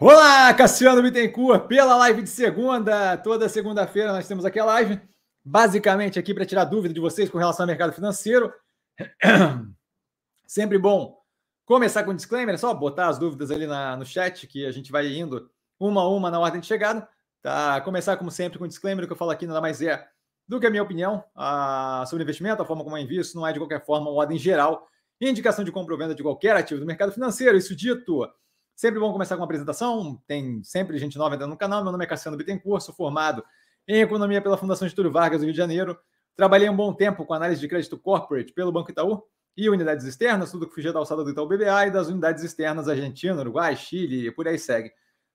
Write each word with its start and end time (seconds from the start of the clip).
Olá, 0.00 0.54
Cassiano 0.54 1.02
Bittencourt, 1.02 1.66
pela 1.66 1.96
live 1.96 2.22
de 2.22 2.30
segunda. 2.30 3.16
Toda 3.16 3.48
segunda-feira 3.48 4.12
nós 4.12 4.28
temos 4.28 4.44
aqui 4.44 4.60
a 4.60 4.64
live, 4.64 5.00
basicamente 5.44 6.20
aqui 6.20 6.32
para 6.32 6.46
tirar 6.46 6.66
dúvida 6.66 6.94
de 6.94 7.00
vocês 7.00 7.28
com 7.28 7.36
relação 7.36 7.64
ao 7.64 7.66
mercado 7.66 7.92
financeiro. 7.92 8.52
Sempre 10.46 10.78
bom 10.78 11.18
começar 11.66 12.04
com 12.04 12.12
um 12.12 12.14
disclaimer, 12.14 12.54
é 12.54 12.58
só 12.58 12.72
botar 12.72 13.08
as 13.08 13.18
dúvidas 13.18 13.50
ali 13.50 13.66
na, 13.66 13.96
no 13.96 14.06
chat 14.06 14.46
que 14.46 14.64
a 14.64 14.70
gente 14.70 14.92
vai 14.92 15.08
indo 15.08 15.50
uma 15.80 16.02
a 16.02 16.08
uma 16.08 16.30
na 16.30 16.38
ordem 16.38 16.60
de 16.60 16.68
chegada. 16.68 17.08
Tá? 17.42 17.80
Começar, 17.80 18.16
como 18.16 18.30
sempre, 18.30 18.56
com 18.56 18.66
um 18.66 18.68
disclaimer, 18.68 19.04
o 19.04 19.08
que 19.08 19.12
eu 19.12 19.18
falo 19.18 19.32
aqui 19.32 19.48
nada 19.48 19.60
mais 19.60 19.82
é 19.82 20.06
do 20.46 20.60
que 20.60 20.66
a 20.68 20.70
minha 20.70 20.82
opinião 20.84 21.24
a, 21.34 22.04
sobre 22.06 22.22
investimento, 22.22 22.62
a 22.62 22.64
forma 22.64 22.84
como 22.84 22.96
eu 22.96 23.02
invisto, 23.02 23.36
não 23.36 23.44
é 23.44 23.52
de 23.52 23.58
qualquer 23.58 23.84
forma 23.84 24.08
uma 24.08 24.20
ordem 24.20 24.38
geral, 24.38 24.86
indicação 25.20 25.64
de 25.64 25.72
compra 25.72 25.92
ou 25.92 25.98
venda 25.98 26.14
de 26.14 26.22
qualquer 26.22 26.54
ativo 26.54 26.78
do 26.78 26.86
mercado 26.86 27.10
financeiro. 27.10 27.58
Isso 27.58 27.74
dito, 27.74 28.24
Sempre 28.78 29.00
bom 29.00 29.12
começar 29.12 29.34
com 29.34 29.40
uma 29.40 29.44
apresentação. 29.44 30.22
Tem 30.24 30.62
sempre 30.62 30.96
gente 30.98 31.18
nova 31.18 31.34
entrando 31.34 31.50
no 31.50 31.56
canal. 31.56 31.82
Meu 31.82 31.90
nome 31.90 32.04
é 32.04 32.06
Cassiano 32.06 32.36
Bittencourt, 32.36 32.80
sou 32.80 32.94
formado 32.94 33.42
em 33.88 34.02
Economia 34.02 34.40
pela 34.40 34.56
Fundação 34.56 34.86
Getúlio 34.86 35.10
Vargas 35.10 35.40
do 35.40 35.46
Rio 35.46 35.52
de 35.52 35.58
Janeiro. 35.58 35.98
Trabalhei 36.36 36.70
um 36.70 36.76
bom 36.76 36.94
tempo 36.94 37.26
com 37.26 37.34
análise 37.34 37.60
de 37.60 37.66
crédito 37.66 37.98
corporate 37.98 38.52
pelo 38.52 38.70
Banco 38.70 38.92
Itaú 38.92 39.24
e 39.56 39.68
unidades 39.68 40.06
externas, 40.06 40.52
tudo 40.52 40.68
que 40.68 40.76
fugia 40.76 40.92
da 40.92 41.00
alçada 41.00 41.24
do 41.24 41.30
Itaú 41.30 41.48
BBA 41.48 41.88
e 41.88 41.90
das 41.90 42.06
unidades 42.06 42.44
externas 42.44 42.86
Argentina, 42.88 43.40
Uruguai, 43.40 43.74
Chile 43.74 44.28
e 44.28 44.30
por 44.30 44.46
aí 44.46 44.56
segue. 44.56 44.92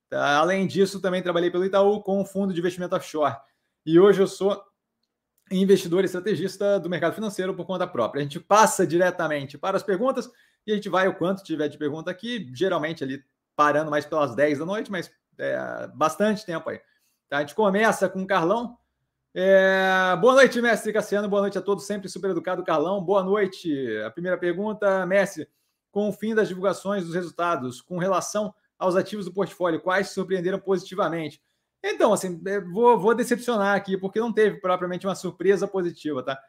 Tá? 0.10 0.38
Além 0.38 0.66
disso, 0.66 1.02
também 1.02 1.22
trabalhei 1.22 1.52
pelo 1.52 1.66
Itaú 1.66 2.02
com 2.02 2.22
um 2.22 2.26
fundo 2.26 2.54
de 2.54 2.62
investimento 2.62 2.96
offshore. 2.96 3.36
E 3.86 4.00
hoje 4.00 4.22
eu 4.22 4.28
sou 4.28 4.58
investidor 5.52 6.04
e 6.04 6.06
estrategista 6.06 6.80
do 6.80 6.90
mercado 6.90 7.14
financeiro 7.14 7.54
por 7.54 7.66
conta 7.66 7.86
própria. 7.86 8.22
A 8.22 8.24
gente 8.24 8.40
passa 8.40 8.88
diretamente 8.88 9.58
para 9.58 9.76
as 9.76 9.84
perguntas 9.84 10.32
e 10.66 10.72
a 10.72 10.76
gente 10.76 10.88
vai 10.88 11.10
o 11.10 11.16
quanto 11.16 11.44
tiver 11.44 11.68
de 11.68 11.78
pergunta 11.78 12.10
aqui, 12.10 12.50
geralmente 12.54 13.04
ali 13.04 13.22
parando 13.56 13.92
mais 13.92 14.06
pelas 14.06 14.36
10 14.36 14.60
da 14.60 14.66
noite, 14.66 14.92
mas 14.92 15.12
é, 15.38 15.88
bastante 15.94 16.46
tempo 16.46 16.70
aí. 16.70 16.80
Tá? 17.30 17.38
A 17.38 17.40
gente 17.42 17.56
começa 17.56 18.10
com 18.10 18.22
o 18.22 18.28
Carlão. 18.28 18.78
É, 19.36 20.16
boa 20.22 20.36
noite, 20.36 20.62
mestre 20.62 20.94
Cassiano. 20.94 21.28
Boa 21.28 21.42
noite 21.42 21.58
a 21.58 21.62
todos, 21.62 21.86
sempre 21.86 22.08
super 22.10 22.32
educado, 22.32 22.64
Carlão. 22.64 23.04
Boa 23.04 23.24
noite. 23.24 23.72
A 24.06 24.12
primeira 24.12 24.38
pergunta, 24.38 25.06
mestre, 25.06 25.48
com 25.92 26.10
o 26.10 26.14
fim 26.14 26.36
das 26.36 26.48
divulgações 26.48 27.06
dos 27.06 27.16
resultados, 27.16 27.82
com 27.82 27.98
relação 27.98 28.54
aos 28.78 28.96
ativos 28.96 29.26
do 29.26 29.34
portfólio, 29.34 29.82
quais 29.82 30.10
surpreenderam 30.10 30.60
positivamente? 30.60 31.42
Então, 31.84 32.14
assim, 32.14 32.42
é, 32.46 32.62
vou, 32.62 32.98
vou 32.98 33.14
decepcionar 33.14 33.76
aqui, 33.76 33.98
porque 33.98 34.20
não 34.20 34.32
teve 34.32 34.60
propriamente 34.60 35.06
uma 35.06 35.16
surpresa 35.16 35.68
positiva, 35.68 36.24
tá? 36.24 36.40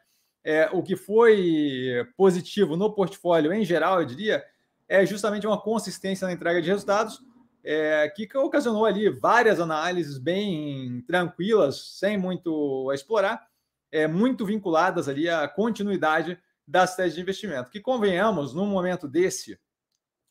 É, 0.43 0.69
o 0.71 0.83
que 0.83 0.95
foi 0.95 2.07
positivo 2.15 2.77
no 2.77 2.93
portfólio 2.93 3.51
em 3.51 3.65
geral, 3.65 3.99
eu 3.99 4.05
diria, 4.05 4.43
é 4.87 5.05
justamente 5.05 5.47
uma 5.47 5.59
consistência 5.59 6.27
na 6.27 6.33
entrega 6.33 6.61
de 6.61 6.69
resultados, 6.69 7.21
é, 7.63 8.07
que 8.09 8.27
ocasionou 8.37 8.85
ali 8.85 9.09
várias 9.09 9.59
análises 9.59 10.17
bem 10.17 11.01
tranquilas, 11.07 11.97
sem 11.97 12.17
muito 12.17 12.89
a 12.91 12.95
explorar, 12.95 13.47
é, 13.91 14.07
muito 14.07 14.45
vinculadas 14.45 15.09
ali 15.09 15.27
à 15.27 15.47
continuidade 15.47 16.37
das 16.67 16.95
teses 16.95 17.15
de 17.15 17.21
investimento. 17.21 17.69
Que 17.69 17.79
convenhamos, 17.79 18.53
num 18.53 18.67
momento 18.67 19.07
desse, 19.07 19.59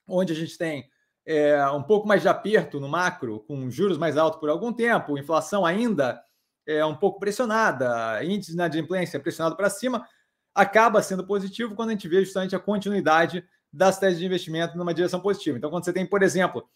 onde 0.06 0.32
a 0.32 0.36
gente 0.36 0.56
tem 0.56 0.88
é, 1.26 1.66
um 1.70 1.82
pouco 1.82 2.06
mais 2.06 2.22
de 2.22 2.28
aperto 2.28 2.78
no 2.78 2.88
macro, 2.88 3.40
com 3.40 3.70
juros 3.70 3.98
mais 3.98 4.16
altos 4.16 4.38
por 4.38 4.48
algum 4.48 4.72
tempo, 4.72 5.18
inflação 5.18 5.64
ainda 5.64 6.22
é 6.66 6.84
um 6.84 6.96
pouco 6.96 7.18
pressionada, 7.18 8.22
índice 8.24 8.50
de 8.50 8.56
inadimplência 8.56 9.20
pressionado 9.20 9.56
para 9.56 9.68
cima, 9.68 10.06
acaba 10.54 11.02
sendo 11.02 11.26
positivo 11.26 11.74
quando 11.74 11.90
a 11.90 11.92
gente 11.92 12.08
vê 12.08 12.24
justamente 12.24 12.54
a 12.54 12.60
continuidade 12.60 13.44
das 13.74 13.98
teses 13.98 14.20
de 14.20 14.26
investimento 14.26 14.78
numa 14.78 14.94
direção 14.94 15.20
positiva. 15.20 15.58
Então, 15.58 15.68
quando 15.68 15.84
você 15.84 15.92
tem, 15.92 16.06
por 16.06 16.22
exemplo, 16.22 16.68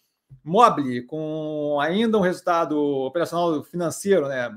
Mobile 0.43 1.03
com 1.03 1.79
ainda 1.81 2.17
um 2.17 2.21
resultado 2.21 2.77
operacional 2.77 3.63
financeiro, 3.63 4.27
né, 4.27 4.51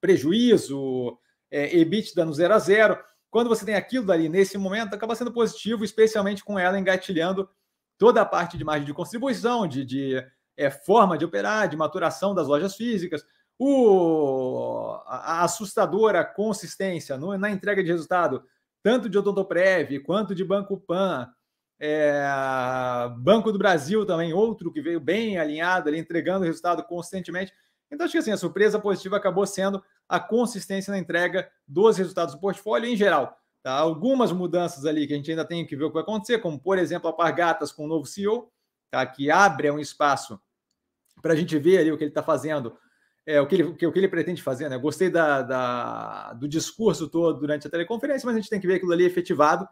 prejuízo, 0.00 1.16
é, 1.50 1.74
EBITDA 1.76 2.24
no 2.24 2.34
zero 2.34 2.52
a 2.52 2.58
zero, 2.58 2.98
quando 3.30 3.48
você 3.48 3.64
tem 3.64 3.74
aquilo 3.74 4.04
dali 4.04 4.28
nesse 4.28 4.58
momento, 4.58 4.94
acaba 4.94 5.14
sendo 5.14 5.32
positivo, 5.32 5.84
especialmente 5.84 6.44
com 6.44 6.58
ela 6.58 6.78
engatilhando 6.78 7.48
toda 7.96 8.20
a 8.20 8.26
parte 8.26 8.58
de 8.58 8.64
margem 8.64 8.84
de 8.84 8.92
contribuição, 8.92 9.66
de, 9.66 9.84
de 9.84 10.26
é, 10.56 10.70
forma 10.70 11.16
de 11.16 11.24
operar, 11.24 11.68
de 11.68 11.76
maturação 11.76 12.34
das 12.34 12.48
lojas 12.48 12.74
físicas, 12.74 13.24
o, 13.58 14.98
a, 15.06 15.38
a 15.38 15.44
assustadora 15.44 16.24
consistência 16.24 17.16
no, 17.16 17.38
na 17.38 17.50
entrega 17.50 17.82
de 17.82 17.90
resultado, 17.90 18.44
tanto 18.82 19.08
de 19.08 19.16
Odontoprev 19.16 20.00
quanto 20.00 20.34
de 20.34 20.44
Banco 20.44 20.76
Pan, 20.76 21.32
é, 21.86 23.10
Banco 23.18 23.52
do 23.52 23.58
Brasil 23.58 24.06
também, 24.06 24.32
outro 24.32 24.72
que 24.72 24.80
veio 24.80 24.98
bem 24.98 25.36
alinhado 25.36 25.90
ali, 25.90 25.98
entregando 25.98 26.46
resultado 26.46 26.82
consistentemente. 26.82 27.52
Então, 27.90 28.06
acho 28.06 28.12
que 28.12 28.18
assim, 28.18 28.32
a 28.32 28.38
surpresa 28.38 28.78
positiva 28.78 29.18
acabou 29.18 29.46
sendo 29.46 29.84
a 30.08 30.18
consistência 30.18 30.90
na 30.90 30.98
entrega 30.98 31.50
dos 31.68 31.98
resultados 31.98 32.34
do 32.34 32.40
portfólio 32.40 32.88
em 32.88 32.96
geral. 32.96 33.38
Tá? 33.62 33.72
Algumas 33.72 34.32
mudanças 34.32 34.86
ali 34.86 35.06
que 35.06 35.12
a 35.12 35.16
gente 35.16 35.30
ainda 35.30 35.44
tem 35.44 35.66
que 35.66 35.76
ver 35.76 35.84
o 35.84 35.88
que 35.88 35.94
vai 35.94 36.02
acontecer, 36.02 36.38
como, 36.38 36.58
por 36.58 36.78
exemplo, 36.78 37.08
a 37.10 37.12
Pargatas 37.12 37.70
com 37.70 37.84
o 37.84 37.88
novo 37.88 38.06
CEO, 38.06 38.50
tá? 38.90 39.04
que 39.04 39.30
abre 39.30 39.70
um 39.70 39.78
espaço 39.78 40.40
para 41.20 41.34
a 41.34 41.36
gente 41.36 41.58
ver 41.58 41.78
ali 41.78 41.92
o 41.92 41.98
que 41.98 42.04
ele 42.04 42.10
está 42.10 42.22
fazendo, 42.22 42.78
é, 43.26 43.42
o, 43.42 43.46
que 43.46 43.56
ele, 43.56 43.62
o, 43.64 43.76
que, 43.76 43.86
o 43.86 43.92
que 43.92 43.98
ele 43.98 44.08
pretende 44.08 44.42
fazer. 44.42 44.70
Né? 44.70 44.78
Gostei 44.78 45.10
da, 45.10 45.42
da, 45.42 46.32
do 46.32 46.48
discurso 46.48 47.08
todo 47.08 47.38
durante 47.38 47.66
a 47.66 47.70
teleconferência, 47.70 48.24
mas 48.24 48.36
a 48.36 48.40
gente 48.40 48.48
tem 48.48 48.60
que 48.60 48.66
ver 48.66 48.76
aquilo 48.76 48.92
ali 48.92 49.04
efetivado 49.04 49.68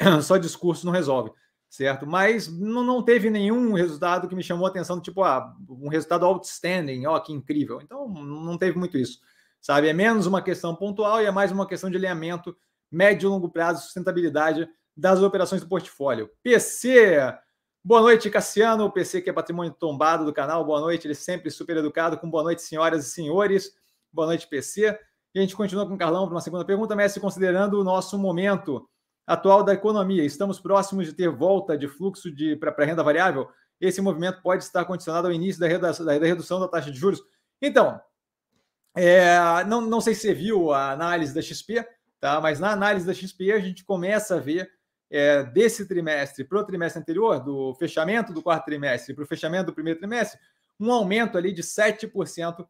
só 0.22 0.36
discurso 0.36 0.86
não 0.86 0.92
resolve, 0.92 1.30
certo? 1.68 2.06
Mas 2.06 2.48
não, 2.48 3.02
teve 3.02 3.30
nenhum 3.30 3.74
resultado 3.74 4.28
que 4.28 4.34
me 4.34 4.42
chamou 4.42 4.66
a 4.66 4.70
atenção, 4.70 5.00
tipo, 5.00 5.22
ah, 5.22 5.54
um 5.68 5.88
resultado 5.88 6.24
outstanding, 6.24 7.06
ó, 7.06 7.18
que 7.20 7.32
incrível. 7.32 7.80
Então, 7.82 8.08
não 8.08 8.56
teve 8.56 8.78
muito 8.78 8.96
isso, 8.96 9.20
sabe? 9.60 9.88
É 9.88 9.92
menos 9.92 10.26
uma 10.26 10.42
questão 10.42 10.74
pontual 10.74 11.22
e 11.22 11.26
é 11.26 11.30
mais 11.30 11.52
uma 11.52 11.66
questão 11.66 11.90
de 11.90 11.96
alinhamento 11.96 12.56
médio 12.90 13.28
e 13.28 13.30
longo 13.30 13.48
prazo, 13.48 13.84
sustentabilidade 13.84 14.68
das 14.96 15.22
operações 15.22 15.62
do 15.62 15.68
portfólio. 15.68 16.30
PC, 16.42 17.32
boa 17.84 18.00
noite, 18.00 18.28
Cassiano, 18.28 18.84
o 18.84 18.90
PC 18.90 19.22
que 19.22 19.30
é 19.30 19.32
patrimônio 19.32 19.72
tombado 19.72 20.24
do 20.24 20.32
canal, 20.32 20.64
boa 20.64 20.80
noite, 20.80 21.06
ele 21.06 21.14
sempre 21.14 21.50
super 21.50 21.76
educado, 21.76 22.18
com 22.18 22.28
boa 22.28 22.42
noite, 22.42 22.62
senhoras 22.62 23.06
e 23.06 23.10
senhores, 23.10 23.72
boa 24.12 24.26
noite, 24.26 24.48
PC. 24.48 24.98
E 25.32 25.38
a 25.38 25.42
gente 25.42 25.54
continua 25.54 25.86
com 25.86 25.94
o 25.94 25.98
Carlão 25.98 26.26
para 26.26 26.34
uma 26.34 26.40
segunda 26.40 26.64
pergunta, 26.64 26.96
Messi, 26.96 27.20
considerando 27.20 27.80
o 27.80 27.84
nosso 27.84 28.18
momento 28.18 28.89
atual 29.30 29.62
da 29.62 29.72
economia. 29.72 30.24
Estamos 30.24 30.58
próximos 30.58 31.06
de 31.06 31.12
ter 31.12 31.28
volta 31.28 31.78
de 31.78 31.86
fluxo 31.86 32.28
de 32.32 32.56
para 32.56 32.84
renda 32.84 33.00
variável. 33.00 33.48
Esse 33.80 34.00
movimento 34.00 34.42
pode 34.42 34.64
estar 34.64 34.84
condicionado 34.84 35.28
ao 35.28 35.32
início 35.32 35.60
da 35.60 35.68
redução 35.68 36.04
da, 36.04 36.12
redução 36.14 36.58
da 36.58 36.66
taxa 36.66 36.90
de 36.90 36.98
juros. 36.98 37.22
Então, 37.62 38.00
é, 38.96 39.62
não, 39.68 39.80
não 39.82 40.00
sei 40.00 40.16
se 40.16 40.22
você 40.22 40.34
viu 40.34 40.72
a 40.72 40.90
análise 40.90 41.32
da 41.32 41.40
XP, 41.40 41.86
tá? 42.18 42.40
mas 42.40 42.58
na 42.58 42.72
análise 42.72 43.06
da 43.06 43.14
XP 43.14 43.52
a 43.52 43.60
gente 43.60 43.84
começa 43.84 44.34
a 44.34 44.40
ver 44.40 44.68
é, 45.08 45.44
desse 45.44 45.86
trimestre 45.86 46.42
para 46.42 46.58
o 46.58 46.64
trimestre 46.64 47.00
anterior, 47.00 47.38
do 47.38 47.72
fechamento 47.76 48.32
do 48.32 48.42
quarto 48.42 48.64
trimestre 48.64 49.14
para 49.14 49.22
o 49.22 49.28
fechamento 49.28 49.66
do 49.66 49.72
primeiro 49.72 50.00
trimestre, 50.00 50.40
um 50.78 50.90
aumento 50.90 51.38
ali 51.38 51.52
de 51.52 51.62
7% 51.62 52.66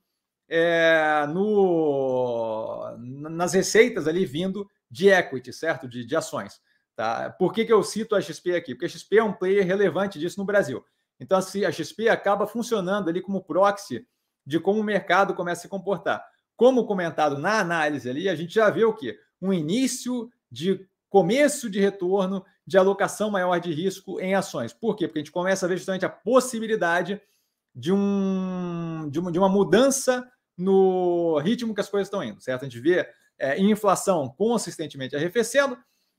é, 0.46 1.26
no, 1.32 2.98
nas 2.98 3.54
receitas 3.54 4.06
ali 4.06 4.26
vindo 4.26 4.68
de 4.90 5.08
equity, 5.08 5.52
certo? 5.52 5.88
De, 5.88 6.04
de 6.04 6.16
ações. 6.16 6.60
Tá? 6.96 7.30
Por 7.30 7.52
que, 7.52 7.64
que 7.64 7.72
eu 7.72 7.82
cito 7.82 8.14
a 8.14 8.20
XP 8.20 8.54
aqui? 8.56 8.74
Porque 8.74 8.86
a 8.86 8.88
XP 8.88 9.18
é 9.18 9.24
um 9.24 9.32
player 9.32 9.66
relevante 9.66 10.18
disso 10.18 10.38
no 10.38 10.44
Brasil. 10.44 10.84
Então, 11.18 11.38
assim, 11.38 11.64
a 11.64 11.72
XP 11.72 12.08
acaba 12.08 12.46
funcionando 12.46 13.08
ali 13.08 13.20
como 13.20 13.44
proxy 13.44 14.06
de 14.44 14.58
como 14.58 14.80
o 14.80 14.84
mercado 14.84 15.34
começa 15.34 15.60
a 15.60 15.62
se 15.62 15.68
comportar. 15.68 16.24
Como 16.56 16.86
comentado 16.86 17.38
na 17.38 17.60
análise 17.60 18.08
ali, 18.08 18.28
a 18.28 18.34
gente 18.34 18.54
já 18.54 18.68
vê 18.70 18.84
o 18.84 18.94
quê? 18.94 19.18
Um 19.40 19.52
início 19.52 20.30
de 20.50 20.86
começo 21.08 21.68
de 21.68 21.80
retorno 21.80 22.44
de 22.66 22.78
alocação 22.78 23.30
maior 23.30 23.58
de 23.58 23.72
risco 23.72 24.20
em 24.20 24.34
ações. 24.34 24.72
Por 24.72 24.96
quê? 24.96 25.06
Porque 25.06 25.18
a 25.18 25.22
gente 25.22 25.32
começa 25.32 25.66
a 25.66 25.68
ver 25.68 25.76
justamente 25.76 26.06
a 26.06 26.10
possibilidade 26.10 27.20
de, 27.74 27.92
um, 27.92 29.08
de, 29.10 29.18
uma, 29.18 29.32
de 29.32 29.38
uma 29.38 29.48
mudança 29.48 30.30
no 30.56 31.38
ritmo 31.38 31.74
que 31.74 31.80
as 31.80 31.88
coisas 31.88 32.06
estão 32.06 32.22
indo, 32.22 32.40
certo? 32.40 32.62
A 32.62 32.68
gente 32.68 32.80
vê 32.80 33.08
é, 33.40 33.58
inflação 33.58 34.28
consistentemente 34.28 35.16
arrefecendo, 35.16 35.76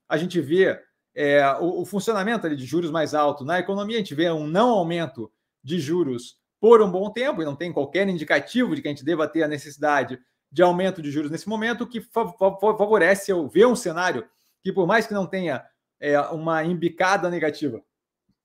a 0.09 0.17
gente 0.17 0.41
vê 0.41 0.77
é, 1.15 1.45
o, 1.59 1.81
o, 1.81 1.85
funcionamento 1.85 2.45
ali 2.45 2.55
de 2.55 2.65
juros 2.65 2.89
mais 2.89 3.13
alto 3.13 3.45
na 3.45 3.59
economia, 3.59 3.97
a 3.97 3.99
gente 3.99 4.15
vê 4.15 4.29
um 4.31 4.47
não 4.47 4.69
aumento 4.69 5.31
de 5.63 5.79
juros 5.79 6.37
por 6.59 6.81
um 6.81 6.91
bom 6.91 7.09
tempo, 7.09 7.41
e 7.41 7.45
não 7.45 7.55
tem 7.55 7.71
qualquer 7.71 8.07
indicativo 8.07 8.75
de 8.75 8.81
que 8.81 8.87
a 8.87 8.91
gente 8.91 9.05
deva 9.05 9.27
ter 9.27 9.43
a 9.43 9.47
necessidade 9.47 10.19
de 10.51 10.61
aumento 10.61 11.01
de 11.01 11.09
juros 11.09 11.31
nesse 11.31 11.47
momento, 11.47 11.87
que 11.87 12.01
favorece 12.01 13.31
eu 13.31 13.47
ver 13.47 13.65
um 13.65 13.75
cenário 13.75 14.27
que, 14.61 14.71
por 14.71 14.85
mais 14.85 15.07
que 15.07 15.13
não 15.13 15.25
tenha 15.25 15.63
é, 15.99 16.19
uma 16.19 16.63
embicada 16.63 17.29
negativa, 17.29 17.81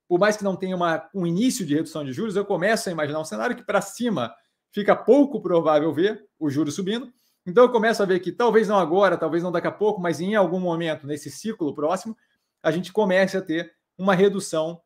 por 0.08 0.19
mais 0.19 0.37
que 0.37 0.44
não 0.44 0.56
tenha 0.56 0.76
uma, 0.76 1.08
um 1.14 1.26
início 1.26 1.67
de 1.67 1.75
redução 1.75 2.05
de 2.05 2.12
juros, 2.12 2.37
eu 2.37 2.44
começo 2.44 2.88
a 2.88 2.93
imaginar 2.93 3.20
um 3.20 3.25
cenário 3.25 3.56
que 3.56 3.64
para 3.64 3.81
cima 3.81 4.34
fica 4.70 4.94
pouco 4.94 5.40
provável 5.40 5.93
ver 5.93 6.25
o 6.38 6.49
juros 6.49 6.75
subindo, 6.75 7.12
então 7.46 7.62
eu 7.62 7.70
começo 7.70 8.02
a 8.02 8.06
ver 8.06 8.20
que 8.20 8.32
talvez 8.32 8.69
não 8.69 8.78
agora, 8.78 9.16
talvez 9.16 9.43
não 9.43 9.52
daqui 9.52 9.69
a 9.69 9.72
pouco, 9.72 10.00
mas 10.00 10.20
em 10.20 10.34
algum 10.34 10.58
momento 10.58 11.06
nesse 11.06 11.31
ciclo 11.31 11.75
próximo, 11.75 12.16
a 12.62 12.70
gente 12.70 12.93
comece 12.93 13.37
a 13.37 13.43
ter 13.43 13.72
uma 13.96 14.14
redução 14.14 14.82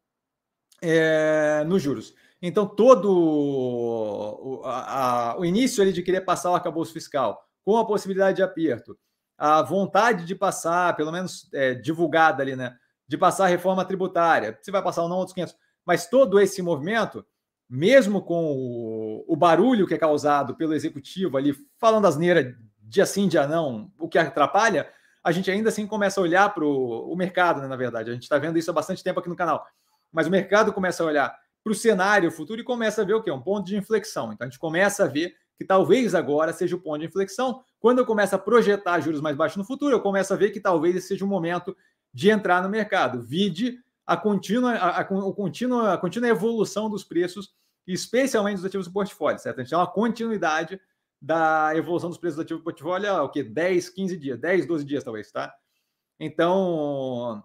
é, 0.82 1.64
nos 1.66 1.82
juros. 1.82 2.14
Então, 2.42 2.66
todo 2.66 3.10
o, 3.10 4.62
a, 4.64 5.32
a, 5.32 5.38
o 5.38 5.44
início 5.44 5.82
ali 5.82 5.92
de 5.92 6.02
querer 6.02 6.22
passar 6.22 6.50
o 6.50 6.54
arcabouço 6.54 6.92
fiscal, 6.92 7.46
com 7.64 7.76
a 7.76 7.86
possibilidade 7.86 8.36
de 8.36 8.42
aperto, 8.42 8.98
a 9.36 9.62
vontade 9.62 10.24
de 10.24 10.34
passar, 10.34 10.96
pelo 10.96 11.12
menos 11.12 11.48
é, 11.52 11.74
divulgada 11.74 12.42
ali, 12.42 12.56
né? 12.56 12.76
De 13.06 13.18
passar 13.18 13.44
a 13.44 13.48
reforma 13.48 13.84
tributária, 13.84 14.58
se 14.62 14.70
vai 14.70 14.82
passar 14.82 15.02
ou 15.02 15.08
não, 15.08 15.16
outros 15.16 15.34
500. 15.34 15.54
Mas 15.84 16.06
todo 16.06 16.38
esse 16.40 16.62
movimento, 16.62 17.24
mesmo 17.70 18.20
com 18.20 18.52
o, 18.52 19.24
o 19.28 19.36
barulho 19.36 19.86
que 19.86 19.94
é 19.94 19.98
causado 19.98 20.56
pelo 20.56 20.74
executivo 20.74 21.36
ali, 21.36 21.54
falando 21.78 22.06
asneira 22.06 22.56
dia 22.82 23.06
sim, 23.06 23.28
dia 23.28 23.46
não, 23.46 23.92
o 23.96 24.08
que 24.08 24.18
atrapalha, 24.18 24.90
a 25.22 25.30
gente 25.30 25.50
ainda 25.50 25.68
assim 25.68 25.86
começa 25.86 26.18
a 26.20 26.22
olhar 26.22 26.52
para 26.52 26.64
o 26.64 27.14
mercado, 27.14 27.60
né, 27.60 27.68
na 27.68 27.76
verdade. 27.76 28.10
A 28.10 28.12
gente 28.12 28.24
está 28.24 28.38
vendo 28.38 28.58
isso 28.58 28.70
há 28.70 28.74
bastante 28.74 29.04
tempo 29.04 29.20
aqui 29.20 29.28
no 29.28 29.36
canal. 29.36 29.64
Mas 30.10 30.26
o 30.26 30.30
mercado 30.30 30.72
começa 30.72 31.02
a 31.02 31.06
olhar 31.06 31.38
para 31.62 31.72
o 31.72 31.76
cenário 31.76 32.30
futuro 32.32 32.60
e 32.60 32.64
começa 32.64 33.02
a 33.02 33.04
ver 33.04 33.14
o 33.14 33.22
quê? 33.22 33.30
Um 33.30 33.40
ponto 33.40 33.66
de 33.66 33.76
inflexão. 33.76 34.32
Então 34.32 34.46
a 34.46 34.50
gente 34.50 34.58
começa 34.58 35.04
a 35.04 35.06
ver 35.06 35.36
que 35.56 35.64
talvez 35.64 36.14
agora 36.14 36.52
seja 36.52 36.74
o 36.74 36.80
ponto 36.80 37.00
de 37.00 37.06
inflexão. 37.06 37.62
Quando 37.78 37.98
eu 37.98 38.06
começo 38.06 38.34
a 38.34 38.38
projetar 38.38 38.98
juros 39.00 39.20
mais 39.20 39.36
baixos 39.36 39.58
no 39.58 39.64
futuro, 39.64 39.94
eu 39.94 40.00
começo 40.00 40.32
a 40.32 40.36
ver 40.36 40.50
que 40.50 40.58
talvez 40.58 40.96
esse 40.96 41.08
seja 41.08 41.24
o 41.24 41.28
momento 41.28 41.76
de 42.12 42.30
entrar 42.30 42.62
no 42.62 42.68
mercado. 42.68 43.22
Vide 43.22 43.78
a 44.06 44.16
contínua, 44.16 44.72
a, 44.72 44.88
a, 44.88 45.00
a, 45.00 45.04
contínua, 45.04 45.94
a 45.94 45.98
contínua 45.98 46.28
evolução 46.28 46.88
dos 46.88 47.04
preços, 47.04 47.54
especialmente 47.86 48.56
dos 48.56 48.64
ativos 48.64 48.86
do 48.86 48.92
portfólio, 48.92 49.38
certo? 49.38 49.58
A 49.58 49.62
gente 49.62 49.70
tem 49.70 49.78
uma 49.78 49.90
continuidade 49.90 50.80
da 51.20 51.72
evolução 51.74 52.08
dos 52.08 52.18
preços 52.18 52.36
do 52.36 52.42
ativo 52.42 52.60
do 52.60 52.64
portfólio 52.64 53.10
há 53.10 53.22
o 53.22 53.28
quê? 53.28 53.42
10, 53.42 53.90
15 53.90 54.16
dias, 54.16 54.38
10, 54.38 54.66
12 54.66 54.84
dias 54.84 55.04
talvez, 55.04 55.30
tá? 55.30 55.54
Então, 56.18 57.42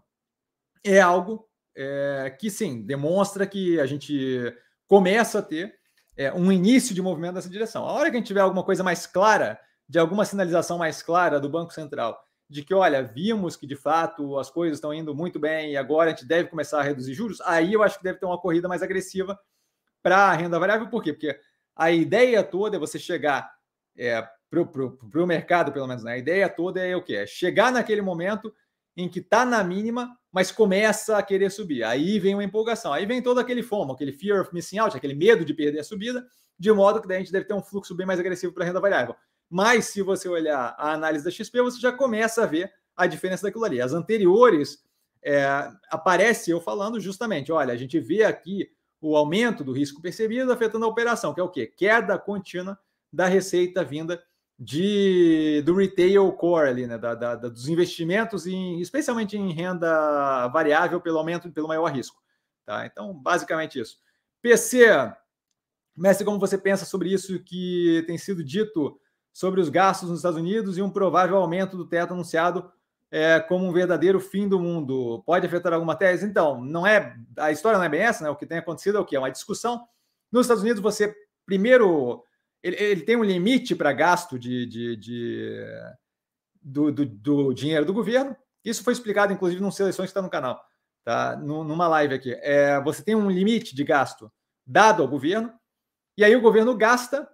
é 0.83 1.01
algo 1.01 1.47
é, 1.75 2.35
que 2.39 2.49
sim, 2.49 2.81
demonstra 2.81 3.45
que 3.45 3.79
a 3.79 3.85
gente 3.85 4.53
começa 4.87 5.39
a 5.39 5.41
ter 5.41 5.75
é, 6.15 6.31
um 6.31 6.51
início 6.51 6.95
de 6.95 7.01
movimento 7.01 7.35
nessa 7.35 7.49
direção. 7.49 7.85
A 7.85 7.91
hora 7.91 8.09
que 8.09 8.15
a 8.15 8.19
gente 8.19 8.27
tiver 8.27 8.41
alguma 8.41 8.63
coisa 8.63 8.83
mais 8.83 9.05
clara, 9.05 9.59
de 9.87 9.99
alguma 9.99 10.25
sinalização 10.25 10.77
mais 10.77 11.01
clara 11.01 11.39
do 11.39 11.49
Banco 11.49 11.73
Central, 11.73 12.21
de 12.49 12.63
que, 12.63 12.73
olha, 12.73 13.03
vimos 13.03 13.55
que 13.55 13.67
de 13.67 13.75
fato 13.75 14.37
as 14.37 14.49
coisas 14.49 14.77
estão 14.77 14.93
indo 14.93 15.15
muito 15.15 15.39
bem 15.39 15.71
e 15.71 15.77
agora 15.77 16.11
a 16.11 16.13
gente 16.13 16.25
deve 16.25 16.49
começar 16.49 16.79
a 16.79 16.83
reduzir 16.83 17.13
juros, 17.13 17.41
aí 17.41 17.73
eu 17.73 17.83
acho 17.83 17.97
que 17.97 18.03
deve 18.03 18.19
ter 18.19 18.25
uma 18.25 18.39
corrida 18.39 18.67
mais 18.67 18.83
agressiva 18.83 19.37
para 20.05 20.17
a 20.17 20.33
renda 20.33 20.59
variável. 20.59 20.87
Por 20.87 21.01
quê? 21.01 21.11
Porque 21.11 21.35
a 21.75 21.91
ideia 21.91 22.43
toda 22.43 22.77
é 22.77 22.79
você 22.79 22.99
chegar 22.99 23.51
é, 23.97 24.21
para 24.51 24.61
o 24.61 25.25
mercado, 25.25 25.71
pelo 25.71 25.87
menos, 25.87 26.03
né? 26.03 26.11
a 26.11 26.17
ideia 26.19 26.47
toda 26.47 26.79
é 26.79 26.95
o 26.95 27.01
quê? 27.01 27.15
É 27.15 27.25
chegar 27.25 27.71
naquele 27.71 28.03
momento 28.03 28.53
em 28.95 29.09
que 29.09 29.17
está 29.17 29.43
na 29.43 29.63
mínima, 29.63 30.15
mas 30.31 30.51
começa 30.51 31.17
a 31.17 31.23
querer 31.23 31.49
subir. 31.49 31.83
Aí 31.83 32.19
vem 32.19 32.35
uma 32.35 32.43
empolgação, 32.43 32.93
aí 32.93 33.03
vem 33.03 33.19
todo 33.19 33.39
aquele 33.39 33.63
fomo, 33.63 33.93
aquele 33.93 34.11
fear 34.11 34.41
of 34.41 34.53
missing 34.53 34.77
out, 34.77 34.95
aquele 34.95 35.15
medo 35.15 35.43
de 35.43 35.55
perder 35.55 35.79
a 35.79 35.83
subida, 35.83 36.23
de 36.57 36.71
modo 36.71 37.01
que 37.01 37.07
daí 37.07 37.17
a 37.17 37.19
gente 37.21 37.31
deve 37.31 37.45
ter 37.45 37.55
um 37.55 37.63
fluxo 37.63 37.95
bem 37.95 38.05
mais 38.05 38.19
agressivo 38.19 38.53
para 38.53 38.63
a 38.63 38.67
renda 38.67 38.79
variável. 38.79 39.15
Mas 39.49 39.85
se 39.85 40.03
você 40.03 40.29
olhar 40.29 40.75
a 40.77 40.93
análise 40.93 41.25
da 41.25 41.31
XP, 41.31 41.63
você 41.63 41.79
já 41.79 41.91
começa 41.91 42.43
a 42.43 42.45
ver 42.45 42.71
a 42.95 43.07
diferença 43.07 43.47
daquilo 43.47 43.65
ali. 43.65 43.81
As 43.81 43.91
anteriores 43.91 44.83
é, 45.23 45.43
aparece 45.89 46.51
eu 46.51 46.61
falando 46.61 46.99
justamente, 46.99 47.51
olha, 47.51 47.73
a 47.73 47.77
gente 47.77 47.99
vê 47.99 48.23
aqui 48.23 48.69
o 49.05 49.15
aumento 49.15 49.63
do 49.63 49.71
risco 49.71 50.01
percebido 50.01 50.51
afetando 50.51 50.83
a 50.83 50.87
operação, 50.87 51.31
que 51.31 51.39
é 51.39 51.43
o 51.43 51.49
quê? 51.49 51.67
Queda 51.67 52.17
contínua 52.17 52.77
da 53.13 53.27
receita 53.27 53.83
vinda 53.83 54.21
de, 54.57 55.61
do 55.63 55.75
retail 55.75 56.31
core 56.33 56.69
ali, 56.69 56.87
né? 56.87 56.97
Da, 56.97 57.13
da, 57.13 57.35
dos 57.35 57.67
investimentos, 57.67 58.47
em, 58.47 58.81
especialmente 58.81 59.37
em 59.37 59.51
renda 59.51 60.47
variável, 60.47 60.99
pelo 60.99 61.19
aumento, 61.19 61.51
pelo 61.51 61.67
maior 61.67 61.91
risco. 61.91 62.19
Tá? 62.65 62.85
Então, 62.87 63.13
basicamente 63.13 63.79
isso. 63.79 63.99
PC, 64.41 64.87
mestre, 65.95 66.25
como 66.25 66.39
você 66.39 66.57
pensa 66.57 66.83
sobre 66.83 67.13
isso 67.13 67.37
que 67.43 68.03
tem 68.07 68.17
sido 68.17 68.43
dito 68.43 68.99
sobre 69.31 69.61
os 69.61 69.69
gastos 69.69 70.09
nos 70.09 70.19
Estados 70.19 70.39
Unidos 70.39 70.77
e 70.77 70.81
um 70.81 70.89
provável 70.89 71.37
aumento 71.37 71.77
do 71.77 71.85
teto 71.85 72.13
anunciado 72.13 72.71
é, 73.15 73.39
como 73.39 73.65
um 73.65 73.71
verdadeiro 73.71 74.19
fim 74.19 74.45
do 74.45 74.59
mundo? 74.59 75.23
Pode 75.25 75.47
afetar 75.47 75.71
alguma 75.71 75.95
tese? 75.95 76.25
Então, 76.25 76.61
não 76.61 76.85
é 76.85 77.15
a 77.37 77.49
história 77.49 77.77
não 77.77 77.85
é 77.85 77.87
bem 77.87 78.01
essa, 78.01 78.21
né? 78.25 78.29
O 78.29 78.35
que 78.35 78.45
tem 78.45 78.57
acontecido 78.57 78.97
é 78.97 78.99
o 78.99 79.05
que? 79.05 79.15
É 79.15 79.19
uma 79.19 79.31
discussão. 79.31 79.87
Nos 80.29 80.41
Estados 80.41 80.61
Unidos, 80.61 80.81
você 80.81 81.15
primeiro 81.45 82.21
ele, 82.61 82.75
ele 82.75 83.01
tem 83.03 83.15
um 83.15 83.23
limite 83.23 83.73
para 83.73 83.93
gasto 83.93 84.37
de, 84.37 84.65
de, 84.65 84.97
de 84.97 85.65
do, 86.61 86.91
do, 86.91 87.05
do, 87.05 87.53
dinheiro 87.53 87.85
do 87.85 87.93
governo. 87.93 88.35
Isso 88.65 88.83
foi 88.83 88.91
explicado, 88.91 89.31
inclusive, 89.31 89.61
num 89.61 89.71
seleções 89.71 90.07
que 90.07 90.11
está 90.11 90.21
no 90.21 90.29
canal, 90.29 90.61
tá? 91.05 91.37
numa 91.37 91.87
live 91.87 92.15
aqui. 92.15 92.33
É, 92.41 92.81
você 92.81 93.01
tem 93.01 93.15
um 93.15 93.31
limite 93.31 93.73
de 93.73 93.83
gasto 93.85 94.29
dado 94.67 95.01
ao 95.01 95.07
governo, 95.07 95.53
e 96.17 96.23
aí 96.25 96.35
o 96.35 96.41
governo 96.41 96.75
gasta, 96.75 97.29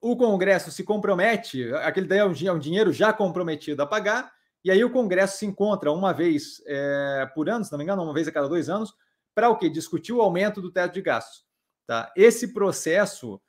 o 0.00 0.16
Congresso 0.16 0.70
se 0.70 0.82
compromete, 0.82 1.70
aquele 1.74 2.06
daí 2.06 2.20
é 2.20 2.24
um, 2.24 2.32
é 2.32 2.52
um 2.52 2.58
dinheiro 2.58 2.90
já 2.90 3.12
comprometido 3.12 3.82
a 3.82 3.86
pagar, 3.86 4.32
e 4.66 4.70
aí 4.72 4.82
o 4.82 4.90
Congresso 4.90 5.38
se 5.38 5.46
encontra 5.46 5.92
uma 5.92 6.12
vez 6.12 6.60
é, 6.66 7.30
por 7.32 7.48
ano, 7.48 7.64
se 7.64 7.70
não 7.70 7.78
me 7.78 7.84
engano, 7.84 8.02
uma 8.02 8.12
vez 8.12 8.26
a 8.26 8.32
cada 8.32 8.48
dois 8.48 8.68
anos, 8.68 8.92
para 9.32 9.48
o 9.48 9.56
quê? 9.56 9.70
Discutir 9.70 10.12
o 10.12 10.20
aumento 10.20 10.60
do 10.60 10.72
teto 10.72 10.92
de 10.92 11.00
gastos. 11.00 11.44
Tá? 11.86 12.12
Esse 12.16 12.52
processo 12.52 13.40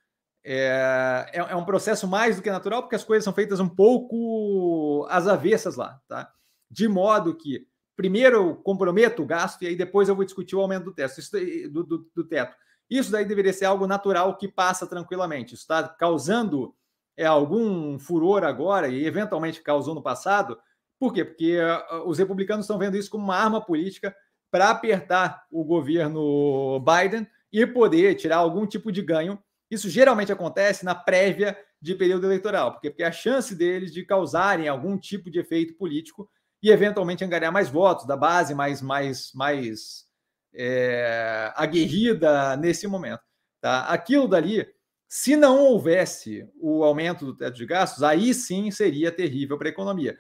é, 0.46 1.25
é, 1.34 1.40
é, 1.40 1.56
um 1.56 1.66
processo 1.66 2.08
mais 2.08 2.36
do 2.36 2.44
que 2.44 2.52
natural, 2.52 2.84
porque 2.84 2.96
as 2.96 3.04
coisas 3.04 3.24
são 3.24 3.34
feitas 3.34 3.60
um 3.60 3.68
pouco 3.68 5.08
às 5.10 5.25
avessas 5.28 5.75
lá, 5.75 6.00
tá? 6.08 6.31
De 6.69 6.88
modo 6.88 7.36
que 7.36 7.66
primeiro 7.96 8.36
eu 8.36 8.56
comprometo 8.56 9.24
o 9.24 9.25
gasto 9.25 9.64
e 9.64 9.68
aí 9.69 9.75
depois 9.75 10.08
eu 10.08 10.16
vou 10.16 10.24
discutir 10.24 10.56
o 10.56 10.62
aumento 10.62 10.84
do 10.84 10.94
teto. 10.94 11.19
Isso, 11.19 11.31
do, 11.72 11.84
do, 11.84 12.12
do 12.14 12.24
teto. 12.25 12.56
Isso 12.88 13.12
daí 13.12 13.25
deveria 13.25 13.54
ser 13.54 13.66
algo 13.66 13.88
natural 13.88 14.38
que 14.38 14.48
passa 14.48 14.86
tranquilamente. 14.86 15.56
Isso 15.56 15.64
está 15.64 15.81
causando 15.81 16.75
é, 17.18 17.25
algum 17.25 17.98
furor 17.98 18.44
agora 18.44 18.88
e 18.88 19.04
eventualmente 19.04 19.64
causou 19.64 19.96
no 19.96 20.04
passado. 20.04 20.60
Por 21.00 21.14
quê? 21.14 21.24
Porque 21.24 21.60
uh, 21.60 22.08
os 22.08 22.18
republicanos 22.18 22.66
estão 22.66 22.80
vendo 22.80 22.98
isso 22.98 23.10
como 23.10 23.24
uma 23.24 23.36
arma 23.36 23.64
política 23.64 24.16
para 24.50 24.70
apertar 24.70 25.46
o 25.52 25.64
governo 25.64 26.80
Biden 26.80 27.28
e 27.52 27.66
poder 27.66 28.16
tirar 28.16 28.38
algum 28.38 28.66
tipo 28.66 28.92
de 28.92 29.02
ganho 29.02 29.40
isso 29.70 29.90
geralmente 29.90 30.32
acontece 30.32 30.86
na 30.86 30.96
prévia 30.96 31.58
de 31.82 31.94
período 31.94 32.26
eleitoral, 32.26 32.72
porque, 32.72 32.90
porque 32.90 33.04
a 33.04 33.12
chance 33.12 33.54
deles 33.54 33.94
de 33.94 34.04
causarem 34.04 34.68
algum 34.68 34.98
tipo 34.98 35.30
de 35.30 35.40
efeito 35.40 35.76
político 35.76 36.30
e 36.64 36.72
eventualmente 36.72 37.24
angariar 37.24 37.52
mais 37.52 37.70
votos 37.70 38.08
da 38.08 38.18
base 38.18 38.56
mais, 38.56 38.82
mais, 38.82 39.32
mais 39.36 40.06
é, 40.56 41.52
aguerrida 41.56 42.56
nesse 42.58 42.88
momento. 42.88 43.22
Tá? 43.62 43.82
Aquilo 43.88 44.28
dali, 44.28 44.66
se 45.08 45.36
não 45.36 45.60
houvesse 45.60 46.48
o 46.60 46.83
aumento 46.83 47.26
do 47.26 47.36
teto 47.36 47.56
de 47.56 47.66
gastos, 47.66 48.02
aí 48.02 48.33
sim 48.33 48.71
seria 48.71 49.12
terrível 49.12 49.57
para 49.57 49.68
a 49.68 49.71
economia. 49.71 50.18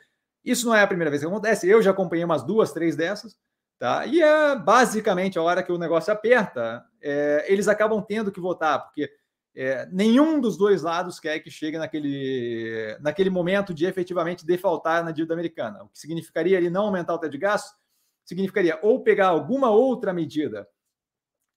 Isso 0.47 0.65
não 0.65 0.73
é 0.73 0.81
a 0.81 0.87
primeira 0.87 1.09
vez 1.09 1.21
que 1.21 1.27
acontece, 1.27 1.67
eu 1.67 1.81
já 1.81 1.91
acompanhei 1.91 2.23
umas 2.23 2.41
duas, 2.41 2.71
três 2.71 2.95
dessas, 2.95 3.37
tá? 3.77 4.05
E 4.05 4.21
é 4.21 4.55
basicamente 4.55 5.37
a 5.37 5.41
hora 5.41 5.61
que 5.61 5.73
o 5.73 5.77
negócio 5.77 6.13
aperta, 6.13 6.85
é, 7.01 7.45
eles 7.49 7.67
acabam 7.67 8.01
tendo 8.01 8.31
que 8.31 8.39
votar, 8.39 8.81
porque 8.81 9.11
é, 9.53 9.85
nenhum 9.91 10.39
dos 10.39 10.57
dois 10.57 10.83
lados 10.83 11.19
quer 11.19 11.39
que 11.39 11.51
chegue 11.51 11.77
naquele, 11.77 12.97
naquele 13.01 13.29
momento 13.29 13.73
de 13.73 13.85
efetivamente 13.85 14.45
defaltar 14.45 15.03
na 15.03 15.11
dívida 15.11 15.33
americana. 15.33 15.83
O 15.83 15.89
que 15.89 15.99
significaria 15.99 16.57
ele 16.57 16.69
não 16.69 16.85
aumentar 16.85 17.13
o 17.13 17.19
teto 17.19 17.33
de 17.33 17.37
gastos, 17.37 17.75
significaria 18.23 18.79
ou 18.81 19.03
pegar 19.03 19.27
alguma 19.27 19.69
outra 19.69 20.13
medida 20.13 20.65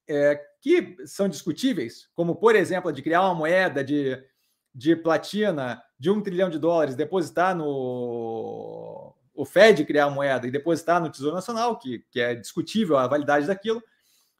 é, 0.09 0.41
que 0.61 0.97
são 1.07 1.29
discutíveis, 1.29 2.09
como, 2.13 2.35
por 2.35 2.57
exemplo, 2.57 2.91
a 2.91 2.93
de 2.93 3.03
criar 3.03 3.23
uma 3.23 3.35
moeda 3.37 3.85
de, 3.85 4.21
de 4.75 4.97
platina 4.97 5.81
de 6.01 6.11
um 6.11 6.23
trilhão 6.23 6.49
de 6.49 6.59
dólares, 6.59 6.97
depositar 6.97 7.55
no. 7.55 9.15
O 9.35 9.45
Fed 9.45 9.85
criar 9.85 10.07
a 10.07 10.11
moeda 10.11 10.47
e 10.47 10.51
depositar 10.51 11.01
no 11.01 11.11
Tesouro 11.11 11.37
Nacional, 11.37 11.79
que, 11.79 12.05
que 12.11 12.19
é 12.19 12.35
discutível 12.35 12.97
a 12.97 13.07
validade 13.07 13.47
daquilo, 13.47 13.83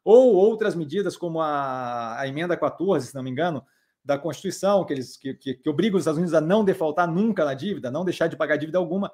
ou 0.03 0.35
outras 0.35 0.75
medidas 0.75 1.19
como 1.19 1.41
a, 1.41 2.19
a 2.19 2.27
emenda 2.27 2.57
14, 2.57 3.09
se 3.09 3.15
não 3.15 3.23
me 3.23 3.31
engano, 3.31 3.63
da 4.03 4.19
Constituição, 4.19 4.85
que, 4.85 4.95
eles, 4.95 5.19
que, 5.19 5.35
que, 5.35 5.55
que 5.55 5.69
obriga 5.69 5.97
os 5.97 6.03
Estados 6.03 6.19
Unidos 6.19 6.35
a 6.35 6.41
não 6.41 6.65
defaltar 6.65 7.07
nunca 7.07 7.45
na 7.45 7.53
dívida, 7.53 7.91
não 7.91 8.05
deixar 8.05 8.27
de 8.27 8.37
pagar 8.37 8.57
dívida 8.57 8.79
alguma. 8.79 9.13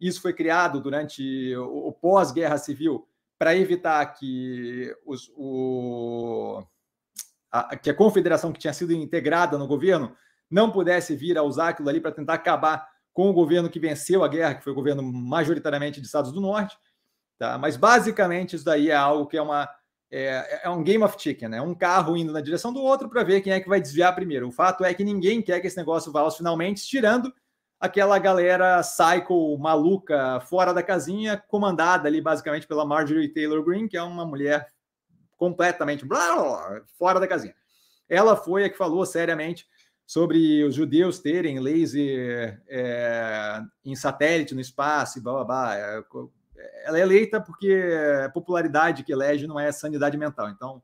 Isso 0.00 0.20
foi 0.20 0.32
criado 0.32 0.80
durante 0.80 1.54
o, 1.56 1.88
o 1.88 1.92
pós-guerra 1.92 2.58
civil 2.58 3.06
para 3.38 3.56
evitar 3.56 4.04
que, 4.14 4.92
os, 5.06 5.30
o, 5.36 6.62
a, 7.52 7.76
que 7.76 7.90
a 7.90 7.94
confederação 7.94 8.52
que 8.52 8.58
tinha 8.58 8.72
sido 8.72 8.92
integrada 8.92 9.56
no 9.56 9.66
governo 9.66 10.16
não 10.50 10.70
pudesse 10.70 11.14
vir 11.14 11.36
a 11.36 11.42
usar 11.42 11.68
aquilo 11.68 11.88
ali 11.88 12.00
para 12.00 12.12
tentar 12.12 12.34
acabar 12.34 12.88
com 13.12 13.28
o 13.28 13.32
governo 13.32 13.68
que 13.68 13.80
venceu 13.80 14.22
a 14.22 14.28
guerra, 14.28 14.54
que 14.54 14.64
foi 14.64 14.72
o 14.72 14.76
governo 14.76 15.02
majoritariamente 15.02 16.00
de 16.00 16.06
Estados 16.06 16.32
do 16.32 16.40
Norte. 16.40 16.76
Tá? 17.38 17.58
Mas 17.58 17.76
basicamente 17.76 18.56
isso 18.56 18.64
daí 18.64 18.90
é 18.90 18.94
algo 18.94 19.26
que 19.26 19.36
é 19.36 19.42
uma 19.42 19.68
é, 20.10 20.60
é 20.64 20.70
um 20.70 20.82
game 20.82 21.04
of 21.04 21.16
chicken, 21.18 21.48
né? 21.48 21.60
Um 21.60 21.74
carro 21.74 22.16
indo 22.16 22.32
na 22.32 22.40
direção 22.40 22.72
do 22.72 22.80
outro 22.80 23.08
para 23.08 23.22
ver 23.22 23.42
quem 23.42 23.52
é 23.52 23.60
que 23.60 23.68
vai 23.68 23.80
desviar 23.80 24.14
primeiro. 24.14 24.48
O 24.48 24.52
fato 24.52 24.84
é 24.84 24.94
que 24.94 25.04
ninguém 25.04 25.42
quer 25.42 25.60
que 25.60 25.66
esse 25.66 25.76
negócio 25.76 26.10
vá 26.10 26.20
aos 26.20 26.36
finalmente, 26.36 26.86
tirando 26.86 27.32
aquela 27.78 28.18
galera 28.18 28.80
psycho 28.80 29.56
maluca 29.58 30.40
fora 30.40 30.72
da 30.72 30.82
casinha, 30.82 31.36
comandada 31.36 32.08
ali 32.08 32.20
basicamente 32.20 32.66
pela 32.66 32.84
Marjorie 32.84 33.28
Taylor 33.28 33.62
Greene, 33.62 33.88
que 33.88 33.96
é 33.96 34.02
uma 34.02 34.24
mulher 34.24 34.66
completamente 35.36 36.04
blá, 36.04 36.34
blá, 36.34 36.82
fora 36.98 37.20
da 37.20 37.28
casinha. 37.28 37.54
ela 38.08 38.34
foi 38.34 38.64
a 38.64 38.70
que 38.70 38.76
falou 38.76 39.04
seriamente 39.06 39.66
sobre 40.08 40.64
os 40.64 40.74
judeus 40.74 41.18
terem 41.18 41.60
laser 41.60 42.62
é, 42.66 43.60
em 43.84 43.94
satélite 43.94 44.54
no 44.54 44.60
espaço 44.60 45.18
e 45.18 45.20
blá 45.20 45.34
blá 45.34 45.44
blá. 45.44 45.76
É, 45.76 46.02
ela 46.84 46.98
é 46.98 47.02
eleita 47.02 47.38
porque 47.42 47.78
a 48.24 48.30
popularidade 48.30 49.04
que 49.04 49.12
elege 49.12 49.46
não 49.46 49.60
é 49.60 49.70
sanidade 49.70 50.16
mental. 50.16 50.48
Então, 50.48 50.82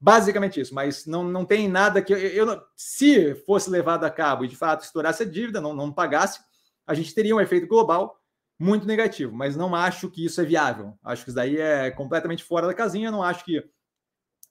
basicamente 0.00 0.60
isso, 0.60 0.74
mas 0.74 1.06
não, 1.06 1.22
não 1.22 1.44
tem 1.44 1.68
nada 1.68 2.02
que. 2.02 2.12
Eu, 2.12 2.48
eu, 2.48 2.62
se 2.74 3.36
fosse 3.46 3.70
levado 3.70 4.02
a 4.02 4.10
cabo 4.10 4.44
e 4.44 4.48
de 4.48 4.56
fato 4.56 4.82
estourasse 4.82 5.22
a 5.22 5.26
dívida, 5.26 5.60
não, 5.60 5.72
não 5.72 5.92
pagasse, 5.92 6.40
a 6.84 6.94
gente 6.94 7.14
teria 7.14 7.36
um 7.36 7.40
efeito 7.40 7.68
global 7.68 8.20
muito 8.58 8.88
negativo, 8.88 9.32
mas 9.32 9.54
não 9.54 9.72
acho 9.72 10.10
que 10.10 10.24
isso 10.24 10.40
é 10.40 10.44
viável. 10.44 10.98
Acho 11.04 11.22
que 11.22 11.30
isso 11.30 11.36
daí 11.36 11.58
é 11.58 11.92
completamente 11.92 12.42
fora 12.42 12.66
da 12.66 12.74
casinha. 12.74 13.08
Não 13.08 13.22
acho 13.22 13.44
que 13.44 13.64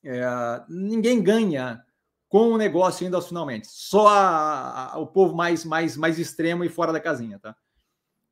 é, 0.01 0.23
ninguém 0.69 1.21
ganha 1.21 1.83
com 2.31 2.53
o 2.53 2.57
negócio 2.57 3.05
indo 3.05 3.21
finalmente. 3.21 3.67
Só 3.69 4.07
a, 4.07 4.93
a, 4.93 4.99
o 4.99 5.05
povo 5.05 5.35
mais, 5.35 5.65
mais, 5.65 5.97
mais 5.97 6.17
extremo 6.17 6.63
e 6.63 6.69
fora 6.69 6.93
da 6.93 6.99
casinha, 6.99 7.37
tá? 7.37 7.53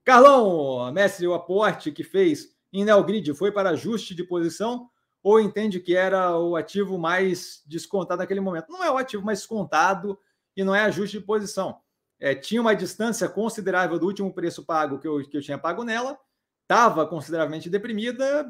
Carlão, 0.05 0.89
mestre, 0.93 1.27
o 1.27 1.33
aporte 1.33 1.91
que 1.91 2.01
fez 2.01 2.47
em 2.71 2.85
Neogrid 2.85 3.33
foi 3.33 3.51
para 3.51 3.71
ajuste 3.71 4.15
de 4.15 4.23
posição 4.23 4.89
ou 5.21 5.37
entende 5.37 5.81
que 5.81 5.97
era 5.97 6.39
o 6.39 6.55
ativo 6.55 6.97
mais 6.97 7.61
descontado 7.67 8.21
naquele 8.21 8.39
momento? 8.39 8.71
Não 8.71 8.81
é 8.81 8.89
o 8.89 8.95
ativo 8.95 9.25
mais 9.25 9.39
descontado 9.39 10.17
e 10.55 10.63
não 10.63 10.73
é 10.73 10.85
ajuste 10.85 11.19
de 11.19 11.25
posição. 11.25 11.77
É, 12.21 12.33
tinha 12.33 12.61
uma 12.61 12.73
distância 12.73 13.27
considerável 13.27 13.99
do 13.99 14.05
último 14.05 14.33
preço 14.33 14.65
pago 14.65 14.97
que 14.97 15.07
eu, 15.09 15.21
que 15.29 15.35
eu 15.35 15.41
tinha 15.41 15.57
pago 15.57 15.83
nela, 15.83 16.17
estava 16.61 17.05
consideravelmente 17.05 17.69
deprimida, 17.69 18.49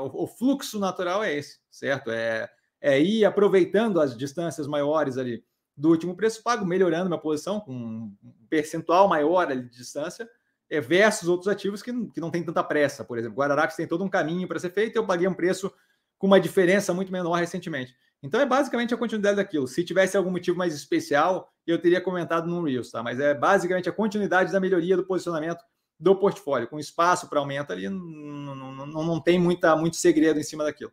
o, 0.00 0.24
o, 0.24 0.26
fluxo 0.26 0.78
natural 0.78 1.22
é 1.22 1.34
esse, 1.34 1.58
certo? 1.70 2.10
É, 2.10 2.48
é 2.86 3.00
ir 3.00 3.24
aproveitando 3.24 4.00
as 4.00 4.16
distâncias 4.16 4.68
maiores 4.68 5.18
ali 5.18 5.44
do 5.76 5.90
último 5.90 6.16
preço 6.16 6.40
pago, 6.40 6.64
melhorando 6.64 7.06
minha 7.06 7.20
posição 7.20 7.58
com 7.58 7.72
um 7.72 8.16
percentual 8.48 9.08
maior 9.08 9.44
de 9.48 9.68
distância, 9.68 10.30
é, 10.70 10.80
versus 10.80 11.28
outros 11.28 11.48
ativos 11.48 11.82
que, 11.82 11.92
que 12.10 12.20
não 12.20 12.30
tem 12.30 12.44
tanta 12.44 12.62
pressa. 12.62 13.04
Por 13.04 13.18
exemplo, 13.18 13.36
Guararapes 13.36 13.74
tem 13.74 13.88
todo 13.88 14.04
um 14.04 14.08
caminho 14.08 14.46
para 14.46 14.60
ser 14.60 14.70
feito, 14.70 14.94
eu 14.94 15.04
paguei 15.04 15.26
um 15.26 15.34
preço 15.34 15.72
com 16.16 16.28
uma 16.28 16.38
diferença 16.38 16.94
muito 16.94 17.10
menor 17.10 17.34
recentemente. 17.34 17.92
Então 18.22 18.40
é 18.40 18.46
basicamente 18.46 18.94
a 18.94 18.96
continuidade 18.96 19.36
daquilo. 19.36 19.66
Se 19.66 19.84
tivesse 19.84 20.16
algum 20.16 20.30
motivo 20.30 20.56
mais 20.56 20.72
especial, 20.72 21.52
eu 21.66 21.80
teria 21.80 22.00
comentado 22.00 22.46
no 22.46 22.62
Reels, 22.62 22.92
tá? 22.92 23.02
Mas 23.02 23.18
é 23.18 23.34
basicamente 23.34 23.88
a 23.88 23.92
continuidade 23.92 24.52
da 24.52 24.60
melhoria 24.60 24.96
do 24.96 25.04
posicionamento 25.04 25.62
do 25.98 26.14
portfólio, 26.14 26.68
com 26.68 26.78
espaço 26.78 27.28
para 27.28 27.40
aumento 27.40 27.72
ali, 27.72 27.88
não, 27.88 28.54
não, 28.54 28.86
não, 28.86 29.04
não 29.04 29.20
tem 29.20 29.40
muita, 29.40 29.74
muito 29.74 29.96
segredo 29.96 30.38
em 30.38 30.44
cima 30.44 30.62
daquilo. 30.62 30.92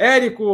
Érico, 0.00 0.44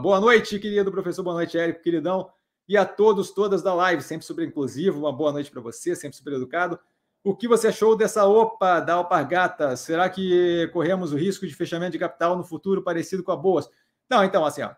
boa 0.00 0.18
noite, 0.18 0.58
querido 0.58 0.90
professor, 0.90 1.22
boa 1.22 1.36
noite, 1.36 1.56
Érico, 1.56 1.80
queridão, 1.80 2.28
e 2.68 2.76
a 2.76 2.84
todos, 2.84 3.30
todas 3.30 3.62
da 3.62 3.72
live, 3.72 4.02
sempre 4.02 4.26
super 4.26 4.44
inclusivo, 4.44 4.98
uma 4.98 5.12
boa 5.12 5.30
noite 5.30 5.52
para 5.52 5.60
você, 5.60 5.94
sempre 5.94 6.16
super 6.16 6.32
educado. 6.32 6.76
O 7.22 7.32
que 7.32 7.46
você 7.46 7.68
achou 7.68 7.96
dessa 7.96 8.26
OPA 8.26 8.80
da 8.80 8.94
Alpargata? 8.94 9.76
Será 9.76 10.10
que 10.10 10.68
corremos 10.72 11.12
o 11.12 11.16
risco 11.16 11.46
de 11.46 11.54
fechamento 11.54 11.92
de 11.92 11.98
capital 12.00 12.36
no 12.36 12.42
futuro 12.42 12.82
parecido 12.82 13.22
com 13.22 13.30
a 13.30 13.36
Boas? 13.36 13.70
Não, 14.10 14.24
então, 14.24 14.44
assim, 14.44 14.62
ó, 14.62 14.74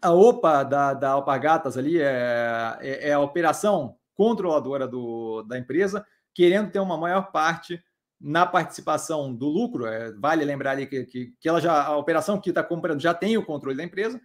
a 0.00 0.12
OPA 0.14 0.64
da, 0.64 0.94
da 0.94 1.10
Alpargatas 1.10 1.76
ali 1.76 2.00
é, 2.00 2.78
é, 2.80 3.08
é, 3.10 3.12
a 3.12 3.20
operação 3.20 3.98
controladora 4.14 4.88
do, 4.88 5.42
da 5.42 5.58
empresa, 5.58 6.06
querendo 6.32 6.70
ter 6.70 6.78
uma 6.78 6.96
maior 6.96 7.30
parte 7.30 7.84
na 8.20 8.44
participação 8.44 9.34
do 9.34 9.46
lucro. 9.46 9.86
É, 9.86 10.12
vale 10.12 10.44
lembrar 10.44 10.72
ali 10.72 10.86
que, 10.86 11.04
que, 11.04 11.34
que, 11.40 11.48
ela 11.48 11.60
já, 11.60 11.84
a 11.84 11.96
operação 11.96 12.40
que 12.40 12.50
está 12.50 12.62
comprando 12.62 13.00
já 13.00 13.14
tem 13.14 13.36
o 13.38 13.44
controle 13.44 13.76
da 13.76 13.84
empresa, 13.84 14.20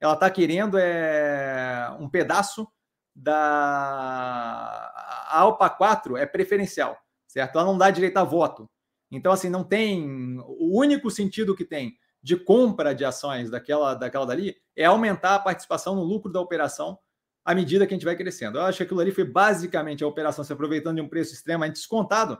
ela 0.00 0.14
está 0.14 0.28
querendo 0.28 0.76
é, 0.78 1.88
um 2.00 2.08
pedaço 2.08 2.66
da 3.14 4.92
a 5.28 5.40
ALPA 5.40 5.70
4 5.70 6.16
é 6.16 6.26
preferencial, 6.26 6.98
certo? 7.26 7.58
Ela 7.58 7.66
não 7.66 7.78
dá 7.78 7.90
direito 7.90 8.16
a 8.18 8.24
voto. 8.24 8.68
Então, 9.10 9.32
assim, 9.32 9.48
não 9.48 9.64
tem. 9.64 10.38
O 10.46 10.78
único 10.78 11.10
sentido 11.10 11.54
que 11.54 11.64
tem 11.64 11.96
de 12.22 12.36
compra 12.36 12.94
de 12.94 13.04
ações 13.04 13.50
daquela, 13.50 13.94
daquela 13.94 14.26
dali 14.26 14.56
é 14.74 14.84
aumentar 14.84 15.36
a 15.36 15.38
participação 15.38 15.94
no 15.94 16.02
lucro 16.02 16.32
da 16.32 16.40
operação 16.40 16.98
à 17.44 17.54
medida 17.54 17.86
que 17.86 17.94
a 17.94 17.96
gente 17.96 18.04
vai 18.04 18.16
crescendo. 18.16 18.58
Eu 18.58 18.62
acho 18.62 18.78
que 18.78 18.82
aquilo 18.82 19.00
ali 19.00 19.12
foi 19.12 19.24
basicamente 19.24 20.02
a 20.02 20.06
operação 20.06 20.44
se 20.44 20.52
aproveitando 20.52 20.96
de 20.96 21.02
um 21.02 21.08
preço 21.08 21.32
extremamente 21.32 21.74
descontado. 21.74 22.38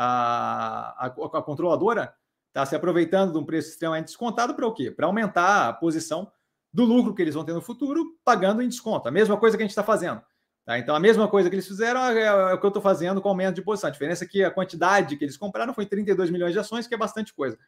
A, 0.00 1.06
a, 1.06 1.06
a 1.06 1.42
controladora 1.42 2.14
está 2.48 2.64
se 2.64 2.76
aproveitando 2.76 3.32
de 3.32 3.38
um 3.38 3.44
preço 3.44 3.70
extremamente 3.70 4.06
descontado 4.06 4.54
para 4.54 4.66
o 4.66 4.72
quê? 4.72 4.92
Para 4.92 5.06
aumentar 5.06 5.68
a 5.68 5.72
posição 5.72 6.30
do 6.72 6.84
lucro 6.84 7.14
que 7.14 7.22
eles 7.22 7.34
vão 7.34 7.44
ter 7.44 7.52
no 7.52 7.60
futuro, 7.60 8.16
pagando 8.24 8.62
em 8.62 8.68
desconto. 8.68 9.08
A 9.08 9.10
mesma 9.10 9.36
coisa 9.36 9.56
que 9.56 9.62
a 9.62 9.66
gente 9.66 9.72
está 9.72 9.82
fazendo. 9.82 10.22
Tá? 10.64 10.78
Então, 10.78 10.94
a 10.94 11.00
mesma 11.00 11.26
coisa 11.26 11.48
que 11.48 11.56
eles 11.56 11.66
fizeram 11.66 12.00
é, 12.00 12.22
é 12.22 12.54
o 12.54 12.60
que 12.60 12.64
eu 12.64 12.68
estou 12.68 12.82
fazendo 12.82 13.20
com 13.20 13.28
aumento 13.28 13.56
de 13.56 13.62
posição. 13.62 13.88
A 13.88 13.92
diferença 13.92 14.24
é 14.24 14.28
que 14.28 14.44
a 14.44 14.50
quantidade 14.50 15.16
que 15.16 15.24
eles 15.24 15.36
compraram 15.36 15.74
foi 15.74 15.86
32 15.86 16.30
milhões 16.30 16.52
de 16.52 16.58
ações, 16.58 16.86
que 16.86 16.94
é 16.94 16.98
bastante 16.98 17.34
coisa, 17.34 17.58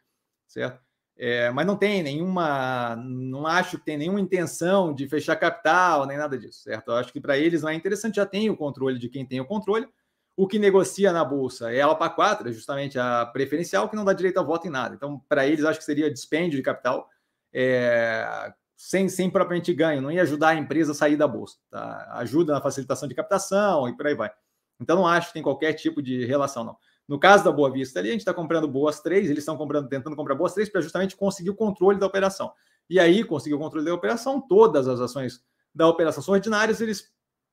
certo? 0.47 0.79
É, 1.17 1.51
mas 1.51 1.65
não 1.67 1.75
tem 1.75 2.01
nenhuma, 2.01 2.95
não 2.95 3.45
acho 3.45 3.77
que 3.77 3.85
tem 3.85 3.97
nenhuma 3.97 4.19
intenção 4.19 4.93
de 4.93 5.07
fechar 5.07 5.35
capital, 5.35 6.05
nem 6.05 6.17
nada 6.17 6.37
disso, 6.37 6.61
certo? 6.61 6.91
Eu 6.91 6.95
acho 6.95 7.11
que 7.11 7.19
para 7.19 7.37
eles 7.37 7.61
não 7.61 7.69
é 7.69 7.75
interessante, 7.75 8.15
já 8.15 8.25
tem 8.25 8.49
o 8.49 8.57
controle 8.57 8.97
de 8.97 9.09
quem 9.09 9.25
tem 9.25 9.39
o 9.39 9.45
controle. 9.45 9.87
O 10.41 10.47
que 10.47 10.57
negocia 10.57 11.13
na 11.13 11.23
bolsa 11.23 11.71
é 11.71 11.81
a 11.81 11.85
ALPA 11.85 12.09
4, 12.09 12.49
é 12.49 12.51
justamente 12.51 12.97
a 12.97 13.27
preferencial, 13.27 13.87
que 13.87 13.95
não 13.95 14.03
dá 14.03 14.11
direito 14.11 14.39
a 14.39 14.41
voto 14.41 14.65
em 14.65 14.71
nada. 14.71 14.95
Então, 14.95 15.21
para 15.29 15.45
eles, 15.45 15.63
acho 15.63 15.77
que 15.77 15.85
seria 15.85 16.11
dispêndio 16.11 16.57
de 16.57 16.63
capital. 16.63 17.07
É, 17.53 18.51
sem, 18.75 19.07
sem 19.07 19.29
propriamente 19.29 19.71
ganho, 19.71 20.01
não 20.01 20.11
ia 20.11 20.23
ajudar 20.23 20.47
a 20.47 20.55
empresa 20.55 20.93
a 20.93 20.95
sair 20.95 21.15
da 21.15 21.27
bolsa. 21.27 21.57
Tá? 21.69 22.07
Ajuda 22.13 22.53
na 22.53 22.59
facilitação 22.59 23.07
de 23.07 23.13
captação 23.13 23.87
e 23.87 23.95
por 23.95 24.07
aí 24.07 24.15
vai. 24.15 24.31
Então 24.79 24.95
não 24.95 25.05
acho 25.05 25.27
que 25.27 25.33
tem 25.33 25.43
qualquer 25.43 25.73
tipo 25.73 26.01
de 26.01 26.25
relação, 26.25 26.63
não. 26.63 26.75
No 27.07 27.19
caso 27.19 27.43
da 27.43 27.51
Boa 27.51 27.69
Vista 27.69 27.99
ali, 27.99 28.09
a 28.09 28.13
gente 28.13 28.21
está 28.21 28.33
comprando 28.33 28.67
boas 28.67 28.99
três, 28.99 29.29
eles 29.29 29.43
estão 29.43 29.55
comprando, 29.55 29.87
tentando 29.89 30.15
comprar 30.15 30.33
boas 30.33 30.55
três 30.55 30.69
para 30.69 30.81
justamente 30.81 31.15
conseguir 31.15 31.51
o 31.51 31.55
controle 31.55 31.99
da 31.99 32.07
operação. 32.07 32.51
E 32.89 32.99
aí, 32.99 33.23
conseguir 33.23 33.53
o 33.53 33.59
controle 33.59 33.85
da 33.85 33.93
operação, 33.93 34.41
todas 34.41 34.87
as 34.87 34.99
ações 34.99 35.39
da 35.71 35.87
operação 35.87 36.23
são 36.23 36.33
ordinárias, 36.33 36.81
eles 36.81 37.11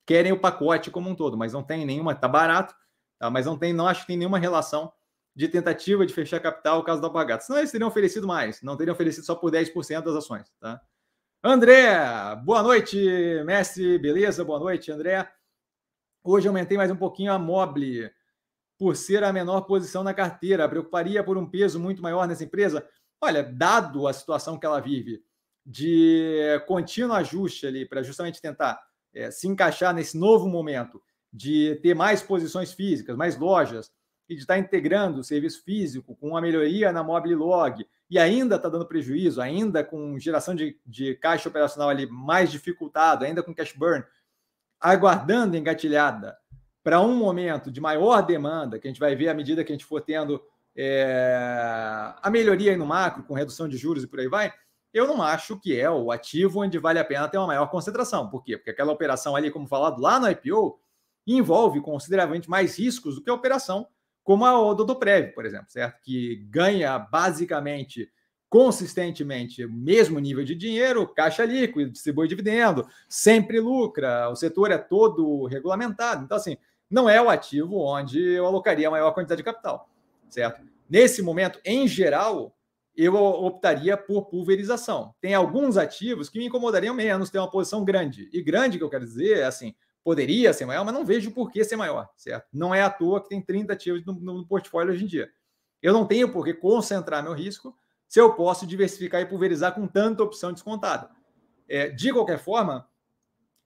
querem 0.09 0.33
o 0.33 0.41
pacote 0.41 0.91
como 0.91 1.11
um 1.11 1.15
todo, 1.15 1.37
mas 1.37 1.53
não 1.53 1.62
tem 1.62 1.85
nenhuma, 1.85 2.15
tá 2.15 2.27
barato, 2.27 2.75
tá? 3.19 3.29
mas 3.29 3.45
não 3.45 3.59
tem, 3.59 3.75
não 3.75 3.87
acho 3.87 4.00
que 4.00 4.07
tem 4.07 4.17
nenhuma 4.17 4.38
relação 4.38 4.91
de 5.37 5.47
tentativa 5.49 6.07
de 6.07 6.15
fechar 6.15 6.41
capital 6.41 6.83
caso 6.83 7.03
da 7.03 7.11
Pagata. 7.11 7.45
Senão 7.45 7.59
eles 7.59 7.71
teriam 7.71 7.88
oferecido 7.88 8.27
mais, 8.27 8.62
não 8.62 8.75
teriam 8.75 8.95
oferecido 8.95 9.27
só 9.27 9.35
por 9.35 9.53
10% 9.53 10.03
das 10.03 10.15
ações, 10.15 10.50
tá? 10.59 10.81
André, 11.45 11.95
boa 12.43 12.62
noite, 12.62 12.97
mestre, 13.45 13.99
beleza? 13.99 14.43
Boa 14.47 14.59
noite, 14.59 14.91
André. 14.91 15.31
Hoje 16.25 16.49
aumentei 16.49 16.79
mais 16.79 16.91
um 16.91 16.97
pouquinho 16.97 17.31
a 17.31 17.38
Mobile, 17.38 18.11
por 18.79 18.97
ser 18.97 19.23
a 19.23 19.31
menor 19.31 19.61
posição 19.62 20.03
na 20.03 20.15
carteira. 20.15 20.67
Preocuparia 20.67 21.23
por 21.23 21.37
um 21.37 21.45
peso 21.45 21.79
muito 21.79 22.00
maior 22.00 22.27
nessa 22.27 22.45
empresa? 22.45 22.88
Olha, 23.21 23.43
dado 23.43 24.09
a 24.09 24.12
situação 24.15 24.59
que 24.59 24.65
ela 24.65 24.81
vive, 24.81 25.23
de 25.67 26.62
contínuo 26.67 27.15
ajuste 27.15 27.67
ali, 27.67 27.85
para 27.87 28.03
justamente 28.03 28.41
tentar 28.41 28.88
é, 29.15 29.31
se 29.31 29.49
encaixar 29.49 29.95
nesse 29.95 30.17
novo 30.17 30.49
momento, 30.49 31.03
de 31.33 31.79
ter 31.83 31.95
mais 31.95 32.23
posições 32.23 32.73
físicas, 32.73 33.17
mais 33.17 33.37
lojas, 33.37 33.91
e 34.29 34.35
de 34.35 34.43
estar 34.43 34.59
integrando 34.59 35.21
o 35.21 35.25
serviço 35.25 35.65
físico 35.65 36.15
com 36.17 36.29
uma 36.29 36.41
melhoria 36.41 36.93
na 36.93 37.03
Mobile 37.03 37.35
Log, 37.35 37.87
e 38.11 38.19
ainda 38.19 38.57
está 38.57 38.69
dando 38.69 38.87
prejuízo, 38.87 39.41
ainda 39.41 39.83
com 39.83 40.19
geração 40.19 40.55
de, 40.55 40.79
de 40.87 41.15
caixa 41.15 41.49
operacional 41.49 41.88
ali 41.88 42.07
mais 42.07 42.50
dificultado, 42.50 43.25
ainda 43.25 43.43
com 43.43 43.55
cash 43.55 43.73
burn, 43.73 44.05
aguardando 44.81 45.57
engatilhada 45.57 46.37
para 46.83 47.00
um 47.00 47.17
momento 47.17 47.71
de 47.71 47.81
maior 47.81 48.23
demanda, 48.23 48.79
que 48.79 48.87
a 48.87 48.91
gente 48.91 49.00
vai 49.00 49.15
ver 49.15 49.29
à 49.29 49.35
medida 49.35 49.65
que 49.65 49.73
a 49.73 49.75
gente 49.75 49.85
for 49.85 50.00
tendo 50.00 50.43
é, 50.77 52.15
a 52.23 52.31
melhoria 52.31 52.77
no 52.77 52.87
macro, 52.87 53.25
com 53.25 53.35
redução 53.35 53.69
de 53.69 53.77
juros 53.77 54.05
e 54.05 54.07
por 54.07 54.21
aí 54.21 54.29
vai, 54.29 54.53
eu 54.92 55.07
não 55.07 55.23
acho 55.23 55.59
que 55.59 55.78
é 55.78 55.90
o 55.90 56.11
ativo 56.11 56.62
onde 56.62 56.78
vale 56.78 56.99
a 56.99 57.04
pena 57.04 57.28
ter 57.28 57.38
uma 57.38 57.47
maior 57.47 57.66
concentração. 57.66 58.28
Por 58.28 58.42
quê? 58.42 58.57
Porque 58.57 58.71
aquela 58.71 58.92
operação 58.92 59.37
ali, 59.37 59.50
como 59.50 59.66
falado 59.66 60.00
lá 60.00 60.18
no 60.18 60.30
IPO, 60.30 60.80
envolve 61.26 61.80
consideravelmente 61.80 62.49
mais 62.49 62.78
riscos 62.78 63.16
do 63.16 63.23
que 63.23 63.30
a 63.30 63.35
operação 63.35 63.87
como 64.28 64.45
a 64.45 64.75
do 64.75 64.95
Prev, 64.95 65.33
por 65.33 65.47
exemplo, 65.47 65.71
certo? 65.71 66.02
Que 66.02 66.37
ganha 66.50 66.99
basicamente 66.99 68.11
consistentemente 68.50 69.64
o 69.64 69.73
mesmo 69.73 70.18
nível 70.18 70.45
de 70.45 70.54
dinheiro, 70.54 71.09
caixa 71.09 71.47
líquido, 71.47 71.90
distribui 71.90 72.28
dividendo, 72.28 72.87
sempre 73.09 73.59
lucra, 73.59 74.28
o 74.28 74.37
setor 74.37 74.71
é 74.71 74.76
todo 74.76 75.47
regulamentado. 75.47 76.25
Então, 76.25 76.37
assim, 76.37 76.59
não 76.90 77.09
é 77.09 77.23
o 77.23 77.30
ativo 77.30 77.78
onde 77.78 78.21
eu 78.21 78.45
alocaria 78.45 78.88
a 78.88 78.90
maior 78.90 79.12
quantidade 79.12 79.38
de 79.38 79.45
capital, 79.45 79.88
certo? 80.28 80.61
Nesse 80.90 81.23
momento, 81.23 81.59
em 81.64 81.88
geral, 81.88 82.54
eu 83.05 83.14
optaria 83.14 83.97
por 83.97 84.26
pulverização. 84.26 85.14
Tem 85.21 85.35
alguns 85.35 85.76
ativos 85.76 86.28
que 86.28 86.38
me 86.38 86.47
incomodariam 86.47 86.95
menos 86.95 87.31
ter 87.31 87.38
uma 87.38 87.50
posição 87.50 87.85
grande. 87.85 88.28
E 88.33 88.43
grande, 88.43 88.78
que 88.78 88.85
eu 88.85 88.90
quero 88.90 89.05
dizer, 89.05 89.38
é 89.38 89.45
assim, 89.45 89.75
Poderia 90.09 90.55
ser 90.55 90.64
maior, 90.64 90.87
mas 90.87 90.95
não 90.95 91.05
vejo 91.05 91.31
por 91.33 91.50
que 91.50 91.62
ser 91.62 91.76
maior, 91.76 92.09
certo? 92.17 92.47
Não 92.50 92.75
é 92.75 92.81
à 92.81 92.88
toa 92.88 93.23
que 93.23 93.28
tem 93.28 93.43
30 93.43 93.75
ativos 93.75 94.07
no, 94.07 94.14
no 94.14 94.47
portfólio 94.47 94.95
hoje 94.95 95.05
em 95.05 95.07
dia. 95.07 95.28
Eu 95.83 95.93
não 95.93 96.07
tenho 96.07 96.33
por 96.33 96.47
que 96.47 96.55
concentrar 96.55 97.23
meu 97.23 97.35
risco 97.35 97.76
se 98.07 98.19
eu 98.19 98.33
posso 98.33 98.67
diversificar 98.67 99.21
e 99.21 99.26
pulverizar 99.26 99.75
com 99.75 99.87
tanta 99.87 100.23
opção 100.23 100.50
descontada. 100.50 101.11
É, 101.69 101.90
de 101.90 102.11
qualquer 102.11 102.38
forma, 102.38 102.88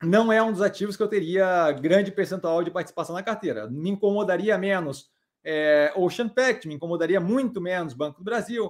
não 0.02 0.32
é 0.32 0.42
um 0.42 0.50
dos 0.50 0.62
ativos 0.62 0.96
que 0.96 1.02
eu 1.04 1.06
teria 1.06 1.70
grande 1.70 2.10
percentual 2.10 2.64
de 2.64 2.72
participação 2.72 3.14
na 3.14 3.22
carteira. 3.22 3.70
Me 3.70 3.90
incomodaria 3.90 4.58
menos 4.58 5.12
é, 5.44 5.92
Ocean 5.94 6.28
Pact, 6.28 6.66
me 6.66 6.74
incomodaria 6.74 7.20
muito 7.20 7.60
menos 7.60 7.94
Banco 7.94 8.18
do 8.18 8.24
Brasil, 8.24 8.68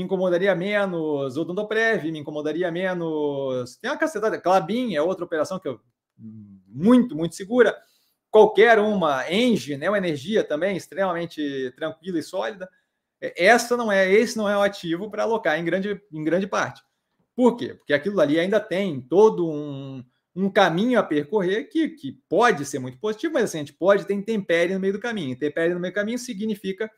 me 0.00 0.04
incomodaria 0.04 0.54
menos 0.54 1.36
Odontoprev, 1.36 2.10
me 2.10 2.18
incomodaria 2.18 2.70
menos. 2.72 3.76
Tem 3.76 3.90
uma 3.90 3.98
cacetada, 3.98 4.40
Clabin 4.40 4.94
é 4.94 5.02
outra 5.02 5.24
operação 5.24 5.58
que 5.58 5.68
eu 5.68 5.78
muito, 6.66 7.14
muito 7.14 7.34
segura. 7.34 7.76
Qualquer 8.30 8.78
uma, 8.78 9.30
Engie, 9.30 9.76
né, 9.76 9.90
uma 9.90 9.98
energia 9.98 10.42
também 10.42 10.76
extremamente 10.76 11.72
tranquila 11.76 12.18
e 12.18 12.22
sólida. 12.22 12.68
É, 13.20 13.44
essa 13.46 13.76
não 13.76 13.92
é, 13.92 14.10
esse 14.10 14.38
não 14.38 14.48
é 14.48 14.56
o 14.56 14.62
ativo 14.62 15.10
para 15.10 15.24
alocar 15.24 15.58
em 15.58 15.64
grande, 15.64 16.00
em 16.10 16.24
grande 16.24 16.46
parte. 16.46 16.82
Por 17.36 17.56
quê? 17.56 17.74
Porque 17.74 17.92
aquilo 17.92 18.20
ali 18.20 18.38
ainda 18.38 18.58
tem 18.60 19.00
todo 19.02 19.50
um, 19.50 20.02
um 20.34 20.48
caminho 20.48 20.98
a 20.98 21.02
percorrer 21.02 21.64
que, 21.64 21.90
que 21.90 22.12
pode 22.28 22.64
ser 22.64 22.78
muito 22.78 22.98
positivo, 22.98 23.34
mas 23.34 23.44
assim, 23.44 23.58
a 23.58 23.60
gente 23.60 23.74
pode 23.74 24.06
ter 24.06 24.14
intempérie 24.14 24.74
no 24.74 24.80
meio 24.80 24.94
do 24.94 25.00
caminho. 25.00 25.32
Intempérie 25.32 25.74
no 25.74 25.80
meio 25.80 25.92
do 25.92 25.96
caminho 25.96 26.18
significa, 26.18 26.90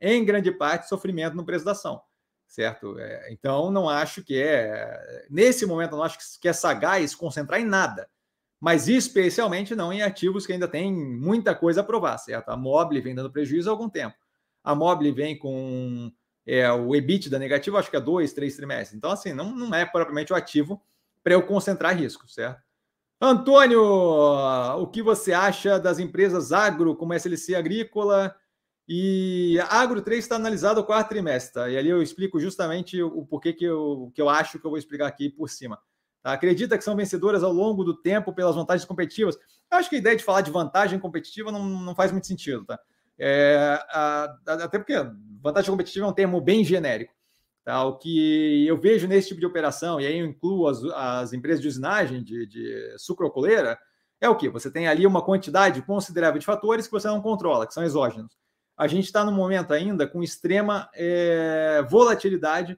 em 0.00 0.24
grande 0.24 0.50
parte, 0.50 0.88
sofrimento 0.88 1.36
no 1.36 1.46
preço 1.46 1.64
da 1.64 1.72
ação, 1.72 2.02
certo? 2.52 2.98
É, 2.98 3.32
então, 3.32 3.70
não 3.70 3.88
acho 3.88 4.22
que 4.22 4.40
é. 4.40 5.26
Nesse 5.30 5.64
momento, 5.64 5.92
não 5.92 6.02
acho 6.02 6.18
que 6.38 6.46
é 6.46 6.52
sagaz 6.52 7.14
concentrar 7.14 7.58
em 7.58 7.64
nada, 7.64 8.08
mas 8.60 8.88
especialmente 8.88 9.74
não 9.74 9.90
em 9.92 10.02
ativos 10.02 10.46
que 10.46 10.52
ainda 10.52 10.68
tem 10.68 10.92
muita 10.92 11.54
coisa 11.54 11.80
a 11.80 11.84
provar, 11.84 12.18
certo? 12.18 12.50
A 12.50 12.56
Mobile 12.56 13.00
vem 13.00 13.14
dando 13.14 13.32
prejuízo 13.32 13.70
há 13.70 13.72
algum 13.72 13.88
tempo. 13.88 14.16
A 14.62 14.74
Mobile 14.74 15.12
vem 15.12 15.38
com 15.38 16.12
é, 16.46 16.70
o 16.70 16.94
EBITDA 16.94 17.38
negativo, 17.38 17.78
acho 17.78 17.90
que 17.90 17.96
é 17.96 18.00
dois, 18.00 18.34
três 18.34 18.54
trimestres. 18.54 18.98
Então, 18.98 19.10
assim, 19.10 19.32
não, 19.32 19.50
não 19.50 19.74
é 19.74 19.86
propriamente 19.86 20.32
o 20.32 20.36
ativo 20.36 20.80
para 21.24 21.32
eu 21.32 21.42
concentrar 21.46 21.96
risco, 21.96 22.28
certo? 22.28 22.60
Antônio, 23.18 23.82
o 23.82 24.86
que 24.88 25.00
você 25.00 25.32
acha 25.32 25.78
das 25.78 25.98
empresas 25.98 26.52
agro, 26.52 26.96
como 26.96 27.14
SLC 27.14 27.54
Agrícola? 27.54 28.36
E 28.88 29.58
a 29.60 29.80
Agro 29.80 30.02
3 30.02 30.24
está 30.24 30.36
analisado 30.36 30.80
o 30.80 30.84
quarto 30.84 31.10
trimestre, 31.10 31.54
tá? 31.54 31.70
E 31.70 31.76
ali 31.76 31.88
eu 31.88 32.02
explico 32.02 32.40
justamente 32.40 33.00
o 33.02 33.24
porquê 33.24 33.52
que 33.52 33.64
eu, 33.64 34.10
que 34.14 34.20
eu 34.20 34.28
acho 34.28 34.58
que 34.58 34.66
eu 34.66 34.70
vou 34.70 34.78
explicar 34.78 35.06
aqui 35.06 35.30
por 35.30 35.48
cima. 35.48 35.78
Tá? 36.22 36.32
Acredita 36.32 36.76
que 36.76 36.84
são 36.84 36.96
vencedoras 36.96 37.42
ao 37.42 37.52
longo 37.52 37.84
do 37.84 37.96
tempo 37.96 38.32
pelas 38.32 38.56
vantagens 38.56 38.84
competitivas? 38.84 39.36
Eu 39.70 39.78
acho 39.78 39.88
que 39.88 39.96
a 39.96 39.98
ideia 39.98 40.16
de 40.16 40.24
falar 40.24 40.40
de 40.40 40.50
vantagem 40.50 40.98
competitiva 40.98 41.50
não, 41.52 41.64
não 41.64 41.94
faz 41.94 42.12
muito 42.12 42.26
sentido, 42.26 42.64
tá? 42.64 42.78
É, 43.18 43.78
a, 43.90 44.36
até 44.46 44.78
porque 44.78 44.94
vantagem 45.40 45.70
competitiva 45.70 46.06
é 46.06 46.08
um 46.08 46.14
termo 46.14 46.40
bem 46.40 46.64
genérico. 46.64 47.14
Tá? 47.64 47.84
O 47.84 47.96
que 47.96 48.66
eu 48.66 48.76
vejo 48.80 49.06
nesse 49.06 49.28
tipo 49.28 49.40
de 49.40 49.46
operação, 49.46 50.00
e 50.00 50.06
aí 50.06 50.18
eu 50.18 50.26
incluo 50.26 50.66
as, 50.66 50.82
as 50.84 51.32
empresas 51.32 51.62
de 51.62 51.68
usinagem 51.68 52.22
de, 52.22 52.46
de 52.46 52.94
sucrocoleira, 52.98 53.78
é 54.20 54.28
o 54.28 54.36
que? 54.36 54.48
Você 54.48 54.70
tem 54.70 54.88
ali 54.88 55.06
uma 55.06 55.24
quantidade 55.24 55.80
considerável 55.82 56.38
de 56.38 56.46
fatores 56.46 56.86
que 56.86 56.92
você 56.92 57.06
não 57.08 57.20
controla, 57.20 57.66
que 57.66 57.74
são 57.74 57.84
exógenos. 57.84 58.36
A 58.82 58.88
gente 58.88 59.04
está 59.04 59.24
no 59.24 59.30
momento 59.30 59.72
ainda 59.72 60.08
com 60.08 60.24
extrema 60.24 60.90
é, 60.92 61.86
volatilidade 61.88 62.76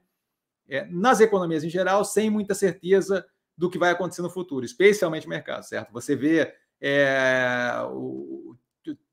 é, 0.68 0.84
nas 0.84 1.18
economias 1.18 1.64
em 1.64 1.70
geral, 1.70 2.04
sem 2.04 2.28
muita 2.28 2.54
certeza 2.54 3.24
do 3.56 3.70
que 3.70 3.78
vai 3.78 3.90
acontecer 3.90 4.20
no 4.20 4.28
futuro, 4.28 4.66
especialmente 4.66 5.26
mercado, 5.26 5.62
certo? 5.62 5.90
Você 5.94 6.14
vê 6.14 6.54
é, 6.78 7.72
o, 7.90 8.54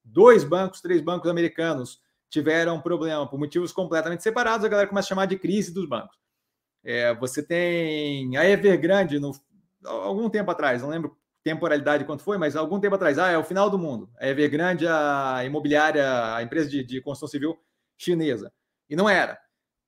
dois 0.03 0.43
bancos, 0.43 0.81
três 0.81 0.99
bancos 0.99 1.31
americanos 1.31 2.01
tiveram 2.29 2.75
um 2.75 2.81
problema 2.81 3.25
por 3.25 3.39
motivos 3.39 3.71
completamente 3.71 4.21
separados, 4.21 4.65
a 4.65 4.69
galera 4.69 4.89
começa 4.89 5.05
a 5.07 5.11
chamar 5.11 5.27
de 5.27 5.39
crise 5.39 5.73
dos 5.73 5.87
bancos. 5.87 6.17
É, 6.83 7.15
você 7.15 7.41
tem 7.41 8.35
a 8.35 8.45
Evergrande, 8.45 9.17
no, 9.17 9.31
algum 9.85 10.29
tempo 10.29 10.51
atrás, 10.51 10.81
não 10.81 10.89
lembro 10.89 11.17
temporalidade 11.43 12.05
quanto 12.05 12.23
foi, 12.23 12.37
mas 12.37 12.55
algum 12.55 12.79
tempo 12.79 12.95
atrás, 12.95 13.17
ah, 13.17 13.29
é 13.29 13.37
o 13.37 13.43
final 13.43 13.69
do 13.69 13.77
mundo. 13.77 14.09
A 14.19 14.27
Evergrande, 14.27 14.87
a 14.87 15.43
imobiliária, 15.45 16.35
a 16.35 16.43
empresa 16.43 16.69
de, 16.69 16.83
de 16.83 17.01
construção 17.01 17.27
civil 17.27 17.59
chinesa. 17.97 18.51
E 18.89 18.95
não 18.95 19.09
era. 19.09 19.39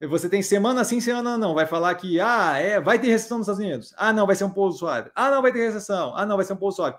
Você 0.01 0.27
tem 0.27 0.41
semana 0.41 0.83
sim, 0.83 0.99
semana 0.99 1.37
não. 1.37 1.53
Vai 1.53 1.65
falar 1.65 1.95
que 1.95 2.19
ah, 2.19 2.57
é, 2.57 2.79
vai 2.79 2.99
ter 2.99 3.07
recessão 3.07 3.37
nos 3.37 3.47
Estados 3.47 3.65
Unidos. 3.65 3.93
Ah, 3.97 4.11
não, 4.11 4.25
vai 4.25 4.35
ser 4.35 4.43
um 4.43 4.49
pouso 4.49 4.79
suave. 4.79 5.09
Ah, 5.15 5.31
não, 5.31 5.41
vai 5.41 5.51
ter 5.53 5.59
recessão. 5.59 6.13
Ah, 6.15 6.25
não, 6.25 6.35
vai 6.35 6.45
ser 6.45 6.53
um 6.53 6.57
pouso 6.57 6.77
suave. 6.77 6.97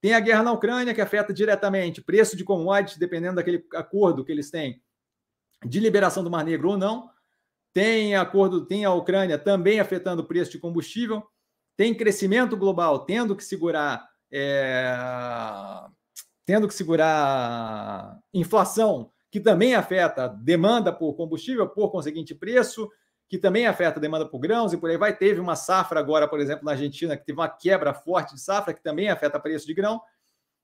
Tem 0.00 0.12
a 0.12 0.20
guerra 0.20 0.42
na 0.42 0.52
Ucrânia, 0.52 0.94
que 0.94 1.00
afeta 1.00 1.32
diretamente 1.32 2.02
preço 2.02 2.36
de 2.36 2.44
commodities, 2.44 2.98
dependendo 2.98 3.36
daquele 3.36 3.64
acordo 3.74 4.24
que 4.24 4.30
eles 4.30 4.50
têm 4.50 4.82
de 5.64 5.80
liberação 5.80 6.22
do 6.22 6.30
Mar 6.30 6.44
Negro 6.44 6.70
ou 6.70 6.78
não. 6.78 7.10
Tem 7.72 8.14
acordo, 8.14 8.66
tem 8.66 8.84
a 8.84 8.92
Ucrânia 8.92 9.38
também 9.38 9.80
afetando 9.80 10.22
o 10.22 10.26
preço 10.26 10.50
de 10.50 10.58
combustível. 10.58 11.26
Tem 11.76 11.94
crescimento 11.94 12.56
global 12.56 13.00
tendo 13.00 13.36
que 13.36 13.44
segurar, 13.44 14.08
é, 14.32 14.96
tendo 16.44 16.66
que 16.66 16.74
segurar 16.74 18.18
inflação, 18.32 19.10
que 19.30 19.40
também 19.40 19.74
afeta 19.74 20.28
demanda 20.28 20.92
por 20.92 21.14
combustível, 21.14 21.68
por 21.68 21.90
conseguinte 21.90 22.34
preço 22.34 22.88
que 23.28 23.38
também 23.38 23.66
afeta 23.66 23.98
a 23.98 24.02
demanda 24.02 24.26
por 24.26 24.38
grãos 24.38 24.72
e 24.72 24.76
por 24.76 24.88
aí 24.88 24.96
vai. 24.96 25.16
Teve 25.16 25.40
uma 25.40 25.56
safra 25.56 25.98
agora, 25.98 26.28
por 26.28 26.40
exemplo, 26.40 26.64
na 26.64 26.72
Argentina, 26.72 27.16
que 27.16 27.24
teve 27.24 27.38
uma 27.38 27.48
quebra 27.48 27.92
forte 27.92 28.34
de 28.34 28.40
safra, 28.40 28.72
que 28.72 28.82
também 28.82 29.08
afeta 29.08 29.40
preço 29.40 29.66
de 29.66 29.74
grão. 29.74 30.00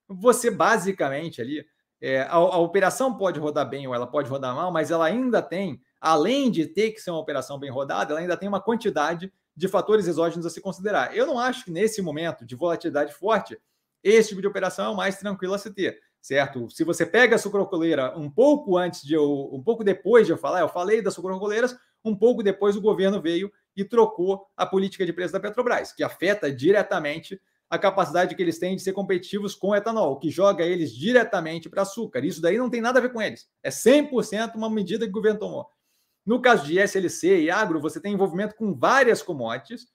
Você 0.08 0.50
basicamente 0.50 1.40
ali, 1.40 1.64
é, 2.00 2.22
a, 2.22 2.34
a, 2.34 2.58
operação 2.58 3.16
pode 3.16 3.40
rodar 3.40 3.68
bem 3.68 3.86
ou 3.86 3.94
ela 3.94 4.06
pode 4.06 4.28
rodar 4.28 4.54
mal, 4.54 4.70
mas 4.70 4.90
ela 4.90 5.06
ainda 5.06 5.42
tem, 5.42 5.80
além 6.00 6.50
de 6.50 6.66
ter 6.66 6.92
que 6.92 7.00
ser 7.00 7.10
uma 7.10 7.20
operação 7.20 7.58
bem 7.58 7.70
rodada, 7.70 8.12
ela 8.12 8.20
ainda 8.20 8.36
tem 8.36 8.48
uma 8.48 8.60
quantidade 8.60 9.32
de 9.54 9.68
fatores 9.68 10.06
exógenos 10.06 10.46
a 10.46 10.50
se 10.50 10.60
considerar. 10.60 11.16
Eu 11.16 11.26
não 11.26 11.38
acho 11.38 11.64
que 11.64 11.70
nesse 11.70 12.00
momento 12.00 12.44
de 12.44 12.54
volatilidade 12.54 13.12
forte, 13.12 13.58
esse 14.02 14.30
tipo 14.30 14.40
de 14.40 14.46
operação 14.46 14.86
é 14.86 14.88
o 14.88 14.96
mais 14.96 15.18
tranquilo 15.18 15.54
a 15.54 15.58
se 15.58 15.72
ter 15.72 16.00
certo? 16.22 16.70
Se 16.70 16.84
você 16.84 17.04
pega 17.04 17.34
a 17.34 17.38
sucrocoleira 17.38 18.16
um 18.16 18.30
pouco 18.30 18.78
antes 18.78 19.02
de 19.02 19.12
eu, 19.12 19.50
um 19.52 19.60
pouco 19.60 19.82
depois 19.82 20.24
de 20.24 20.32
eu 20.32 20.38
falar, 20.38 20.60
eu 20.60 20.68
falei 20.68 21.02
das 21.02 21.14
sucrocoleiras, 21.14 21.76
um 22.04 22.16
pouco 22.16 22.42
depois 22.42 22.76
o 22.76 22.80
governo 22.80 23.20
veio 23.20 23.52
e 23.76 23.84
trocou 23.84 24.46
a 24.56 24.64
política 24.64 25.04
de 25.04 25.12
preço 25.12 25.32
da 25.32 25.40
Petrobras, 25.40 25.92
que 25.92 26.04
afeta 26.04 26.52
diretamente 26.52 27.40
a 27.68 27.78
capacidade 27.78 28.34
que 28.34 28.42
eles 28.42 28.58
têm 28.58 28.76
de 28.76 28.82
ser 28.82 28.92
competitivos 28.92 29.54
com 29.54 29.74
etanol, 29.74 30.18
que 30.18 30.30
joga 30.30 30.64
eles 30.64 30.92
diretamente 30.92 31.68
para 31.68 31.82
açúcar. 31.82 32.24
Isso 32.24 32.40
daí 32.40 32.58
não 32.58 32.70
tem 32.70 32.82
nada 32.82 32.98
a 32.98 33.02
ver 33.02 33.12
com 33.12 33.20
eles. 33.20 33.48
É 33.62 33.70
100% 33.70 34.54
uma 34.54 34.70
medida 34.70 35.06
que 35.06 35.10
o 35.10 35.14
governo 35.14 35.40
tomou. 35.40 35.66
No 36.24 36.40
caso 36.40 36.64
de 36.64 36.78
SLC 36.78 37.42
e 37.42 37.50
agro, 37.50 37.80
você 37.80 38.00
tem 38.00 38.12
envolvimento 38.12 38.54
com 38.54 38.74
várias 38.74 39.22
commodities 39.22 39.88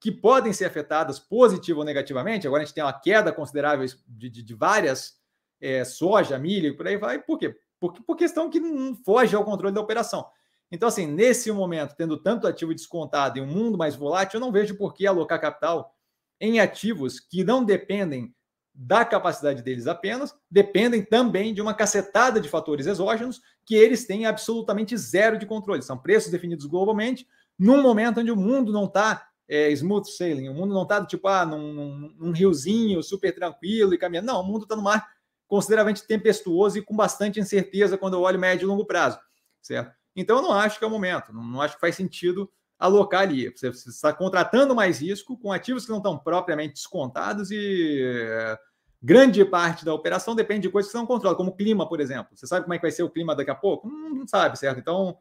que 0.00 0.10
podem 0.10 0.52
ser 0.52 0.66
afetadas 0.66 1.18
positiva 1.18 1.78
ou 1.78 1.84
negativamente. 1.84 2.46
Agora 2.46 2.62
a 2.62 2.64
gente 2.64 2.74
tem 2.74 2.84
uma 2.84 2.92
queda 2.92 3.32
considerável 3.32 3.86
de, 4.06 4.28
de, 4.28 4.42
de 4.42 4.54
várias 4.54 5.18
é, 5.60 5.84
soja, 5.84 6.38
milho, 6.38 6.76
por 6.76 6.86
aí 6.86 6.96
vai. 6.96 7.22
Por 7.22 7.38
quê? 7.38 7.54
Por, 7.80 7.92
por 8.04 8.16
questão 8.16 8.50
que 8.50 8.60
não 8.60 8.94
foge 8.96 9.34
ao 9.34 9.44
controle 9.44 9.74
da 9.74 9.80
operação. 9.80 10.26
Então, 10.70 10.88
assim, 10.88 11.06
nesse 11.06 11.50
momento, 11.52 11.94
tendo 11.96 12.16
tanto 12.16 12.46
ativo 12.46 12.74
descontado 12.74 13.38
e 13.38 13.40
um 13.40 13.46
mundo 13.46 13.78
mais 13.78 13.94
volátil, 13.94 14.38
eu 14.38 14.40
não 14.40 14.52
vejo 14.52 14.76
por 14.76 14.92
que 14.92 15.06
alocar 15.06 15.40
capital 15.40 15.94
em 16.40 16.60
ativos 16.60 17.20
que 17.20 17.44
não 17.44 17.64
dependem 17.64 18.34
da 18.74 19.04
capacidade 19.04 19.62
deles 19.62 19.86
apenas, 19.86 20.34
dependem 20.50 21.04
também 21.04 21.54
de 21.54 21.62
uma 21.62 21.72
cacetada 21.72 22.40
de 22.40 22.48
fatores 22.48 22.86
exógenos 22.86 23.40
que 23.64 23.76
eles 23.76 24.04
têm 24.04 24.26
absolutamente 24.26 24.96
zero 24.96 25.38
de 25.38 25.46
controle. 25.46 25.80
São 25.80 25.96
preços 25.96 26.32
definidos 26.32 26.66
globalmente, 26.66 27.26
num 27.56 27.80
momento 27.80 28.20
onde 28.20 28.32
o 28.32 28.36
mundo 28.36 28.72
não 28.72 28.86
está 28.86 29.28
é, 29.48 29.70
smooth 29.70 30.10
sailing, 30.10 30.48
o 30.48 30.54
mundo 30.54 30.74
não 30.74 30.82
está 30.82 31.04
tipo, 31.06 31.28
ah, 31.28 31.46
num, 31.46 31.72
num, 31.72 32.14
num, 32.18 32.32
riozinho 32.32 33.02
super 33.02 33.32
tranquilo 33.32 33.94
e 33.94 33.98
caminhando. 33.98 34.26
Não, 34.26 34.40
o 34.40 34.44
mundo 34.44 34.64
está 34.64 34.74
no 34.74 34.82
mar 34.82 35.06
consideravelmente 35.46 36.06
tempestuoso 36.06 36.78
e 36.78 36.82
com 36.82 36.96
bastante 36.96 37.38
incerteza 37.38 37.96
quando 37.96 38.14
eu 38.14 38.22
olho 38.22 38.40
médio 38.40 38.64
e 38.64 38.66
longo 38.66 38.84
prazo, 38.84 39.18
certo? 39.62 39.94
Então, 40.16 40.36
eu 40.36 40.42
não 40.42 40.52
acho 40.52 40.78
que 40.78 40.84
é 40.84 40.88
o 40.88 40.90
momento, 40.90 41.32
não 41.32 41.60
acho 41.60 41.74
que 41.74 41.80
faz 41.80 41.94
sentido 41.94 42.50
alocar 42.84 43.22
ali. 43.22 43.50
Você, 43.50 43.68
está 43.68 44.12
contratando 44.12 44.74
mais 44.74 45.00
risco 45.00 45.36
com 45.38 45.50
ativos 45.52 45.84
que 45.84 45.90
não 45.90 45.98
estão 45.98 46.18
propriamente 46.18 46.74
descontados 46.74 47.50
e 47.50 48.00
é, 48.02 48.58
grande 49.02 49.44
parte 49.44 49.84
da 49.84 49.94
operação 49.94 50.34
depende 50.34 50.62
de 50.62 50.70
coisas 50.70 50.90
que 50.90 50.92
você 50.92 50.98
não 50.98 51.06
controla, 51.06 51.36
como 51.36 51.50
o 51.50 51.56
clima, 51.56 51.88
por 51.88 52.00
exemplo. 52.00 52.36
Você 52.36 52.46
sabe 52.46 52.64
como 52.64 52.74
é 52.74 52.78
que 52.78 52.82
vai 52.82 52.90
ser 52.90 53.02
o 53.02 53.10
clima 53.10 53.34
daqui 53.34 53.50
a 53.50 53.54
pouco? 53.54 53.88
Não, 53.88 54.10
não 54.10 54.28
sabe, 54.28 54.58
certo? 54.58 54.78
Então, 54.78 55.16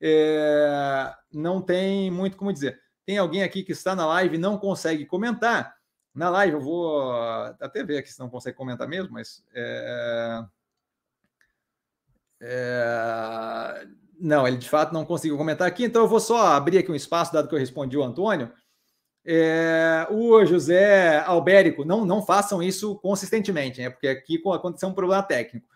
é, 0.00 1.14
não 1.32 1.62
tem 1.62 2.10
muito 2.10 2.36
como 2.36 2.52
dizer. 2.52 2.80
Tem 3.04 3.18
alguém 3.18 3.42
aqui 3.44 3.62
que 3.62 3.72
está 3.72 3.94
na 3.94 4.06
live 4.06 4.34
e 4.34 4.40
não 4.40 4.58
consegue 4.58 5.06
comentar. 5.06 5.76
Na 6.12 6.28
live 6.30 6.54
eu 6.54 6.60
vou 6.60 7.12
até 7.60 7.84
ver 7.84 7.98
aqui 7.98 8.12
se 8.12 8.18
não 8.18 8.28
consegue 8.28 8.56
comentar 8.56 8.88
mesmo, 8.88 9.12
mas. 9.12 9.44
É... 9.54 10.44
É... 12.40 13.86
Não, 14.18 14.46
ele 14.46 14.56
de 14.56 14.68
fato 14.68 14.92
não 14.92 15.04
conseguiu 15.04 15.36
comentar 15.36 15.66
aqui, 15.66 15.84
então 15.84 16.02
eu 16.02 16.08
vou 16.08 16.20
só 16.20 16.48
abrir 16.48 16.78
aqui 16.78 16.90
um 16.90 16.94
espaço, 16.94 17.32
dado 17.32 17.48
que 17.48 17.54
eu 17.54 17.58
respondi 17.58 17.96
o 17.96 18.02
Antônio. 18.02 18.50
É... 19.24 20.06
O 20.10 20.44
José 20.44 21.18
Albérico, 21.24 21.84
não, 21.84 22.04
não 22.04 22.22
façam 22.22 22.62
isso 22.62 22.96
consistentemente, 22.96 23.80
né? 23.80 23.90
Porque 23.90 24.08
aqui 24.08 24.40
aconteceu 24.54 24.88
um 24.88 24.94
problema 24.94 25.22
técnico. 25.22 25.66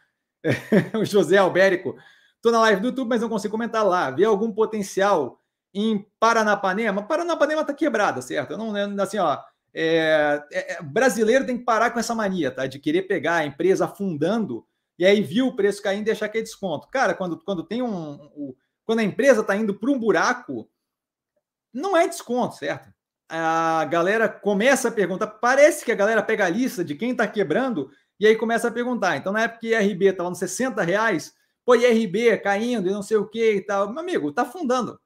o 0.99 1.05
José 1.05 1.37
Albérico, 1.37 1.97
estou 2.37 2.53
na 2.53 2.61
live 2.61 2.81
do 2.81 2.89
YouTube, 2.89 3.09
mas 3.09 3.21
não 3.21 3.29
consigo 3.29 3.53
comentar 3.53 3.85
lá. 3.85 4.11
Vê 4.11 4.25
algum 4.25 4.53
potencial 4.53 5.41
em 5.75 6.07
Paranapanema? 6.19 7.03
Paranapanema 7.03 7.63
está 7.63 7.75
quebrada, 7.75 8.23
certo? 8.23 8.53
Eu 8.53 8.59
não, 8.59 9.03
assim, 9.03 9.19
ó 9.19 9.39
É, 9.73 10.43
é, 10.53 10.73
é, 10.75 10.83
brasileiro 10.83 11.47
tem 11.47 11.59
que 11.59 11.65
parar 11.65 11.91
com 11.91 12.01
essa 12.01 12.15
mania, 12.15 12.51
tá? 12.51 12.67
De 12.67 12.79
querer 12.79 13.03
pegar 13.03 13.37
a 13.37 13.47
empresa 13.47 13.85
afundando 13.85 14.65
e 15.01 15.07
aí 15.07 15.23
viu 15.23 15.47
o 15.47 15.57
preço 15.57 15.83
caindo 15.83 16.07
e 16.07 16.15
que 16.15 16.39
é 16.39 16.43
desconto. 16.43 16.87
Cara, 16.89 17.15
quando, 17.15 17.43
quando 17.43 17.65
tem 17.65 17.81
um. 17.81 18.13
um 18.37 18.55
quando 18.85 18.99
a 18.99 19.03
empresa 19.03 19.41
está 19.41 19.57
indo 19.57 19.75
para 19.75 19.91
um 19.91 19.99
buraco, 19.99 20.69
não 21.73 21.97
é 21.97 22.07
desconto, 22.07 22.57
certo? 22.57 22.93
A 23.27 23.83
galera 23.87 24.29
começa 24.29 24.89
a 24.89 24.93
perguntar, 24.93 25.27
parece 25.27 25.87
que 25.87 25.93
a 25.93 25.95
galera 25.95 26.23
pega 26.23 26.45
a 26.45 26.51
lista 26.51 26.85
de 26.85 26.95
quem 26.95 27.13
está 27.13 27.27
quebrando 27.27 27.91
e 28.19 28.27
aí 28.27 28.37
começa 28.37 28.69
a 28.69 28.71
perguntar. 28.71 29.17
Então, 29.17 29.33
na 29.33 29.45
época 29.45 29.61
que 29.61 29.69
IRB 29.69 30.09
estava 30.09 30.29
nos 30.29 30.39
60 30.39 30.83
reais, 30.83 31.35
pô, 31.65 31.75
IRB 31.75 32.37
caindo 32.37 32.91
e 32.91 32.93
não 32.93 33.03
sei 33.03 33.17
o 33.17 33.27
que 33.27 33.55
e 33.55 33.61
tal. 33.63 33.89
Meu 33.91 34.01
amigo, 34.01 34.31
tá 34.33 34.43
afundando, 34.43 35.01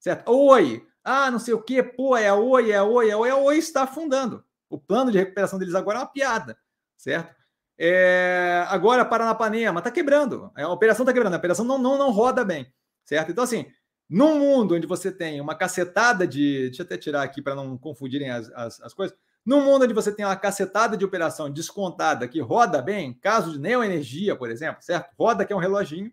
certo? 0.00 0.32
Oi, 0.32 0.84
ah, 1.04 1.30
não 1.30 1.38
sei 1.38 1.54
o 1.54 1.62
que, 1.62 1.80
pô, 1.80 2.16
é 2.16 2.26
a 2.26 2.34
Oi, 2.34 2.72
é 2.72 2.76
a 2.78 2.82
Oi, 2.82 3.10
é 3.10 3.12
a 3.12 3.18
Oi, 3.18 3.30
a 3.30 3.36
Oi 3.36 3.58
está 3.58 3.84
afundando. 3.84 4.44
O 4.68 4.80
plano 4.80 5.12
de 5.12 5.18
recuperação 5.18 5.60
deles 5.60 5.76
agora 5.76 5.98
é 5.98 6.00
uma 6.00 6.08
piada, 6.08 6.58
certo? 6.96 7.37
É, 7.78 8.64
agora, 8.68 9.04
Paranapanema 9.04 9.78
está 9.78 9.90
quebrando. 9.90 10.50
A 10.56 10.68
operação 10.68 11.04
está 11.04 11.12
quebrando, 11.12 11.34
a 11.34 11.38
operação 11.38 11.64
não, 11.64 11.78
não, 11.78 11.96
não 11.96 12.10
roda 12.10 12.44
bem, 12.44 12.72
certo? 13.04 13.30
Então, 13.30 13.44
assim, 13.44 13.66
num 14.10 14.38
mundo 14.38 14.74
onde 14.74 14.86
você 14.86 15.12
tem 15.12 15.40
uma 15.40 15.54
cacetada 15.54 16.26
de. 16.26 16.68
Deixa 16.68 16.82
eu 16.82 16.86
até 16.86 16.96
tirar 16.96 17.22
aqui 17.22 17.40
para 17.40 17.54
não 17.54 17.78
confundirem 17.78 18.30
as, 18.30 18.50
as, 18.52 18.80
as, 18.80 18.94
coisas. 18.94 19.16
Num 19.46 19.64
mundo 19.64 19.84
onde 19.84 19.94
você 19.94 20.10
tem 20.10 20.24
uma 20.24 20.36
cacetada 20.36 20.96
de 20.96 21.04
operação 21.04 21.50
descontada 21.50 22.26
que 22.26 22.40
roda 22.40 22.82
bem, 22.82 23.14
caso 23.14 23.52
de 23.52 23.60
neoenergia, 23.60 24.34
por 24.34 24.50
exemplo, 24.50 24.82
certo? 24.82 25.14
Roda 25.18 25.44
que 25.44 25.52
é 25.52 25.56
um 25.56 25.60
reloginho, 25.60 26.12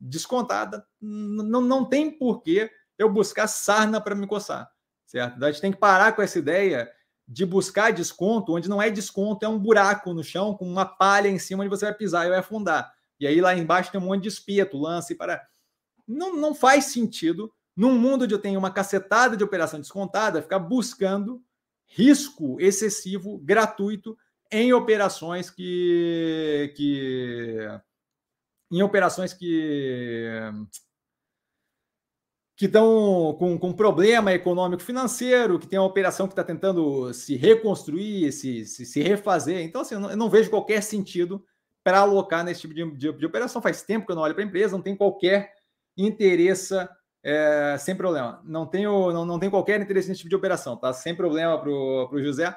descontada, 0.00 0.86
não, 1.00 1.60
não 1.60 1.84
tem 1.84 2.10
porquê 2.10 2.70
eu 2.98 3.10
buscar 3.10 3.46
sarna 3.46 4.00
para 4.00 4.14
me 4.14 4.26
coçar, 4.26 4.70
certo? 5.04 5.44
A 5.44 5.50
gente 5.50 5.60
tem 5.60 5.72
que 5.72 5.78
parar 5.78 6.12
com 6.12 6.22
essa 6.22 6.38
ideia 6.38 6.90
de 7.28 7.44
buscar 7.44 7.92
desconto, 7.92 8.54
onde 8.54 8.68
não 8.68 8.80
é 8.80 8.88
desconto, 8.88 9.44
é 9.44 9.48
um 9.48 9.58
buraco 9.58 10.14
no 10.14 10.22
chão 10.22 10.54
com 10.54 10.64
uma 10.64 10.84
palha 10.84 11.28
em 11.28 11.38
cima 11.38 11.62
onde 11.62 11.70
você 11.70 11.86
vai 11.86 11.94
pisar 11.94 12.26
e 12.26 12.30
vai 12.30 12.38
afundar. 12.38 12.92
E 13.18 13.26
aí 13.26 13.40
lá 13.40 13.56
embaixo 13.56 13.90
tem 13.90 14.00
um 14.00 14.04
monte 14.04 14.22
de 14.22 14.28
espeto, 14.28 14.78
lance 14.78 15.14
para 15.14 15.44
não, 16.06 16.36
não 16.36 16.54
faz 16.54 16.86
sentido, 16.86 17.52
num 17.76 17.98
mundo 17.98 18.24
onde 18.24 18.34
eu 18.34 18.38
tenho 18.38 18.58
uma 18.58 18.70
cacetada 18.70 19.36
de 19.36 19.42
operação 19.42 19.80
descontada, 19.80 20.40
ficar 20.40 20.60
buscando 20.60 21.42
risco 21.86 22.60
excessivo, 22.60 23.38
gratuito, 23.38 24.16
em 24.50 24.72
operações 24.72 25.50
que. 25.50 26.72
que 26.76 27.80
em 28.70 28.82
operações 28.82 29.32
que 29.32 30.28
que 32.56 32.64
estão 32.64 33.36
com, 33.38 33.58
com 33.58 33.72
problema 33.72 34.32
econômico 34.32 34.82
financeiro, 34.82 35.58
que 35.58 35.66
tem 35.66 35.78
uma 35.78 35.86
operação 35.86 36.26
que 36.26 36.32
está 36.32 36.42
tentando 36.42 37.12
se 37.12 37.36
reconstruir, 37.36 38.32
se, 38.32 38.64
se, 38.64 38.86
se, 38.86 39.02
refazer. 39.02 39.60
Então, 39.60 39.82
assim, 39.82 39.94
eu 39.94 40.00
não, 40.00 40.10
eu 40.10 40.16
não 40.16 40.30
vejo 40.30 40.48
qualquer 40.48 40.82
sentido 40.82 41.44
para 41.84 42.00
alocar 42.00 42.42
nesse 42.42 42.62
tipo 42.62 42.72
de, 42.72 42.90
de, 42.92 43.12
de, 43.12 43.26
operação. 43.26 43.60
Faz 43.60 43.82
tempo 43.82 44.06
que 44.06 44.12
eu 44.12 44.16
não 44.16 44.22
olho 44.22 44.34
para 44.34 44.42
a 44.42 44.46
empresa, 44.46 44.74
não 44.74 44.82
tem 44.82 44.96
qualquer 44.96 45.52
interesse 45.98 46.74
é, 47.22 47.76
sem 47.78 47.94
problema. 47.94 48.40
Não 48.42 48.64
tenho, 48.64 49.12
não, 49.12 49.26
não 49.26 49.38
tenho 49.38 49.52
qualquer 49.52 49.78
interesse 49.78 50.08
nesse 50.08 50.20
tipo 50.20 50.30
de 50.30 50.36
operação, 50.36 50.78
tá? 50.78 50.94
Sem 50.94 51.14
problema 51.14 51.60
para 51.60 51.70
o 51.70 52.22
José. 52.22 52.56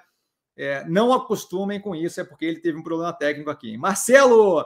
É, 0.57 0.83
não 0.87 1.11
acostumem 1.11 1.79
com 1.79 1.93
isso, 1.93 2.21
é 2.21 2.23
porque 2.23 2.45
ele 2.45 2.59
teve 2.61 2.77
um 2.77 2.83
problema 2.83 3.11
técnico 3.11 3.49
aqui. 3.49 3.77
Marcelo! 3.77 4.65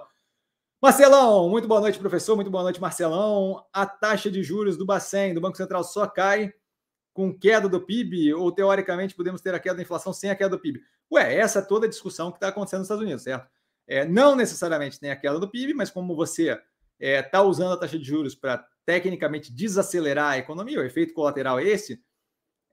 Marcelão, 0.83 1.47
muito 1.47 1.65
boa 1.65 1.79
noite, 1.79 1.97
professor. 1.97 2.35
Muito 2.35 2.51
boa 2.51 2.61
noite, 2.61 2.81
Marcelão. 2.81 3.65
A 3.71 3.85
taxa 3.85 4.29
de 4.29 4.43
juros 4.43 4.75
do 4.75 4.85
Bacen, 4.85 5.33
do 5.33 5.39
Banco 5.39 5.55
Central, 5.55 5.81
só 5.81 6.05
cai 6.05 6.53
com 7.13 7.33
queda 7.33 7.69
do 7.69 7.79
PIB? 7.79 8.33
Ou, 8.33 8.51
teoricamente, 8.51 9.15
podemos 9.15 9.39
ter 9.39 9.55
a 9.55 9.59
queda 9.61 9.77
da 9.77 9.81
inflação 9.81 10.11
sem 10.11 10.29
a 10.29 10.35
queda 10.35 10.49
do 10.49 10.59
PIB? 10.59 10.81
Ué, 11.09 11.37
essa 11.37 11.59
é 11.59 11.61
toda 11.61 11.85
a 11.85 11.89
discussão 11.89 12.31
que 12.31 12.35
está 12.35 12.49
acontecendo 12.49 12.79
nos 12.79 12.87
Estados 12.87 13.01
Unidos, 13.01 13.23
certo? 13.23 13.49
É, 13.87 14.05
não 14.05 14.35
necessariamente 14.35 14.99
tem 14.99 15.09
a 15.09 15.15
queda 15.15 15.39
do 15.39 15.49
PIB, 15.49 15.73
mas 15.73 15.89
como 15.89 16.17
você 16.17 16.49
está 16.49 16.61
é, 16.99 17.21
tá 17.21 17.41
usando 17.41 17.71
a 17.71 17.77
taxa 17.77 17.97
de 17.97 18.03
juros 18.03 18.35
para 18.35 18.67
tecnicamente 18.85 19.53
desacelerar 19.53 20.31
a 20.31 20.37
economia, 20.37 20.81
o 20.81 20.83
efeito 20.83 21.13
colateral 21.13 21.61
é 21.61 21.63
esse, 21.63 22.03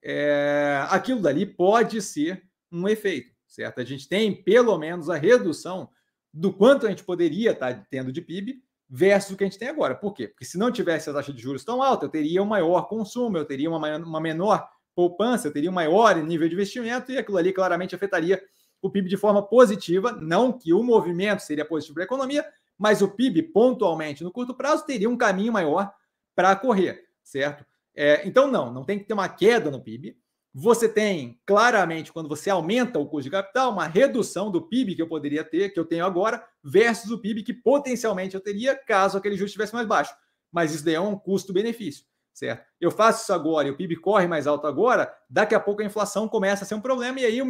é, 0.02 0.84
aquilo 0.90 1.22
dali 1.22 1.46
pode 1.46 2.02
ser 2.02 2.42
um 2.72 2.88
efeito, 2.88 3.32
certo? 3.46 3.80
A 3.80 3.84
gente 3.84 4.08
tem 4.08 4.42
pelo 4.42 4.76
menos 4.78 5.08
a 5.08 5.14
redução 5.14 5.88
do 6.32 6.52
quanto 6.52 6.86
a 6.86 6.90
gente 6.90 7.04
poderia 7.04 7.52
estar 7.52 7.74
tá 7.74 7.86
tendo 7.90 8.12
de 8.12 8.20
PIB 8.20 8.62
versus 8.88 9.32
o 9.32 9.36
que 9.36 9.44
a 9.44 9.46
gente 9.46 9.58
tem 9.58 9.68
agora. 9.68 9.94
Por 9.94 10.12
quê? 10.12 10.28
Porque 10.28 10.44
se 10.44 10.58
não 10.58 10.70
tivesse 10.70 11.08
a 11.08 11.12
taxa 11.12 11.32
de 11.32 11.40
juros 11.40 11.64
tão 11.64 11.82
alta, 11.82 12.06
eu 12.06 12.10
teria 12.10 12.42
um 12.42 12.46
maior 12.46 12.88
consumo, 12.88 13.36
eu 13.36 13.44
teria 13.44 13.70
uma, 13.70 13.96
uma 13.98 14.20
menor 14.20 14.68
poupança, 14.94 15.48
eu 15.48 15.52
teria 15.52 15.70
um 15.70 15.74
maior 15.74 16.16
nível 16.16 16.48
de 16.48 16.54
investimento 16.54 17.12
e 17.12 17.18
aquilo 17.18 17.38
ali 17.38 17.52
claramente 17.52 17.94
afetaria 17.94 18.42
o 18.82 18.90
PIB 18.90 19.08
de 19.08 19.16
forma 19.16 19.46
positiva, 19.46 20.12
não 20.12 20.52
que 20.52 20.72
o 20.72 20.82
movimento 20.82 21.40
seria 21.40 21.64
positivo 21.64 21.94
para 21.94 22.04
a 22.04 22.06
economia, 22.06 22.44
mas 22.78 23.02
o 23.02 23.08
PIB, 23.08 23.42
pontualmente, 23.44 24.24
no 24.24 24.32
curto 24.32 24.54
prazo, 24.54 24.86
teria 24.86 25.08
um 25.08 25.16
caminho 25.16 25.52
maior 25.52 25.92
para 26.34 26.56
correr, 26.56 27.04
certo? 27.22 27.64
É, 27.94 28.26
então, 28.26 28.50
não, 28.50 28.72
não 28.72 28.84
tem 28.84 28.98
que 28.98 29.04
ter 29.04 29.12
uma 29.12 29.28
queda 29.28 29.70
no 29.70 29.82
PIB. 29.82 30.16
Você 30.52 30.88
tem, 30.88 31.40
claramente, 31.46 32.12
quando 32.12 32.28
você 32.28 32.50
aumenta 32.50 32.98
o 32.98 33.06
custo 33.06 33.24
de 33.24 33.30
capital, 33.30 33.70
uma 33.72 33.86
redução 33.86 34.50
do 34.50 34.62
PIB 34.62 34.96
que 34.96 35.02
eu 35.02 35.06
poderia 35.06 35.44
ter, 35.44 35.70
que 35.70 35.78
eu 35.78 35.84
tenho 35.84 36.04
agora, 36.04 36.44
versus 36.62 37.12
o 37.12 37.18
PIB 37.18 37.44
que 37.44 37.54
potencialmente 37.54 38.34
eu 38.34 38.40
teria 38.40 38.74
caso 38.74 39.16
aquele 39.16 39.36
juros 39.36 39.50
estivesse 39.50 39.72
mais 39.72 39.86
baixo. 39.86 40.12
Mas 40.50 40.74
isso 40.74 40.84
daí 40.84 40.94
é 40.94 41.00
um 41.00 41.16
custo-benefício, 41.16 42.04
certo? 42.34 42.66
Eu 42.80 42.90
faço 42.90 43.22
isso 43.22 43.32
agora 43.32 43.68
e 43.68 43.70
o 43.70 43.76
PIB 43.76 43.96
corre 43.96 44.26
mais 44.26 44.48
alto 44.48 44.66
agora, 44.66 45.14
daqui 45.28 45.54
a 45.54 45.60
pouco 45.60 45.82
a 45.82 45.84
inflação 45.84 46.26
começa 46.26 46.64
a 46.64 46.66
ser 46.66 46.74
um 46.74 46.80
problema, 46.80 47.20
e 47.20 47.24
aí, 47.24 47.40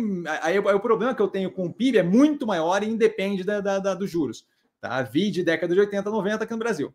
aí, 0.43 0.59
aí 0.59 0.59
o 0.59 0.81
problema 0.81 1.15
que 1.15 1.23
eu 1.23 1.29
tenho 1.29 1.51
com 1.51 1.67
o 1.67 1.73
PIB 1.73 1.99
é 1.99 2.03
muito 2.03 2.47
maior 2.47 2.83
e 2.83 2.87
independe 2.87 3.43
da, 3.43 3.63
da, 3.63 3.79
da 3.79 3.95
dos 3.95 4.11
juros. 4.11 4.47
Tá? 4.79 5.01
Vi 5.01 5.31
de 5.31 5.43
década 5.43 5.73
de 5.73 5.81
80, 5.81 6.11
90 6.11 6.45
aqui 6.45 6.53
no 6.53 6.59
Brasil. 6.59 6.95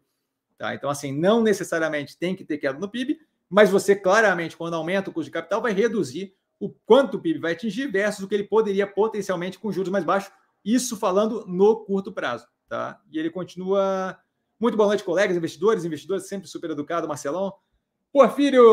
Tá? 0.56 0.76
Então, 0.76 0.89
assim, 0.89 1.12
não 1.12 1.41
necessariamente 1.41 2.15
tem 2.15 2.36
que 2.36 2.46
ter 2.46 2.60
queda 2.60 2.78
no 2.78 2.89
PIB, 2.89 3.20
mas 3.49 3.69
você 3.69 3.95
claramente, 3.95 4.58
quando 4.58 4.75
aumenta 4.75 5.10
o 5.10 5.13
custo 5.13 5.25
de 5.25 5.31
capital, 5.31 5.62
vai 5.62 5.71
reduzir 5.71 6.36
o 6.60 6.69
quanto 6.69 7.17
o 7.17 7.19
PIB 7.19 7.39
vai 7.39 7.51
atingir 7.51 7.88
versus 7.88 8.23
o 8.23 8.27
que 8.27 8.36
ele 8.36 8.45
poderia 8.45 8.88
potencialmente 8.88 9.60
com 9.60 9.71
juros 9.71 9.91
mais 9.91 10.03
baixos. 10.03 10.31
Isso 10.63 10.97
falando 10.97 11.45
no 11.47 11.86
curto 11.86 12.12
prazo. 12.12 12.47
Tá? 12.67 12.99
E 13.12 13.19
ele 13.19 13.29
continua. 13.29 14.17
Muito 14.60 14.77
boa 14.77 14.88
noite, 14.88 15.03
colegas, 15.03 15.36
investidores, 15.36 15.84
investidores, 15.84 16.27
sempre 16.27 16.47
super 16.47 16.71
educado, 16.71 17.08
Marcelão. 17.08 17.53
Porfírio! 18.12 18.63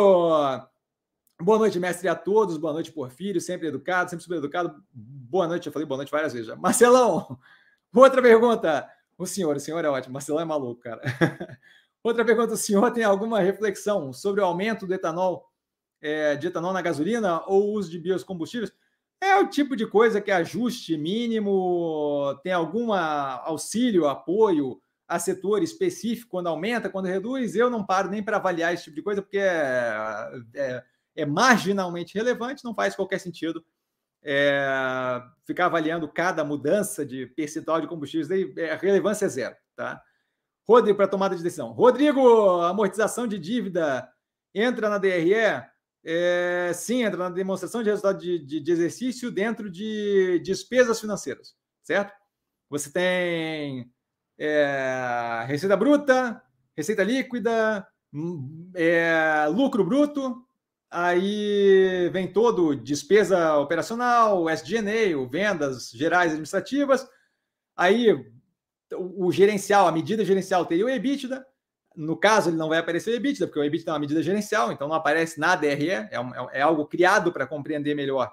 Boa 1.41 1.59
noite, 1.59 1.79
mestre, 1.79 2.09
a 2.09 2.15
todos. 2.15 2.57
Boa 2.57 2.73
noite, 2.73 2.93
Porfírio, 2.93 3.41
sempre 3.41 3.67
educado, 3.67 4.09
sempre 4.09 4.23
super 4.23 4.37
educado. 4.39 4.81
Boa 4.93 5.49
noite, 5.49 5.67
eu 5.67 5.73
falei 5.73 5.87
boa 5.87 5.97
noite 5.97 6.13
várias 6.13 6.33
vezes 6.33 6.47
já. 6.47 6.57
Marcelão, 6.57 7.37
outra 7.93 8.23
pergunta. 8.23 8.89
O 9.19 9.27
senhor, 9.27 9.57
o 9.57 9.61
senhor 9.61 9.85
é 9.85 9.89
ótimo. 9.89 10.15
Marcelão 10.15 10.41
é 10.41 10.45
maluco, 10.45 10.81
cara. 10.81 11.03
Outra 12.03 12.25
pergunta: 12.25 12.55
o 12.55 12.57
senhor 12.57 12.91
tem 12.93 13.05
alguma 13.05 13.41
reflexão 13.41 14.13
sobre 14.13 14.41
o 14.41 14.45
aumento 14.45 14.87
do 14.87 14.95
etanol, 14.95 15.49
é, 16.01 16.37
de 16.37 16.47
etanol 16.49 16.73
na 16.73 16.83
gasolina 16.83 17.43
ou 17.47 17.69
o 17.69 17.73
uso 17.73 17.91
de 17.91 17.99
biocombustíveis? 17.99 18.73
É 19.21 19.37
o 19.37 19.49
tipo 19.49 19.77
de 19.77 19.87
coisa 19.87 20.21
que 20.21 20.33
ajuste 20.33 20.97
mínimo, 20.97 22.39
tem 22.43 22.53
algum 22.53 22.93
auxílio, 22.93 24.09
apoio 24.09 24.81
a 25.07 25.19
setor 25.19 25.63
específico 25.63 26.31
quando 26.31 26.49
aumenta, 26.49 26.91
quando 26.91 27.07
reduz? 27.07 27.55
Eu 27.55 27.71
não 27.71 27.87
paro 27.87 28.11
nem 28.11 28.23
para 28.23 28.39
avaliar 28.39 28.75
esse 28.75 28.85
tipo 28.85 28.97
de 28.97 29.03
coisa, 29.03 29.23
porque 29.23 29.39
é, 29.39 29.95
é, 30.55 30.85
é 31.15 31.27
marginalmente 31.27 32.15
relevante, 32.15 32.65
não 32.65 32.75
faz 32.75 32.97
qualquer 32.97 33.21
sentido 33.21 33.65
é, 34.23 35.23
ficar 35.45 35.67
avaliando 35.67 36.09
cada 36.09 36.45
mudança 36.45 37.05
de 37.05 37.27
percentual 37.27 37.81
de 37.81 37.89
combustíveis, 37.89 38.29
daí, 38.29 38.53
é, 38.57 38.73
a 38.73 38.77
relevância 38.77 39.27
é 39.27 39.29
zero, 39.29 39.57
tá? 39.75 40.01
Rodrigo, 40.67 40.97
para 40.97 41.09
tomada 41.09 41.37
de 41.37 41.43
decisão. 41.43 41.73
Rodrigo, 41.73 42.61
amortização 42.63 43.27
de 43.27 43.39
dívida 43.39 44.09
entra 44.55 44.89
na 44.89 44.99
DRE? 44.99 45.35
É, 46.05 46.73
sim, 46.75 47.03
entra 47.03 47.19
na 47.19 47.31
demonstração 47.31 47.83
de 47.83 47.91
resultado 47.91 48.19
de, 48.19 48.39
de, 48.39 48.61
de, 48.61 48.73
exercício 48.73 49.31
dentro 49.31 49.71
de 49.71 50.41
despesas 50.41 51.01
financeiras, 51.01 51.55
certo? 51.83 52.13
Você 52.69 52.91
tem 52.91 53.93
é, 54.39 55.45
receita 55.47 55.77
bruta, 55.77 56.43
receita 56.77 57.05
líquida, 57.05 57.87
hum, 58.13 58.71
é, 58.75 59.47
lucro 59.49 59.85
bruto, 59.85 60.45
Aí 60.95 62.11
vem 62.13 62.31
todo 62.31 62.77
despesa 62.77 63.57
operacional, 63.57 64.47
SG&A, 64.51 65.27
vendas 65.27 65.91
gerais 65.91 66.33
administrativas. 66.33 67.09
Aí 67.75 68.31
o, 68.97 69.27
o, 69.27 69.33
gerencial, 69.33 69.87
a 69.87 69.93
medida 69.93 70.25
gerencial 70.25 70.65
teria 70.67 70.85
o 70.85 70.91
EBITDA. 70.91 71.47
No 71.95 72.17
caso, 72.17 72.49
ele 72.49 72.57
não 72.57 72.69
vai 72.69 72.79
aparecer 72.79 73.11
o 73.11 73.15
EBITDA, 73.15 73.47
porque 73.47 73.61
o 73.61 73.65
EBITDA 73.65 73.91
é 73.91 73.93
uma 73.93 73.99
medida 73.99 74.23
gerencial, 74.23 74.73
então 74.73 74.89
não 74.89 74.95
aparece 74.95 75.39
na 75.39 75.55
DRE, 75.55 75.91
é, 75.91 76.19
um, 76.19 76.35
é, 76.35 76.59
é 76.59 76.63
algo 76.63 76.87
criado 76.87 77.31
para 77.33 77.47
compreender 77.47 77.95
melhor 77.95 78.33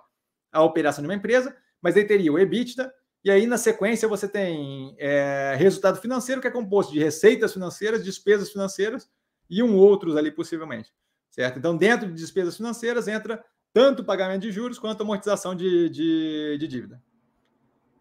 a 0.51 0.63
operação 0.63 1.01
de 1.01 1.07
uma 1.07 1.15
empresa, 1.15 1.55
mas 1.81 1.95
aí 1.97 2.05
teria 2.05 2.31
o 2.31 2.39
EBITDA, 2.39 2.91
e 3.23 3.29
aí 3.29 3.45
na 3.45 3.57
sequência 3.57 4.07
você 4.07 4.29
tem 4.29 4.95
é, 4.97 5.55
resultado 5.57 5.99
financeiro, 5.99 6.39
que 6.39 6.47
é 6.47 6.51
composto 6.51 6.93
de 6.93 6.99
receitas 6.99 7.51
financeiras, 7.51 8.03
despesas 8.03 8.49
financeiras 8.49 9.09
e 9.49 9.61
um 9.61 9.75
outros 9.75 10.15
ali 10.15 10.31
possivelmente 10.31 10.93
certo? 11.29 11.57
Então, 11.57 11.75
dentro 11.77 12.07
de 12.07 12.15
despesas 12.15 12.57
financeiras 12.57 13.07
entra 13.07 13.43
tanto 13.73 14.03
pagamento 14.03 14.41
de 14.41 14.51
juros 14.51 14.79
quanto 14.79 15.03
amortização 15.03 15.55
de, 15.55 15.89
de, 15.89 16.57
de 16.59 16.67
dívida. 16.67 17.01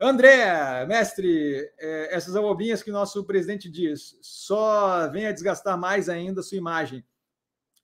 André, 0.01 0.87
mestre, 0.87 1.73
é, 1.77 2.15
essas 2.15 2.37
abobrinhas 2.37 2.83
que 2.83 2.91
o 2.91 2.93
nosso 2.93 3.25
presidente 3.25 3.69
diz 3.69 4.17
só 4.23 5.09
vem 5.11 5.27
a 5.27 5.33
desgastar 5.33 5.77
mais 5.77 6.09
ainda 6.09 6.41
a 6.41 6.43
sua 6.43 6.57
imagem. 6.57 7.05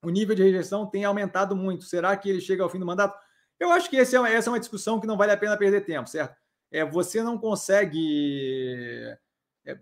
O 0.00 0.10
nível 0.10 0.36
de 0.36 0.42
rejeição 0.42 0.86
tem 0.86 1.04
aumentado 1.04 1.56
muito. 1.56 1.84
Será 1.84 2.16
que 2.16 2.28
ele 2.28 2.40
chega 2.40 2.62
ao 2.62 2.70
fim 2.70 2.78
do 2.78 2.86
mandato? 2.86 3.18
Eu 3.58 3.70
acho 3.70 3.90
que 3.90 3.96
é, 3.96 4.02
essa 4.02 4.16
é 4.16 4.48
uma 4.48 4.60
discussão 4.60 5.00
que 5.00 5.06
não 5.06 5.16
vale 5.16 5.32
a 5.32 5.36
pena 5.36 5.56
perder 5.56 5.84
tempo, 5.84 6.08
certo? 6.08 6.36
É, 6.70 6.84
você 6.84 7.20
não 7.22 7.36
consegue. 7.36 9.16
É, 9.64 9.76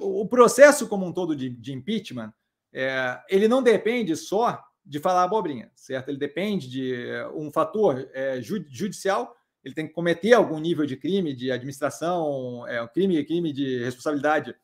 o 0.00 0.26
processo 0.26 0.88
como 0.88 1.04
um 1.04 1.12
todo 1.12 1.36
de, 1.36 1.50
de 1.50 1.72
impeachment, 1.74 2.32
é, 2.72 3.20
ele 3.28 3.48
não 3.48 3.62
depende 3.62 4.16
só 4.16 4.62
de 4.84 4.98
falar 4.98 5.24
abobrinha, 5.24 5.70
certo? 5.74 6.08
Ele 6.08 6.18
depende 6.18 6.70
de 6.70 7.04
um 7.34 7.50
fator 7.50 8.08
é, 8.14 8.40
judicial 8.40 9.36
ele 9.66 9.74
tem 9.74 9.88
que 9.88 9.92
cometer 9.92 10.32
algum 10.32 10.60
nível 10.60 10.86
de 10.86 10.96
crime 10.96 11.34
de 11.34 11.50
administração, 11.50 12.64
é, 12.68 12.80
um 12.80 12.86
crime, 12.86 13.24
crime 13.24 13.52
de 13.52 13.82
responsabilidade 13.82 14.54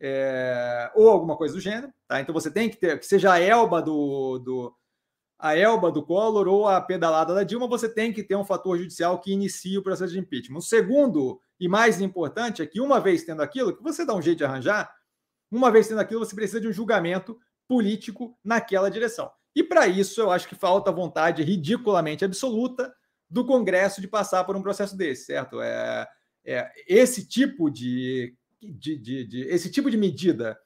é, 0.00 0.90
ou 0.96 1.08
alguma 1.08 1.36
coisa 1.36 1.54
do 1.54 1.60
gênero. 1.60 1.92
Tá? 2.08 2.20
Então 2.20 2.34
você 2.34 2.50
tem 2.50 2.68
que 2.68 2.76
ter, 2.76 2.98
que 2.98 3.06
seja 3.06 3.32
a 3.32 3.38
Elba 3.38 3.80
do, 3.80 4.40
do 4.40 4.76
a 5.38 5.56
Elba 5.56 5.92
do 5.92 6.04
Collor 6.04 6.48
ou 6.48 6.66
a 6.66 6.80
pedalada 6.80 7.32
da 7.32 7.44
Dilma, 7.44 7.68
você 7.68 7.88
tem 7.88 8.12
que 8.12 8.24
ter 8.24 8.34
um 8.34 8.44
fator 8.44 8.76
judicial 8.76 9.20
que 9.20 9.32
inicie 9.32 9.78
o 9.78 9.84
processo 9.84 10.12
de 10.12 10.18
impeachment. 10.18 10.58
O 10.58 10.62
segundo 10.62 11.40
e 11.60 11.68
mais 11.68 12.00
importante 12.00 12.60
é 12.60 12.66
que 12.66 12.80
uma 12.80 12.98
vez 12.98 13.22
tendo 13.22 13.40
aquilo, 13.40 13.76
que 13.76 13.84
você 13.84 14.04
dá 14.04 14.16
um 14.16 14.22
jeito 14.22 14.38
de 14.38 14.44
arranjar, 14.44 14.92
uma 15.48 15.70
vez 15.70 15.86
tendo 15.86 16.00
aquilo, 16.00 16.24
você 16.24 16.34
precisa 16.34 16.60
de 16.60 16.66
um 16.66 16.72
julgamento 16.72 17.38
político 17.68 18.36
naquela 18.42 18.90
direção. 18.90 19.30
E 19.54 19.62
para 19.62 19.86
isso, 19.86 20.20
eu 20.20 20.32
acho 20.32 20.48
que 20.48 20.56
falta 20.56 20.90
vontade 20.90 21.40
ridiculamente 21.44 22.24
absoluta 22.24 22.92
do 23.28 23.44
Congresso 23.44 24.00
de 24.00 24.08
passar 24.08 24.44
por 24.44 24.56
um 24.56 24.62
processo 24.62 24.96
desse, 24.96 25.26
certo? 25.26 25.60
É, 25.60 26.06
é 26.44 26.70
esse 26.86 27.26
tipo 27.26 27.70
de, 27.70 28.34
de, 28.60 28.96
de, 28.98 29.24
de, 29.26 29.40
esse 29.48 29.70
tipo 29.70 29.90
de 29.90 29.96
medida 29.96 30.58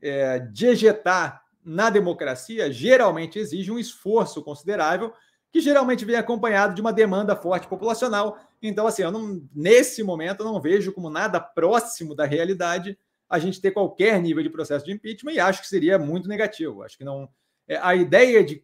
é, 0.00 0.38
de 0.38 0.66
ejetar 0.66 1.42
na 1.64 1.90
democracia 1.90 2.72
geralmente 2.72 3.38
exige 3.38 3.72
um 3.72 3.78
esforço 3.78 4.42
considerável 4.42 5.12
que 5.52 5.60
geralmente 5.60 6.04
vem 6.04 6.16
acompanhado 6.16 6.74
de 6.74 6.80
uma 6.80 6.92
demanda 6.92 7.34
forte 7.34 7.66
populacional. 7.66 8.38
Então, 8.60 8.86
assim, 8.86 9.02
eu 9.02 9.10
não, 9.10 9.42
nesse 9.54 10.02
momento 10.02 10.40
eu 10.40 10.46
não 10.46 10.60
vejo 10.60 10.92
como 10.92 11.08
nada 11.08 11.40
próximo 11.40 12.14
da 12.14 12.24
realidade 12.24 12.98
a 13.28 13.38
gente 13.38 13.60
ter 13.60 13.70
qualquer 13.70 14.20
nível 14.20 14.42
de 14.42 14.50
processo 14.50 14.84
de 14.84 14.92
impeachment 14.92 15.32
e 15.32 15.40
acho 15.40 15.60
que 15.60 15.68
seria 15.68 15.98
muito 15.98 16.28
negativo. 16.28 16.82
Acho 16.82 16.96
que 16.96 17.04
não. 17.04 17.28
É, 17.66 17.76
a 17.78 17.94
ideia 17.94 18.44
de. 18.44 18.62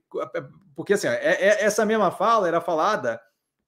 Porque 0.76 0.92
assim, 0.92 1.08
é, 1.08 1.12
é, 1.12 1.64
essa 1.64 1.84
mesma 1.84 2.10
fala 2.10 2.46
era 2.46 2.60
falada 2.60 3.20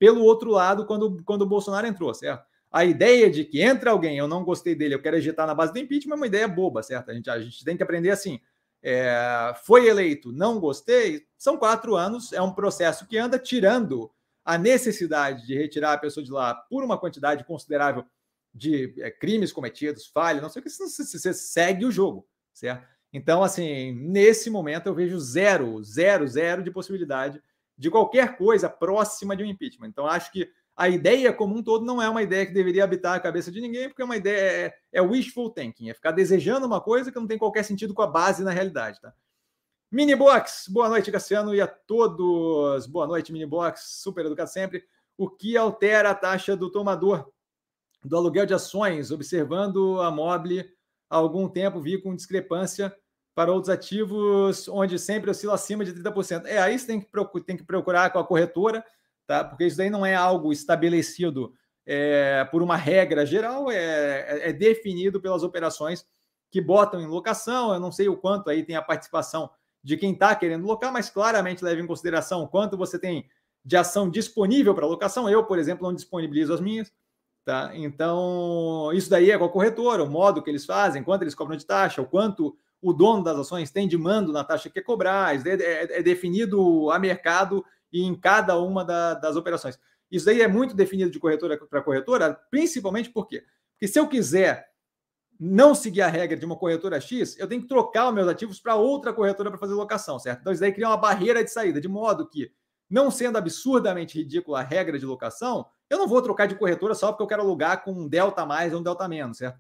pelo 0.05 0.23
outro 0.23 0.51
lado 0.51 0.85
quando, 0.85 1.25
quando 1.25 1.43
o 1.43 1.47
Bolsonaro 1.47 1.87
entrou, 1.87 2.13
certo? 2.13 2.45
A 2.71 2.85
ideia 2.85 3.31
de 3.31 3.43
que 3.43 3.63
entra 3.63 3.91
alguém, 3.91 4.19
eu 4.19 4.29
não 4.29 4.45
gostei 4.45 4.75
dele, 4.75 4.95
eu 4.95 5.01
quero 5.01 5.17
ejetar 5.17 5.47
na 5.47 5.55
base 5.55 5.73
do 5.73 5.79
impeachment 5.79 6.13
é 6.13 6.17
uma 6.17 6.27
ideia 6.27 6.47
boba, 6.47 6.83
certo? 6.83 7.11
A 7.11 7.15
gente, 7.15 7.31
a 7.31 7.41
gente 7.41 7.65
tem 7.65 7.75
que 7.75 7.83
aprender 7.83 8.11
assim. 8.11 8.39
É, 8.83 9.55
foi 9.65 9.89
eleito, 9.89 10.31
não 10.31 10.61
gostei, 10.61 11.25
são 11.39 11.57
quatro 11.57 11.97
anos, 11.97 12.35
é 12.35 12.43
um 12.43 12.53
processo 12.53 13.07
que 13.07 13.17
anda 13.17 13.39
tirando 13.39 14.11
a 14.45 14.59
necessidade 14.59 15.47
de 15.47 15.57
retirar 15.57 15.95
a 15.95 15.99
pessoa 15.99 16.23
de 16.23 16.31
lá 16.31 16.55
por 16.55 16.85
uma 16.85 16.99
quantidade 16.99 17.45
considerável 17.45 18.05
de 18.53 18.95
é, 18.99 19.11
crimes 19.11 19.55
cometidos, 19.55 20.07
falha, 20.07 20.43
não 20.43 20.51
sei 20.51 20.61
o 20.61 20.63
que, 20.63 20.69
você 20.69 21.33
segue 21.33 21.87
o 21.87 21.91
jogo, 21.91 22.29
certo? 22.53 22.87
Então, 23.11 23.43
assim, 23.43 23.93
nesse 23.93 24.51
momento 24.51 24.87
eu 24.87 24.95
vejo 24.95 25.19
zero, 25.19 25.83
zero, 25.83 26.29
zero 26.29 26.63
de 26.63 26.71
possibilidade 26.71 27.41
de 27.77 27.91
qualquer 27.91 28.37
coisa 28.37 28.69
próxima 28.69 29.37
de 29.37 29.43
um 29.43 29.47
impeachment. 29.47 29.89
Então, 29.89 30.07
acho 30.07 30.31
que 30.31 30.49
a 30.77 30.89
ideia 30.89 31.33
como 31.33 31.57
um 31.57 31.63
todo 31.63 31.85
não 31.85 32.03
é 32.03 32.09
uma 32.09 32.23
ideia 32.23 32.47
que 32.47 32.53
deveria 32.53 32.85
habitar 32.85 33.15
a 33.15 33.21
cabeça 33.21 33.51
de 33.51 33.61
ninguém, 33.61 33.89
porque 33.89 34.03
é 34.03 34.05
uma 34.05 34.17
ideia, 34.17 34.67
é, 34.67 34.99
é 34.99 35.01
wishful 35.01 35.51
thinking, 35.51 35.91
é 35.91 35.95
ficar 35.95 36.11
desejando 36.11 36.67
uma 36.67 36.81
coisa 36.81 37.13
que 37.13 37.19
não 37.19 37.27
tem 37.27 37.39
qualquer 37.39 37.65
sentido 37.65 37.95
com 37.95 38.03
a 38.03 38.07
base 38.07 38.43
na 38.43 38.51
realidade, 38.51 39.01
tá? 39.01 39.13
Minibox, 39.91 40.67
boa 40.69 40.89
noite, 40.89 41.13
Cassiano, 41.13 41.55
e 41.55 41.61
a 41.61 41.69
todos. 41.69 42.85
Boa 42.87 43.07
noite, 43.07 43.33
Minibox, 43.33 44.01
super 44.03 44.27
educado 44.27 44.51
sempre. 44.51 44.85
O 45.17 45.31
que 45.31 45.57
altera 45.57 46.11
a 46.11 46.15
taxa 46.15 46.57
do 46.57 46.69
tomador 46.69 47.31
do 48.05 48.17
aluguel 48.17 48.45
de 48.45 48.53
ações, 48.53 49.11
observando 49.11 50.01
a 50.01 50.11
Mobile 50.11 50.69
há 51.09 51.17
algum 51.17 51.49
tempo, 51.49 51.81
vi 51.81 52.03
com 52.03 52.15
discrepância 52.15 52.95
para 53.35 53.53
outros 53.53 53.69
ativos 53.69 54.69
onde 54.69 54.99
sempre 54.99 55.31
oscila 55.31 55.55
acima 55.55 55.85
de 55.85 55.93
30%. 55.93 56.47
É, 56.47 56.59
aí 56.59 56.79
você 56.79 56.87
tem 56.87 57.01
que 57.01 57.07
procurar, 57.07 57.45
tem 57.45 57.57
que 57.57 57.65
procurar 57.65 58.11
com 58.11 58.19
a 58.19 58.25
corretora, 58.25 58.85
tá? 59.27 59.43
Porque 59.45 59.67
isso 59.67 59.77
daí 59.77 59.91
não 59.91 60.07
é 60.07 60.15
algo 60.15 60.53
estabelecido 60.53 61.53
é, 61.87 62.45
por 62.51 62.63
uma 62.63 62.77
regra 62.77 63.27
geral, 63.27 63.71
é, 63.71 63.77
é, 63.77 64.49
é, 64.51 64.53
definido 64.53 65.21
pelas 65.21 65.43
operações 65.43 66.07
que 66.51 66.61
botam 66.61 67.01
em 67.01 67.07
locação. 67.07 67.75
Eu 67.75 67.81
não 67.81 67.91
sei 67.91 68.09
o 68.09 68.17
quanto 68.17 68.49
aí 68.49 68.63
tem 68.63 68.77
a 68.77 68.83
participação 68.83 69.51
de 69.83 69.97
quem 69.97 70.13
está 70.13 70.35
querendo 70.35 70.67
locar, 70.67 70.93
mas 70.93 71.11
claramente 71.11 71.65
leva 71.65 71.81
em 71.81 71.87
consideração 71.87 72.47
quanto 72.47 72.77
você 72.77 72.99
tem 72.99 73.29
de 73.65 73.77
ação 73.77 74.09
disponível 74.09 74.75
para 74.75 74.87
locação. 74.87 75.29
Eu, 75.29 75.45
por 75.45 75.59
exemplo, 75.59 75.87
não 75.87 75.95
disponibilizo 75.95 76.55
as 76.55 76.61
minhas. 76.61 76.93
Tá? 77.45 77.73
Então, 77.75 78.91
isso 78.95 79.11
daí 79.11 79.31
é 79.31 79.37
com 79.37 79.45
a 79.45 79.51
corretora, 79.51 80.03
o 80.03 80.11
modo 80.11 80.43
que 80.43 80.49
eles 80.49 80.65
fazem, 80.65 81.05
quanto 81.05 81.23
eles 81.23 81.35
cobram 81.35 81.59
de 81.59 81.67
taxa, 81.67 82.01
o 82.01 82.07
quanto 82.07 82.57
o 82.85 82.93
dono 82.93 83.25
das 83.25 83.39
ações 83.39 83.71
tem 83.71 83.89
de 83.89 83.97
mando 83.97 84.31
na 84.31 84.45
taxa 84.45 84.69
que 84.69 84.75
quer 84.75 84.83
cobrar, 84.83 85.35
é, 85.35 85.55
é, 85.55 85.99
é 86.01 86.03
definido 86.03 86.91
a 86.91 86.99
mercado 86.99 87.65
e 87.91 88.03
em 88.03 88.15
cada 88.15 88.59
uma 88.59 88.85
da, 88.85 89.15
das 89.15 89.37
operações. 89.37 89.79
Isso 90.11 90.29
aí 90.29 90.43
é 90.43 90.49
muito 90.49 90.77
definido 90.77 91.11
de 91.11 91.19
corretora 91.19 91.57
para 91.57 91.81
corretora, 91.81 92.39
principalmente 92.51 93.09
por 93.09 93.27
quê? 93.27 93.43
Porque 93.73 93.89
se 93.89 93.99
eu 93.99 94.07
quiser 94.07 94.69
não 95.41 95.75
seguir 95.75 96.03
a 96.03 96.09
regra 96.09 96.37
de 96.37 96.45
uma 96.45 96.57
corretora 96.57 97.01
X, 97.01 97.39
eu 97.39 97.49
tenho 97.49 97.63
que 97.63 97.69
trocar 97.69 98.09
os 98.09 98.15
meus 98.15 98.29
ativos 98.29 98.61
para 98.61 98.77
outra 98.77 99.15
corretora 99.15 99.51
para 99.51 99.59
fazer 99.59 99.73
locação, 99.73 100.19
certo? 100.19 100.41
Então, 100.41 100.53
isso 100.53 100.61
daí 100.61 100.73
cria 100.73 100.89
uma 100.89 100.97
barreira 100.97 101.43
de 101.43 101.51
saída, 101.51 101.81
de 101.81 101.89
modo 101.89 102.29
que, 102.29 102.53
não 102.89 103.11
sendo 103.11 103.39
absurdamente 103.39 104.19
ridícula 104.19 104.61
a 104.61 104.63
regra 104.63 104.99
de 104.99 105.07
locação, 105.07 105.67
eu 105.89 105.97
não 105.97 106.07
vou 106.07 106.21
trocar 106.21 106.47
de 106.47 106.55
corretora 106.55 106.95
só 106.95 107.11
porque 107.11 107.23
eu 107.23 107.27
quero 107.27 107.43
alugar 107.43 107.83
com 107.83 107.93
um 107.93 108.07
delta 108.07 108.45
mais 108.45 108.75
ou 108.75 108.81
um 108.81 108.83
delta 108.83 109.09
menos, 109.09 109.39
certo? 109.39 109.59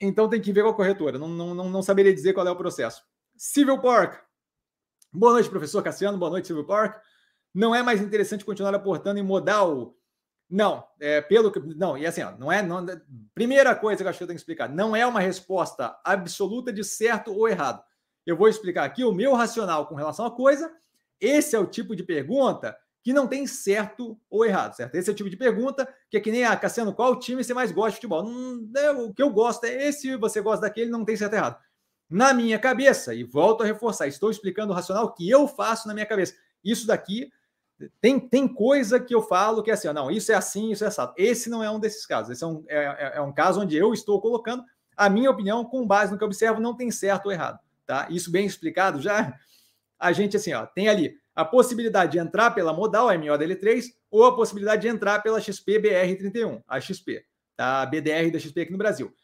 Então 0.00 0.28
tem 0.28 0.40
que 0.40 0.52
ver 0.52 0.62
com 0.62 0.68
a 0.68 0.74
corretora. 0.74 1.18
Não, 1.18 1.28
não, 1.28 1.54
não, 1.54 1.70
não 1.70 1.82
saberia 1.82 2.12
dizer 2.12 2.32
qual 2.32 2.46
é 2.46 2.50
o 2.50 2.56
processo. 2.56 3.02
Civil 3.36 3.80
Park. 3.80 4.22
Boa 5.12 5.32
noite, 5.32 5.48
professor 5.48 5.82
Cassiano. 5.82 6.18
Boa 6.18 6.30
noite, 6.30 6.46
Civil 6.46 6.64
Park. 6.64 7.00
Não 7.54 7.74
é 7.74 7.82
mais 7.82 8.00
interessante 8.02 8.44
continuar 8.44 8.74
aportando 8.74 9.18
em 9.18 9.22
modal? 9.22 9.96
Não, 10.48 10.86
é 11.00 11.20
pelo 11.20 11.50
que. 11.50 11.58
Não, 11.58 11.96
e 11.96 12.06
assim, 12.06 12.22
ó, 12.22 12.32
não 12.36 12.52
é. 12.52 12.62
Não, 12.62 12.84
primeira 13.34 13.74
coisa 13.74 13.98
que 13.98 14.04
eu 14.04 14.10
acho 14.10 14.18
que 14.18 14.24
eu 14.24 14.28
tenho 14.28 14.36
que 14.36 14.42
explicar: 14.42 14.68
não 14.68 14.94
é 14.94 15.06
uma 15.06 15.20
resposta 15.20 15.98
absoluta 16.04 16.72
de 16.72 16.84
certo 16.84 17.32
ou 17.32 17.48
errado. 17.48 17.82
Eu 18.24 18.36
vou 18.36 18.48
explicar 18.48 18.84
aqui 18.84 19.04
o 19.04 19.12
meu 19.12 19.34
racional 19.34 19.86
com 19.86 19.94
relação 19.94 20.26
à 20.26 20.30
coisa. 20.30 20.70
Esse 21.20 21.56
é 21.56 21.58
o 21.58 21.66
tipo 21.66 21.96
de 21.96 22.02
pergunta 22.02 22.76
que 23.06 23.12
não 23.12 23.28
tem 23.28 23.46
certo 23.46 24.18
ou 24.28 24.44
errado, 24.44 24.74
certo? 24.74 24.96
Esse 24.96 25.08
é 25.08 25.12
o 25.12 25.14
tipo 25.14 25.30
de 25.30 25.36
pergunta 25.36 25.88
que 26.10 26.16
é 26.16 26.20
que 26.20 26.32
nem 26.32 26.42
a 26.42 26.50
ah, 26.50 26.56
Cassiano, 26.56 26.92
qual 26.92 27.16
time 27.20 27.44
você 27.44 27.54
mais 27.54 27.70
gosta 27.70 27.90
de 27.90 27.96
futebol? 27.98 28.24
Não, 28.24 28.68
é, 28.76 28.90
o 28.90 29.14
que 29.14 29.22
eu 29.22 29.30
gosto 29.30 29.62
é 29.62 29.86
esse, 29.86 30.16
você 30.16 30.40
gosta 30.40 30.62
daquele, 30.62 30.90
não 30.90 31.04
tem 31.04 31.16
certo 31.16 31.34
ou 31.34 31.38
errado. 31.38 31.56
Na 32.10 32.34
minha 32.34 32.58
cabeça, 32.58 33.14
e 33.14 33.22
volto 33.22 33.62
a 33.62 33.64
reforçar, 33.64 34.08
estou 34.08 34.28
explicando 34.28 34.72
o 34.72 34.74
racional 34.74 35.14
que 35.14 35.30
eu 35.30 35.46
faço 35.46 35.86
na 35.86 35.94
minha 35.94 36.04
cabeça. 36.04 36.34
Isso 36.64 36.84
daqui 36.84 37.30
tem, 38.00 38.18
tem 38.18 38.48
coisa 38.48 38.98
que 38.98 39.14
eu 39.14 39.22
falo 39.22 39.62
que 39.62 39.70
é 39.70 39.74
assim, 39.74 39.86
não, 39.92 40.10
isso 40.10 40.32
é 40.32 40.34
assim, 40.34 40.72
isso 40.72 40.82
é 40.82 40.88
assado. 40.88 41.14
Esse 41.16 41.48
não 41.48 41.62
é 41.62 41.70
um 41.70 41.78
desses 41.78 42.04
casos. 42.04 42.32
Esse 42.32 42.42
é 42.42 42.46
um, 42.48 42.64
é, 42.66 42.76
é, 42.76 43.12
é 43.18 43.20
um 43.20 43.32
caso 43.32 43.60
onde 43.60 43.76
eu 43.76 43.94
estou 43.94 44.20
colocando 44.20 44.64
a 44.96 45.08
minha 45.08 45.30
opinião 45.30 45.64
com 45.64 45.86
base 45.86 46.10
no 46.10 46.18
que 46.18 46.24
eu 46.24 46.26
observo, 46.26 46.60
não 46.60 46.76
tem 46.76 46.90
certo 46.90 47.26
ou 47.26 47.32
errado. 47.32 47.60
Tá? 47.86 48.08
Isso 48.10 48.32
bem 48.32 48.46
explicado 48.46 49.00
já. 49.00 49.32
A 49.96 50.10
gente, 50.10 50.36
assim, 50.36 50.52
ó, 50.52 50.66
tem 50.66 50.88
ali 50.88 51.16
a 51.36 51.44
possibilidade 51.44 52.12
de 52.12 52.18
entrar 52.18 52.52
pela 52.52 52.72
modal 52.72 53.08
MODL3 53.08 53.92
ou 54.10 54.24
a 54.24 54.34
possibilidade 54.34 54.82
de 54.82 54.88
entrar 54.88 55.22
pela 55.22 55.38
XP 55.38 55.78
BR31, 55.78 56.62
a 56.66 56.80
XP, 56.80 57.24
tá? 57.54 57.82
a 57.82 57.86
BDR 57.86 58.30
da 58.32 58.38
XP 58.38 58.62
aqui 58.62 58.72
no 58.72 58.78
Brasil. 58.78 59.14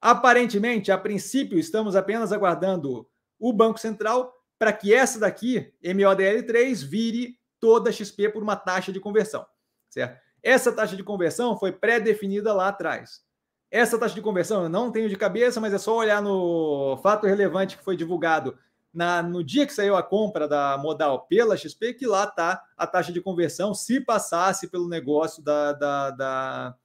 Aparentemente, 0.00 0.92
a 0.92 0.96
princípio, 0.96 1.58
estamos 1.58 1.96
apenas 1.96 2.32
aguardando 2.32 3.08
o 3.36 3.52
Banco 3.52 3.80
Central 3.80 4.32
para 4.56 4.72
que 4.72 4.94
essa 4.94 5.18
daqui, 5.18 5.74
MODL3, 5.82 6.86
vire 6.86 7.36
toda 7.58 7.90
a 7.90 7.92
XP 7.92 8.28
por 8.28 8.42
uma 8.44 8.54
taxa 8.54 8.92
de 8.92 9.00
conversão, 9.00 9.44
certo? 9.90 10.24
Essa 10.42 10.70
taxa 10.70 10.94
de 10.94 11.02
conversão 11.02 11.58
foi 11.58 11.72
pré-definida 11.72 12.52
lá 12.54 12.68
atrás. 12.68 13.22
Essa 13.68 13.98
taxa 13.98 14.14
de 14.14 14.22
conversão 14.22 14.62
eu 14.62 14.68
não 14.68 14.92
tenho 14.92 15.08
de 15.08 15.16
cabeça, 15.16 15.60
mas 15.60 15.74
é 15.74 15.78
só 15.78 15.96
olhar 15.96 16.22
no 16.22 16.96
fato 17.02 17.26
relevante 17.26 17.76
que 17.76 17.82
foi 17.82 17.96
divulgado 17.96 18.56
na, 18.96 19.22
no 19.22 19.44
dia 19.44 19.66
que 19.66 19.74
saiu 19.74 19.94
a 19.94 20.02
compra 20.02 20.48
da 20.48 20.78
modal 20.78 21.26
pela 21.26 21.54
XP, 21.54 21.92
que 21.92 22.06
lá 22.06 22.24
está 22.24 22.64
a 22.74 22.86
taxa 22.86 23.12
de 23.12 23.20
conversão, 23.20 23.74
se 23.74 24.00
passasse 24.00 24.68
pelo 24.68 24.88
negócio 24.88 25.42
da, 25.44 25.74
da, 25.74 26.10
da, 26.10 26.76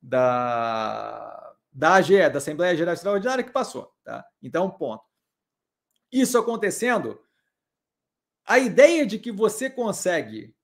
da, 0.00 1.54
da 1.72 1.94
AGE, 1.94 2.30
da 2.30 2.38
Assembleia 2.38 2.76
Geral 2.76 2.94
Extraordinária, 2.94 3.42
que 3.42 3.50
passou. 3.50 3.92
Tá? 4.04 4.24
Então, 4.40 4.70
ponto. 4.70 5.02
Isso 6.12 6.38
acontecendo, 6.38 7.20
a 8.46 8.60
ideia 8.60 9.04
de 9.04 9.18
que 9.18 9.32
você 9.32 9.68
consegue 9.68 10.54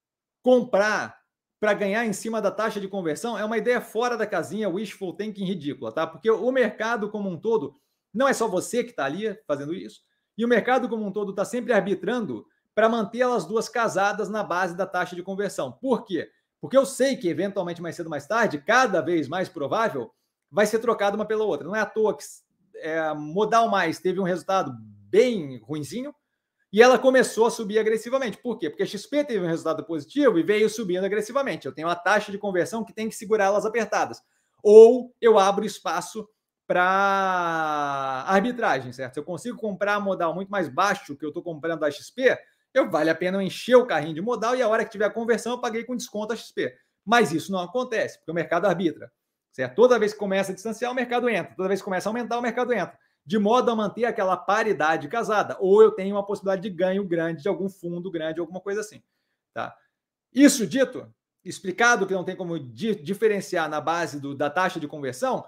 comprar 0.40 1.18
para 1.58 1.74
ganhar 1.74 2.06
em 2.06 2.12
cima 2.12 2.40
da 2.40 2.52
taxa 2.52 2.80
de 2.80 2.86
conversão 2.86 3.36
é 3.36 3.44
uma 3.44 3.58
ideia 3.58 3.80
fora 3.80 4.16
da 4.16 4.28
casinha, 4.28 4.68
wishful 4.68 5.12
thinking 5.12 5.44
ridícula, 5.44 5.90
tá? 5.90 6.06
Porque 6.06 6.30
o 6.30 6.52
mercado 6.52 7.10
como 7.10 7.28
um 7.28 7.36
todo, 7.36 7.74
não 8.14 8.28
é 8.28 8.32
só 8.32 8.46
você 8.46 8.84
que 8.84 8.90
está 8.90 9.06
ali 9.06 9.36
fazendo 9.44 9.74
isso, 9.74 10.06
e 10.38 10.44
o 10.44 10.48
mercado 10.48 10.88
como 10.88 11.04
um 11.04 11.10
todo 11.12 11.30
está 11.30 11.44
sempre 11.44 11.72
arbitrando 11.72 12.46
para 12.74 12.88
manter 12.88 13.18
elas 13.18 13.44
duas 13.44 13.68
casadas 13.68 14.28
na 14.28 14.44
base 14.44 14.76
da 14.76 14.86
taxa 14.86 15.16
de 15.16 15.22
conversão. 15.22 15.72
Por 15.72 16.04
quê? 16.04 16.30
Porque 16.60 16.76
eu 16.76 16.86
sei 16.86 17.16
que, 17.16 17.28
eventualmente, 17.28 17.82
mais 17.82 17.96
cedo 17.96 18.06
ou 18.06 18.10
mais 18.10 18.26
tarde, 18.26 18.62
cada 18.64 19.00
vez 19.00 19.28
mais 19.28 19.48
provável, 19.48 20.12
vai 20.50 20.64
ser 20.64 20.78
trocada 20.78 21.16
uma 21.16 21.26
pela 21.26 21.44
outra. 21.44 21.66
Não 21.66 21.74
é 21.74 21.80
à 21.80 21.86
toa 21.86 22.16
que 22.16 22.22
é, 22.76 23.12
Modal 23.14 23.68
Mais 23.68 23.98
teve 23.98 24.20
um 24.20 24.24
resultado 24.24 24.72
bem 25.10 25.58
ruinzinho, 25.58 26.14
e 26.72 26.82
ela 26.82 26.98
começou 26.98 27.46
a 27.46 27.50
subir 27.50 27.78
agressivamente. 27.78 28.36
Por 28.36 28.58
quê? 28.58 28.68
Porque 28.68 28.82
a 28.82 28.86
XP 28.86 29.24
teve 29.24 29.44
um 29.44 29.48
resultado 29.48 29.84
positivo 29.84 30.38
e 30.38 30.42
veio 30.42 30.68
subindo 30.68 31.04
agressivamente. 31.04 31.66
Eu 31.66 31.72
tenho 31.72 31.88
uma 31.88 31.96
taxa 31.96 32.30
de 32.30 32.38
conversão 32.38 32.84
que 32.84 32.92
tem 32.92 33.08
que 33.08 33.14
segurar 33.14 33.46
elas 33.46 33.64
apertadas. 33.64 34.22
Ou 34.62 35.14
eu 35.20 35.38
abro 35.38 35.64
espaço 35.64 36.28
para 36.68 38.24
arbitragem, 38.26 38.92
certo? 38.92 39.14
Se 39.14 39.20
eu 39.20 39.24
consigo 39.24 39.56
comprar 39.56 39.98
modal 39.98 40.34
muito 40.34 40.50
mais 40.50 40.68
baixo 40.68 41.16
que 41.16 41.24
eu 41.24 41.30
estou 41.30 41.42
comprando 41.42 41.82
a 41.82 41.90
XP, 41.90 42.38
eu 42.74 42.90
vale 42.90 43.08
a 43.08 43.14
pena 43.14 43.42
encher 43.42 43.74
o 43.74 43.86
carrinho 43.86 44.14
de 44.14 44.20
modal 44.20 44.54
e 44.54 44.60
a 44.60 44.68
hora 44.68 44.84
que 44.84 44.90
tiver 44.90 45.06
a 45.06 45.10
conversão 45.10 45.52
eu 45.52 45.60
paguei 45.60 45.82
com 45.82 45.96
desconto 45.96 46.34
a 46.34 46.36
XP. 46.36 46.72
Mas 47.04 47.32
isso 47.32 47.50
não 47.50 47.58
acontece, 47.58 48.18
porque 48.18 48.30
o 48.30 48.34
mercado 48.34 48.66
arbitra. 48.66 49.10
Certo? 49.50 49.74
Toda 49.74 49.98
vez 49.98 50.12
que 50.12 50.18
começa 50.18 50.52
a 50.52 50.54
distanciar, 50.54 50.92
o 50.92 50.94
mercado 50.94 51.28
entra. 51.28 51.54
Toda 51.56 51.68
vez 51.68 51.80
que 51.80 51.84
começa 51.84 52.08
a 52.08 52.10
aumentar, 52.10 52.38
o 52.38 52.42
mercado 52.42 52.72
entra 52.72 52.96
de 53.28 53.38
modo 53.38 53.70
a 53.70 53.76
manter 53.76 54.06
aquela 54.06 54.38
paridade 54.38 55.06
casada, 55.06 55.54
ou 55.60 55.82
eu 55.82 55.90
tenho 55.90 56.16
uma 56.16 56.24
possibilidade 56.24 56.62
de 56.62 56.70
ganho 56.70 57.04
grande 57.04 57.42
de 57.42 57.48
algum 57.48 57.68
fundo 57.68 58.10
grande, 58.10 58.40
alguma 58.40 58.58
coisa 58.58 58.80
assim. 58.80 59.02
Tá? 59.52 59.76
Isso 60.32 60.66
dito, 60.66 61.06
explicado 61.44 62.06
que 62.06 62.14
não 62.14 62.24
tem 62.24 62.34
como 62.34 62.58
di 62.58 62.94
diferenciar 62.94 63.68
na 63.68 63.82
base 63.82 64.18
do, 64.18 64.34
da 64.34 64.48
taxa 64.48 64.80
de 64.80 64.88
conversão, 64.88 65.44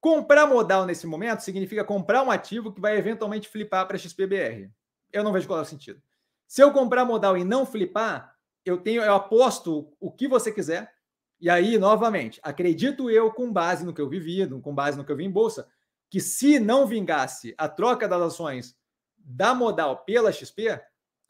comprar 0.00 0.46
modal 0.46 0.86
nesse 0.86 1.06
momento 1.06 1.40
significa 1.40 1.84
comprar 1.84 2.22
um 2.22 2.30
ativo 2.30 2.72
que 2.72 2.80
vai 2.80 2.96
eventualmente 2.96 3.48
flipar 3.48 3.86
para 3.86 3.98
XPBR. 3.98 4.70
Eu 5.12 5.24
não 5.24 5.32
vejo 5.32 5.46
qual 5.46 5.58
é 5.58 5.62
o 5.62 5.66
sentido. 5.66 6.00
Se 6.46 6.62
eu 6.62 6.72
comprar 6.72 7.04
modal 7.04 7.36
e 7.36 7.44
não 7.44 7.66
flipar, 7.66 8.34
eu 8.64 8.78
tenho, 8.78 9.02
eu 9.02 9.14
aposto 9.14 9.92
o 10.00 10.10
que 10.10 10.28
você 10.28 10.52
quiser. 10.52 10.92
E 11.40 11.50
aí, 11.50 11.78
novamente, 11.78 12.40
acredito 12.42 13.10
eu 13.10 13.30
com 13.32 13.52
base 13.52 13.84
no 13.84 13.92
que 13.92 14.00
eu 14.00 14.08
vivi, 14.08 14.46
com 14.60 14.74
base 14.74 14.96
no 14.96 15.04
que 15.04 15.12
eu 15.12 15.16
vi 15.16 15.24
em 15.24 15.30
bolsa, 15.30 15.68
que 16.10 16.20
se 16.20 16.58
não 16.58 16.86
vingasse 16.86 17.54
a 17.58 17.68
troca 17.68 18.08
das 18.08 18.22
ações 18.22 18.76
da 19.16 19.54
modal 19.54 20.04
pela 20.04 20.32
XP, 20.32 20.80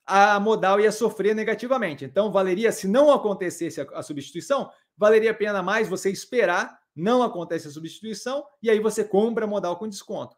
a 0.04 0.38
modal 0.38 0.78
ia 0.80 0.92
sofrer 0.92 1.34
negativamente. 1.34 2.04
Então, 2.04 2.30
valeria, 2.30 2.70
se 2.70 2.86
não 2.86 3.10
acontecesse 3.10 3.80
a, 3.80 3.86
a 3.94 4.02
substituição, 4.02 4.70
valeria 4.96 5.32
a 5.32 5.34
pena 5.34 5.62
mais 5.62 5.88
você 5.88 6.10
esperar, 6.10 6.78
não 6.96 7.22
acontece 7.22 7.68
a 7.68 7.70
substituição, 7.70 8.44
e 8.62 8.70
aí 8.70 8.80
você 8.80 9.04
compra 9.04 9.46
modal 9.46 9.76
com 9.76 9.86
desconto. 9.86 10.34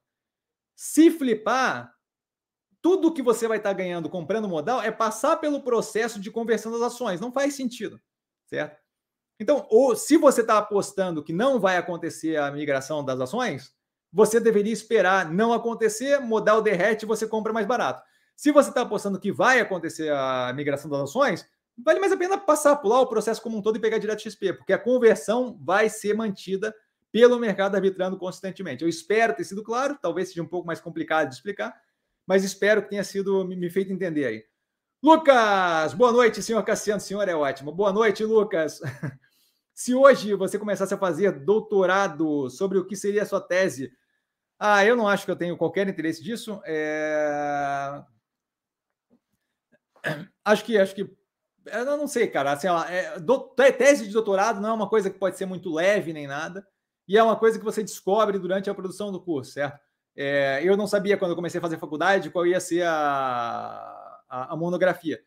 Se 0.75 1.11
flipar, 1.11 1.95
tudo 2.83 3.13
que 3.13 3.23
você 3.23 3.47
vai 3.47 3.59
estar 3.59 3.73
ganhando 3.73 4.09
comprando 4.11 4.49
modal 4.49 4.83
é 4.83 4.91
passar 4.91 5.37
pelo 5.37 5.63
processo 5.63 6.21
de 6.21 6.31
conversão 6.31 6.73
das 6.73 6.83
ações. 6.83 7.21
Não 7.21 7.33
faz 7.33 7.55
sentido, 7.55 8.01
certo? 8.47 8.79
Então, 9.41 9.67
ou 9.71 9.95
se 9.95 10.17
você 10.17 10.41
está 10.41 10.59
apostando 10.59 11.23
que 11.23 11.33
não 11.33 11.61
vai 11.61 11.77
acontecer 11.77 12.37
a 12.37 12.51
migração 12.51 13.05
das 13.05 13.21
ações, 13.21 13.73
você 14.13 14.41
deveria 14.41 14.73
esperar 14.73 15.31
não 15.31 15.53
acontecer, 15.53 16.19
modal 16.19 16.61
derrete 16.61 17.05
e 17.05 17.09
você 17.09 17.27
compra 17.27 17.53
mais 17.53 17.67
barato. 17.67 18.03
Se 18.37 18.51
você 18.51 18.69
está 18.71 18.83
apostando 18.83 19.21
que 19.21 19.31
vai 19.31 19.61
acontecer 19.61 20.13
a 20.13 20.53
migração 20.55 20.91
das 20.91 21.03
ações, 21.03 21.47
vale 21.85 22.01
mais 22.01 22.13
a 22.13 22.17
pena 22.17 22.39
passar, 22.39 22.77
pular 22.77 23.01
o 23.01 23.07
processo 23.07 23.43
como 23.43 23.57
um 23.57 23.63
todo 23.63 23.77
e 23.77 23.81
pegar 23.81 23.99
direto 23.99 24.23
XP, 24.23 24.55
porque 24.55 24.73
a 24.73 24.79
conversão 24.79 25.59
vai 25.63 25.89
ser 25.89 26.15
mantida 26.15 26.75
pelo 27.11 27.39
mercado 27.39 27.75
arbitrando 27.75 28.19
consistentemente. 28.19 28.83
Eu 28.83 28.89
espero 28.89 29.35
ter 29.35 29.45
sido 29.45 29.63
claro, 29.63 29.99
talvez 30.01 30.29
seja 30.29 30.43
um 30.43 30.47
pouco 30.47 30.67
mais 30.67 30.81
complicado 30.81 31.29
de 31.29 31.35
explicar, 31.35 31.75
mas 32.27 32.45
espero 32.45 32.83
que 32.83 32.91
tenha 32.91 33.05
sido 33.05 33.45
me 33.47 33.71
feito 33.71 33.93
entender 33.93 34.27
aí. 34.27 34.45
Lucas, 35.03 35.95
boa 35.95 36.11
noite, 36.11 36.43
senhor 36.43 36.63
Cassiano, 36.65 37.01
senhor 37.01 37.29
é 37.29 37.35
ótimo. 37.35 37.73
Boa 37.73 37.93
noite, 37.93 38.25
Lucas. 38.25 38.81
Se 39.73 39.95
hoje 39.95 40.35
você 40.35 40.59
começasse 40.59 40.93
a 40.93 40.99
fazer 40.99 41.31
doutorado 41.31 42.51
sobre 42.51 42.79
o 42.79 42.85
que 42.85 42.97
seria 42.97 43.23
a 43.23 43.27
sua 43.27 43.41
tese, 43.41 43.93
ah, 44.59 44.85
eu 44.85 44.97
não 44.97 45.07
acho 45.07 45.25
que 45.25 45.31
eu 45.31 45.37
tenho 45.37 45.57
qualquer 45.57 45.89
interesse 45.89 46.21
disso. 46.21 46.61
É... 46.65 48.03
Acho 50.45 50.65
que, 50.65 50.79
acho 50.79 50.95
que, 50.95 51.17
eu 51.73 51.97
não 51.97 52.07
sei, 52.07 52.27
cara. 52.29 52.53
Assim, 52.53 52.69
ó, 52.69 52.85
é, 52.85 53.19
do... 53.19 53.39
tese 53.77 54.07
de 54.07 54.13
doutorado 54.13 54.61
não 54.61 54.71
é 54.71 54.73
uma 54.73 54.89
coisa 54.89 55.11
que 55.11 55.19
pode 55.19 55.37
ser 55.37 55.47
muito 55.47 55.73
leve 55.73 56.13
nem 56.13 56.27
nada, 56.27 56.67
e 57.07 57.17
é 57.17 57.23
uma 57.23 57.37
coisa 57.37 57.59
que 57.59 57.65
você 57.65 57.83
descobre 57.83 58.39
durante 58.39 58.69
a 58.69 58.75
produção 58.75 59.11
do 59.13 59.21
curso, 59.21 59.53
certo? 59.53 59.81
É, 60.17 60.61
eu 60.63 60.77
não 60.77 60.87
sabia 60.87 61.17
quando 61.17 61.31
eu 61.31 61.37
comecei 61.37 61.59
a 61.59 61.63
fazer 61.63 61.79
faculdade 61.79 62.31
qual 62.31 62.47
ia 62.47 62.59
ser 62.59 62.83
a, 62.83 64.21
a, 64.29 64.53
a 64.53 64.57
monografia 64.57 65.23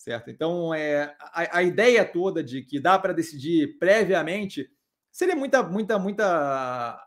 certo? 0.00 0.30
Então, 0.30 0.72
é, 0.72 1.14
a, 1.20 1.58
a 1.58 1.62
ideia 1.62 2.04
toda 2.04 2.42
de 2.42 2.62
que 2.62 2.80
dá 2.80 2.98
para 2.98 3.12
decidir 3.12 3.78
previamente 3.78 4.70
seria 5.12 5.36
muita, 5.36 5.62
muita, 5.62 5.98
muita. 5.98 7.06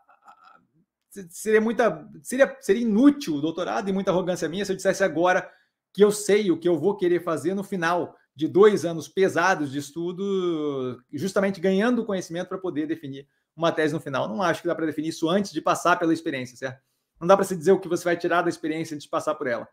Seria 1.30 1.60
muita. 1.60 2.08
Seria, 2.22 2.56
seria 2.60 2.82
inútil 2.82 3.34
o 3.34 3.40
doutorado 3.40 3.88
e 3.88 3.92
muita 3.92 4.12
arrogância 4.12 4.48
minha 4.48 4.64
se 4.64 4.72
eu 4.72 4.76
dissesse 4.76 5.02
agora 5.02 5.50
que 5.92 6.04
eu 6.04 6.10
sei 6.10 6.50
o 6.50 6.58
que 6.58 6.68
eu 6.68 6.78
vou 6.78 6.96
querer 6.96 7.22
fazer 7.22 7.54
no 7.54 7.64
final 7.64 8.16
de 8.34 8.48
dois 8.48 8.84
anos 8.84 9.08
pesados 9.08 9.70
de 9.70 9.78
estudo, 9.78 11.00
justamente 11.12 11.60
ganhando 11.60 12.04
conhecimento 12.04 12.48
para 12.48 12.58
poder 12.58 12.86
definir 12.86 13.28
uma 13.56 13.70
tese 13.70 13.94
no 13.94 14.00
final. 14.00 14.28
Não 14.28 14.42
acho 14.42 14.62
que 14.62 14.68
dá 14.68 14.74
para 14.74 14.86
definir 14.86 15.08
isso 15.08 15.28
antes 15.28 15.52
de 15.52 15.60
passar 15.60 15.98
pela 15.98 16.12
experiência, 16.12 16.56
certo? 16.56 16.82
Não 17.20 17.28
dá 17.28 17.36
para 17.36 17.44
se 17.44 17.56
dizer 17.56 17.72
o 17.72 17.78
que 17.78 17.88
você 17.88 18.04
vai 18.04 18.16
tirar 18.16 18.42
da 18.42 18.48
experiência 18.48 18.94
antes 18.94 19.04
de 19.04 19.10
passar 19.10 19.34
por 19.34 19.46
ela. 19.46 19.68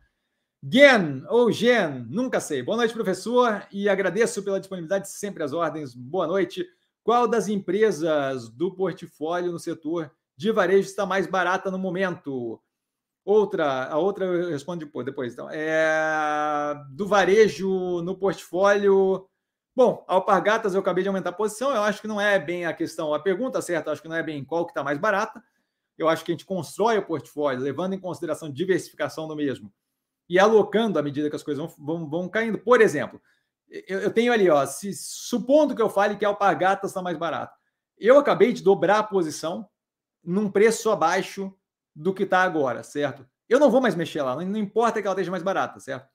Gen 0.63 1.23
ou 1.27 1.51
Gen, 1.51 2.05
nunca 2.07 2.39
sei. 2.39 2.61
Boa 2.61 2.77
noite, 2.77 2.93
professor, 2.93 3.65
e 3.71 3.89
agradeço 3.89 4.43
pela 4.43 4.59
disponibilidade 4.59 5.09
sempre 5.09 5.43
às 5.43 5.53
ordens. 5.53 5.95
Boa 5.95 6.27
noite. 6.27 6.63
Qual 7.03 7.27
das 7.27 7.47
empresas 7.47 8.47
do 8.47 8.75
portfólio 8.75 9.51
no 9.51 9.57
setor 9.57 10.11
de 10.37 10.51
varejo 10.51 10.87
está 10.87 11.03
mais 11.03 11.25
barata 11.25 11.71
no 11.71 11.79
momento? 11.79 12.61
Outra, 13.23 13.85
a 13.85 13.97
outra 13.97 14.25
eu 14.25 14.49
respondo 14.49 14.85
depois. 15.03 15.33
então. 15.33 15.47
É, 15.51 16.75
do 16.89 17.07
varejo 17.07 18.01
no 18.01 18.17
portfólio. 18.17 19.27
Bom, 19.75 20.03
Alpargatas 20.07 20.73
eu 20.73 20.81
acabei 20.81 21.03
de 21.03 21.07
aumentar 21.07 21.29
a 21.29 21.33
posição. 21.33 21.73
Eu 21.73 21.83
acho 21.83 22.01
que 22.01 22.07
não 22.07 22.19
é 22.19 22.39
bem 22.39 22.65
a 22.65 22.73
questão, 22.73 23.13
a 23.13 23.19
pergunta 23.19 23.61
certa, 23.61 23.91
acho 23.91 24.01
que 24.01 24.07
não 24.07 24.15
é 24.15 24.23
bem 24.23 24.43
qual 24.43 24.65
que 24.65 24.71
está 24.71 24.83
mais 24.83 24.97
barata. 24.97 25.41
Eu 25.97 26.09
acho 26.09 26.25
que 26.25 26.31
a 26.31 26.33
gente 26.33 26.45
constrói 26.45 26.97
o 26.97 27.05
portfólio 27.05 27.61
levando 27.61 27.93
em 27.93 27.99
consideração 27.99 28.51
diversificação 28.51 29.27
do 29.27 29.35
mesmo 29.35 29.71
e 30.27 30.39
alocando 30.39 30.97
à 30.97 31.03
medida 31.03 31.29
que 31.29 31.35
as 31.35 31.43
coisas 31.43 31.63
vão, 31.63 31.75
vão, 31.77 32.09
vão 32.09 32.29
caindo. 32.29 32.57
Por 32.57 32.81
exemplo, 32.81 33.21
eu, 33.69 33.99
eu, 33.99 34.11
tenho 34.11 34.33
ali, 34.33 34.49
ó, 34.49 34.65
se, 34.65 34.93
supondo 34.93 35.75
que 35.75 35.81
eu 35.81 35.89
fale 35.89 36.15
que 36.15 36.25
Alpargatas 36.25 36.91
está 36.91 37.01
mais 37.01 37.17
barato, 37.17 37.53
eu 37.97 38.17
acabei 38.17 38.51
de 38.51 38.63
dobrar 38.63 38.99
a 38.99 39.03
posição 39.03 39.69
num 40.23 40.49
preço 40.49 40.89
abaixo 40.89 41.53
do 41.95 42.13
que 42.13 42.23
está 42.23 42.41
agora, 42.41 42.83
certo? 42.83 43.25
Eu 43.49 43.59
não 43.59 43.69
vou 43.69 43.81
mais 43.81 43.95
mexer 43.95 44.21
lá, 44.21 44.35
não, 44.35 44.57
importa 44.57 45.01
que 45.01 45.07
ela 45.07 45.13
esteja 45.13 45.31
mais 45.31 45.43
barata, 45.43 45.79
certo? 45.79 46.07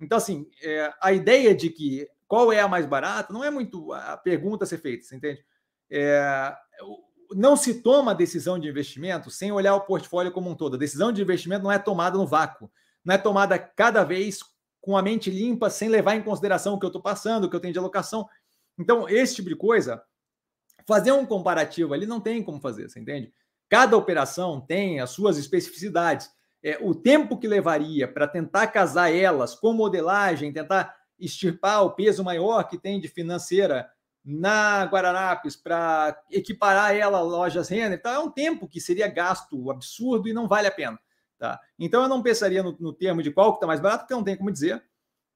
Então, 0.00 0.18
assim, 0.18 0.48
é, 0.62 0.92
a 1.00 1.12
ideia 1.12 1.54
de 1.54 1.70
que 1.70 2.08
qual 2.26 2.52
é 2.52 2.60
a 2.60 2.68
mais 2.68 2.86
barata 2.86 3.32
não 3.32 3.44
é 3.44 3.50
muito 3.50 3.92
a 3.92 4.16
pergunta 4.16 4.64
a 4.64 4.66
ser 4.66 4.78
feita, 4.78 5.04
você 5.04 5.16
entende? 5.16 5.44
É, 5.90 6.54
não 7.32 7.56
se 7.56 7.82
toma 7.82 8.14
decisão 8.14 8.58
de 8.58 8.68
investimento 8.68 9.30
sem 9.30 9.52
olhar 9.52 9.74
o 9.74 9.82
portfólio 9.82 10.32
como 10.32 10.50
um 10.50 10.54
todo. 10.54 10.74
A 10.74 10.78
decisão 10.78 11.12
de 11.12 11.22
investimento 11.22 11.64
não 11.64 11.72
é 11.72 11.78
tomada 11.78 12.16
no 12.16 12.26
vácuo 12.26 12.70
não 13.04 13.14
é 13.14 13.18
tomada 13.18 13.58
cada 13.58 14.04
vez 14.04 14.40
com 14.80 14.96
a 14.96 15.02
mente 15.02 15.30
limpa, 15.30 15.68
sem 15.68 15.88
levar 15.88 16.14
em 16.14 16.22
consideração 16.22 16.74
o 16.74 16.78
que 16.78 16.84
eu 16.84 16.88
estou 16.88 17.02
passando, 17.02 17.44
o 17.44 17.50
que 17.50 17.56
eu 17.56 17.60
tenho 17.60 17.72
de 17.72 17.78
alocação. 17.78 18.28
Então, 18.78 19.08
esse 19.08 19.36
tipo 19.36 19.48
de 19.48 19.56
coisa, 19.56 20.02
fazer 20.86 21.12
um 21.12 21.26
comparativo 21.26 21.92
ali 21.92 22.06
não 22.06 22.20
tem 22.20 22.42
como 22.42 22.60
fazer, 22.60 22.88
você 22.88 22.98
entende? 22.98 23.32
Cada 23.70 23.96
operação 23.96 24.60
tem 24.60 24.98
as 24.98 25.10
suas 25.10 25.38
especificidades. 25.38 26.28
É, 26.62 26.76
o 26.82 26.92
tempo 26.92 27.38
que 27.38 27.46
levaria 27.46 28.06
para 28.06 28.26
tentar 28.26 28.66
casar 28.66 29.14
elas 29.14 29.54
com 29.54 29.72
modelagem, 29.72 30.52
tentar 30.52 30.94
extirpar 31.18 31.84
o 31.84 31.92
peso 31.92 32.24
maior 32.24 32.64
que 32.64 32.76
tem 32.76 33.00
de 33.00 33.06
financeira 33.06 33.88
na 34.24 34.84
Guararapes 34.84 35.56
para 35.56 36.20
equiparar 36.30 36.94
ela 36.94 37.18
a 37.18 37.22
lojas 37.22 37.68
Renner, 37.68 37.98
então 37.98 38.12
é 38.12 38.18
um 38.18 38.30
tempo 38.30 38.68
que 38.68 38.80
seria 38.80 39.08
gasto 39.08 39.70
absurdo 39.70 40.28
e 40.28 40.32
não 40.32 40.48
vale 40.48 40.66
a 40.66 40.72
pena. 40.72 40.98
Tá? 41.38 41.58
Então 41.78 42.02
eu 42.02 42.08
não 42.08 42.22
pensaria 42.22 42.62
no, 42.62 42.76
no 42.78 42.92
termo 42.92 43.22
de 43.22 43.30
qual 43.30 43.52
que 43.52 43.56
está 43.56 43.66
mais 43.66 43.80
barato, 43.80 44.02
porque 44.02 44.14
não 44.14 44.24
tem 44.24 44.36
como 44.36 44.50
dizer. 44.50 44.82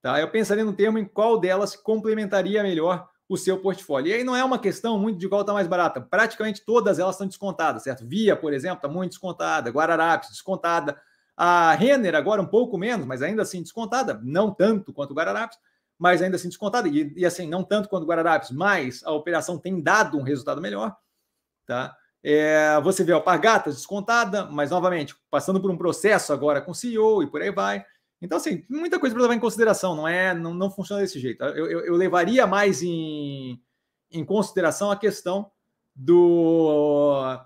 Tá? 0.02 0.20
Eu 0.20 0.30
pensaria 0.30 0.64
no 0.64 0.74
termo 0.74 0.98
em 0.98 1.04
qual 1.06 1.40
delas 1.40 1.76
complementaria 1.76 2.62
melhor 2.62 3.08
o 3.28 3.36
seu 3.36 3.58
portfólio. 3.58 4.10
E 4.10 4.14
aí 4.14 4.24
não 4.24 4.36
é 4.36 4.44
uma 4.44 4.58
questão 4.58 4.98
muito 4.98 5.18
de 5.18 5.28
qual 5.28 5.40
está 5.40 5.52
mais 5.52 5.66
barata. 5.66 6.00
Praticamente 6.00 6.64
todas 6.64 6.98
elas 6.98 7.14
estão 7.14 7.26
descontadas, 7.26 7.82
certo? 7.82 8.06
Via, 8.06 8.36
por 8.36 8.52
exemplo, 8.52 8.76
está 8.76 8.88
muito 8.88 9.12
descontada. 9.12 9.70
Guararapes, 9.70 10.30
descontada. 10.30 11.00
A 11.36 11.72
Renner 11.74 12.14
agora 12.14 12.40
um 12.40 12.46
pouco 12.46 12.78
menos, 12.78 13.06
mas 13.06 13.22
ainda 13.22 13.42
assim 13.42 13.60
descontada, 13.60 14.20
não 14.22 14.52
tanto 14.52 14.92
quanto 14.92 15.10
o 15.10 15.14
Guararapes, 15.14 15.58
mas 15.98 16.22
ainda 16.22 16.36
assim 16.36 16.48
descontada. 16.48 16.86
E, 16.88 17.12
e 17.16 17.26
assim, 17.26 17.48
não 17.48 17.64
tanto 17.64 17.88
quanto 17.88 18.04
o 18.04 18.06
Guararapes, 18.06 18.50
mas 18.50 19.02
a 19.04 19.10
operação 19.10 19.58
tem 19.58 19.80
dado 19.80 20.18
um 20.18 20.22
resultado 20.22 20.60
melhor. 20.60 20.96
Tá? 21.66 21.96
É, 22.22 22.80
você 22.82 23.02
vê 23.02 23.12
a 23.12 23.16
Alpargatas 23.16 23.76
descontada, 23.76 24.46
mas 24.46 24.70
novamente, 24.70 25.14
passando 25.30 25.60
por 25.60 25.70
um 25.70 25.76
processo 25.76 26.32
agora 26.32 26.60
com 26.60 26.72
CEO 26.72 27.22
e 27.22 27.26
por 27.26 27.42
aí 27.42 27.50
vai. 27.50 27.84
Então, 28.24 28.38
assim, 28.38 28.64
muita 28.70 28.98
coisa 28.98 29.14
para 29.14 29.22
levar 29.22 29.34
em 29.34 29.40
consideração, 29.40 29.94
não 29.94 30.08
é? 30.08 30.32
Não, 30.32 30.54
não 30.54 30.70
funciona 30.70 31.02
desse 31.02 31.20
jeito. 31.20 31.44
Eu, 31.44 31.66
eu, 31.70 31.80
eu 31.80 31.94
levaria 31.94 32.46
mais 32.46 32.82
em, 32.82 33.60
em 34.10 34.24
consideração 34.24 34.90
a 34.90 34.96
questão 34.96 35.50
do 35.94 37.38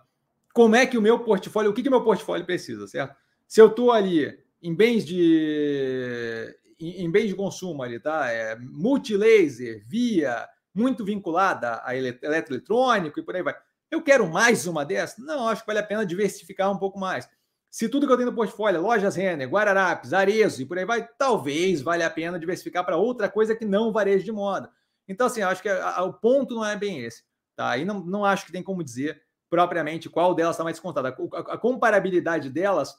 como 0.54 0.76
é 0.76 0.86
que 0.86 0.96
o 0.96 1.02
meu 1.02 1.18
portfólio, 1.18 1.72
o 1.72 1.74
que, 1.74 1.82
que 1.82 1.88
o 1.88 1.90
meu 1.90 2.04
portfólio 2.04 2.46
precisa, 2.46 2.86
certo? 2.86 3.16
Se 3.46 3.60
eu 3.60 3.66
estou 3.66 3.90
ali 3.90 4.38
em 4.62 4.72
bens 4.72 5.04
de 5.04 6.56
em, 6.78 7.04
em, 7.04 7.10
bens 7.10 7.26
de 7.26 7.34
consumo 7.34 7.82
ali, 7.82 7.98
tá? 7.98 8.30
É, 8.30 8.56
multilaser, 8.56 9.84
via, 9.84 10.48
muito 10.72 11.04
vinculada 11.04 11.82
a 11.84 11.96
eletroeletrônico 11.96 13.18
e 13.18 13.22
por 13.24 13.34
aí 13.34 13.42
vai. 13.42 13.56
Eu 13.90 14.00
quero 14.00 14.30
mais 14.30 14.64
uma 14.64 14.84
dessas? 14.84 15.18
Não, 15.24 15.48
acho 15.48 15.62
que 15.62 15.66
vale 15.66 15.80
a 15.80 15.86
pena 15.86 16.06
diversificar 16.06 16.70
um 16.70 16.78
pouco 16.78 17.00
mais. 17.00 17.28
Se 17.70 17.88
tudo 17.88 18.06
que 18.06 18.12
eu 18.12 18.16
tenho 18.16 18.30
no 18.30 18.36
portfólio, 18.36 18.80
lojas 18.80 19.16
Renner, 19.16 19.48
Guararapes, 19.48 20.12
Arezo 20.12 20.62
e 20.62 20.66
por 20.66 20.78
aí 20.78 20.84
vai, 20.84 21.06
talvez 21.18 21.82
valha 21.82 22.06
a 22.06 22.10
pena 22.10 22.38
diversificar 22.38 22.84
para 22.84 22.96
outra 22.96 23.28
coisa 23.28 23.54
que 23.54 23.64
não 23.64 23.92
varejo 23.92 24.24
de 24.24 24.32
moda. 24.32 24.70
Então, 25.06 25.26
assim, 25.26 25.42
acho 25.42 25.62
que 25.62 25.68
a, 25.68 25.96
a, 25.96 26.04
o 26.04 26.12
ponto 26.12 26.54
não 26.54 26.64
é 26.64 26.76
bem 26.76 27.00
esse. 27.00 27.22
Tá? 27.56 27.76
E 27.76 27.84
não, 27.84 28.00
não 28.00 28.24
acho 28.24 28.46
que 28.46 28.52
tem 28.52 28.62
como 28.62 28.84
dizer 28.84 29.20
propriamente 29.50 30.08
qual 30.08 30.34
delas 30.34 30.54
está 30.54 30.64
mais 30.64 30.76
descontada. 30.76 31.08
A, 31.08 31.38
a, 31.54 31.58
comparabilidade 31.58 32.50
delas 32.50 32.94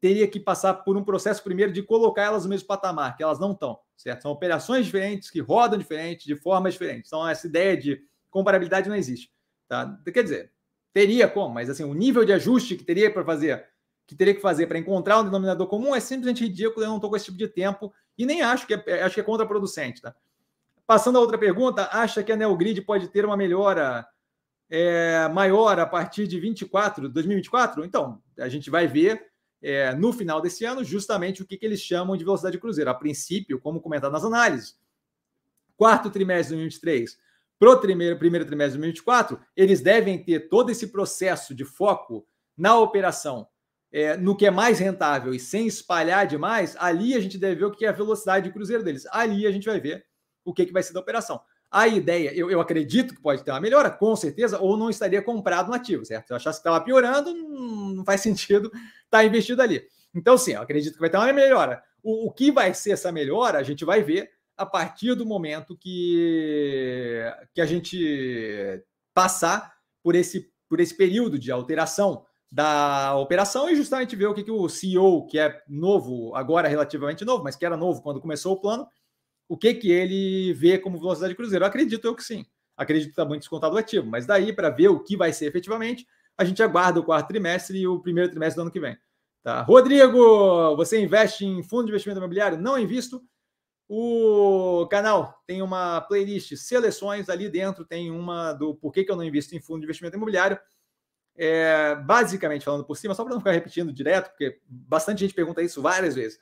teria 0.00 0.28
que 0.28 0.38
passar 0.38 0.74
por 0.74 0.96
um 0.96 1.04
processo 1.04 1.42
primeiro 1.42 1.72
de 1.72 1.82
colocar 1.82 2.22
elas 2.22 2.44
no 2.44 2.50
mesmo 2.50 2.68
patamar, 2.68 3.16
que 3.16 3.22
elas 3.22 3.40
não 3.40 3.52
estão, 3.52 3.78
certo? 3.96 4.22
São 4.22 4.30
operações 4.30 4.84
diferentes, 4.84 5.30
que 5.30 5.40
rodam 5.40 5.78
diferente, 5.78 6.26
de 6.26 6.36
formas 6.36 6.74
diferentes. 6.74 7.08
Então, 7.08 7.26
essa 7.26 7.46
ideia 7.46 7.76
de 7.76 8.02
comparabilidade 8.30 8.88
não 8.88 8.96
existe. 8.96 9.32
Tá? 9.66 9.98
Quer 10.12 10.22
dizer, 10.22 10.52
teria 10.92 11.26
como, 11.26 11.54
mas 11.54 11.70
assim, 11.70 11.84
o 11.84 11.94
nível 11.94 12.24
de 12.24 12.32
ajuste 12.32 12.76
que 12.76 12.84
teria 12.84 13.10
para 13.10 13.24
fazer, 13.24 13.66
que 14.06 14.14
teria 14.14 14.34
que 14.34 14.40
fazer 14.40 14.66
para 14.66 14.78
encontrar 14.78 15.20
um 15.20 15.24
denominador 15.24 15.66
comum 15.66 15.94
é 15.94 16.00
simplesmente 16.00 16.44
ridículo. 16.44 16.84
Eu 16.84 16.90
não 16.90 16.96
estou 16.96 17.10
com 17.10 17.16
esse 17.16 17.26
tipo 17.26 17.38
de 17.38 17.48
tempo 17.48 17.92
e 18.18 18.26
nem 18.26 18.42
acho 18.42 18.66
que 18.66 18.74
é, 18.74 19.02
acho 19.02 19.14
que 19.14 19.20
é 19.20 19.24
contraproducente. 19.24 20.02
Tá? 20.02 20.14
Passando 20.86 21.16
a 21.16 21.20
outra 21.20 21.38
pergunta, 21.38 21.88
acha 21.90 22.22
que 22.22 22.30
a 22.30 22.36
Neogrid 22.36 22.80
pode 22.82 23.08
ter 23.08 23.24
uma 23.24 23.36
melhora 23.36 24.06
é, 24.68 25.28
maior 25.28 25.78
a 25.78 25.86
partir 25.86 26.26
de 26.26 26.38
24, 26.38 27.08
2024? 27.08 27.84
Então, 27.84 28.22
a 28.38 28.48
gente 28.48 28.70
vai 28.70 28.86
ver 28.86 29.26
é, 29.62 29.94
no 29.94 30.12
final 30.12 30.42
desse 30.42 30.64
ano 30.64 30.84
justamente 30.84 31.42
o 31.42 31.46
que, 31.46 31.56
que 31.56 31.64
eles 31.64 31.80
chamam 31.80 32.16
de 32.16 32.24
velocidade 32.24 32.56
de 32.56 32.60
cruzeiro. 32.60 32.90
A 32.90 32.94
princípio, 32.94 33.58
como 33.58 33.80
comentado 33.80 34.12
nas 34.12 34.24
análises, 34.24 34.78
quarto 35.76 36.10
trimestre 36.10 36.54
de 36.54 36.62
2023 36.62 37.18
para 37.58 37.70
o 37.70 37.78
primeiro, 37.78 38.18
primeiro 38.18 38.44
trimestre 38.44 38.72
de 38.72 38.82
2024, 38.82 39.40
eles 39.56 39.80
devem 39.80 40.22
ter 40.22 40.48
todo 40.48 40.70
esse 40.70 40.88
processo 40.88 41.54
de 41.54 41.64
foco 41.64 42.26
na 42.56 42.78
operação, 42.78 43.48
é, 43.94 44.16
no 44.16 44.36
que 44.36 44.44
é 44.44 44.50
mais 44.50 44.80
rentável 44.80 45.32
e 45.32 45.38
sem 45.38 45.68
espalhar 45.68 46.26
demais, 46.26 46.74
ali 46.80 47.14
a 47.14 47.20
gente 47.20 47.38
deve 47.38 47.54
ver 47.54 47.66
o 47.66 47.70
que 47.70 47.86
é 47.86 47.88
a 47.88 47.92
velocidade 47.92 48.48
de 48.48 48.52
cruzeiro 48.52 48.82
deles. 48.82 49.06
Ali 49.12 49.46
a 49.46 49.52
gente 49.52 49.66
vai 49.66 49.78
ver 49.78 50.04
o 50.44 50.52
que, 50.52 50.66
que 50.66 50.72
vai 50.72 50.82
ser 50.82 50.92
da 50.92 50.98
operação. 50.98 51.40
A 51.70 51.86
ideia, 51.86 52.34
eu, 52.34 52.50
eu 52.50 52.60
acredito 52.60 53.14
que 53.14 53.22
pode 53.22 53.44
ter 53.44 53.52
uma 53.52 53.60
melhora, 53.60 53.88
com 53.88 54.16
certeza, 54.16 54.58
ou 54.58 54.76
não 54.76 54.90
estaria 54.90 55.22
comprado 55.22 55.68
no 55.68 55.74
ativo, 55.74 56.04
certo? 56.04 56.26
Se 56.26 56.32
eu 56.32 56.36
achasse 56.36 56.58
que 56.58 56.68
estava 56.68 56.84
piorando, 56.84 57.32
não 57.32 58.04
faz 58.04 58.20
sentido 58.22 58.66
estar 58.66 58.88
tá 59.10 59.24
investido 59.24 59.62
ali. 59.62 59.86
Então, 60.12 60.36
sim, 60.36 60.54
eu 60.54 60.62
acredito 60.62 60.94
que 60.94 61.00
vai 61.00 61.08
ter 61.08 61.16
uma 61.16 61.32
melhora. 61.32 61.80
O, 62.02 62.26
o 62.26 62.32
que 62.32 62.50
vai 62.50 62.74
ser 62.74 62.92
essa 62.92 63.12
melhora, 63.12 63.60
a 63.60 63.62
gente 63.62 63.84
vai 63.84 64.02
ver 64.02 64.28
a 64.56 64.66
partir 64.66 65.14
do 65.14 65.24
momento 65.24 65.76
que, 65.78 67.22
que 67.54 67.60
a 67.60 67.66
gente 67.66 68.84
passar 69.14 69.72
por 70.02 70.16
esse, 70.16 70.52
por 70.68 70.80
esse 70.80 70.96
período 70.96 71.38
de 71.38 71.52
alteração 71.52 72.26
da 72.54 73.16
operação 73.16 73.68
e 73.68 73.74
justamente 73.74 74.14
ver 74.14 74.26
o 74.26 74.32
que, 74.32 74.44
que 74.44 74.50
o 74.52 74.68
CEO, 74.68 75.26
que 75.26 75.40
é 75.40 75.60
novo, 75.68 76.32
agora 76.36 76.68
relativamente 76.68 77.24
novo, 77.24 77.42
mas 77.42 77.56
que 77.56 77.66
era 77.66 77.76
novo 77.76 78.00
quando 78.00 78.20
começou 78.20 78.52
o 78.52 78.60
plano, 78.60 78.86
o 79.48 79.58
que, 79.58 79.74
que 79.74 79.90
ele 79.90 80.52
vê 80.52 80.78
como 80.78 81.00
velocidade 81.00 81.32
de 81.32 81.36
cruzeiro. 81.36 81.64
Eu 81.64 81.68
acredito 81.68 82.06
eu 82.06 82.14
que 82.14 82.22
sim. 82.22 82.46
Acredito 82.76 83.06
que 83.06 83.10
está 83.10 83.24
muito 83.24 83.40
descontado 83.40 83.74
o 83.74 83.78
ativo, 83.78 84.06
mas 84.06 84.24
daí 84.24 84.52
para 84.52 84.70
ver 84.70 84.86
o 84.86 85.00
que 85.00 85.16
vai 85.16 85.32
ser 85.32 85.46
efetivamente, 85.46 86.06
a 86.38 86.44
gente 86.44 86.62
aguarda 86.62 87.00
o 87.00 87.02
quarto 87.02 87.26
trimestre 87.26 87.76
e 87.76 87.88
o 87.88 87.98
primeiro 87.98 88.30
trimestre 88.30 88.54
do 88.54 88.62
ano 88.62 88.70
que 88.70 88.78
vem. 88.78 88.96
Tá? 89.42 89.62
Rodrigo, 89.62 90.76
você 90.76 91.02
investe 91.02 91.44
em 91.44 91.60
fundo 91.60 91.86
de 91.86 91.90
investimento 91.90 92.20
imobiliário? 92.20 92.56
Não 92.56 92.78
invisto. 92.78 93.20
O 93.88 94.86
canal 94.88 95.42
tem 95.44 95.60
uma 95.60 96.00
playlist 96.02 96.54
seleções, 96.54 97.28
ali 97.28 97.48
dentro 97.48 97.84
tem 97.84 98.12
uma 98.12 98.52
do 98.52 98.76
porquê 98.76 99.02
que 99.02 99.10
eu 99.10 99.16
não 99.16 99.24
invisto 99.24 99.56
em 99.56 99.60
fundo 99.60 99.80
de 99.80 99.86
investimento 99.86 100.16
imobiliário. 100.16 100.56
É, 101.36 101.96
basicamente 101.96 102.64
falando 102.64 102.84
por 102.84 102.96
cima, 102.96 103.14
só 103.14 103.24
para 103.24 103.32
não 103.32 103.40
ficar 103.40 103.52
repetindo 103.52 103.92
direto, 103.92 104.30
porque 104.30 104.60
bastante 104.68 105.20
gente 105.20 105.34
pergunta 105.34 105.62
isso 105.62 105.82
várias 105.82 106.14
vezes. 106.14 106.38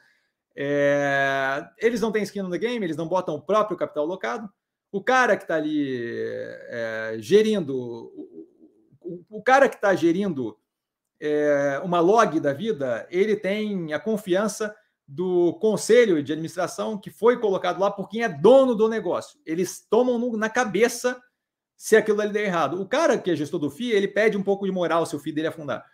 É, 0.55 1.66
eles 1.78 2.01
não 2.01 2.12
têm 2.12 2.22
skin 2.22 2.43
no 2.43 2.51
game, 2.51 2.84
eles 2.84 2.97
não 2.97 3.09
botam 3.09 3.34
o 3.34 3.40
próprio 3.40 3.76
capital 3.76 4.05
alocado. 4.05 4.51
O 4.90 5.03
cara 5.03 5.36
que 5.36 5.45
está 5.45 5.55
ali 5.55 6.14
é, 6.68 7.16
gerindo, 7.18 7.74
o, 9.01 9.26
o, 9.30 9.43
cara 9.43 9.68
que 9.68 9.76
está 9.76 9.95
gerindo 9.95 10.59
é, 11.18 11.80
uma 11.82 12.01
log 12.01 12.38
da 12.38 12.53
vida, 12.53 13.07
ele 13.11 13.34
tem 13.34 13.95
a 13.95 13.99
confiança 13.99 14.74
do 15.09 15.55
conselho 15.55 16.22
de 16.22 16.32
administração 16.32 16.99
que 16.99 17.11
foi 17.11 17.38
colocado 17.40 17.80
lá 17.80 17.90
por 17.90 18.09
quem 18.09 18.22
é 18.22 18.28
dono 18.28 18.74
do 18.74 18.88
negócio. 18.88 19.40
Eles 19.47 19.86
tomam 19.88 20.18
no, 20.18 20.36
na 20.36 20.51
cabeça 20.51 21.20
se 21.83 21.97
aquilo 21.97 22.20
ali 22.20 22.33
der 22.33 22.45
errado. 22.45 22.80
O 22.80 22.87
cara 22.87 23.18
que 23.18 23.28
é 23.28 23.35
gestor 23.35 23.59
do 23.59 23.68
FII, 23.68 23.91
ele 23.91 24.07
pede 24.07 24.37
um 24.37 24.43
pouco 24.43 24.64
de 24.64 24.70
moral 24.70 25.05
se 25.05 25.16
o 25.16 25.18
FII 25.18 25.33
dele 25.33 25.49
afundar. 25.49 25.85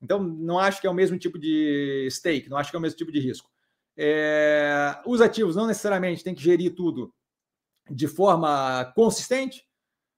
Então, 0.00 0.18
não 0.18 0.58
acho 0.58 0.80
que 0.80 0.86
é 0.86 0.90
o 0.90 0.94
mesmo 0.94 1.18
tipo 1.18 1.38
de 1.38 2.08
stake, 2.10 2.48
não 2.48 2.56
acho 2.56 2.70
que 2.70 2.76
é 2.76 2.78
o 2.78 2.80
mesmo 2.80 2.96
tipo 2.96 3.12
de 3.12 3.20
risco. 3.20 3.50
É, 3.98 4.98
os 5.04 5.20
ativos 5.20 5.54
não 5.54 5.66
necessariamente 5.66 6.24
têm 6.24 6.34
que 6.34 6.42
gerir 6.42 6.74
tudo 6.74 7.12
de 7.90 8.08
forma 8.08 8.90
consistente. 8.96 9.68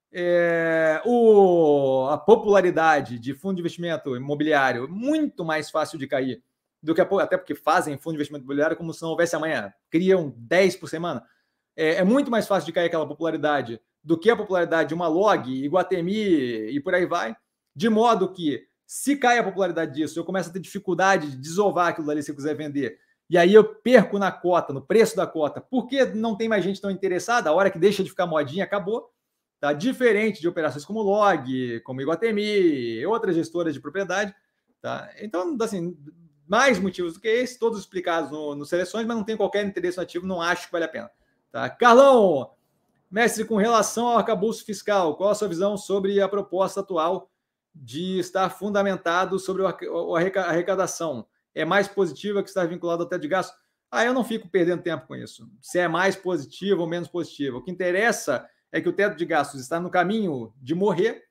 É, 0.09 1.01
o, 1.05 2.07
a 2.09 2.17
popularidade 2.17 3.19
de 3.19 3.33
fundo 3.33 3.55
de 3.55 3.61
investimento 3.61 4.15
imobiliário 4.15 4.87
muito 4.87 5.43
mais 5.43 5.69
fácil 5.69 5.99
de 5.99 6.07
cair 6.07 6.41
do 6.81 6.95
que 6.95 7.01
a, 7.01 7.07
até 7.21 7.37
porque 7.37 7.55
fazem 7.55 7.97
fundo 7.97 8.13
de 8.13 8.19
investimento 8.19 8.45
imobiliário 8.45 8.77
como 8.77 8.93
se 8.93 9.01
não 9.01 9.09
houvesse 9.09 9.35
amanhã, 9.35 9.73
criam 9.89 10.33
10 10.37 10.77
por 10.77 10.87
semana. 10.87 11.27
É, 11.75 11.95
é, 11.95 12.03
muito 12.05 12.31
mais 12.31 12.47
fácil 12.47 12.67
de 12.67 12.71
cair 12.71 12.85
aquela 12.85 13.05
popularidade 13.05 13.81
do 14.03 14.17
que 14.17 14.29
a 14.29 14.35
popularidade 14.35 14.89
de 14.89 14.95
uma 14.95 15.07
log, 15.07 15.49
Iguatemi 15.49 16.13
e 16.13 16.79
por 16.81 16.93
aí 16.95 17.05
vai, 17.05 17.35
de 17.75 17.89
modo 17.89 18.31
que 18.31 18.67
se 18.85 19.15
cai 19.17 19.37
a 19.37 19.43
popularidade 19.43 19.93
disso, 19.93 20.19
eu 20.19 20.25
começo 20.25 20.49
a 20.49 20.53
ter 20.53 20.59
dificuldade 20.59 21.31
de 21.31 21.37
desovar 21.37 21.89
aquilo 21.89 22.09
ali 22.09 22.23
se 22.23 22.31
eu 22.31 22.35
quiser 22.35 22.55
vender 22.55 22.99
e 23.29 23.37
aí 23.37 23.53
eu 23.53 23.63
perco 23.63 24.17
na 24.17 24.31
cota, 24.31 24.73
no 24.73 24.81
preço 24.81 25.15
da 25.15 25.27
cota, 25.27 25.61
porque 25.61 26.03
não 26.05 26.35
tem 26.35 26.49
mais 26.49 26.63
gente 26.63 26.81
tão 26.81 26.89
interessada, 26.89 27.49
a 27.49 27.53
hora 27.53 27.69
que 27.69 27.77
deixa 27.77 28.03
de 28.03 28.09
ficar 28.09 28.25
modinha, 28.25 28.63
acabou. 28.63 29.13
Tá? 29.59 29.71
Diferente 29.71 30.41
de 30.41 30.47
operações 30.47 30.83
como 30.83 31.01
Log, 31.01 31.79
como 31.81 32.01
Iguatemi, 32.01 33.05
outras 33.05 33.35
gestoras 33.35 33.73
de 33.73 33.79
propriedade. 33.79 34.33
Tá? 34.81 35.11
Então, 35.19 35.55
assim, 35.61 35.95
mais 36.47 36.79
motivos 36.79 37.13
do 37.13 37.19
que 37.19 37.27
esse, 37.27 37.59
todos 37.59 37.79
explicados 37.79 38.31
no, 38.31 38.55
no 38.55 38.65
Seleções, 38.65 39.05
mas 39.05 39.15
não 39.15 39.23
tem 39.23 39.37
qualquer 39.37 39.63
interesse 39.63 39.99
ativo, 39.99 40.25
não 40.25 40.41
acho 40.41 40.65
que 40.65 40.71
vale 40.71 40.85
a 40.85 40.89
pena. 40.89 41.11
Tá? 41.51 41.69
Carlão, 41.69 42.49
mestre, 43.09 43.45
com 43.45 43.55
relação 43.55 44.07
ao 44.07 44.17
arcabouço 44.17 44.63
fiscal, 44.65 45.15
qual 45.15 45.29
a 45.29 45.35
sua 45.35 45.47
visão 45.47 45.77
sobre 45.77 46.21
a 46.21 46.27
proposta 46.27 46.79
atual 46.79 47.29
de 47.73 48.19
estar 48.19 48.49
fundamentado 48.49 49.39
sobre 49.39 49.65
a 49.65 49.75
arrecadação? 50.41 51.25
é 51.53 51.65
mais 51.65 51.87
positiva 51.87 52.41
que 52.43 52.49
estar 52.49 52.65
vinculado 52.65 53.05
teto 53.05 53.21
de 53.21 53.27
gasto. 53.27 53.55
Ah, 53.91 54.05
eu 54.05 54.13
não 54.13 54.23
fico 54.23 54.47
perdendo 54.47 54.83
tempo 54.83 55.07
com 55.07 55.15
isso. 55.15 55.49
Se 55.61 55.79
é 55.79 55.87
mais 55.87 56.15
positivo 56.15 56.81
ou 56.81 56.87
menos 56.87 57.07
positivo. 57.07 57.57
O 57.57 57.63
que 57.63 57.71
interessa 57.71 58.47
é 58.71 58.79
que 58.79 58.87
o 58.87 58.93
teto 58.93 59.17
de 59.17 59.25
gastos 59.25 59.61
está 59.61 59.79
no 59.79 59.89
caminho 59.89 60.53
de 60.57 60.75
morrer, 60.75 61.23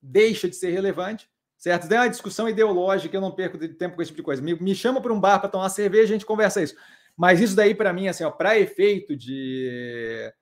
deixa 0.00 0.48
de 0.48 0.56
ser 0.56 0.70
relevante, 0.70 1.28
certo? 1.56 1.86
Tem 1.86 1.98
uma 1.98 2.08
discussão 2.08 2.48
ideológica, 2.48 3.14
eu 3.14 3.20
não 3.20 3.30
perco 3.30 3.58
tempo 3.58 3.94
com 3.94 4.02
esse 4.02 4.10
tipo 4.10 4.22
de 4.22 4.24
coisa. 4.24 4.42
Me, 4.42 4.54
me 4.54 4.74
chama 4.74 5.00
para 5.02 5.12
um 5.12 5.20
bar 5.20 5.38
para 5.38 5.50
tomar 5.50 5.68
cerveja, 5.68 6.04
a 6.04 6.16
gente 6.16 6.26
conversa 6.26 6.62
isso. 6.62 6.74
Mas 7.14 7.40
isso 7.40 7.54
daí, 7.54 7.74
para 7.74 7.92
mim, 7.92 8.08
assim, 8.08 8.24
para 8.38 8.58
efeito 8.58 9.14
de, 9.14 10.32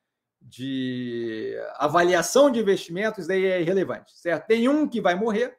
de 0.46 1.56
avaliação 1.74 2.50
de 2.50 2.60
investimentos, 2.60 3.26
daí 3.26 3.44
é 3.46 3.60
irrelevante, 3.60 4.12
certo? 4.16 4.46
Tem 4.46 4.68
um 4.68 4.88
que 4.88 5.00
vai 5.00 5.16
morrer 5.16 5.58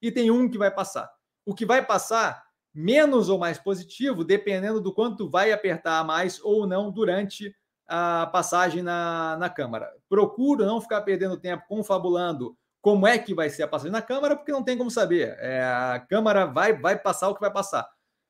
e 0.00 0.10
tem 0.10 0.30
um 0.30 0.48
que 0.48 0.56
vai 0.56 0.70
passar. 0.70 1.12
O 1.44 1.54
que 1.54 1.66
vai 1.66 1.84
passar 1.84 2.42
menos 2.74 3.28
ou 3.28 3.38
mais 3.38 3.58
positivo, 3.58 4.24
dependendo 4.24 4.80
do 4.80 4.94
quanto 4.94 5.28
vai 5.28 5.52
apertar 5.52 6.02
mais 6.04 6.40
ou 6.42 6.66
não 6.66 6.90
durante 6.90 7.54
a 7.86 8.26
passagem 8.26 8.82
na, 8.82 9.36
na 9.36 9.50
Câmara. 9.50 9.92
Procuro 10.08 10.64
não 10.64 10.80
ficar 10.80 11.02
perdendo 11.02 11.36
tempo 11.36 11.64
confabulando 11.68 12.56
como 12.80 13.06
é 13.06 13.18
que 13.18 13.34
vai 13.34 13.50
ser 13.50 13.64
a 13.64 13.68
passagem 13.68 13.92
na 13.92 14.00
Câmara, 14.00 14.34
porque 14.34 14.50
não 14.50 14.62
tem 14.62 14.78
como 14.78 14.90
saber. 14.90 15.36
É, 15.40 15.62
a 15.62 16.00
Câmara 16.00 16.46
vai, 16.46 16.72
vai 16.72 16.98
passar 16.98 17.28
o 17.28 17.34
que 17.34 17.40
vai 17.40 17.52
passar. 17.52 17.86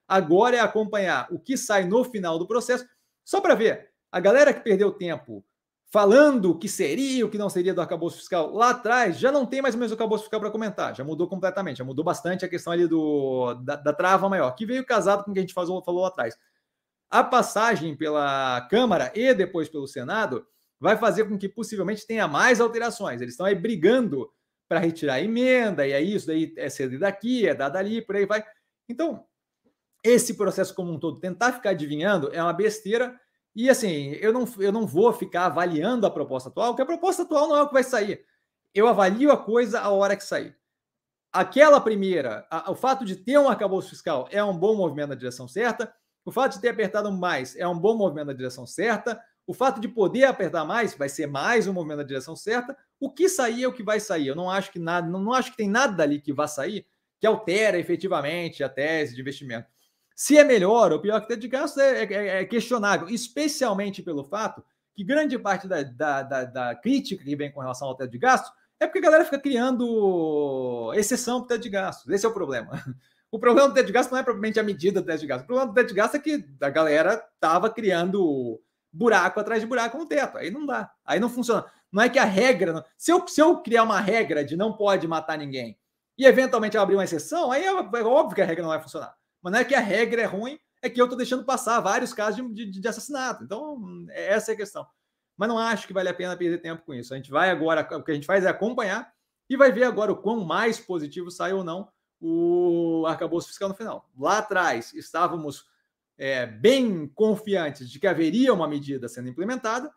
Agora 0.08 0.56
é 0.56 0.60
acompanhar 0.60 1.28
o 1.30 1.38
que 1.38 1.56
sai 1.56 1.84
no 1.84 2.02
final 2.02 2.40
do 2.40 2.46
processo, 2.46 2.84
só 3.24 3.40
para 3.40 3.54
ver. 3.54 3.90
A 4.10 4.18
galera 4.18 4.52
que 4.52 4.60
perdeu 4.60 4.90
tempo 4.90 5.44
falando 5.92 6.52
o 6.52 6.58
que 6.58 6.70
seria, 6.70 7.24
o 7.26 7.28
que 7.28 7.36
não 7.36 7.50
seria 7.50 7.74
do 7.74 7.80
arcabouço 7.82 8.16
fiscal 8.16 8.50
lá 8.50 8.70
atrás, 8.70 9.18
já 9.18 9.30
não 9.30 9.44
tem 9.44 9.60
mais 9.60 9.74
o 9.74 9.78
mesmo 9.78 9.92
arcabouço 9.92 10.24
fiscal 10.24 10.40
para 10.40 10.50
comentar, 10.50 10.96
já 10.96 11.04
mudou 11.04 11.28
completamente, 11.28 11.76
já 11.76 11.84
mudou 11.84 12.02
bastante 12.02 12.46
a 12.46 12.48
questão 12.48 12.72
ali 12.72 12.88
do, 12.88 13.52
da, 13.62 13.76
da 13.76 13.92
trava 13.92 14.26
maior, 14.26 14.52
que 14.52 14.64
veio 14.64 14.86
casado 14.86 15.22
com 15.22 15.30
o 15.30 15.34
que 15.34 15.40
a 15.40 15.42
gente 15.42 15.52
falou, 15.52 15.84
falou 15.84 16.00
lá 16.00 16.08
atrás. 16.08 16.34
A 17.10 17.22
passagem 17.22 17.94
pela 17.94 18.66
Câmara 18.70 19.12
e 19.14 19.34
depois 19.34 19.68
pelo 19.68 19.86
Senado 19.86 20.46
vai 20.80 20.96
fazer 20.96 21.26
com 21.28 21.36
que 21.36 21.46
possivelmente 21.46 22.06
tenha 22.06 22.26
mais 22.26 22.58
alterações. 22.58 23.20
Eles 23.20 23.34
estão 23.34 23.44
aí 23.44 23.54
brigando 23.54 24.32
para 24.66 24.80
retirar 24.80 25.14
a 25.14 25.20
emenda, 25.20 25.86
e 25.86 25.92
é 25.92 26.00
isso, 26.00 26.26
daí 26.26 26.54
é 26.56 26.70
ceder 26.70 27.00
daqui, 27.00 27.46
é 27.46 27.54
dado 27.54 27.76
ali, 27.76 28.00
por 28.00 28.16
aí 28.16 28.24
vai. 28.24 28.42
Então, 28.88 29.26
esse 30.02 30.38
processo 30.38 30.74
como 30.74 30.90
um 30.90 30.98
todo, 30.98 31.20
tentar 31.20 31.52
ficar 31.52 31.70
adivinhando 31.70 32.30
é 32.32 32.42
uma 32.42 32.54
besteira. 32.54 33.20
E 33.54 33.68
assim, 33.68 34.12
eu 34.12 34.32
não, 34.32 34.48
eu 34.58 34.72
não 34.72 34.86
vou 34.86 35.12
ficar 35.12 35.46
avaliando 35.46 36.06
a 36.06 36.10
proposta 36.10 36.48
atual, 36.48 36.68
porque 36.68 36.82
a 36.82 36.86
proposta 36.86 37.22
atual 37.22 37.48
não 37.48 37.56
é 37.56 37.62
o 37.62 37.66
que 37.66 37.74
vai 37.74 37.84
sair. 37.84 38.24
Eu 38.74 38.88
avalio 38.88 39.30
a 39.30 39.36
coisa 39.36 39.80
a 39.80 39.90
hora 39.90 40.16
que 40.16 40.24
sair. 40.24 40.56
Aquela 41.32 41.80
primeira, 41.80 42.46
a, 42.50 42.70
o 42.70 42.74
fato 42.74 43.04
de 43.04 43.16
ter 43.16 43.38
um 43.38 43.48
arcabouço 43.48 43.90
fiscal 43.90 44.28
é 44.30 44.42
um 44.42 44.56
bom 44.56 44.74
movimento 44.74 45.10
na 45.10 45.14
direção 45.14 45.46
certa. 45.46 45.92
O 46.24 46.30
fato 46.30 46.54
de 46.54 46.60
ter 46.60 46.68
apertado 46.68 47.10
mais 47.12 47.56
é 47.56 47.66
um 47.66 47.78
bom 47.78 47.96
movimento 47.96 48.28
na 48.28 48.32
direção 48.32 48.66
certa. 48.66 49.20
O 49.46 49.52
fato 49.52 49.80
de 49.80 49.88
poder 49.88 50.24
apertar 50.24 50.64
mais 50.64 50.94
vai 50.94 51.08
ser 51.08 51.26
mais 51.26 51.66
um 51.66 51.72
movimento 51.72 51.98
na 51.98 52.04
direção 52.04 52.36
certa. 52.36 52.76
O 52.98 53.10
que 53.10 53.28
sair 53.28 53.64
é 53.64 53.68
o 53.68 53.72
que 53.72 53.82
vai 53.82 53.98
sair. 53.98 54.28
Eu 54.28 54.36
não 54.36 54.50
acho 54.50 54.70
que 54.70 54.78
nada, 54.78 55.06
não, 55.06 55.20
não 55.20 55.32
acho 55.32 55.50
que 55.50 55.56
tem 55.56 55.68
nada 55.68 55.92
dali 55.92 56.20
que 56.20 56.32
vá 56.32 56.46
sair 56.46 56.86
que 57.22 57.26
altera 57.28 57.78
efetivamente 57.78 58.64
a 58.64 58.68
tese 58.68 59.14
de 59.14 59.20
investimento. 59.20 59.68
Se 60.22 60.38
é 60.38 60.44
melhor 60.44 60.92
ou 60.92 61.00
pior 61.00 61.20
que 61.20 61.26
teto 61.26 61.40
de 61.40 61.48
gastos 61.48 61.82
é, 61.82 62.04
é, 62.04 62.28
é, 62.42 62.44
questionável, 62.44 63.08
especialmente 63.08 64.04
pelo 64.04 64.22
fato 64.22 64.64
que 64.94 65.02
grande 65.02 65.36
parte 65.36 65.66
da, 65.66 65.82
da, 65.82 66.22
da, 66.22 66.44
da, 66.44 66.74
crítica 66.76 67.24
que 67.24 67.34
vem 67.34 67.50
com 67.50 67.60
relação 67.60 67.88
ao 67.88 67.96
teto 67.96 68.12
de 68.12 68.18
gastos 68.18 68.52
é 68.78 68.86
porque 68.86 69.00
a 69.00 69.02
galera 69.02 69.24
fica 69.24 69.40
criando 69.40 70.92
exceção 70.94 71.40
para 71.40 71.44
o 71.44 71.48
teto 71.48 71.62
de 71.62 71.70
gastos. 71.70 72.08
Esse 72.08 72.24
é 72.24 72.28
o 72.28 72.32
problema. 72.32 72.70
O 73.32 73.38
problema 73.38 73.66
do 73.66 73.74
teto 73.74 73.86
de 73.86 73.92
gastos 73.92 74.12
não 74.12 74.18
é 74.18 74.22
propriamente 74.22 74.60
a 74.60 74.62
medida 74.62 75.00
do 75.00 75.06
teto 75.06 75.20
de 75.20 75.26
gastos. 75.26 75.44
O 75.44 75.46
problema 75.46 75.72
do 75.72 75.74
teto 75.74 75.88
de 75.88 75.94
gastos 75.94 76.20
é 76.20 76.22
que 76.22 76.44
a 76.60 76.68
galera 76.68 77.14
estava 77.34 77.70
criando 77.70 78.62
buraco 78.92 79.40
atrás 79.40 79.62
de 79.62 79.66
buraco 79.66 79.96
no 79.96 80.06
teto. 80.06 80.36
Aí 80.36 80.50
não 80.50 80.66
dá. 80.66 80.92
Aí 81.02 81.18
não 81.18 81.30
funciona. 81.30 81.64
Não 81.90 82.02
é 82.02 82.10
que 82.10 82.18
a 82.18 82.24
regra. 82.24 82.84
Se 82.98 83.10
eu, 83.10 83.26
se 83.26 83.40
eu 83.40 83.62
criar 83.62 83.84
uma 83.84 83.98
regra 83.98 84.44
de 84.44 84.54
não 84.54 84.72
pode 84.76 85.08
matar 85.08 85.38
ninguém 85.38 85.78
e 86.16 86.26
eventualmente 86.26 86.76
abrir 86.76 86.94
uma 86.94 87.04
exceção, 87.04 87.50
aí 87.50 87.64
é, 87.64 87.70
é 87.70 88.04
óbvio 88.04 88.36
que 88.36 88.42
a 88.42 88.44
regra 88.44 88.62
não 88.62 88.70
vai 88.70 88.80
funcionar. 88.80 89.16
Mas 89.42 89.52
não 89.52 89.60
é 89.60 89.64
que 89.64 89.74
a 89.74 89.80
regra 89.80 90.22
é 90.22 90.24
ruim, 90.24 90.58
é 90.80 90.88
que 90.88 91.00
eu 91.00 91.04
estou 91.04 91.16
deixando 91.16 91.44
passar 91.44 91.80
vários 91.80 92.14
casos 92.14 92.36
de, 92.54 92.66
de, 92.66 92.80
de, 92.80 92.88
assassinato. 92.88 93.44
Então, 93.44 94.06
essa 94.10 94.52
é 94.52 94.54
a 94.54 94.56
questão. 94.56 94.86
Mas 95.36 95.48
não 95.48 95.58
acho 95.58 95.86
que 95.86 95.92
vale 95.92 96.08
a 96.08 96.14
pena 96.14 96.36
perder 96.36 96.58
tempo 96.58 96.82
com 96.84 96.94
isso. 96.94 97.12
A 97.12 97.16
gente 97.16 97.30
vai 97.30 97.50
agora, 97.50 97.86
o 97.96 98.02
que 98.02 98.10
a 98.10 98.14
gente 98.14 98.26
faz 98.26 98.44
é 98.44 98.48
acompanhar 98.48 99.12
e 99.48 99.56
vai 99.56 99.72
ver 99.72 99.84
agora 99.84 100.12
o 100.12 100.16
quão 100.16 100.44
mais 100.44 100.78
positivo 100.78 101.30
sai 101.30 101.52
ou 101.52 101.64
não 101.64 101.88
o 102.20 103.04
arcabouço 103.06 103.48
fiscal 103.48 103.68
no 103.68 103.74
final. 103.74 104.08
Lá 104.16 104.38
atrás 104.38 104.94
estávamos 104.94 105.66
é, 106.16 106.46
bem 106.46 107.08
confiantes 107.08 107.90
de 107.90 107.98
que 107.98 108.06
haveria 108.06 108.54
uma 108.54 108.68
medida 108.68 109.08
sendo 109.08 109.28
implementada. 109.28 109.92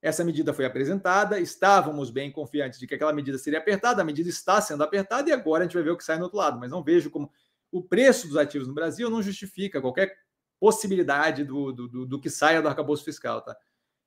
Essa 0.00 0.24
medida 0.24 0.54
foi 0.54 0.64
apresentada, 0.64 1.38
estávamos 1.38 2.10
bem 2.10 2.30
confiantes 2.30 2.78
de 2.78 2.86
que 2.86 2.94
aquela 2.94 3.12
medida 3.12 3.36
seria 3.38 3.58
apertada, 3.58 4.02
a 4.02 4.04
medida 4.04 4.28
está 4.28 4.60
sendo 4.60 4.82
apertada 4.82 5.28
e 5.28 5.32
agora 5.32 5.62
a 5.62 5.66
gente 5.66 5.74
vai 5.74 5.82
ver 5.82 5.90
o 5.90 5.96
que 5.96 6.04
sai 6.04 6.16
no 6.16 6.24
outro 6.24 6.38
lado. 6.38 6.58
Mas 6.58 6.70
não 6.70 6.82
vejo 6.82 7.10
como 7.10 7.30
o 7.70 7.82
preço 7.82 8.28
dos 8.28 8.36
ativos 8.36 8.68
no 8.68 8.74
Brasil 8.74 9.10
não 9.10 9.22
justifica 9.22 9.80
qualquer 9.80 10.16
possibilidade 10.58 11.44
do, 11.44 11.72
do, 11.72 12.06
do 12.06 12.20
que 12.20 12.30
saia 12.30 12.62
do 12.62 12.68
arcabouço 12.68 13.04
fiscal. 13.04 13.42
Tá? 13.42 13.56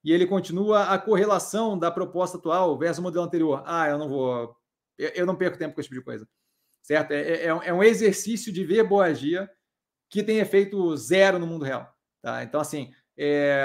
E 0.04 0.12
ele 0.12 0.26
continua 0.26 0.86
a 0.86 0.98
correlação 0.98 1.78
da 1.78 1.92
proposta 1.92 2.38
atual 2.38 2.78
versus 2.78 3.00
o 3.00 3.04
modelo 3.04 3.26
anterior. 3.26 3.64
Ah, 3.66 3.88
eu 3.88 3.98
não 3.98 4.10
vou. 4.10 4.56
Eu, 4.98 5.10
eu 5.10 5.26
não 5.26 5.36
perco 5.36 5.58
tempo 5.58 5.76
com 5.76 5.82
esse 5.82 5.90
tipo 5.90 6.00
de 6.00 6.06
coisa 6.06 6.28
certo? 6.90 7.12
É, 7.12 7.22
é, 7.22 7.46
é 7.46 7.74
um 7.74 7.84
exercício 7.84 8.52
de 8.52 8.64
verborragia 8.64 9.48
que 10.10 10.24
tem 10.24 10.40
efeito 10.40 10.98
zero 10.98 11.38
no 11.38 11.46
mundo 11.46 11.64
real. 11.64 11.88
Tá? 12.20 12.44
Então, 12.44 12.60
assim, 12.60 12.92
é... 13.16 13.64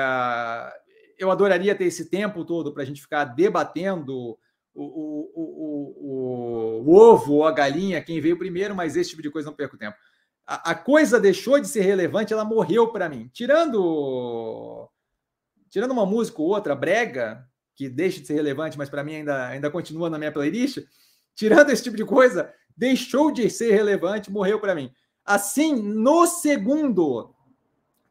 eu 1.18 1.30
adoraria 1.30 1.74
ter 1.74 1.84
esse 1.84 2.10
tempo 2.10 2.44
todo 2.44 2.74
para 2.74 2.82
a 2.82 2.86
gente 2.86 3.00
ficar 3.00 3.24
debatendo 3.24 4.38
o, 4.74 5.30
o, 5.34 5.42
o, 6.06 6.90
o, 6.90 6.94
ovo 6.94 7.34
ou 7.34 7.46
a 7.46 7.52
galinha, 7.52 8.02
quem 8.02 8.20
veio 8.20 8.38
primeiro, 8.38 8.74
mas 8.74 8.96
esse 8.96 9.10
tipo 9.10 9.22
de 9.22 9.30
coisa 9.30 9.46
não 9.46 9.56
perco 9.56 9.78
tempo. 9.78 9.96
A, 10.46 10.72
a 10.72 10.74
coisa 10.74 11.20
deixou 11.20 11.60
de 11.60 11.68
ser 11.68 11.82
relevante, 11.82 12.32
ela 12.32 12.44
morreu 12.44 12.88
para 12.88 13.08
mim. 13.08 13.30
Tirando 13.32 14.90
tirando 15.70 15.90
uma 15.90 16.06
música 16.06 16.40
ou 16.40 16.48
outra, 16.48 16.74
brega, 16.74 17.48
que 17.74 17.88
deixa 17.88 18.20
de 18.20 18.26
ser 18.26 18.34
relevante, 18.34 18.78
mas 18.78 18.88
para 18.88 19.02
mim 19.02 19.16
ainda, 19.16 19.48
ainda 19.48 19.70
continua 19.70 20.08
na 20.08 20.18
minha 20.18 20.30
playlist, 20.30 20.78
tirando 21.34 21.70
esse 21.70 21.82
tipo 21.82 21.96
de 21.96 22.04
coisa, 22.04 22.52
deixou 22.76 23.32
de 23.32 23.50
ser 23.50 23.72
relevante, 23.72 24.30
morreu 24.30 24.60
para 24.60 24.74
mim. 24.74 24.92
Assim, 25.24 25.74
no 25.74 26.26
segundo 26.26 27.34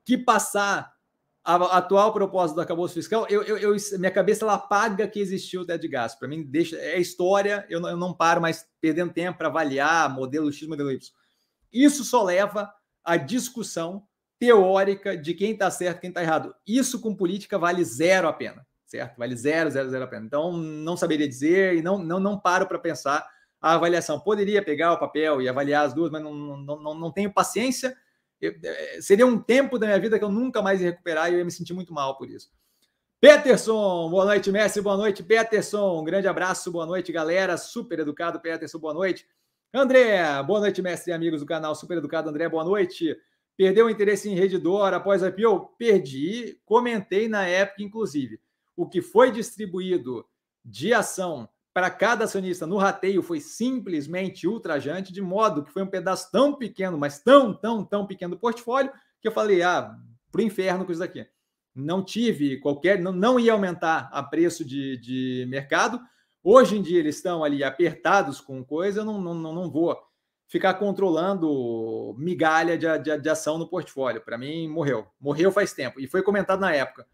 que 0.03 0.17
passar 0.17 0.92
a, 1.43 1.77
atual 1.77 2.13
proposta 2.13 2.55
do 2.55 2.61
arcabouço 2.61 2.93
fiscal, 2.93 3.27
eu, 3.29 3.43
eu, 3.43 3.57
eu, 3.57 3.75
minha 3.99 4.11
cabeça 4.11 4.45
ela 4.45 4.53
apaga 4.53 5.07
que 5.07 5.19
existiu 5.19 5.61
o 5.61 5.65
teto 5.65 5.81
de 5.81 5.87
gasto. 5.87 6.17
Para 6.17 6.27
mim, 6.27 6.43
deixa, 6.43 6.77
é 6.77 6.99
história, 6.99 7.65
eu 7.69 7.79
não, 7.79 7.89
eu 7.89 7.97
não 7.97 8.13
paro 8.13 8.41
mais 8.41 8.65
perdendo 8.79 9.13
tempo 9.13 9.37
para 9.37 9.49
avaliar 9.49 10.13
modelo 10.13 10.51
X, 10.51 10.67
modelo 10.67 10.91
Y. 10.91 10.99
Isso 11.71 12.03
só 12.03 12.23
leva 12.23 12.73
à 13.03 13.17
discussão 13.17 14.07
teórica 14.39 15.17
de 15.17 15.33
quem 15.33 15.51
está 15.51 15.69
certo 15.69 16.01
quem 16.01 16.09
está 16.09 16.21
errado. 16.21 16.55
Isso 16.65 16.99
com 16.99 17.15
política 17.15 17.57
vale 17.57 17.83
zero 17.83 18.27
a 18.27 18.33
pena, 18.33 18.65
certo? 18.85 19.17
Vale 19.17 19.35
zero, 19.35 19.69
zero, 19.69 19.89
zero 19.89 20.03
a 20.03 20.07
pena. 20.07 20.25
Então, 20.25 20.53
não 20.53 20.95
saberia 20.95 21.27
dizer 21.27 21.75
e 21.75 21.81
não, 21.81 21.97
não, 21.97 22.19
não 22.19 22.39
paro 22.39 22.67
para 22.67 22.79
pensar 22.79 23.27
a 23.61 23.73
avaliação. 23.73 24.19
Poderia 24.19 24.61
pegar 24.63 24.93
o 24.93 24.99
papel 24.99 25.41
e 25.41 25.49
avaliar 25.49 25.85
as 25.85 25.93
duas, 25.93 26.11
mas 26.11 26.21
não, 26.21 26.33
não, 26.33 26.81
não, 26.81 26.93
não 26.93 27.11
tenho 27.11 27.33
paciência. 27.33 27.95
Eu, 28.41 28.53
é, 28.63 29.01
seria 29.01 29.25
um 29.25 29.39
tempo 29.39 29.79
da 29.79 29.87
minha 29.87 29.99
vida 29.99 30.17
que 30.17 30.25
eu 30.25 30.31
nunca 30.31 30.61
mais 30.61 30.81
ia 30.81 30.91
recuperar 30.91 31.29
e 31.29 31.33
eu 31.33 31.39
ia 31.39 31.45
me 31.45 31.51
sentir 31.51 31.73
muito 31.73 31.93
mal 31.93 32.17
por 32.17 32.29
isso. 32.29 32.51
Peterson, 33.21 34.09
boa 34.09 34.25
noite, 34.25 34.51
Messi, 34.51 34.81
boa 34.81 34.97
noite, 34.97 35.23
Peterson, 35.23 36.01
um 36.01 36.03
grande 36.03 36.27
abraço, 36.27 36.71
boa 36.71 36.85
noite, 36.85 37.11
galera, 37.11 37.55
super 37.57 37.99
educado, 37.99 38.39
Peterson, 38.41 38.79
boa 38.79 38.93
noite. 38.93 39.25
André, 39.75 40.21
boa 40.43 40.59
noite, 40.59 40.83
mestre 40.83 41.11
e 41.11 41.15
amigos 41.15 41.39
do 41.39 41.47
canal 41.47 41.73
Super 41.73 41.97
Educado, 41.97 42.29
André, 42.29 42.47
boa 42.47 42.63
noite. 42.63 43.17
Perdeu 43.57 43.87
o 43.87 43.89
interesse 43.89 44.29
em 44.29 44.35
Redditor 44.35 44.93
após 44.93 45.23
a 45.23 45.29
IPO? 45.29 45.73
Perdi, 45.79 46.59
comentei 46.63 47.27
na 47.27 47.47
época, 47.47 47.81
inclusive. 47.81 48.39
O 48.75 48.87
que 48.87 49.01
foi 49.01 49.31
distribuído 49.31 50.27
de 50.63 50.93
ação 50.93 51.49
para 51.73 51.89
cada 51.89 52.25
acionista 52.25 52.67
no 52.67 52.77
rateio 52.77 53.23
foi 53.23 53.39
simplesmente 53.39 54.47
ultrajante, 54.47 55.11
de 55.11 55.21
modo 55.21 55.63
que 55.63 55.71
foi 55.71 55.81
um 55.81 55.87
pedaço 55.87 56.31
tão 56.31 56.53
pequeno, 56.55 56.97
mas 56.97 57.19
tão, 57.19 57.53
tão, 57.53 57.83
tão 57.83 58.05
pequeno 58.05 58.35
do 58.35 58.39
portfólio, 58.39 58.91
que 59.19 59.27
eu 59.27 59.31
falei, 59.31 59.63
ah, 59.63 59.97
para 60.31 60.39
o 60.39 60.43
inferno 60.43 60.85
com 60.85 60.91
isso 60.91 61.03
aqui. 61.03 61.25
Não 61.73 62.03
tive 62.03 62.59
qualquer, 62.59 62.99
não, 62.99 63.11
não 63.11 63.39
ia 63.39 63.53
aumentar 63.53 64.09
a 64.13 64.21
preço 64.21 64.63
de, 64.63 64.97
de 64.97 65.45
mercado. 65.49 65.99
Hoje 66.43 66.77
em 66.77 66.81
dia 66.81 66.99
eles 66.99 67.15
estão 67.15 67.43
ali 67.43 67.63
apertados 67.63 68.39
com 68.39 68.63
coisa, 68.63 69.01
eu 69.01 69.05
não, 69.05 69.19
não, 69.19 69.33
não 69.33 69.71
vou 69.71 69.97
ficar 70.47 70.75
controlando 70.75 72.13
migalha 72.15 72.77
de, 72.77 72.85
de, 72.99 73.17
de 73.17 73.29
ação 73.29 73.57
no 73.57 73.67
portfólio. 73.67 74.21
Para 74.21 74.37
mim, 74.37 74.67
morreu. 74.67 75.07
Morreu 75.19 75.51
faz 75.51 75.73
tempo. 75.73 75.99
E 75.99 76.05
foi 76.05 76.21
comentado 76.21 76.59
na 76.59 76.71
época. 76.71 77.07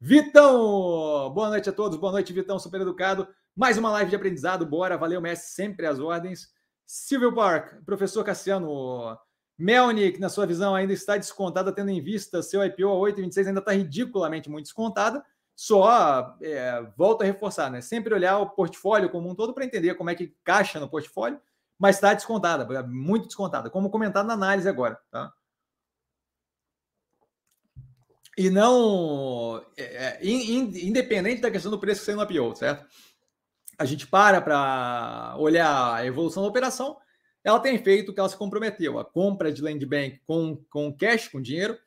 Vitão! 0.00 1.32
Boa 1.34 1.48
noite 1.48 1.68
a 1.68 1.72
todos. 1.72 1.98
Boa 1.98 2.12
noite, 2.12 2.32
Vitão, 2.32 2.60
super 2.60 2.80
educado. 2.80 3.26
Mais 3.56 3.76
uma 3.76 3.90
live 3.90 4.10
de 4.10 4.16
aprendizado, 4.16 4.64
bora. 4.64 4.96
Valeu, 4.96 5.20
mestre, 5.20 5.50
sempre 5.50 5.86
às 5.86 5.98
ordens. 5.98 6.48
Silvio 6.86 7.34
Park, 7.34 7.84
professor 7.84 8.24
Cassiano. 8.24 9.18
Melnick, 9.58 10.18
na 10.18 10.30
sua 10.30 10.46
visão, 10.46 10.74
ainda 10.74 10.92
está 10.94 11.18
descontada, 11.18 11.70
tendo 11.70 11.90
em 11.90 12.02
vista 12.02 12.42
seu 12.42 12.64
IPO 12.64 12.88
a 12.88 13.10
8,26, 13.12 13.48
ainda 13.48 13.60
está 13.60 13.72
ridiculamente 13.72 14.48
muito 14.48 14.64
descontada. 14.64 15.22
Só 15.54 16.34
é, 16.40 16.82
volto 16.96 17.20
a 17.20 17.26
reforçar, 17.26 17.70
né? 17.70 17.82
Sempre 17.82 18.14
olhar 18.14 18.38
o 18.38 18.48
portfólio 18.48 19.10
como 19.10 19.28
um 19.28 19.34
todo 19.34 19.52
para 19.52 19.64
entender 19.64 19.94
como 19.94 20.08
é 20.08 20.14
que 20.14 20.34
caixa 20.42 20.80
no 20.80 20.88
portfólio, 20.88 21.38
mas 21.78 21.96
está 21.96 22.14
descontada, 22.14 22.66
muito 22.84 23.26
descontada, 23.26 23.68
como 23.68 23.90
comentado 23.90 24.26
na 24.26 24.32
análise 24.32 24.66
agora, 24.66 24.98
tá? 25.10 25.30
E 28.38 28.48
não. 28.48 29.62
É, 29.76 30.16
é 30.16 30.18
independente 30.22 31.42
da 31.42 31.50
questão 31.50 31.70
do 31.70 31.78
preço 31.78 32.00
que 32.00 32.06
saiu 32.06 32.16
no 32.16 32.22
IPO, 32.22 32.56
certo? 32.56 32.86
A 33.80 33.86
gente 33.86 34.06
para 34.06 34.42
para 34.42 35.34
olhar 35.38 35.94
a 35.94 36.04
evolução 36.04 36.42
da 36.42 36.48
operação, 36.50 36.98
ela 37.42 37.58
tem 37.58 37.82
feito 37.82 38.10
o 38.10 38.14
que 38.14 38.20
ela 38.20 38.28
se 38.28 38.36
comprometeu, 38.36 38.98
a 38.98 39.04
compra 39.06 39.50
de 39.50 39.62
land 39.62 39.86
bank 39.86 40.20
com, 40.26 40.62
com 40.68 40.94
cash, 40.94 41.28
com 41.28 41.40
dinheiro, 41.40 41.78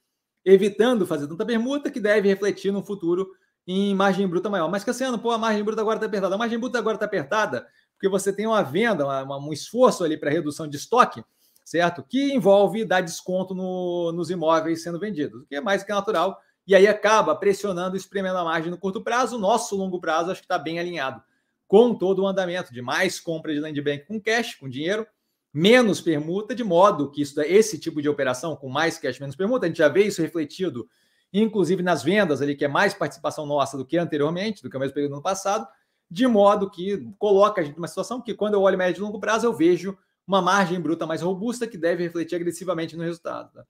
evitando 0.44 1.06
fazer 1.06 1.28
tanta 1.28 1.46
permuta 1.46 1.91
que 1.91 2.00
deve 2.00 2.28
refletir 2.28 2.72
no 2.72 2.84
futuro 2.84 3.30
em 3.68 3.94
margem 3.94 4.28
bruta 4.28 4.50
maior. 4.50 4.72
Mas, 4.72 4.84
Cassiano, 4.84 5.20
pô, 5.20 5.30
a 5.30 5.38
margem 5.38 5.64
bruta 5.64 5.82
agora 5.82 5.98
está 5.98 6.08
apertada. 6.08 6.34
A 6.34 6.38
margem 6.38 6.58
bruta 6.58 6.80
agora 6.80 6.96
está 6.96 7.06
apertada 7.06 7.68
porque 7.94 8.10
você 8.10 8.34
tem 8.34 8.48
uma 8.48 8.64
venda, 8.64 9.06
uma, 9.06 9.38
um 9.38 9.54
esforço 9.54 10.04
ali 10.04 10.18
para 10.18 10.32
redução 10.32 10.68
de 10.68 10.78
estoque 10.78 11.24
certo? 11.64 12.04
Que 12.04 12.34
envolve 12.34 12.84
dar 12.84 13.02
desconto 13.02 13.56
no, 13.56 14.12
nos 14.12 14.30
imóveis 14.30 14.84
sendo 14.84 15.00
vendidos, 15.00 15.44
o 15.44 15.46
que 15.46 15.56
é 15.56 15.62
mais 15.62 15.82
que 15.82 15.94
natural, 15.94 16.38
e 16.68 16.76
aí 16.76 16.88
acaba 16.88 17.34
pressionando, 17.36 17.96
espremendo 17.96 18.38
a 18.38 18.44
margem 18.44 18.70
no 18.70 18.78
curto 18.78 19.02
prazo. 19.02 19.38
O 19.38 19.39
nosso 19.39 19.76
longo 19.76 20.02
prazo 20.02 20.32
acho 20.32 20.41
que 20.41 20.46
está 20.46 20.58
bem 20.58 20.80
alinhado 20.80 21.24
com 21.68 21.95
todo 21.95 22.24
o 22.24 22.28
andamento 22.28 22.74
de 22.74 22.82
mais 22.82 23.20
compra 23.20 23.53
de 23.53 23.59
land 23.59 23.82
bank 23.82 24.05
com 24.05 24.20
cash, 24.20 24.55
com 24.55 24.70
dinheiro, 24.70 25.07
menos 25.53 26.01
permuta, 26.01 26.55
de 26.55 26.64
modo 26.64 27.11
que 27.11 27.22
isso, 27.22 27.39
esse 27.41 27.80
tipo 27.80 28.01
de 28.01 28.09
operação 28.09 28.55
com 28.55 28.70
mais 28.70 28.97
cash, 28.97 29.20
menos 29.20 29.36
permuta, 29.36 29.66
a 29.66 29.70
gente 29.70 29.78
já 29.78 29.88
vê 29.88 30.03
isso 30.03 30.22
refletido, 30.22 30.88
inclusive 31.32 31.84
nas 31.84 32.03
vendas 32.03 32.41
ali, 32.41 32.55
que 32.55 32.66
é 32.66 32.68
mais 32.68 32.93
participação 32.93 33.45
nossa 33.45 33.78
do 33.78 33.86
que 33.86 33.97
anteriormente, 33.97 34.64
do 34.64 34.70
que 34.70 34.78
o 34.78 34.80
mesmo 34.80 34.93
período 34.93 35.11
do 35.11 35.16
ano 35.16 35.24
passado, 35.24 35.68
de 36.09 36.28
modo 36.28 36.70
que 36.70 37.07
coloca 37.18 37.61
a 37.61 37.64
gente 37.64 37.76
numa 37.76 37.88
situação 37.88 38.22
que, 38.22 38.34
quando 38.34 38.55
eu 38.55 38.61
olho 38.61 38.78
médio 38.78 39.01
e 39.01 39.03
longo 39.03 39.20
prazo, 39.20 39.45
eu 39.45 39.53
vejo 39.53 39.97
uma 40.28 40.41
margem 40.41 40.80
bruta 40.80 41.05
mais 41.05 41.22
robusta 41.22 41.68
que 41.68 41.78
deve 41.78 42.03
refletir 42.03 42.36
agressivamente 42.36 42.95
no 42.95 43.03
resultado. 43.03 43.51
Tá? 43.51 43.66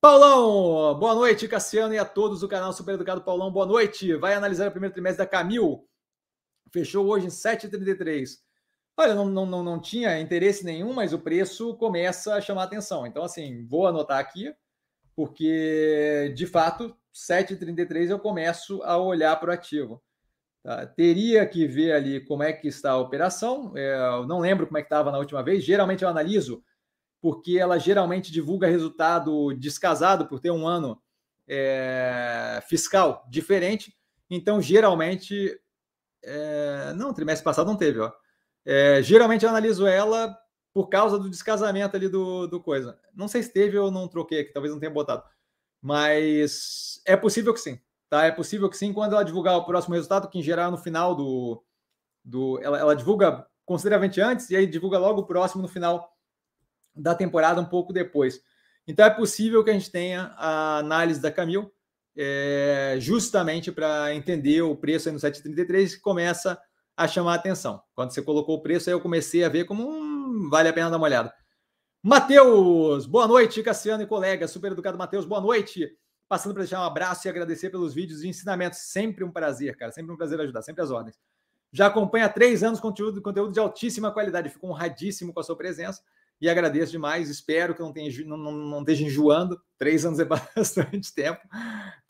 Paulão, 0.00 0.96
boa 0.98 1.14
noite, 1.14 1.48
Cassiano 1.48 1.92
e 1.92 1.98
a 1.98 2.04
todos 2.04 2.40
do 2.40 2.48
canal 2.48 2.72
Super 2.72 2.94
Educado 2.94 3.22
Paulão, 3.22 3.50
boa 3.50 3.66
noite. 3.66 4.14
Vai 4.14 4.34
analisar 4.34 4.68
o 4.68 4.70
primeiro 4.70 4.92
trimestre 4.92 5.18
da 5.18 5.26
Camil. 5.28 5.84
Fechou 6.72 7.06
hoje 7.06 7.26
em 7.26 7.30
7,33. 7.30 8.38
Olha, 8.96 9.14
não, 9.14 9.26
não, 9.26 9.46
não, 9.46 9.62
não 9.62 9.80
tinha 9.80 10.18
interesse 10.20 10.64
nenhum, 10.64 10.92
mas 10.92 11.12
o 11.12 11.18
preço 11.20 11.74
começa 11.76 12.34
a 12.34 12.40
chamar 12.40 12.64
atenção. 12.64 13.06
Então, 13.06 13.22
assim, 13.22 13.64
vou 13.64 13.86
anotar 13.86 14.18
aqui, 14.18 14.52
porque 15.14 16.32
de 16.36 16.46
fato, 16.46 16.96
7,33 17.14 18.10
eu 18.10 18.18
começo 18.18 18.82
a 18.82 18.96
olhar 18.98 19.36
para 19.36 19.50
o 19.50 19.52
ativo. 19.52 20.02
Tá? 20.62 20.86
Teria 20.86 21.46
que 21.46 21.66
ver 21.66 21.92
ali 21.92 22.20
como 22.20 22.42
é 22.42 22.52
que 22.52 22.68
está 22.68 22.92
a 22.92 22.98
operação. 22.98 23.72
É, 23.76 23.96
eu 24.18 24.26
não 24.26 24.40
lembro 24.40 24.66
como 24.66 24.78
é 24.78 24.82
que 24.82 24.86
estava 24.86 25.10
na 25.10 25.18
última 25.18 25.42
vez. 25.42 25.64
Geralmente 25.64 26.02
eu 26.02 26.08
analiso, 26.08 26.62
porque 27.20 27.58
ela 27.58 27.78
geralmente 27.78 28.30
divulga 28.32 28.68
resultado 28.68 29.52
descasado 29.54 30.26
por 30.26 30.40
ter 30.40 30.50
um 30.50 30.66
ano 30.66 31.00
é, 31.46 32.62
fiscal 32.68 33.24
diferente. 33.30 33.96
Então, 34.30 34.60
geralmente. 34.60 35.58
É, 36.22 36.92
não, 36.94 37.12
trimestre 37.12 37.44
passado 37.44 37.66
não 37.66 37.76
teve, 37.76 38.00
ó. 38.00 38.12
É, 38.64 39.02
geralmente 39.02 39.44
eu 39.44 39.48
analiso 39.48 39.86
ela 39.86 40.36
por 40.74 40.88
causa 40.88 41.18
do 41.18 41.30
descasamento 41.30 41.96
ali 41.96 42.08
do, 42.08 42.46
do 42.46 42.60
coisa. 42.60 42.98
Não 43.14 43.26
sei 43.26 43.42
se 43.42 43.52
teve 43.52 43.78
ou 43.78 43.90
não 43.90 44.06
troquei 44.08 44.40
aqui, 44.40 44.52
talvez 44.52 44.72
não 44.72 44.80
tenha 44.80 44.92
botado. 44.92 45.22
Mas 45.80 47.00
é 47.06 47.16
possível 47.16 47.54
que 47.54 47.60
sim. 47.60 47.80
Tá? 48.08 48.24
É 48.24 48.30
possível 48.30 48.68
que 48.70 48.76
sim, 48.76 48.92
quando 48.92 49.12
ela 49.12 49.24
divulgar 49.24 49.56
o 49.56 49.64
próximo 49.64 49.94
resultado, 49.94 50.28
que 50.28 50.38
em 50.38 50.42
geral 50.42 50.70
no 50.70 50.78
final 50.78 51.14
do. 51.14 51.62
do 52.24 52.58
ela, 52.62 52.78
ela 52.78 52.96
divulga 52.96 53.46
consideravelmente 53.64 54.20
antes 54.20 54.48
e 54.50 54.56
aí 54.56 54.66
divulga 54.66 54.98
logo 54.98 55.20
o 55.20 55.26
próximo 55.26 55.62
no 55.62 55.68
final 55.68 56.16
da 56.94 57.14
temporada, 57.14 57.60
um 57.60 57.66
pouco 57.66 57.92
depois. 57.92 58.40
Então 58.86 59.04
é 59.04 59.10
possível 59.10 59.62
que 59.62 59.70
a 59.70 59.74
gente 59.74 59.90
tenha 59.90 60.32
a 60.36 60.78
análise 60.78 61.20
da 61.20 61.30
Camil 61.30 61.70
é, 62.20 62.96
justamente 62.98 63.70
para 63.70 64.12
entender 64.12 64.60
o 64.60 64.74
preço 64.74 65.08
aí 65.08 65.12
no 65.12 65.20
733 65.20 65.94
que 65.94 66.00
começa 66.00 66.60
a 66.96 67.06
chamar 67.06 67.34
a 67.34 67.36
atenção. 67.36 67.80
Quando 67.94 68.10
você 68.10 68.20
colocou 68.20 68.56
o 68.56 68.60
preço, 68.60 68.90
aí 68.90 68.94
eu 68.94 69.00
comecei 69.00 69.44
a 69.44 69.48
ver 69.48 69.66
como 69.66 69.88
hum, 69.88 70.48
vale 70.50 70.68
a 70.68 70.72
pena 70.72 70.90
dar 70.90 70.96
uma 70.96 71.06
olhada. 71.06 71.32
Matheus, 72.02 73.06
boa 73.06 73.28
noite, 73.28 73.62
Cassiano 73.62 74.02
e 74.02 74.06
colega. 74.06 74.48
Super 74.48 74.72
educado 74.72 74.98
Matheus, 74.98 75.24
boa 75.24 75.40
noite. 75.40 75.88
Passando 76.28 76.54
para 76.54 76.64
deixar 76.64 76.80
um 76.80 76.84
abraço 76.84 77.28
e 77.28 77.30
agradecer 77.30 77.70
pelos 77.70 77.94
vídeos 77.94 78.22
de 78.22 78.28
ensinamentos. 78.28 78.80
Sempre 78.80 79.22
um 79.22 79.30
prazer, 79.30 79.76
cara. 79.76 79.92
Sempre 79.92 80.12
um 80.12 80.16
prazer 80.16 80.40
ajudar, 80.40 80.62
sempre 80.62 80.82
as 80.82 80.90
ordens. 80.90 81.16
Já 81.72 81.86
acompanha 81.86 82.26
há 82.26 82.28
três 82.28 82.64
anos 82.64 82.80
conteúdo, 82.80 83.22
conteúdo 83.22 83.52
de 83.52 83.60
altíssima 83.60 84.10
qualidade. 84.10 84.48
Fico 84.48 84.66
honradíssimo 84.66 85.32
com 85.32 85.38
a 85.38 85.44
sua 85.44 85.56
presença 85.56 86.02
e 86.40 86.48
agradeço 86.48 86.92
demais. 86.92 87.28
Espero 87.28 87.74
que 87.74 87.80
não, 87.80 87.92
tenha, 87.92 88.10
não, 88.26 88.36
não, 88.36 88.52
não 88.52 88.80
esteja 88.80 89.04
enjoando. 89.04 89.60
Três 89.76 90.04
anos 90.04 90.20
é 90.20 90.24
bastante 90.56 91.14
tempo. 91.14 91.40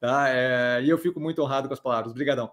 Tá? 0.00 0.28
É, 0.28 0.82
e 0.82 0.88
eu 0.88 0.98
fico 0.98 1.20
muito 1.20 1.42
honrado 1.42 1.68
com 1.68 1.74
as 1.74 1.80
palavras. 1.80 2.12
Obrigadão. 2.12 2.50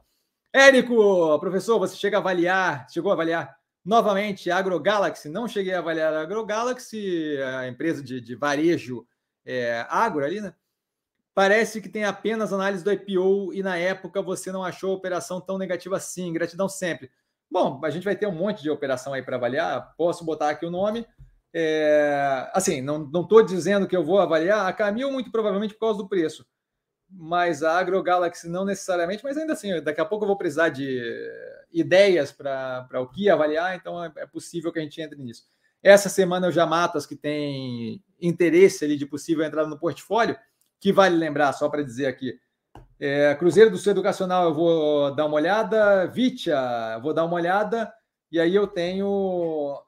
Érico, 0.53 1.38
professor, 1.39 1.78
você 1.78 1.95
chega 1.97 2.17
a 2.17 2.19
avaliar, 2.21 2.88
chegou 2.89 3.11
a 3.11 3.13
avaliar 3.13 3.57
novamente 3.84 4.49
a 4.49 4.57
AgroGalaxy? 4.57 5.28
Não 5.28 5.47
cheguei 5.47 5.73
a 5.73 5.80
avaliar 5.80 6.13
a 6.13 6.21
AgroGalaxy, 6.21 7.38
a 7.41 7.67
empresa 7.67 8.01
de, 8.01 8.21
de 8.21 8.36
varejo 8.36 9.05
é, 9.45 9.86
agro 9.89 10.23
ali, 10.23 10.39
né? 10.39 10.53
Parece 11.34 11.82
que 11.82 11.89
tem 11.89 12.05
apenas 12.05 12.53
análise 12.53 12.82
do 12.82 12.91
IPO 12.93 13.53
e 13.53 13.61
na 13.61 13.76
época 13.78 14.21
você 14.21 14.49
não 14.49 14.63
achou 14.63 14.91
a 14.91 14.95
operação 14.95 15.41
tão 15.41 15.57
negativa 15.57 15.97
assim. 15.97 16.32
Gratidão 16.32 16.69
sempre. 16.69 17.11
Bom, 17.51 17.82
a 17.84 17.89
gente 17.89 18.05
vai 18.05 18.15
ter 18.15 18.26
um 18.26 18.32
monte 18.32 18.61
de 18.61 18.69
operação 18.69 19.13
aí 19.13 19.21
para 19.21 19.36
avaliar. 19.36 19.93
Posso 19.97 20.23
botar 20.23 20.49
aqui 20.49 20.65
o 20.65 20.71
nome. 20.71 21.05
É, 21.58 22.51
assim, 22.53 22.82
não 22.82 23.22
estou 23.22 23.41
dizendo 23.41 23.88
que 23.88 23.95
eu 23.95 24.03
vou 24.03 24.20
avaliar 24.20 24.68
a 24.68 24.74
Camil 24.74 25.10
muito 25.10 25.32
provavelmente 25.32 25.74
por 25.74 25.80
causa 25.80 25.99
do 25.99 26.10
preço, 26.10 26.45
mas 27.10 27.64
a 27.64 27.80
AgroGalaxy 27.80 28.49
não 28.49 28.66
necessariamente, 28.66 29.24
mas 29.24 29.38
ainda 29.38 29.53
assim, 29.53 29.82
daqui 29.82 30.01
a 30.01 30.06
pouco 30.06 30.26
eu 30.26 30.28
vou 30.28 30.38
precisar 30.38 30.68
de 30.68 31.01
ideias 31.72 32.30
para 32.30 33.01
o 33.01 33.08
que 33.08 33.30
avaliar, 33.30 33.74
então 33.74 34.03
é, 34.03 34.12
é 34.18 34.26
possível 34.26 34.70
que 34.70 34.80
a 34.80 34.82
gente 34.82 35.01
entre 35.01 35.18
nisso. 35.18 35.43
Essa 35.82 36.10
semana 36.10 36.47
eu 36.47 36.51
já 36.51 36.66
mato 36.66 36.97
as 36.97 37.06
que 37.06 37.16
têm 37.16 38.03
interesse 38.22 38.84
ali 38.84 38.97
de 38.97 39.06
possível 39.06 39.45
entrada 39.45 39.70
no 39.70 39.80
portfólio 39.80 40.36
que 40.78 40.91
vale 40.91 41.16
lembrar, 41.16 41.53
só 41.53 41.70
para 41.70 41.84
dizer 41.84 42.08
aqui. 42.08 42.38
É, 42.99 43.34
Cruzeiro 43.36 43.72
do 43.72 43.78
Sul 43.78 43.91
Educacional, 43.91 44.45
eu 44.45 44.53
vou 44.53 45.16
dar 45.16 45.26
uma 45.26 45.36
olhada. 45.36 46.06
Vitia, 46.08 46.99
vou 47.01 47.14
dar 47.14 47.24
uma 47.24 47.36
olhada. 47.36 47.93
E 48.32 48.39
aí 48.39 48.53
eu 48.53 48.68
tenho 48.68 49.82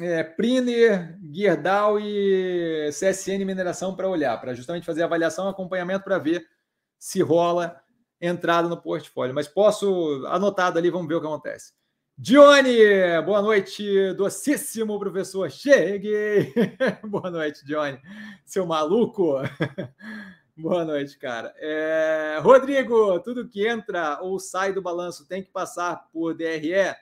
é, 0.00 0.24
Priner, 0.24 1.18
Guirdal 1.22 2.00
e 2.00 2.88
CSN 2.90 3.44
Mineração 3.44 3.94
para 3.94 4.08
olhar, 4.08 4.40
para 4.40 4.54
justamente 4.54 4.86
fazer 4.86 5.02
avaliação 5.02 5.46
e 5.46 5.50
acompanhamento 5.50 6.04
para 6.04 6.18
ver 6.18 6.46
se 6.98 7.20
rola 7.22 7.80
entrada 8.20 8.68
no 8.68 8.80
portfólio. 8.80 9.34
Mas 9.34 9.48
posso, 9.48 10.24
anotado 10.28 10.78
ali, 10.78 10.90
vamos 10.90 11.08
ver 11.08 11.14
o 11.14 11.20
que 11.20 11.26
acontece. 11.26 11.72
Dione, 12.16 12.76
boa 13.24 13.40
noite, 13.40 14.12
docíssimo 14.12 14.98
professor. 14.98 15.50
Cheguei. 15.50 16.52
boa 17.02 17.30
noite, 17.30 17.64
Dione, 17.64 17.98
seu 18.44 18.66
maluco. 18.66 19.36
boa 20.56 20.84
noite, 20.84 21.18
cara. 21.18 21.54
É... 21.56 22.38
Rodrigo, 22.42 23.18
tudo 23.20 23.48
que 23.48 23.66
entra 23.66 24.20
ou 24.20 24.38
sai 24.38 24.72
do 24.72 24.82
balanço 24.82 25.26
tem 25.26 25.42
que 25.42 25.50
passar 25.50 26.08
por 26.12 26.34
DRE? 26.34 26.94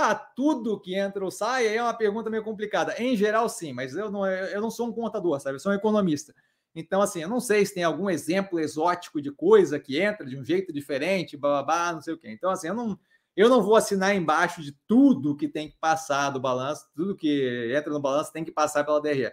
Ah, 0.00 0.14
tudo 0.14 0.78
que 0.78 0.94
entra 0.94 1.24
ou 1.24 1.30
sai 1.30 1.66
é 1.66 1.82
uma 1.82 1.92
pergunta 1.92 2.30
meio 2.30 2.44
complicada. 2.44 2.94
Em 3.02 3.16
geral, 3.16 3.48
sim, 3.48 3.72
mas 3.72 3.96
eu 3.96 4.12
não, 4.12 4.24
eu 4.24 4.60
não 4.60 4.70
sou 4.70 4.86
um 4.86 4.92
contador, 4.92 5.40
sabe? 5.40 5.56
Eu 5.56 5.60
sou 5.60 5.72
um 5.72 5.74
economista. 5.74 6.32
Então, 6.72 7.02
assim, 7.02 7.20
eu 7.20 7.28
não 7.28 7.40
sei 7.40 7.66
se 7.66 7.74
tem 7.74 7.82
algum 7.82 8.08
exemplo 8.08 8.60
exótico 8.60 9.20
de 9.20 9.32
coisa 9.32 9.80
que 9.80 10.00
entra 10.00 10.24
de 10.24 10.38
um 10.38 10.44
jeito 10.44 10.72
diferente, 10.72 11.36
babá, 11.36 11.92
não 11.92 12.00
sei 12.00 12.14
o 12.14 12.18
quê. 12.18 12.30
Então, 12.30 12.48
assim, 12.48 12.68
eu 12.68 12.74
não 12.74 12.96
eu 13.34 13.48
não 13.48 13.62
vou 13.62 13.76
assinar 13.76 14.14
embaixo 14.14 14.62
de 14.62 14.72
tudo 14.86 15.36
que 15.36 15.48
tem 15.48 15.68
que 15.68 15.76
passar 15.78 16.30
do 16.30 16.40
balanço, 16.40 16.88
tudo 16.94 17.16
que 17.16 17.72
entra 17.76 17.92
no 17.92 18.00
balanço 18.00 18.32
tem 18.32 18.44
que 18.44 18.50
passar 18.52 18.84
pela 18.84 19.00
DRE. 19.00 19.32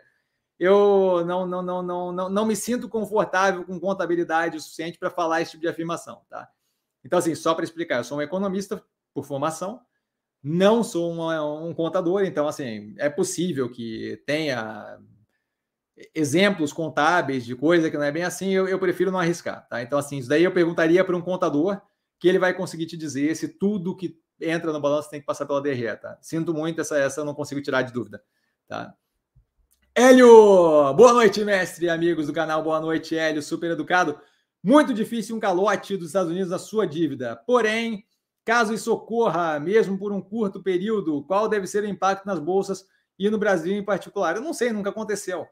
Eu 0.59 1.23
não, 1.25 1.45
não, 1.45 1.61
não, 1.61 1.83
não, 1.83 2.11
não, 2.11 2.29
não 2.29 2.45
me 2.45 2.55
sinto 2.55 2.89
confortável 2.89 3.65
com 3.65 3.79
contabilidade 3.79 4.57
o 4.57 4.59
suficiente 4.59 4.97
para 4.97 5.09
falar 5.09 5.41
esse 5.41 5.51
tipo 5.51 5.61
de 5.61 5.67
afirmação, 5.67 6.21
tá? 6.29 6.49
Então, 7.03 7.19
assim, 7.19 7.35
só 7.35 7.53
para 7.53 7.65
explicar, 7.65 7.97
eu 7.97 8.03
sou 8.03 8.17
um 8.19 8.21
economista 8.21 8.83
por 9.13 9.25
formação, 9.25 9.81
não 10.47 10.83
sou 10.83 11.11
um, 11.11 11.67
um 11.67 11.73
contador, 11.73 12.23
então, 12.23 12.47
assim, 12.47 12.93
é 12.99 13.09
possível 13.09 13.67
que 13.67 14.21
tenha 14.27 14.99
exemplos 16.13 16.71
contábeis 16.71 17.43
de 17.43 17.55
coisa 17.55 17.89
que 17.89 17.97
não 17.97 18.03
é 18.03 18.11
bem 18.11 18.21
assim, 18.21 18.51
eu, 18.51 18.67
eu 18.67 18.77
prefiro 18.77 19.09
não 19.09 19.17
arriscar, 19.17 19.67
tá? 19.67 19.81
Então, 19.81 19.97
assim, 19.97 20.19
isso 20.19 20.29
daí 20.29 20.43
eu 20.43 20.51
perguntaria 20.51 21.03
para 21.03 21.17
um 21.17 21.21
contador 21.21 21.81
que 22.19 22.27
ele 22.27 22.37
vai 22.37 22.53
conseguir 22.53 22.85
te 22.85 22.95
dizer 22.95 23.35
se 23.35 23.47
tudo 23.47 23.95
que 23.95 24.19
entra 24.39 24.71
no 24.71 24.79
balanço 24.79 25.09
tem 25.09 25.19
que 25.19 25.25
passar 25.25 25.47
pela 25.47 25.59
DRE, 25.59 25.97
tá? 25.97 26.15
Sinto 26.21 26.53
muito, 26.53 26.79
essa, 26.79 26.95
essa 26.99 27.21
eu 27.21 27.25
não 27.25 27.33
consigo 27.33 27.59
tirar 27.59 27.81
de 27.81 27.91
dúvida, 27.91 28.21
tá? 28.67 28.93
Hélio! 29.95 30.93
Boa 30.93 31.13
noite, 31.13 31.43
mestre, 31.43 31.89
amigos 31.89 32.27
do 32.27 32.33
canal. 32.33 32.61
Boa 32.61 32.79
noite, 32.79 33.17
Hélio, 33.17 33.41
super 33.41 33.71
educado. 33.71 34.19
Muito 34.61 34.93
difícil 34.93 35.35
um 35.35 35.39
calote 35.39 35.97
dos 35.97 36.07
Estados 36.07 36.29
Unidos 36.29 36.51
na 36.51 36.59
sua 36.59 36.85
dívida. 36.85 37.35
Porém, 37.47 38.04
caso 38.45 38.73
isso 38.73 38.93
ocorra, 38.93 39.59
mesmo 39.59 39.97
por 39.97 40.13
um 40.13 40.21
curto 40.21 40.61
período, 40.61 41.23
qual 41.23 41.49
deve 41.49 41.65
ser 41.65 41.83
o 41.83 41.87
impacto 41.87 42.25
nas 42.25 42.39
bolsas 42.39 42.85
e 43.17 43.29
no 43.29 43.39
Brasil 43.39 43.73
em 43.73 43.83
particular? 43.83 44.35
Eu 44.35 44.41
não 44.41 44.53
sei, 44.53 44.71
nunca 44.71 44.91
aconteceu. 44.91 45.47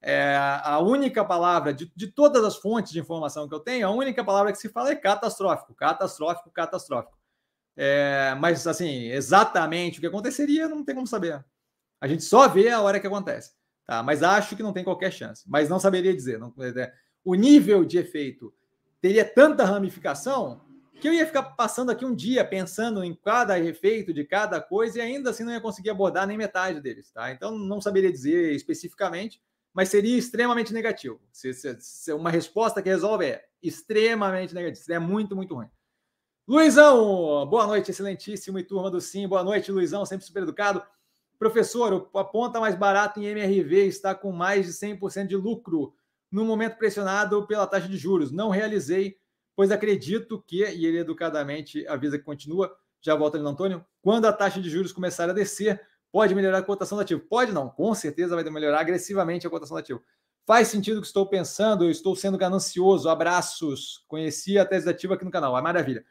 É, 0.00 0.36
a 0.62 0.78
única 0.78 1.24
palavra 1.24 1.74
de, 1.74 1.92
de 1.94 2.06
todas 2.06 2.44
as 2.44 2.56
fontes 2.56 2.92
de 2.92 3.00
informação 3.00 3.48
que 3.48 3.54
eu 3.54 3.60
tenho, 3.60 3.86
a 3.86 3.90
única 3.90 4.24
palavra 4.24 4.52
que 4.52 4.58
se 4.58 4.68
fala 4.68 4.90
é 4.90 4.96
catastrófico, 4.96 5.74
catastrófico, 5.74 6.50
catastrófico. 6.50 7.18
É, 7.76 8.34
mas, 8.40 8.66
assim, 8.66 9.08
exatamente 9.08 9.98
o 9.98 10.00
que 10.00 10.06
aconteceria, 10.06 10.68
não 10.68 10.84
tem 10.84 10.94
como 10.94 11.06
saber. 11.06 11.44
A 12.00 12.08
gente 12.08 12.24
só 12.24 12.48
vê 12.48 12.70
a 12.70 12.80
hora 12.80 12.98
que 12.98 13.06
acontece. 13.06 13.52
Tá? 13.86 14.02
Mas 14.02 14.22
acho 14.22 14.56
que 14.56 14.62
não 14.62 14.72
tem 14.72 14.84
qualquer 14.84 15.12
chance. 15.12 15.44
Mas 15.46 15.68
não 15.68 15.78
saberia 15.78 16.14
dizer. 16.14 16.38
Não, 16.38 16.52
é, 16.58 16.92
o 17.24 17.34
nível 17.34 17.84
de 17.84 17.98
efeito 17.98 18.52
teria 19.00 19.24
tanta 19.24 19.64
ramificação 19.64 20.67
que 21.00 21.08
eu 21.08 21.12
ia 21.12 21.26
ficar 21.26 21.42
passando 21.42 21.90
aqui 21.90 22.04
um 22.04 22.14
dia 22.14 22.44
pensando 22.44 23.04
em 23.04 23.14
cada 23.14 23.58
efeito 23.58 24.12
de 24.12 24.24
cada 24.24 24.60
coisa 24.60 24.98
e 24.98 25.00
ainda 25.00 25.30
assim 25.30 25.44
não 25.44 25.52
ia 25.52 25.60
conseguir 25.60 25.90
abordar 25.90 26.26
nem 26.26 26.36
metade 26.36 26.80
deles, 26.80 27.10
tá? 27.10 27.30
Então 27.30 27.56
não 27.56 27.80
saberia 27.80 28.10
dizer 28.10 28.52
especificamente, 28.52 29.40
mas 29.72 29.88
seria 29.88 30.18
extremamente 30.18 30.72
negativo. 30.72 31.20
Se, 31.32 31.54
se, 31.54 31.76
se 31.80 32.12
uma 32.12 32.30
resposta 32.30 32.82
que 32.82 32.88
resolve 32.88 33.26
é 33.26 33.44
extremamente 33.62 34.54
negativo, 34.54 34.84
seria 34.84 35.00
muito, 35.00 35.36
muito 35.36 35.54
ruim. 35.54 35.68
Luizão, 36.46 37.46
boa 37.46 37.66
noite, 37.66 37.90
excelentíssimo 37.90 38.58
e 38.58 38.64
turma 38.64 38.90
do 38.90 39.00
Sim. 39.00 39.28
Boa 39.28 39.44
noite, 39.44 39.70
Luizão, 39.70 40.04
sempre 40.04 40.26
super 40.26 40.42
educado. 40.42 40.82
Professor, 41.38 42.10
a 42.14 42.24
ponta 42.24 42.58
mais 42.58 42.74
barata 42.74 43.20
em 43.20 43.26
MRV 43.26 43.86
está 43.86 44.14
com 44.14 44.32
mais 44.32 44.66
de 44.66 44.72
100% 44.72 45.26
de 45.26 45.36
lucro 45.36 45.94
no 46.32 46.44
momento 46.44 46.76
pressionado 46.76 47.46
pela 47.46 47.66
taxa 47.66 47.86
de 47.86 47.96
juros. 47.96 48.32
Não 48.32 48.48
realizei 48.48 49.16
pois 49.58 49.72
acredito 49.72 50.40
que, 50.46 50.64
e 50.64 50.86
ele 50.86 50.98
educadamente 50.98 51.84
avisa 51.88 52.16
que 52.16 52.22
continua, 52.22 52.72
já 53.00 53.16
volta 53.16 53.36
ali 53.36 53.42
no 53.42 53.50
Antônio, 53.50 53.84
quando 54.00 54.26
a 54.26 54.32
taxa 54.32 54.60
de 54.60 54.70
juros 54.70 54.92
começar 54.92 55.28
a 55.28 55.32
descer, 55.32 55.84
pode 56.12 56.32
melhorar 56.32 56.58
a 56.58 56.62
cotação 56.62 56.96
do 56.96 57.02
ativo. 57.02 57.22
Pode 57.28 57.50
não, 57.50 57.68
com 57.68 57.92
certeza 57.92 58.36
vai 58.36 58.44
melhorar 58.44 58.78
agressivamente 58.78 59.48
a 59.48 59.50
cotação 59.50 59.76
do 59.76 59.80
ativo. 59.80 60.00
Faz 60.46 60.68
sentido 60.68 60.98
o 60.98 61.00
que 61.00 61.08
estou 61.08 61.26
pensando, 61.26 61.82
eu 61.82 61.90
estou 61.90 62.14
sendo 62.14 62.38
ganancioso, 62.38 63.08
abraços, 63.08 64.04
conheci 64.06 64.56
a 64.56 64.64
tese 64.64 64.88
ativa 64.88 65.14
aqui 65.14 65.24
no 65.24 65.30
canal, 65.32 65.58
é 65.58 65.60
maravilha. 65.60 66.04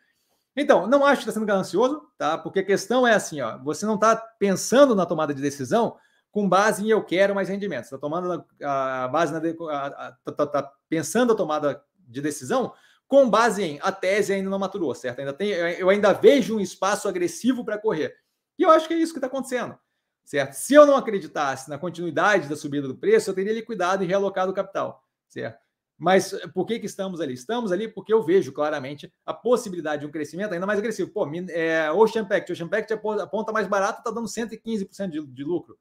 Então, 0.53 0.85
não 0.85 1.05
acho 1.05 1.21
que 1.21 1.29
está 1.29 1.31
sendo 1.31 1.45
ganancioso, 1.45 2.01
tá? 2.17 2.37
Porque 2.37 2.59
a 2.59 2.65
questão 2.65 3.07
é 3.07 3.13
assim, 3.13 3.39
ó, 3.39 3.57
você 3.59 3.85
não 3.85 3.95
está 3.95 4.17
pensando 4.17 4.93
na 4.93 5.05
tomada 5.05 5.33
de 5.33 5.41
decisão 5.41 5.95
com 6.31 6.49
base 6.49 6.83
em 6.83 6.89
eu 6.89 7.01
quero 7.01 7.33
mais 7.33 7.47
rendimentos. 7.47 7.85
Está 7.85 7.97
tomando 7.97 8.45
a, 8.61 9.07
base 9.07 9.31
na 9.31 9.39
está 9.39 10.31
tá, 10.35 10.47
tá 10.47 10.73
pensando 10.89 11.31
a 11.31 11.35
tomada 11.37 11.81
de 12.09 12.21
decisão 12.21 12.73
com 13.07 13.29
base 13.29 13.63
em 13.63 13.79
a 13.81 13.91
tese 13.91 14.33
ainda 14.33 14.49
não 14.49 14.59
maturou, 14.59 14.93
certo? 14.93 15.19
Ainda 15.19 15.33
tem, 15.33 15.49
eu 15.49 15.89
ainda 15.89 16.13
vejo 16.13 16.57
um 16.57 16.59
espaço 16.59 17.07
agressivo 17.07 17.63
para 17.63 17.77
correr. 17.77 18.15
E 18.59 18.63
eu 18.63 18.69
acho 18.69 18.87
que 18.87 18.93
é 18.93 18.97
isso 18.97 19.13
que 19.13 19.19
está 19.19 19.27
acontecendo, 19.27 19.77
certo? 20.25 20.53
Se 20.53 20.73
eu 20.73 20.85
não 20.85 20.95
acreditasse 20.95 21.69
na 21.69 21.77
continuidade 21.77 22.49
da 22.49 22.55
subida 22.55 22.87
do 22.87 22.97
preço, 22.97 23.29
eu 23.29 23.35
teria 23.35 23.53
liquidado 23.53 24.03
e 24.03 24.07
realocado 24.07 24.51
o 24.51 24.55
capital, 24.55 25.03
certo? 25.27 25.67
Mas 25.97 26.31
por 26.53 26.67
que, 26.67 26.79
que 26.79 26.85
estamos 26.85 27.19
ali? 27.19 27.33
Estamos 27.33 27.71
ali 27.71 27.87
porque 27.87 28.13
eu 28.13 28.21
vejo 28.21 28.51
claramente 28.51 29.11
a 29.25 29.33
possibilidade 29.33 30.01
de 30.01 30.07
um 30.07 30.11
crescimento 30.11 30.53
ainda 30.53 30.67
mais 30.67 30.77
agressivo. 30.77 31.09
Pô, 31.09 31.27
é, 31.49 31.91
Ocean 31.91 32.23
Pact, 32.23 32.51
Ocean 32.51 32.67
Pact 32.67 32.93
a 32.93 33.27
ponta 33.27 33.51
mais 33.51 33.67
barata 33.67 33.99
está 33.99 34.11
dando 34.11 34.27
115% 34.27 35.09
de, 35.09 35.25
de 35.25 35.43
lucro. 35.43 35.77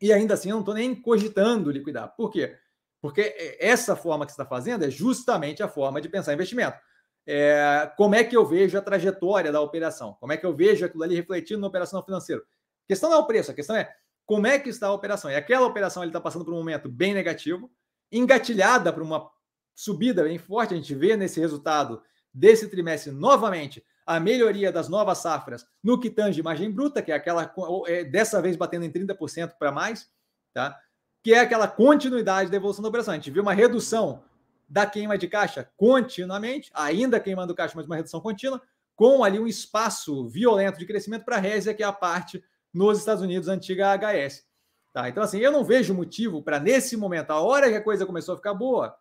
E 0.00 0.12
ainda 0.12 0.34
assim 0.34 0.50
eu 0.50 0.54
não 0.54 0.60
estou 0.60 0.74
nem 0.74 0.94
cogitando 0.94 1.70
liquidar. 1.70 2.12
Por 2.16 2.30
quê? 2.30 2.58
Porque 3.04 3.20
é, 3.20 3.68
essa 3.68 3.94
forma 3.94 4.24
que 4.24 4.32
você 4.32 4.40
está 4.40 4.46
fazendo 4.46 4.82
é 4.82 4.90
justamente 4.90 5.62
a 5.62 5.68
forma 5.68 6.00
de 6.00 6.08
pensar 6.08 6.32
investimento. 6.32 6.78
É, 7.26 7.92
como 7.98 8.14
é 8.14 8.24
que 8.24 8.34
eu 8.34 8.46
vejo 8.46 8.78
a 8.78 8.80
trajetória 8.80 9.52
da 9.52 9.60
operação? 9.60 10.16
Como 10.18 10.32
é 10.32 10.38
que 10.38 10.46
eu 10.46 10.56
vejo 10.56 10.86
aquilo 10.86 11.02
ali 11.02 11.14
refletindo 11.14 11.60
na 11.60 11.66
operação 11.66 12.02
financeira? 12.02 12.40
A 12.40 12.86
questão 12.88 13.10
não 13.10 13.18
é 13.18 13.20
o 13.20 13.26
preço, 13.26 13.50
a 13.50 13.54
questão 13.54 13.76
é 13.76 13.94
como 14.24 14.46
é 14.46 14.58
que 14.58 14.70
está 14.70 14.86
a 14.86 14.92
operação. 14.94 15.30
E 15.30 15.36
aquela 15.36 15.66
operação 15.66 16.02
está 16.02 16.18
passando 16.18 16.46
por 16.46 16.54
um 16.54 16.56
momento 16.56 16.88
bem 16.88 17.12
negativo, 17.12 17.70
engatilhada 18.10 18.90
por 18.90 19.02
uma 19.02 19.30
subida 19.74 20.22
bem 20.22 20.38
forte. 20.38 20.72
A 20.72 20.76
gente 20.78 20.94
vê 20.94 21.14
nesse 21.14 21.38
resultado 21.38 22.02
desse 22.32 22.70
trimestre 22.70 23.12
novamente 23.12 23.84
a 24.06 24.18
melhoria 24.18 24.72
das 24.72 24.88
novas 24.88 25.18
safras 25.18 25.66
no 25.82 26.00
que 26.00 26.08
tange 26.08 26.42
margem 26.42 26.70
bruta, 26.70 27.02
que 27.02 27.12
é 27.12 27.14
aquela 27.14 27.54
é, 27.86 28.02
dessa 28.02 28.40
vez 28.40 28.56
batendo 28.56 28.86
em 28.86 28.90
30% 28.90 29.58
para 29.58 29.70
mais, 29.70 30.08
tá? 30.54 30.80
Que 31.24 31.32
é 31.32 31.40
aquela 31.40 31.66
continuidade 31.66 32.50
da 32.50 32.56
evolução 32.58 32.82
da 32.82 32.88
operação. 32.90 33.14
A 33.14 33.16
gente 33.16 33.30
viu 33.30 33.42
uma 33.42 33.54
redução 33.54 34.22
da 34.68 34.84
queima 34.84 35.16
de 35.16 35.26
caixa 35.26 35.66
continuamente, 35.74 36.70
ainda 36.74 37.18
queimando 37.18 37.54
caixa, 37.54 37.72
mas 37.74 37.86
uma 37.86 37.96
redução 37.96 38.20
contínua, 38.20 38.60
com 38.94 39.24
ali 39.24 39.40
um 39.40 39.46
espaço 39.46 40.28
violento 40.28 40.78
de 40.78 40.84
crescimento 40.84 41.24
para 41.24 41.36
a 41.36 41.40
Résia, 41.40 41.72
que 41.72 41.82
é 41.82 41.86
a 41.86 41.92
parte 41.92 42.44
nos 42.74 42.98
Estados 42.98 43.22
Unidos, 43.22 43.48
antiga 43.48 43.96
HS. 43.96 44.44
Tá? 44.92 45.08
Então, 45.08 45.22
assim, 45.22 45.38
eu 45.38 45.50
não 45.50 45.64
vejo 45.64 45.94
motivo 45.94 46.42
para, 46.42 46.60
nesse 46.60 46.94
momento, 46.94 47.30
a 47.30 47.40
hora 47.40 47.70
que 47.70 47.76
a 47.76 47.82
coisa 47.82 48.04
começou 48.04 48.34
a 48.34 48.36
ficar 48.36 48.52
boa, 48.52 48.94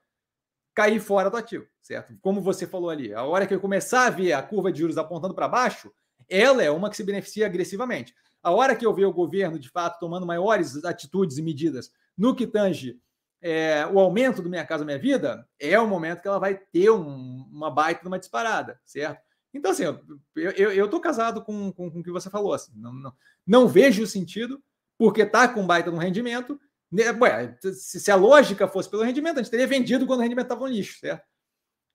cair 0.74 1.02
fora 1.02 1.30
do 1.30 1.36
ativo, 1.36 1.68
certo? 1.82 2.18
Como 2.22 2.40
você 2.42 2.66
falou 2.66 2.90
ali, 2.90 3.14
a 3.14 3.24
hora 3.24 3.46
que 3.46 3.54
eu 3.54 3.60
começar 3.60 4.08
a 4.08 4.10
ver 4.10 4.32
a 4.32 4.42
curva 4.42 4.72
de 4.72 4.80
juros 4.80 4.98
apontando 4.98 5.36
para 5.36 5.50
baixo, 5.50 5.92
ela 6.30 6.64
é 6.64 6.72
uma 6.72 6.90
que 6.90 6.96
se 6.96 7.04
beneficia 7.04 7.46
agressivamente. 7.46 8.16
A 8.42 8.52
hora 8.52 8.78
que 8.78 8.86
eu 8.86 8.94
ver 8.94 9.06
o 9.06 9.14
governo, 9.14 9.60
de 9.60 9.70
fato, 9.70 10.00
tomando 10.00 10.26
maiores 10.26 10.86
atitudes 10.86 11.38
e 11.38 11.42
medidas 11.42 11.92
no 12.18 12.36
que 12.36 12.48
tange 12.48 13.00
é, 13.42 13.86
o 13.88 14.00
aumento 14.00 14.42
do 14.42 14.50
Minha 14.50 14.66
Casa 14.66 14.86
Minha 14.86 14.98
Vida, 14.98 15.48
é 15.60 15.78
o 15.78 15.88
momento 15.88 16.22
que 16.22 16.28
ela 16.28 16.40
vai 16.40 16.56
ter 16.56 16.90
um, 16.90 17.46
uma 17.52 17.70
baita 17.70 18.08
uma 18.08 18.18
disparada, 18.18 18.80
certo? 18.86 19.22
Então, 19.54 19.72
assim, 19.72 19.84
eu 20.36 20.86
estou 20.86 21.00
casado 21.00 21.44
com, 21.44 21.72
com, 21.72 21.92
com, 21.92 22.00
o 22.00 22.04
que 22.04 22.12
você 22.12 22.30
falou. 22.30 22.54
Assim, 22.54 22.72
não, 22.76 22.92
não, 22.92 23.14
não 23.46 23.68
vejo 23.68 24.08
sentido, 24.08 24.64
porque 24.98 25.22
está 25.22 25.48
com 25.48 25.68
baita 25.68 25.92
no 25.92 25.98
rendimento. 25.98 26.60
Né, 26.92 27.12
ué, 27.12 27.56
se, 27.62 28.00
se, 28.00 28.12
a 28.12 28.16
lógica 28.16 28.68
fosse 28.68 28.90
pelo 28.90 29.04
rendimento, 29.04 29.40
a 29.40 29.44
gente 29.44 29.52
teria 29.52 29.68
vendido 29.68 30.08
quando 30.08 30.20
o 30.20 30.24
rendimento 30.24 30.46
estava 30.46 30.62
no 30.62 30.68
lixo, 30.68 31.00
certo? 31.00 31.24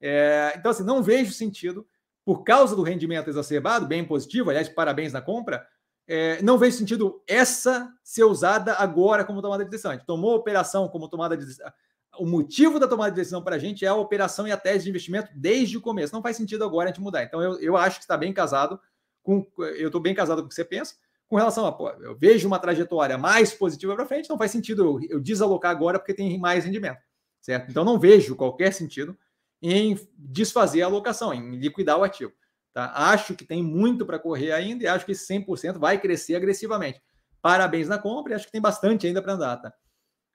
É, 0.01 0.53
então, 0.57 0.71
assim, 0.71 0.85
não 0.85 1.03
vejo 1.03 1.33
sentido, 1.33 1.89
por 2.25 2.45
causa 2.45 2.77
do 2.77 2.83
rendimento 2.83 3.29
exacerbado, 3.29 3.87
bem 3.87 4.05
positivo, 4.05 4.51
aliás, 4.51 4.69
parabéns 4.69 5.13
na 5.13 5.21
compra, 5.21 5.67
é, 6.09 6.41
não 6.41 6.57
vejo 6.57 6.79
sentido 6.79 7.23
essa 7.29 7.93
ser 8.03 8.25
usada 8.25 8.73
agora 8.75 9.27
como 9.27 9.43
tomada 9.43 9.63
de 9.63 9.71
decisão. 9.71 9.91
A 9.91 9.95
gente 9.95 10.07
tomou 10.07 10.33
a 10.33 10.37
operação 10.37 10.89
como 10.89 11.07
tomada 11.07 11.37
de 11.37 11.45
decisão. 11.45 11.71
O 12.19 12.25
motivo 12.25 12.81
da 12.81 12.89
tomada 12.89 13.11
de 13.11 13.17
decisão 13.17 13.45
para 13.45 13.57
a 13.57 13.59
gente 13.59 13.85
é 13.85 13.89
a 13.89 13.95
operação 13.95 14.49
e 14.49 14.51
a 14.51 14.57
tese 14.57 14.85
de 14.85 14.91
investimento 14.91 15.31
desde 15.37 15.77
o 15.77 15.83
começo. 15.83 16.15
Não 16.15 16.23
faz 16.23 16.37
sentido 16.37 16.65
agora 16.65 16.89
a 16.89 16.93
gente 16.93 17.03
mudar. 17.03 17.25
Então, 17.25 17.43
eu, 17.43 17.61
eu 17.61 17.77
acho 17.77 17.99
que 17.99 18.05
está 18.05 18.17
bem 18.17 18.33
casado 18.33 18.81
com. 19.23 19.47
Eu 19.59 19.89
estou 19.89 20.01
bem 20.01 20.15
casado 20.15 20.41
com 20.41 20.47
o 20.47 20.49
que 20.49 20.55
você 20.55 20.65
pensa. 20.65 20.95
Com 21.29 21.37
relação 21.37 21.67
a, 21.67 21.73
pô, 21.73 21.91
eu 21.91 22.17
vejo 22.17 22.49
uma 22.49 22.59
trajetória 22.59 23.19
mais 23.19 23.53
positiva 23.53 23.95
para 23.95 24.07
frente, 24.07 24.31
não 24.31 24.39
faz 24.39 24.51
sentido 24.51 24.83
eu, 24.83 25.17
eu 25.17 25.21
desalocar 25.21 25.71
agora 25.71 25.99
porque 25.99 26.15
tem 26.15 26.39
mais 26.39 26.65
rendimento, 26.65 27.03
certo? 27.39 27.71
Então, 27.71 27.85
não 27.85 27.99
vejo 27.99 28.35
qualquer 28.35 28.73
sentido 28.73 29.15
em 29.61 30.01
desfazer 30.17 30.81
a 30.81 30.87
alocação, 30.87 31.35
em 31.35 31.57
liquidar 31.57 31.99
o 31.99 32.03
ativo. 32.03 32.33
Tá? 32.79 32.93
Acho 32.95 33.35
que 33.35 33.45
tem 33.45 33.61
muito 33.61 34.07
para 34.07 34.21
correr 34.21 34.53
ainda 34.53 34.85
e 34.85 34.87
acho 34.87 35.05
que 35.05 35.11
esse 35.11 35.27
100% 35.27 35.81
vai 35.81 36.01
crescer 36.01 36.37
agressivamente. 36.37 37.03
Parabéns 37.43 37.89
na 37.89 37.99
compra 37.99 38.33
e 38.33 38.37
acho 38.37 38.47
que 38.47 38.53
tem 38.53 38.61
bastante 38.61 39.05
ainda 39.05 39.21
para 39.21 39.33
andar. 39.33 39.57
Tá? 39.57 39.75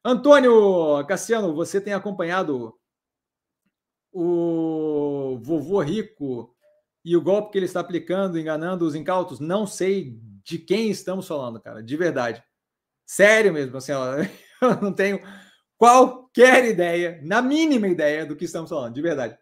Antônio 0.04 1.06
Cassiano, 1.08 1.56
você 1.56 1.80
tem 1.80 1.94
acompanhado 1.94 2.78
o 4.12 5.40
vovô 5.42 5.80
rico 5.80 6.54
e 7.06 7.16
o 7.16 7.22
golpe 7.22 7.54
que 7.54 7.58
ele 7.60 7.66
está 7.66 7.80
aplicando, 7.80 8.38
enganando 8.38 8.86
os 8.86 8.94
incautos? 8.94 9.40
Não 9.40 9.66
sei 9.66 10.20
de 10.44 10.60
quem 10.60 10.90
estamos 10.90 11.26
falando, 11.26 11.62
cara, 11.62 11.82
de 11.82 11.96
verdade. 11.96 12.44
Sério 13.06 13.54
mesmo, 13.54 13.78
assim, 13.78 13.94
eu 14.62 14.82
não 14.82 14.92
tenho 14.92 15.22
qualquer 15.78 16.66
ideia, 16.66 17.22
na 17.24 17.42
mínima 17.42 17.88
ideia 17.88 18.26
do 18.26 18.36
que 18.36 18.44
estamos 18.44 18.70
falando, 18.70 18.94
de 18.94 19.02
verdade. 19.02 19.38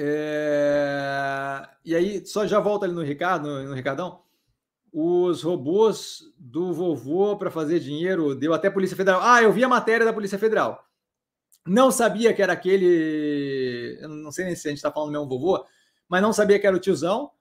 É... 0.00 1.68
E 1.84 1.92
aí, 1.92 2.24
só 2.24 2.46
já 2.46 2.60
volta 2.60 2.86
ali 2.86 2.94
no 2.94 3.02
Ricardo, 3.02 3.48
no, 3.48 3.64
no 3.64 3.74
Ricardão. 3.74 4.22
Os 4.92 5.42
robôs 5.42 6.22
do 6.38 6.72
vovô 6.72 7.36
para 7.36 7.50
fazer 7.50 7.80
dinheiro 7.80 8.34
deu 8.34 8.54
até 8.54 8.70
Polícia 8.70 8.96
Federal. 8.96 9.20
Ah, 9.22 9.42
eu 9.42 9.52
vi 9.52 9.64
a 9.64 9.68
matéria 9.68 10.06
da 10.06 10.12
Polícia 10.12 10.38
Federal. 10.38 10.84
Não 11.66 11.90
sabia 11.90 12.32
que 12.32 12.40
era 12.40 12.52
aquele. 12.52 13.98
Eu 14.00 14.08
não 14.08 14.30
sei 14.30 14.44
nem 14.44 14.54
se 14.54 14.68
a 14.68 14.70
gente 14.70 14.78
está 14.78 14.92
falando 14.92 15.08
do 15.08 15.12
mesmo 15.12 15.28
vovô, 15.28 15.64
mas 16.08 16.22
não 16.22 16.32
sabia 16.32 16.60
que 16.60 16.66
era 16.66 16.76
o 16.76 16.80
tiozão. 16.80 17.32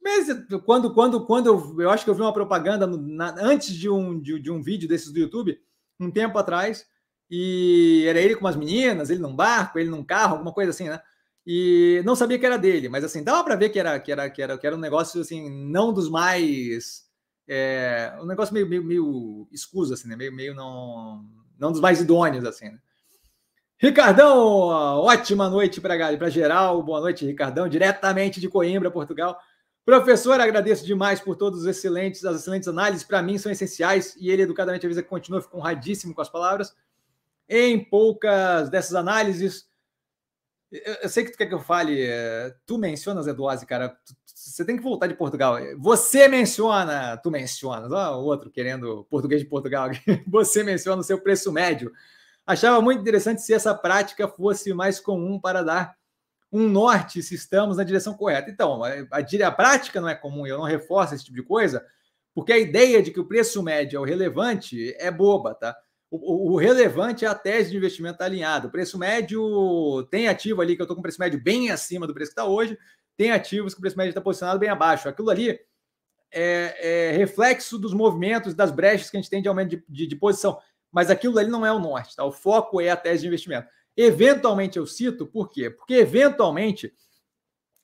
Mas 0.00 0.28
quando, 0.64 0.94
quando, 0.94 1.26
quando 1.26 1.46
eu, 1.48 1.82
eu 1.82 1.90
acho 1.90 2.04
que 2.04 2.10
eu 2.10 2.14
vi 2.14 2.20
uma 2.20 2.32
propaganda 2.32 2.86
na, 2.86 3.34
antes 3.40 3.74
de 3.74 3.90
um, 3.90 4.20
de, 4.20 4.38
de 4.38 4.50
um 4.52 4.62
vídeo 4.62 4.88
desses 4.88 5.12
do 5.12 5.18
YouTube, 5.18 5.58
um 5.98 6.10
tempo 6.10 6.38
atrás, 6.38 6.86
e 7.30 8.04
era 8.06 8.20
ele 8.20 8.36
com 8.36 8.44
umas 8.44 8.56
meninas, 8.56 9.10
ele 9.10 9.20
num 9.20 9.34
barco, 9.34 9.78
ele 9.78 9.90
num 9.90 10.04
carro, 10.04 10.34
alguma 10.34 10.52
coisa 10.52 10.70
assim, 10.70 10.88
né? 10.88 11.00
E 11.46 12.02
não 12.04 12.16
sabia 12.16 12.38
que 12.38 12.46
era 12.46 12.56
dele, 12.56 12.88
mas 12.88 13.04
assim, 13.04 13.22
dava 13.22 13.44
para 13.44 13.56
ver 13.56 13.68
que 13.68 13.78
era, 13.78 14.00
que, 14.00 14.10
era, 14.10 14.30
que, 14.30 14.40
era, 14.40 14.56
que 14.56 14.66
era 14.66 14.76
um 14.76 14.80
negócio 14.80 15.20
assim, 15.20 15.50
não 15.50 15.92
dos 15.92 16.08
mais. 16.08 17.04
É, 17.46 18.16
um 18.20 18.24
negócio 18.24 18.54
meio, 18.54 18.66
meio, 18.66 18.82
meio 18.82 19.48
escuso, 19.52 19.92
assim, 19.92 20.08
né? 20.08 20.16
Meio, 20.16 20.34
meio 20.34 20.54
não, 20.54 21.22
não 21.58 21.70
dos 21.70 21.80
mais 21.80 22.00
idôneos, 22.00 22.46
assim. 22.46 22.70
Né? 22.70 22.78
Ricardão, 23.76 24.38
ótima 24.38 25.50
noite 25.50 25.80
para 25.80 26.30
geral. 26.30 26.82
Boa 26.82 27.00
noite, 27.00 27.26
Ricardão, 27.26 27.68
diretamente 27.68 28.40
de 28.40 28.48
Coimbra, 28.48 28.90
Portugal. 28.90 29.38
Professor, 29.84 30.40
agradeço 30.40 30.86
demais 30.86 31.20
por 31.20 31.36
todos 31.36 31.60
os 31.60 31.66
excelentes, 31.66 32.24
as 32.24 32.40
excelentes 32.40 32.68
análises, 32.68 33.04
para 33.04 33.20
mim 33.20 33.36
são 33.36 33.52
essenciais, 33.52 34.16
e 34.18 34.30
ele 34.30 34.40
educadamente 34.40 34.86
avisa 34.86 35.02
que 35.02 35.08
continua, 35.10 35.42
ficou 35.42 35.60
honradíssimo 35.60 36.14
com 36.14 36.22
as 36.22 36.30
palavras. 36.30 36.74
Em 37.46 37.84
poucas 37.84 38.70
dessas 38.70 38.94
análises, 38.94 39.68
eu, 40.84 40.94
eu, 41.02 41.08
sei 41.08 41.24
que 41.24 41.32
tu 41.32 41.38
quer 41.38 41.46
que 41.46 41.54
eu 41.54 41.60
fale. 41.60 42.02
É, 42.02 42.54
tu 42.66 42.78
mencionas, 42.78 43.26
Eduose, 43.26 43.66
cara. 43.66 43.90
Tu, 43.90 44.14
você 44.34 44.64
tem 44.64 44.76
que 44.76 44.82
voltar 44.82 45.06
de 45.06 45.14
Portugal. 45.14 45.56
Você 45.78 46.28
menciona, 46.28 47.16
tu 47.16 47.30
mencionas, 47.30 47.90
ó, 47.92 48.20
o 48.20 48.24
outro 48.24 48.50
querendo 48.50 49.06
português 49.08 49.40
de 49.40 49.48
Portugal. 49.48 49.88
Você 50.28 50.62
menciona 50.62 51.00
o 51.00 51.04
seu 51.04 51.18
preço 51.18 51.50
médio. 51.50 51.90
Achava 52.46 52.80
muito 52.82 53.00
interessante 53.00 53.40
se 53.40 53.54
essa 53.54 53.74
prática 53.74 54.28
fosse 54.28 54.74
mais 54.74 55.00
comum 55.00 55.40
para 55.40 55.62
dar 55.62 55.96
um 56.52 56.68
norte 56.68 57.22
se 57.22 57.34
estamos 57.34 57.78
na 57.78 57.84
direção 57.84 58.14
correta. 58.14 58.50
Então, 58.50 58.84
a, 58.84 58.90
a, 59.10 59.46
a 59.46 59.50
prática 59.50 60.00
não 60.00 60.08
é 60.08 60.14
comum, 60.14 60.46
eu 60.46 60.58
não 60.58 60.64
reforço 60.64 61.14
esse 61.14 61.24
tipo 61.24 61.36
de 61.36 61.42
coisa, 61.42 61.84
porque 62.34 62.52
a 62.52 62.58
ideia 62.58 63.02
de 63.02 63.10
que 63.10 63.20
o 63.20 63.26
preço 63.26 63.62
médio 63.62 63.96
é 63.96 64.00
o 64.00 64.04
relevante 64.04 64.94
é 64.98 65.10
boba, 65.10 65.54
tá? 65.54 65.74
O, 66.16 66.56
relevante 66.56 67.24
é 67.24 67.28
a 67.28 67.34
tese 67.34 67.70
de 67.70 67.76
investimento 67.76 68.22
alinhado. 68.22 68.68
O 68.68 68.70
preço 68.70 68.96
médio 68.96 70.06
tem 70.10 70.28
ativo 70.28 70.62
ali 70.62 70.76
que 70.76 70.82
eu 70.82 70.84
estou 70.84 70.94
com 70.94 71.02
preço 71.02 71.20
médio 71.20 71.42
bem 71.42 71.70
acima 71.70 72.06
do 72.06 72.14
preço 72.14 72.30
que 72.30 72.40
está 72.40 72.48
hoje, 72.48 72.78
tem 73.16 73.32
ativos 73.32 73.74
que 73.74 73.78
o 73.78 73.80
preço 73.80 73.96
médio 73.96 74.10
está 74.10 74.20
posicionado 74.20 74.58
bem 74.58 74.68
abaixo. 74.68 75.08
Aquilo 75.08 75.30
ali 75.30 75.58
é, 76.30 77.10
é, 77.10 77.16
reflexo 77.16 77.78
dos 77.78 77.92
movimentos, 77.92 78.54
das 78.54 78.70
brechas 78.70 79.10
que 79.10 79.16
a 79.16 79.20
gente 79.20 79.30
tem 79.30 79.42
de 79.42 79.48
aumento 79.48 79.70
de, 79.70 79.84
de, 79.88 80.06
de, 80.06 80.16
posição. 80.16 80.58
Mas 80.92 81.10
aquilo 81.10 81.36
ali 81.38 81.50
não 81.50 81.66
é 81.66 81.72
o 81.72 81.80
norte, 81.80 82.14
tá? 82.14 82.24
O 82.24 82.32
foco 82.32 82.80
é 82.80 82.90
a 82.90 82.96
tese 82.96 83.22
de 83.22 83.26
investimento. 83.26 83.68
Eventualmente 83.96 84.78
eu 84.78 84.86
cito, 84.86 85.26
por 85.26 85.50
quê? 85.50 85.68
Porque 85.68 85.94
eventualmente 85.94 86.92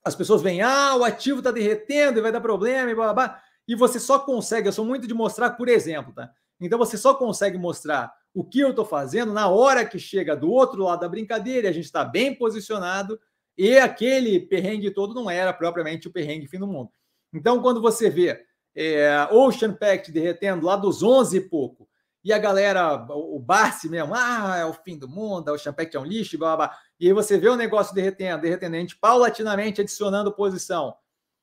as 0.04 0.14
pessoas 0.14 0.40
veem, 0.40 0.62
ah, 0.62 0.94
o 0.96 1.04
ativo 1.04 1.38
está 1.38 1.50
derretendo 1.50 2.18
e 2.18 2.22
vai 2.22 2.32
dar 2.32 2.40
problema 2.40 2.90
e 2.90 2.94
blá, 2.94 3.12
blá, 3.12 3.14
blá. 3.14 3.42
E 3.66 3.74
você 3.74 3.98
só 4.00 4.18
consegue, 4.20 4.68
eu 4.68 4.72
sou 4.72 4.84
muito 4.84 5.06
de 5.06 5.14
mostrar 5.14 5.50
por 5.50 5.68
exemplo, 5.68 6.12
tá? 6.12 6.30
Então 6.60 6.78
você 6.78 6.96
só 6.96 7.14
consegue 7.14 7.56
mostrar 7.58 8.12
o 8.34 8.44
que 8.44 8.60
eu 8.60 8.70
estou 8.70 8.84
fazendo 8.84 9.32
na 9.32 9.48
hora 9.48 9.84
que 9.84 9.98
chega 9.98 10.36
do 10.36 10.50
outro 10.50 10.84
lado 10.84 11.00
da 11.00 11.08
brincadeira, 11.08 11.68
a 11.68 11.72
gente 11.72 11.84
está 11.84 12.04
bem 12.04 12.34
posicionado 12.34 13.18
e 13.58 13.76
aquele 13.78 14.40
perrengue 14.40 14.90
todo 14.90 15.14
não 15.14 15.28
era 15.28 15.52
propriamente 15.52 16.08
o 16.08 16.12
perrengue 16.12 16.46
fim 16.46 16.58
do 16.58 16.66
mundo. 16.66 16.90
Então, 17.32 17.60
quando 17.60 17.80
você 17.80 18.08
vê 18.08 18.44
é, 18.74 19.28
Ocean 19.30 19.74
Pact 19.74 20.10
derretendo 20.12 20.64
lá 20.64 20.76
dos 20.76 21.02
11 21.02 21.36
e 21.36 21.40
pouco, 21.40 21.88
e 22.22 22.32
a 22.32 22.38
galera, 22.38 23.06
o 23.10 23.38
Barsi 23.38 23.88
mesmo, 23.88 24.14
ah, 24.14 24.56
é 24.58 24.64
o 24.64 24.74
fim 24.74 24.98
do 24.98 25.08
mundo, 25.08 25.48
o 25.48 25.54
Ocean 25.54 25.72
Pact 25.72 25.96
é 25.96 26.00
um 26.00 26.04
lixo, 26.04 26.38
blá, 26.38 26.56
blá, 26.56 26.68
blá. 26.68 26.78
e 26.98 27.06
aí 27.06 27.12
você 27.12 27.38
vê 27.38 27.48
o 27.48 27.56
negócio 27.56 27.94
derretendo, 27.94 28.42
derretendo, 28.42 28.76
a 28.76 28.78
gente 28.78 28.96
paulatinamente 28.96 29.80
adicionando 29.80 30.32
posição, 30.32 30.94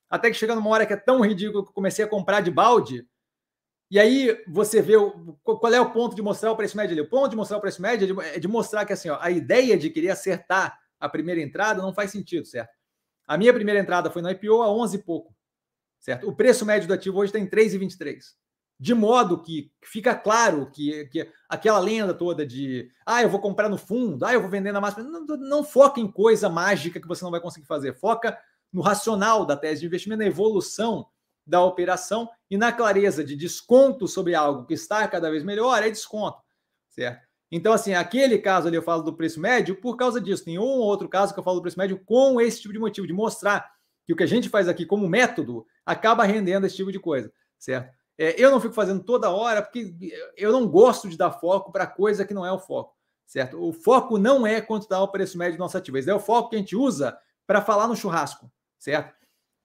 até 0.09 0.29
que 0.29 0.37
chega 0.37 0.55
numa 0.55 0.69
hora 0.69 0.85
que 0.85 0.93
é 0.93 0.97
tão 0.97 1.21
ridículo 1.21 1.63
que 1.63 1.69
eu 1.69 1.73
comecei 1.73 2.05
a 2.05 2.07
comprar 2.07 2.41
de 2.41 2.51
balde, 2.51 3.07
e 3.89 3.99
aí 3.99 4.43
você 4.47 4.81
vê 4.81 4.97
o, 4.97 5.37
qual 5.43 5.73
é 5.73 5.79
o 5.79 5.91
ponto 5.91 6.15
de 6.15 6.21
mostrar 6.21 6.51
o 6.51 6.57
preço 6.57 6.75
médio 6.75 6.93
ali. 6.93 7.01
O 7.01 7.09
ponto 7.09 7.29
de 7.29 7.35
mostrar 7.37 7.57
o 7.57 7.61
preço 7.61 7.81
médio 7.81 8.03
é 8.03 8.29
de, 8.29 8.35
é 8.35 8.39
de 8.39 8.47
mostrar 8.47 8.85
que 8.85 8.91
assim, 8.91 9.09
ó, 9.09 9.17
a 9.21 9.31
ideia 9.31 9.77
de 9.77 9.89
querer 9.89 10.09
acertar 10.09 10.77
a 10.99 11.07
primeira 11.07 11.41
entrada 11.41 11.81
não 11.81 11.93
faz 11.93 12.11
sentido, 12.11 12.45
certo? 12.45 12.75
A 13.25 13.37
minha 13.37 13.53
primeira 13.53 13.79
entrada 13.79 14.09
foi 14.09 14.21
no 14.21 14.29
IPO 14.29 14.61
a 14.61 14.71
11 14.71 14.97
e 14.97 15.03
pouco, 15.03 15.33
certo? 15.99 16.27
O 16.27 16.35
preço 16.35 16.65
médio 16.65 16.87
do 16.87 16.93
ativo 16.93 17.17
hoje 17.17 17.29
está 17.29 17.39
em 17.39 17.47
3,23. 17.47 18.19
De 18.79 18.93
modo 18.93 19.41
que 19.41 19.71
fica 19.83 20.13
claro 20.13 20.69
que, 20.69 21.05
que 21.05 21.27
aquela 21.49 21.79
lenda 21.79 22.13
toda 22.13 22.45
de 22.45 22.91
ah, 23.05 23.23
eu 23.23 23.29
vou 23.29 23.39
comprar 23.39 23.69
no 23.69 23.77
fundo, 23.77 24.23
ah, 24.23 24.33
eu 24.33 24.41
vou 24.41 24.49
vender 24.49 24.71
na 24.71 24.81
máxima. 24.81 25.03
Não, 25.03 25.25
não 25.25 25.63
foca 25.63 25.99
em 25.99 26.11
coisa 26.11 26.49
mágica 26.49 26.99
que 26.99 27.07
você 27.07 27.23
não 27.23 27.31
vai 27.31 27.41
conseguir 27.41 27.65
fazer. 27.65 27.95
Foca 27.95 28.37
no 28.71 28.81
racional 28.81 29.45
da 29.45 29.57
tese 29.57 29.81
de 29.81 29.87
investimento, 29.87 30.19
na 30.19 30.27
evolução 30.27 31.07
da 31.47 31.63
operação 31.63 32.29
e 32.49 32.57
na 32.57 32.71
clareza 32.71 33.23
de 33.23 33.35
desconto 33.35 34.07
sobre 34.07 34.35
algo 34.35 34.65
que 34.65 34.73
está 34.73 35.07
cada 35.07 35.31
vez 35.31 35.43
melhor, 35.43 35.81
é 35.81 35.89
desconto, 35.89 36.39
certo? 36.89 37.25
Então, 37.49 37.71
assim, 37.71 37.93
aquele 37.93 38.37
caso 38.37 38.67
ali 38.67 38.75
eu 38.75 38.83
falo 38.83 39.01
do 39.01 39.15
preço 39.15 39.39
médio 39.39 39.79
por 39.79 39.95
causa 39.95 40.19
disso. 40.19 40.43
Tem 40.43 40.59
um 40.59 40.63
ou 40.63 40.79
outro 40.79 41.07
caso 41.07 41.33
que 41.33 41.39
eu 41.39 41.43
falo 41.43 41.57
do 41.57 41.61
preço 41.61 41.79
médio 41.79 41.99
com 42.05 42.41
esse 42.41 42.61
tipo 42.61 42.73
de 42.73 42.79
motivo, 42.79 43.07
de 43.07 43.13
mostrar 43.13 43.71
que 44.05 44.11
o 44.11 44.15
que 44.15 44.23
a 44.23 44.27
gente 44.27 44.49
faz 44.49 44.67
aqui 44.67 44.85
como 44.85 45.07
método 45.07 45.65
acaba 45.85 46.23
rendendo 46.23 46.65
esse 46.65 46.75
tipo 46.75 46.91
de 46.91 46.99
coisa, 46.99 47.31
certo? 47.57 47.95
É, 48.17 48.41
eu 48.41 48.51
não 48.51 48.59
fico 48.59 48.73
fazendo 48.73 49.03
toda 49.03 49.29
hora 49.29 49.61
porque 49.61 49.93
eu 50.35 50.51
não 50.51 50.67
gosto 50.67 51.07
de 51.07 51.17
dar 51.17 51.31
foco 51.31 51.71
para 51.71 51.85
coisa 51.85 52.25
que 52.25 52.33
não 52.33 52.45
é 52.45 52.51
o 52.51 52.59
foco, 52.59 52.95
certo? 53.25 53.61
O 53.61 53.71
foco 53.71 54.17
não 54.17 54.45
é 54.45 54.59
quanto 54.59 54.87
dá 54.87 55.01
o 55.01 55.09
preço 55.09 55.37
médio 55.37 55.57
do 55.57 55.61
nosso 55.61 55.77
ativo, 55.77 55.97
esse 55.97 56.09
é 56.09 56.15
o 56.15 56.19
foco 56.19 56.49
que 56.49 56.55
a 56.55 56.59
gente 56.59 56.75
usa 56.75 57.17
para 57.45 57.61
falar 57.61 57.87
no 57.87 57.95
churrasco, 57.95 58.51
certo? 58.79 59.13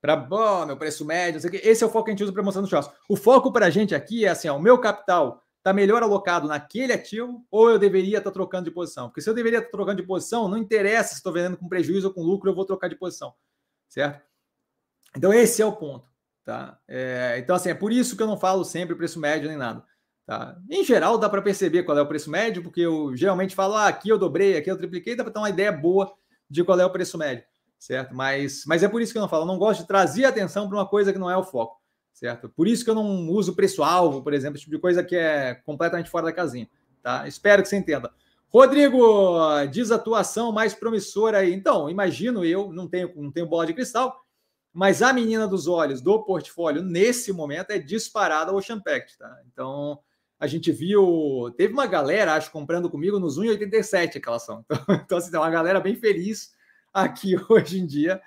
Para 0.03 0.67
meu 0.67 0.77
preço 0.77 1.05
médio, 1.05 1.41
esse 1.63 1.85
é 1.85 1.87
o 1.87 1.89
foco 1.89 2.07
que 2.07 2.11
a 2.11 2.13
gente 2.13 2.25
usa 2.25 2.33
para 2.33 2.43
mostrar 2.43 2.61
no 2.61 2.67
churrasco. 2.67 2.93
O 3.09 3.17
foco 3.17 3.53
para 3.53 3.67
a 3.67 3.71
gente 3.71 3.95
aqui 3.95 4.25
é 4.25 4.31
assim: 4.31 4.49
ó, 4.49 4.57
o 4.57 4.61
meu 4.61 4.77
capital 4.81 5.41
está 5.59 5.73
melhor 5.73 6.03
alocado 6.03 6.49
naquele 6.49 6.93
ativo 6.93 7.47
ou 7.49 7.71
eu 7.71 7.79
deveria 7.79 8.19
estar 8.19 8.31
tá 8.31 8.35
trocando 8.35 8.65
de 8.65 8.73
posição? 8.73 9.09
Porque 9.09 9.21
se 9.21 9.31
eu 9.31 9.35
deveria 9.35 9.61
estar 9.61 9.71
tá 9.71 9.77
trocando 9.77 10.03
de 10.03 10.07
posição, 10.07 10.49
não 10.49 10.59
interessa 10.59 11.11
se 11.11 11.15
estou 11.15 11.33
vendendo 11.33 11.57
com 11.57 11.69
prejuízo 11.69 12.09
ou 12.09 12.13
com 12.13 12.21
lucro, 12.21 12.51
eu 12.51 12.55
vou 12.55 12.65
trocar 12.65 12.89
de 12.89 12.97
posição, 12.97 13.33
certo? 13.89 14.21
Então, 15.17 15.33
esse 15.33 15.63
é 15.63 15.67
o 15.67 15.73
ponto. 15.73 16.11
Tá? 16.45 16.77
É, 16.89 17.37
então, 17.39 17.55
assim, 17.55 17.69
é 17.69 17.75
por 17.75 17.93
isso 17.93 18.17
que 18.17 18.23
eu 18.25 18.27
não 18.27 18.37
falo 18.37 18.65
sempre 18.65 18.97
preço 18.97 19.21
médio 19.21 19.49
nem 19.49 19.57
nada. 19.57 19.85
Tá? 20.27 20.59
Em 20.69 20.83
geral, 20.83 21.17
dá 21.17 21.29
para 21.29 21.41
perceber 21.41 21.85
qual 21.85 21.97
é 21.97 22.03
o 22.03 22.09
preço 22.09 22.29
médio, 22.29 22.61
porque 22.61 22.81
eu 22.81 23.15
geralmente 23.15 23.55
falo, 23.55 23.77
ah, 23.77 23.87
aqui 23.87 24.09
eu 24.09 24.19
dobrei, 24.19 24.57
aqui 24.57 24.69
eu 24.69 24.77
tripliquei, 24.77 25.15
dá 25.15 25.23
para 25.23 25.33
ter 25.33 25.39
uma 25.39 25.51
ideia 25.51 25.71
boa 25.71 26.13
de 26.51 26.65
qual 26.65 26.81
é 26.81 26.85
o 26.85 26.91
preço 26.91 27.17
médio 27.17 27.45
certo? 27.83 28.15
Mas, 28.15 28.63
mas 28.65 28.85
é 28.85 28.89
por 28.89 29.03
isso 29.03 29.13
que 29.13 29.19
eu 29.19 29.23
não 29.23 29.29
falo, 29.29 29.43
eu 29.43 29.49
não 29.49 29.59
gosto 29.59 29.81
de 29.81 29.89
trazer 29.89 30.25
atenção 30.25 30.69
para 30.69 30.79
uma 30.79 30.87
coisa 30.87 31.13
que 31.13 31.19
não 31.19 31.29
é 31.29 31.37
o 31.37 31.43
foco, 31.43 31.81
certo? 32.13 32.49
Por 32.49 32.69
isso 32.69 32.85
que 32.85 32.91
eu 32.91 32.95
não 32.95 33.29
uso 33.29 33.57
preço-alvo, 33.57 34.23
por 34.23 34.33
exemplo, 34.33 34.57
esse 34.57 34.65
tipo 34.65 34.77
de 34.77 34.81
coisa 34.81 35.03
que 35.03 35.17
é 35.17 35.57
completamente 35.67 36.09
fora 36.09 36.27
da 36.27 36.33
casinha, 36.33 36.69
tá? 37.03 37.27
Espero 37.27 37.61
que 37.61 37.69
você 37.69 37.77
entenda. 37.77 38.13
Rodrigo, 38.49 39.01
diz 39.73 39.91
atuação 39.91 40.53
mais 40.53 40.75
promissora 40.75 41.39
aí. 41.39 41.53
Então, 41.53 41.91
imagino 41.91 42.45
eu, 42.45 42.73
não 42.73 42.87
tenho, 42.87 43.11
não 43.17 43.33
tenho 43.33 43.49
bola 43.49 43.67
de 43.67 43.75
cristal, 43.75 44.17
mas 44.73 45.03
a 45.03 45.13
menina 45.13 45.49
dos 45.49 45.67
olhos 45.67 46.01
do 46.01 46.23
portfólio 46.23 46.83
nesse 46.83 47.33
momento 47.33 47.73
é 47.73 47.81
disparada 47.81 48.53
ao 48.53 48.59
Ocean 48.59 48.79
Pact, 48.79 49.19
tá? 49.19 49.41
Então, 49.53 49.99
a 50.39 50.47
gente 50.47 50.71
viu, 50.71 51.53
teve 51.57 51.73
uma 51.73 51.87
galera, 51.87 52.35
acho, 52.35 52.53
comprando 52.53 52.89
comigo 52.89 53.19
nos 53.19 53.41
1,87 53.41 54.19
aquela 54.19 54.37
ação. 54.37 54.65
Então, 54.71 54.95
então 55.05 55.19
assim, 55.19 55.37
uma 55.37 55.51
galera 55.51 55.81
bem 55.81 55.97
feliz 55.97 56.53
aqui 56.93 57.35
hoje 57.49 57.79
em 57.79 57.87
dia. 57.87 58.21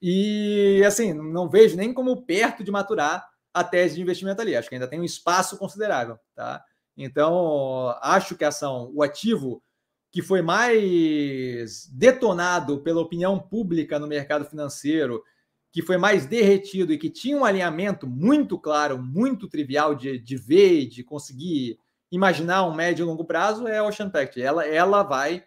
E 0.00 0.82
assim, 0.86 1.12
não 1.12 1.48
vejo 1.48 1.76
nem 1.76 1.92
como 1.92 2.22
perto 2.22 2.62
de 2.62 2.70
maturar 2.70 3.28
a 3.52 3.64
tese 3.64 3.94
de 3.94 4.02
investimento 4.02 4.40
ali. 4.40 4.54
Acho 4.54 4.68
que 4.68 4.74
ainda 4.74 4.88
tem 4.88 5.00
um 5.00 5.04
espaço 5.04 5.56
considerável, 5.56 6.18
tá? 6.34 6.62
Então, 6.96 7.94
acho 8.00 8.36
que 8.36 8.44
a 8.44 8.48
ação, 8.48 8.90
o 8.94 9.02
ativo 9.02 9.62
que 10.10 10.22
foi 10.22 10.40
mais 10.40 11.86
detonado 11.92 12.80
pela 12.80 13.02
opinião 13.02 13.38
pública 13.38 13.98
no 13.98 14.06
mercado 14.06 14.46
financeiro, 14.46 15.22
que 15.70 15.82
foi 15.82 15.98
mais 15.98 16.24
derretido 16.24 16.90
e 16.90 16.96
que 16.96 17.10
tinha 17.10 17.36
um 17.36 17.44
alinhamento 17.44 18.06
muito 18.06 18.58
claro, 18.58 18.96
muito 18.98 19.46
trivial 19.46 19.94
de, 19.94 20.18
de 20.18 20.36
ver, 20.36 20.86
de 20.86 21.04
conseguir 21.04 21.78
imaginar 22.10 22.64
um 22.64 22.74
médio 22.74 23.02
e 23.02 23.06
longo 23.06 23.26
prazo, 23.26 23.68
é 23.68 23.76
a 23.76 23.84
Ocean 23.84 24.08
Pact. 24.08 24.40
Ela, 24.40 24.66
ela 24.66 25.02
vai 25.02 25.44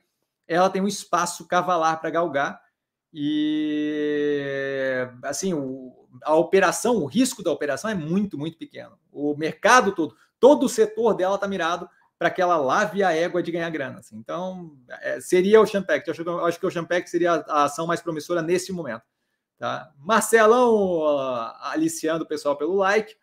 ela 0.49 0.69
tem 0.69 0.81
um 0.81 0.87
espaço 0.87 1.47
cavalar 1.47 2.01
para 2.01 2.09
galgar 2.09 2.61
e 3.13 4.41
assim 5.23 5.53
o, 5.53 6.07
a 6.23 6.35
operação, 6.35 6.97
o 6.97 7.05
risco 7.05 7.43
da 7.43 7.51
operação 7.51 7.89
é 7.89 7.95
muito, 7.95 8.37
muito 8.37 8.57
pequeno. 8.57 8.97
O 9.11 9.35
mercado 9.37 9.93
todo, 9.93 10.15
todo 10.39 10.65
o 10.65 10.69
setor 10.69 11.13
dela 11.13 11.35
está 11.35 11.47
mirado 11.47 11.87
para 12.17 12.29
que 12.29 12.41
ela 12.41 12.57
lave 12.57 13.01
a 13.03 13.13
égua 13.13 13.41
de 13.41 13.51
ganhar 13.51 13.69
grana. 13.69 13.99
Assim. 13.99 14.17
Então, 14.17 14.75
é, 15.01 15.21
seria 15.21 15.61
o 15.61 15.65
Champact. 15.65 16.07
Eu 16.07 16.13
acho, 16.13 16.45
acho 16.45 16.59
que 16.59 16.65
o 16.65 16.71
Champact 16.71 17.09
seria 17.09 17.33
a, 17.33 17.61
a 17.61 17.63
ação 17.63 17.87
mais 17.87 18.01
promissora 18.01 18.41
nesse 18.41 18.73
momento. 18.73 19.03
Tá? 19.57 19.91
Marcelão 19.97 20.73
uh, 20.73 21.53
aliciando 21.61 22.23
o 22.23 22.27
pessoal 22.27 22.57
pelo 22.57 22.75
like. 22.75 23.15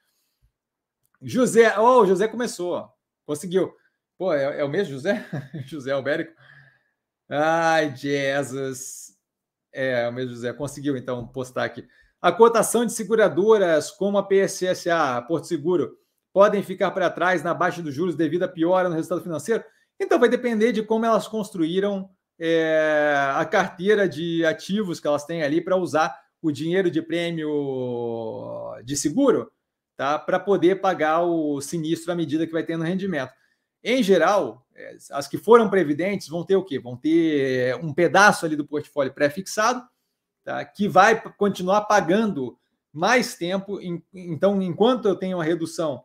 José, 1.21 1.79
oh, 1.79 2.03
o 2.03 2.07
José 2.07 2.29
começou, 2.29 2.89
conseguiu. 3.25 3.75
Pô, 4.17 4.33
é, 4.33 4.61
é 4.61 4.65
o 4.65 4.69
mesmo 4.69 4.95
José? 4.95 5.27
José 5.67 5.93
Albérico. 5.93 6.33
Ai, 7.29 7.95
Jesus. 7.95 9.17
É, 9.73 10.09
o 10.09 10.13
mesmo 10.13 10.35
José 10.35 10.53
conseguiu 10.53 10.97
então 10.97 11.27
postar 11.27 11.65
aqui. 11.65 11.87
A 12.21 12.33
cotação 12.33 12.85
de 12.85 12.93
seguradoras 12.93 13.91
como 13.91 14.19
a 14.19 14.27
PSSA, 14.27 15.23
Porto 15.29 15.47
Seguro, 15.47 15.97
podem 16.33 16.63
ficar 16.63 16.91
para 16.91 17.11
trás 17.11 17.43
na 17.43 17.53
baixa 17.53 17.83
dos 17.83 17.95
juros 17.95 18.15
devido 18.15 18.45
à 18.45 18.49
piora 18.49 18.89
no 18.89 18.95
resultado 18.95 19.23
financeiro? 19.23 19.63
Então 20.01 20.19
vai 20.19 20.29
depender 20.29 20.73
de 20.73 20.83
como 20.83 21.05
elas 21.05 21.29
construíram 21.29 22.09
é, 22.39 23.15
a 23.35 23.45
carteira 23.45 24.09
de 24.09 24.45
ativos 24.45 25.01
que 25.01 25.07
elas 25.07 25.25
têm 25.25 25.43
ali 25.43 25.61
para 25.61 25.77
usar 25.77 26.19
o 26.43 26.53
dinheiro 26.53 26.91
de 26.91 27.03
prêmio 27.03 28.75
de 28.85 28.97
seguro, 28.97 29.51
tá? 29.97 30.19
Para 30.19 30.39
poder 30.39 30.81
pagar 30.81 31.23
o 31.23 31.61
sinistro 31.61 32.13
à 32.13 32.15
medida 32.15 32.47
que 32.47 32.53
vai 32.53 32.63
tendo 32.63 32.85
rendimento. 32.85 33.33
Em 33.89 34.03
geral, 34.03 34.67
é, 34.75 34.97
as 35.13 35.29
que 35.29 35.39
foram 35.39 35.71
previdentes 35.71 36.27
vão 36.27 36.45
ter 36.45 36.57
o 36.57 36.65
quê? 36.65 36.77
Vão 36.77 36.97
ter 36.97 37.77
um 37.77 37.95
pedaço 37.95 38.45
ali 38.45 38.57
do 38.57 38.67
portfólio 38.67 39.15
pré-fixado, 39.15 39.81
tá? 40.43 40.65
que 40.65 40.89
vai 40.89 41.23
continuar 41.35 41.83
pagando 41.83 42.59
mais 42.93 43.37
tempo. 43.37 43.79
Então, 44.13 44.61
enquanto 44.61 45.07
eu 45.07 45.15
tenho 45.15 45.37
uma 45.37 45.45
redução 45.45 46.03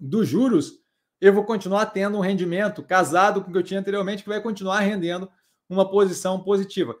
dos 0.00 0.26
juros, 0.26 0.80
eu 1.20 1.32
vou 1.32 1.44
continuar 1.44 1.86
tendo 1.86 2.18
um 2.18 2.22
rendimento 2.22 2.82
casado 2.82 3.40
com 3.40 3.50
o 3.50 3.52
que 3.52 3.58
eu 3.58 3.62
tinha 3.62 3.78
anteriormente, 3.78 4.24
que 4.24 4.28
vai 4.28 4.42
continuar 4.42 4.80
rendendo 4.80 5.30
uma 5.68 5.88
posição 5.88 6.42
positiva. 6.42 6.96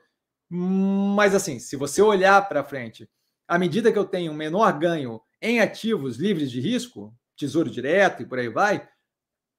Mas, 0.48 1.34
assim, 1.34 1.58
se 1.58 1.74
você 1.74 2.00
olhar 2.00 2.48
para 2.48 2.62
frente, 2.62 3.10
à 3.48 3.58
medida 3.58 3.90
que 3.90 3.98
eu 3.98 4.04
tenho 4.04 4.32
menor 4.32 4.78
ganho 4.78 5.20
em 5.42 5.58
ativos 5.58 6.16
livres 6.16 6.48
de 6.48 6.60
risco, 6.60 7.12
tesouro 7.36 7.68
direto 7.68 8.22
e 8.22 8.26
por 8.26 8.38
aí 8.38 8.48
vai, 8.48 8.88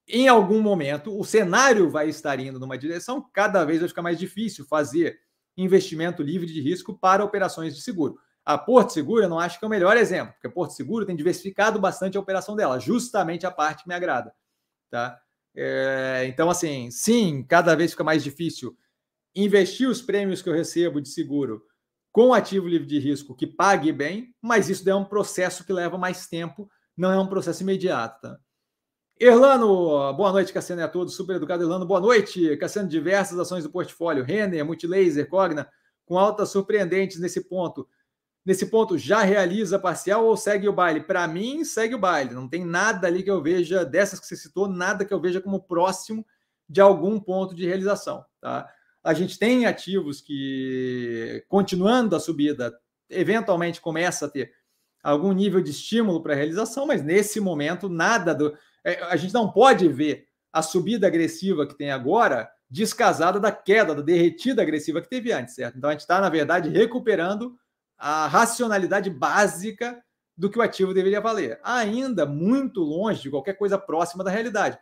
em 0.08 0.28
algum 0.28 0.62
momento 0.62 1.18
o 1.18 1.24
cenário 1.24 1.89
vai 1.89 2.10
estar 2.10 2.39
indo 2.39 2.60
numa 2.60 2.78
direção, 2.78 3.26
cada 3.34 3.64
vez 3.64 3.80
vai 3.80 3.89
ficar 3.89 4.02
mais 4.02 4.20
difícil 4.20 4.66
fazer 4.66 5.20
investimento 5.58 6.24
livre 6.24 6.47
de 6.47 6.62
risco 6.62 6.97
para 6.97 7.24
operações 7.24 7.76
de 7.76 7.82
seguro. 7.82 8.20
A 8.43 8.58
Porto 8.58 8.91
Seguro 8.91 9.24
eu 9.24 9.30
não 9.30 9.39
acho 9.39 9.60
que 9.60 9.66
é 9.66 9.68
o 9.68 9.72
melhor 9.72 9.95
exemplo, 9.97 10.34
porque 10.34 10.47
a 10.47 10.52
Porto 10.52 10.72
Seguro 10.72 11.06
tem 11.06 11.16
diversificado 11.16 11.80
bastante 11.80 12.18
a 12.18 12.20
operação 12.20 12.56
dela, 12.56 12.80
justamente 12.80 13.45
a 13.45 13.52
parte 13.52 13.84
que 13.84 13.89
me 13.89 13.93
agrada. 13.93 14.34
Tá? 14.89 15.20
É, 15.56 16.26
então, 16.28 16.49
assim, 16.49 16.89
sim, 16.89 17.45
cada 17.47 17.76
vez 17.76 17.91
fica 17.91 18.04
mais 18.04 18.24
difícil 18.24 18.76
investir 19.36 19.88
os 19.88 20.02
prêmios 20.02 20.41
que 20.41 20.49
eu 20.49 20.54
recebo 20.54 20.99
de 20.99 21.10
seguro 21.10 21.64
com 22.12 22.34
ativo 22.34 22.68
livre 22.68 22.88
de 22.88 22.99
risco 22.99 23.36
que 23.36 23.47
pague 23.47 23.91
bem, 23.91 24.34
mas 24.41 24.70
isso 24.70 24.89
é 24.89 24.95
um 24.95 25.06
processo 25.06 25.64
que 25.64 25.72
leva 25.72 25.97
mais 25.97 26.28
tempo, 26.28 26.70
não 26.97 27.12
é 27.12 27.20
um 27.20 27.28
processo 27.28 27.64
imediato. 27.64 28.22
Tá? 28.22 28.38
Erlano, 29.24 30.12
boa 30.14 30.32
noite, 30.32 30.52
Cassiano 30.52 30.82
e 30.82 30.84
a 30.84 30.88
todos. 30.88 31.14
Super 31.14 31.36
educado, 31.36 31.62
Erlano. 31.62 31.86
Boa 31.86 32.00
noite, 32.00 32.58
Cassiano. 32.58 32.90
Diversas 32.90 33.38
ações 33.38 33.64
do 33.64 33.70
portfólio, 33.70 34.24
Renner, 34.24 34.66
Multilaser, 34.66 35.30
Cogna, 35.30 35.70
com 36.08 36.18
altas 36.18 36.50
surpreendentes 36.50 37.20
nesse 37.20 37.48
ponto. 37.48 37.88
Nesse 38.44 38.66
ponto, 38.66 38.98
já 38.98 39.22
realiza 39.22 39.78
parcial 39.78 40.26
ou 40.26 40.36
segue 40.36 40.68
o 40.68 40.74
baile? 40.74 41.02
Para 41.02 41.28
mim, 41.28 41.64
segue 41.64 41.94
o 41.94 42.00
baile. 42.00 42.34
Não 42.34 42.50
tem 42.50 42.66
nada 42.66 43.06
ali 43.06 43.22
que 43.22 43.30
eu 43.30 43.44
veja, 43.44 43.86
dessas 43.86 44.20
que 44.20 44.26
você 44.26 44.36
citou, 44.36 44.68
nada 44.68 45.06
que 45.06 45.14
eu 45.14 45.22
veja 45.22 45.40
como 45.40 45.62
próximo 45.62 46.26
de 46.68 46.82
algum 46.82 47.20
ponto 47.20 47.54
de 47.54 47.68
realização. 47.68 48.26
Tá? 48.42 48.68
A 49.04 49.14
gente 49.14 49.38
tem 49.38 49.68
ativos 49.68 50.20
que, 50.20 51.46
continuando 51.48 52.16
a 52.16 52.20
subida, 52.20 52.76
eventualmente 53.08 53.82
começa 53.82 54.26
a 54.26 54.30
ter 54.30 54.52
algum 55.04 55.32
nível 55.32 55.62
de 55.62 55.70
estímulo 55.70 56.24
para 56.24 56.34
realização, 56.34 56.88
mas 56.88 57.04
nesse 57.04 57.40
momento, 57.40 57.88
nada 57.88 58.34
do 58.34 58.58
a 58.84 59.16
gente 59.16 59.34
não 59.34 59.52
pode 59.52 59.88
ver 59.88 60.28
a 60.52 60.62
subida 60.62 61.08
agressiva 61.08 61.66
que 61.66 61.78
tem 61.78 61.92
agora 61.92 62.50
descasada 62.70 63.40
da 63.40 63.52
queda, 63.52 63.94
da 63.94 64.02
derretida 64.02 64.62
agressiva 64.62 65.02
que 65.02 65.10
teve 65.10 65.32
antes, 65.32 65.56
certo? 65.56 65.78
Então 65.78 65.90
a 65.90 65.94
gente 65.94 66.02
está, 66.02 66.22
na 66.22 66.30
verdade, 66.30 66.70
recuperando 66.70 67.56
a 67.98 68.28
racionalidade 68.28 69.10
básica 69.10 70.02
do 70.36 70.50
que 70.50 70.58
o 70.58 70.62
ativo 70.62 70.94
deveria 70.94 71.22
valer. 71.22 71.60
Ainda 71.64 72.26
muito 72.26 72.82
longe 72.82 73.22
de 73.22 73.30
qualquer 73.30 73.54
coisa 73.54 73.78
próxima 73.78 74.24
da 74.24 74.32
realidade. 74.32 74.80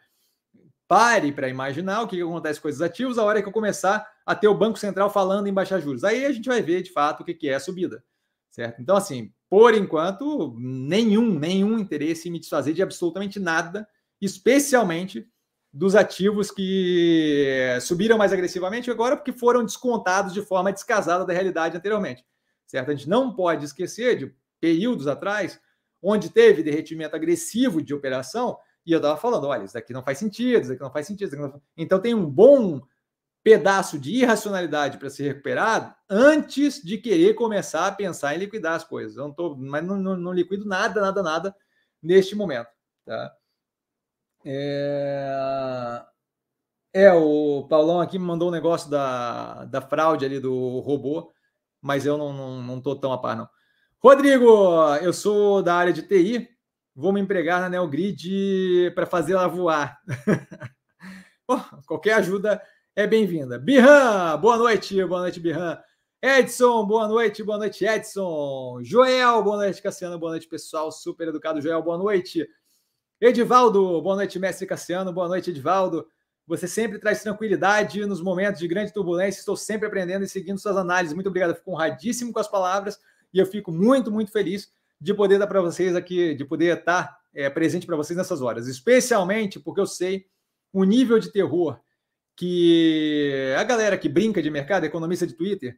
Pare 0.88 1.32
para 1.32 1.50
imaginar 1.50 2.02
o 2.02 2.08
que 2.08 2.22
acontece 2.22 2.62
com 2.62 2.70
esses 2.70 2.82
ativos 2.82 3.18
a 3.18 3.24
hora 3.24 3.42
que 3.42 3.48
eu 3.48 3.54
começar 3.54 4.08
a 4.26 4.34
ter 4.34 4.48
o 4.48 4.56
Banco 4.58 4.80
Central 4.80 5.10
falando 5.10 5.48
em 5.48 5.54
baixar 5.54 5.80
juros. 5.80 6.04
Aí 6.04 6.26
a 6.26 6.32
gente 6.32 6.48
vai 6.48 6.62
ver 6.62 6.82
de 6.82 6.92
fato 6.92 7.22
o 7.22 7.26
que 7.26 7.50
é 7.50 7.60
subida, 7.60 8.04
certo? 8.50 8.82
Então, 8.82 8.96
assim, 8.96 9.34
por 9.50 9.74
enquanto, 9.74 10.56
nenhum, 10.58 11.38
nenhum 11.38 11.80
interesse 11.80 12.30
em 12.30 12.32
me 12.32 12.40
desfazer 12.40 12.74
de 12.74 12.84
absolutamente 12.84 13.40
nada, 13.40 13.88
especialmente 14.22 15.28
dos 15.72 15.96
ativos 15.96 16.52
que 16.52 17.78
subiram 17.82 18.18
mais 18.18 18.34
agressivamente 18.34 18.90
agora 18.90 19.16
porque 19.16 19.32
foram 19.32 19.64
descontados 19.64 20.34
de 20.34 20.42
forma 20.42 20.72
descasada 20.72 21.26
da 21.26 21.34
realidade 21.34 21.78
anteriormente. 21.78 22.24
Certo? 22.66 22.92
A 22.92 22.96
gente 22.96 23.10
não 23.10 23.34
pode 23.34 23.66
esquecer 23.66 24.18
de 24.18 24.36
períodos 24.60 25.08
atrás 25.08 25.60
onde 26.02 26.30
teve 26.30 26.64
derretimento 26.64 27.16
agressivo 27.16 27.82
de 27.82 27.94
operação 27.94 28.58
e 28.86 28.92
eu 28.92 28.98
estava 28.98 29.18
falando, 29.18 29.48
olha, 29.48 29.64
isso 29.64 29.74
daqui 29.74 29.94
não 29.94 30.04
faz 30.04 30.18
sentido, 30.18 30.62
isso 30.62 30.70
daqui 30.70 30.82
não 30.82 30.92
faz 30.92 31.08
sentido. 31.08 31.36
Não 31.36 31.52
faz... 31.52 31.62
Então 31.78 32.00
tem 32.00 32.14
um 32.14 32.26
bom 32.26 32.82
pedaço 33.44 33.98
de 33.98 34.14
irracionalidade 34.14 34.98
para 34.98 35.10
ser 35.10 35.28
recuperado 35.30 35.94
antes 36.10 36.84
de 36.84 36.98
querer 36.98 37.34
começar 37.34 37.88
a 37.88 37.92
pensar 37.92 38.36
em 38.36 38.40
liquidar 38.40 38.74
as 38.74 38.84
coisas. 38.84 39.16
Eu 39.16 39.24
não 39.24 39.34
tô, 39.34 39.56
mas 39.56 39.84
não, 39.84 39.98
não, 39.98 40.18
não 40.18 40.34
liquido 40.34 40.66
nada, 40.66 41.00
nada, 41.02 41.24
nada 41.24 41.56
neste 42.02 42.36
momento. 42.36 42.70
Tá? 43.06 43.34
É... 44.46 46.02
é, 46.94 47.14
o 47.14 47.66
Paulão 47.70 48.00
aqui 48.00 48.18
me 48.18 48.26
mandou 48.26 48.50
um 48.50 48.52
negócio 48.52 48.90
da, 48.90 49.66
da 49.66 49.82
fraude 49.82 50.26
ali 50.26 50.40
do 50.40 50.80
robô, 50.80 51.32
mas 51.82 52.06
eu 52.06 52.18
não, 52.18 52.34
não, 52.34 52.62
não 52.62 52.82
tô 52.82 52.96
tão 52.96 53.14
a 53.14 53.18
par, 53.18 53.36
não. 53.36 53.50
Rodrigo, 54.02 54.96
eu 55.02 55.12
sou 55.12 55.62
da 55.62 55.76
área 55.76 55.92
de 55.92 56.04
TI, 56.04 56.48
vou 56.96 57.12
me 57.12 57.20
empregar 57.20 57.60
na 57.62 57.70
Neogrid 57.70 58.92
para 58.96 59.06
fazer 59.06 59.34
ela 59.34 59.48
voar. 59.48 60.00
qualquer 61.86 62.14
ajuda 62.14 62.62
é 62.96 63.08
bem-vinda. 63.08 63.58
Birran, 63.58 64.38
boa 64.40 64.58
noite, 64.58 65.04
boa 65.06 65.22
noite, 65.22 65.40
Birran. 65.40 65.78
Edson, 66.22 66.86
boa 66.86 67.08
noite, 67.08 67.44
boa 67.44 67.58
noite, 67.58 67.86
Edson. 67.86 68.80
Joel, 68.84 69.42
boa 69.42 69.58
noite, 69.58 69.82
Cassiano, 69.82 70.20
boa 70.20 70.32
noite, 70.32 70.48
pessoal. 70.48 70.92
Super 70.92 71.30
educado, 71.30 71.62
Joel, 71.62 71.82
boa 71.82 71.98
noite. 71.98 72.48
Edivaldo, 73.22 74.02
boa 74.02 74.16
noite, 74.16 74.38
mestre 74.38 74.68
Cassiano, 74.68 75.14
boa 75.14 75.28
noite, 75.28 75.50
Edivaldo. 75.50 76.08
Você 76.46 76.68
sempre 76.68 77.00
traz 77.00 77.22
tranquilidade 77.22 78.06
nos 78.06 78.22
momentos 78.22 78.60
de 78.60 78.68
grande 78.68 78.92
turbulência. 78.92 79.40
Estou 79.40 79.56
sempre 79.56 79.88
aprendendo 79.88 80.26
e 80.26 80.28
seguindo 80.28 80.60
suas 80.60 80.76
análises. 80.76 81.14
Muito 81.14 81.28
obrigado, 81.28 81.56
fico 81.56 81.72
honradíssimo 81.72 82.34
com 82.34 82.40
as 82.40 82.48
palavras 82.48 83.00
e 83.34 83.40
eu 83.40 83.46
fico 83.46 83.72
muito, 83.72 84.12
muito 84.12 84.32
feliz 84.32 84.72
de 85.00 85.14
poder 85.14 85.38
dar 85.38 85.48
para 85.48 85.62
vocês 85.62 85.96
aqui, 85.96 86.34
de 86.34 86.44
poder 86.44 86.80
estar 86.80 87.18
é, 87.34 87.50
presente 87.50 87.86
para 87.86 87.96
vocês 87.96 88.18
nessas 88.18 88.42
horas, 88.42 88.68
especialmente 88.68 89.60
porque 89.60 89.80
eu 89.80 89.86
sei 89.86 90.26
o 90.74 90.84
nível 90.84 91.20
de 91.20 91.32
terror 91.32 91.80
que 92.40 93.54
a 93.58 93.64
galera 93.66 93.98
que 93.98 94.08
brinca 94.08 94.42
de 94.42 94.50
mercado, 94.50 94.86
economista 94.86 95.28
de 95.28 95.34
Twitter, 95.34 95.78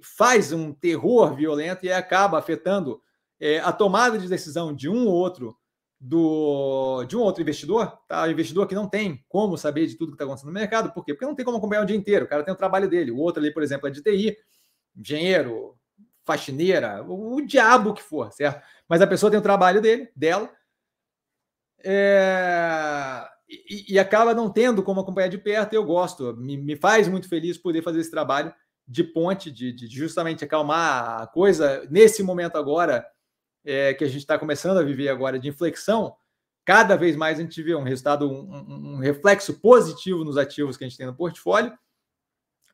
faz 0.00 0.50
um 0.50 0.72
terror 0.72 1.32
violento 1.36 1.86
e 1.86 1.92
acaba 1.92 2.36
afetando 2.36 3.00
é, 3.38 3.60
a 3.60 3.70
tomada 3.70 4.18
de 4.18 4.28
decisão 4.28 4.74
de 4.74 4.88
um 4.88 5.06
ou 5.06 5.14
outro 5.14 5.56
do, 6.00 7.04
de 7.04 7.16
um 7.16 7.20
outro 7.20 7.40
investidor, 7.40 8.00
tá? 8.08 8.24
O 8.24 8.30
investidor 8.32 8.66
que 8.66 8.74
não 8.74 8.88
tem 8.88 9.24
como 9.28 9.56
saber 9.56 9.86
de 9.86 9.94
tudo 9.94 10.08
que 10.08 10.14
está 10.16 10.24
acontecendo 10.24 10.48
no 10.48 10.54
mercado, 10.58 10.92
por 10.92 11.04
quê? 11.04 11.14
Porque 11.14 11.24
não 11.24 11.36
tem 11.36 11.44
como 11.44 11.58
acompanhar 11.58 11.82
o 11.82 11.86
dia 11.86 11.96
inteiro, 11.96 12.24
o 12.24 12.28
cara 12.28 12.42
tem 12.42 12.52
o 12.52 12.56
trabalho 12.56 12.90
dele, 12.90 13.12
o 13.12 13.18
outro 13.18 13.40
ali, 13.40 13.54
por 13.54 13.62
exemplo, 13.62 13.86
é 13.86 13.90
de 13.92 14.02
TI, 14.02 14.36
engenheiro, 14.96 15.78
faxineira, 16.24 17.04
o, 17.04 17.36
o 17.36 17.46
diabo 17.46 17.94
que 17.94 18.02
for, 18.02 18.32
certo? 18.32 18.60
Mas 18.88 19.00
a 19.00 19.06
pessoa 19.06 19.30
tem 19.30 19.38
o 19.38 19.42
trabalho 19.42 19.80
dele, 19.80 20.10
dela, 20.16 20.50
é, 21.84 23.24
e, 23.48 23.94
e, 23.94 23.98
acaba 23.98 24.34
não 24.34 24.50
tendo 24.50 24.82
como 24.82 25.00
acompanhar 25.00 25.28
de 25.28 25.38
perto. 25.38 25.72
Eu 25.72 25.84
gosto, 25.84 26.36
me, 26.36 26.56
me 26.56 26.76
faz 26.76 27.06
muito 27.08 27.28
feliz 27.28 27.56
poder 27.56 27.82
fazer 27.82 28.00
esse 28.00 28.10
trabalho 28.10 28.52
de 28.86 29.04
ponte, 29.04 29.50
de, 29.50 29.72
de 29.72 29.86
justamente 29.88 30.44
acalmar 30.44 31.22
a 31.22 31.26
coisa 31.26 31.86
nesse 31.90 32.22
momento 32.22 32.56
agora 32.56 33.06
é, 33.64 33.94
que 33.94 34.04
a 34.04 34.06
gente 34.06 34.20
está 34.20 34.38
começando 34.38 34.78
a 34.78 34.82
viver 34.82 35.08
agora 35.08 35.38
de 35.38 35.48
inflexão. 35.48 36.14
Cada 36.64 36.96
vez 36.96 37.16
mais 37.16 37.38
a 37.38 37.42
gente 37.42 37.62
vê 37.62 37.74
um 37.74 37.82
resultado, 37.82 38.30
um, 38.30 38.94
um 38.94 38.98
reflexo 38.98 39.60
positivo 39.60 40.24
nos 40.24 40.36
ativos 40.36 40.76
que 40.76 40.84
a 40.84 40.88
gente 40.88 40.98
tem 40.98 41.06
no 41.06 41.14
portfólio, 41.14 41.76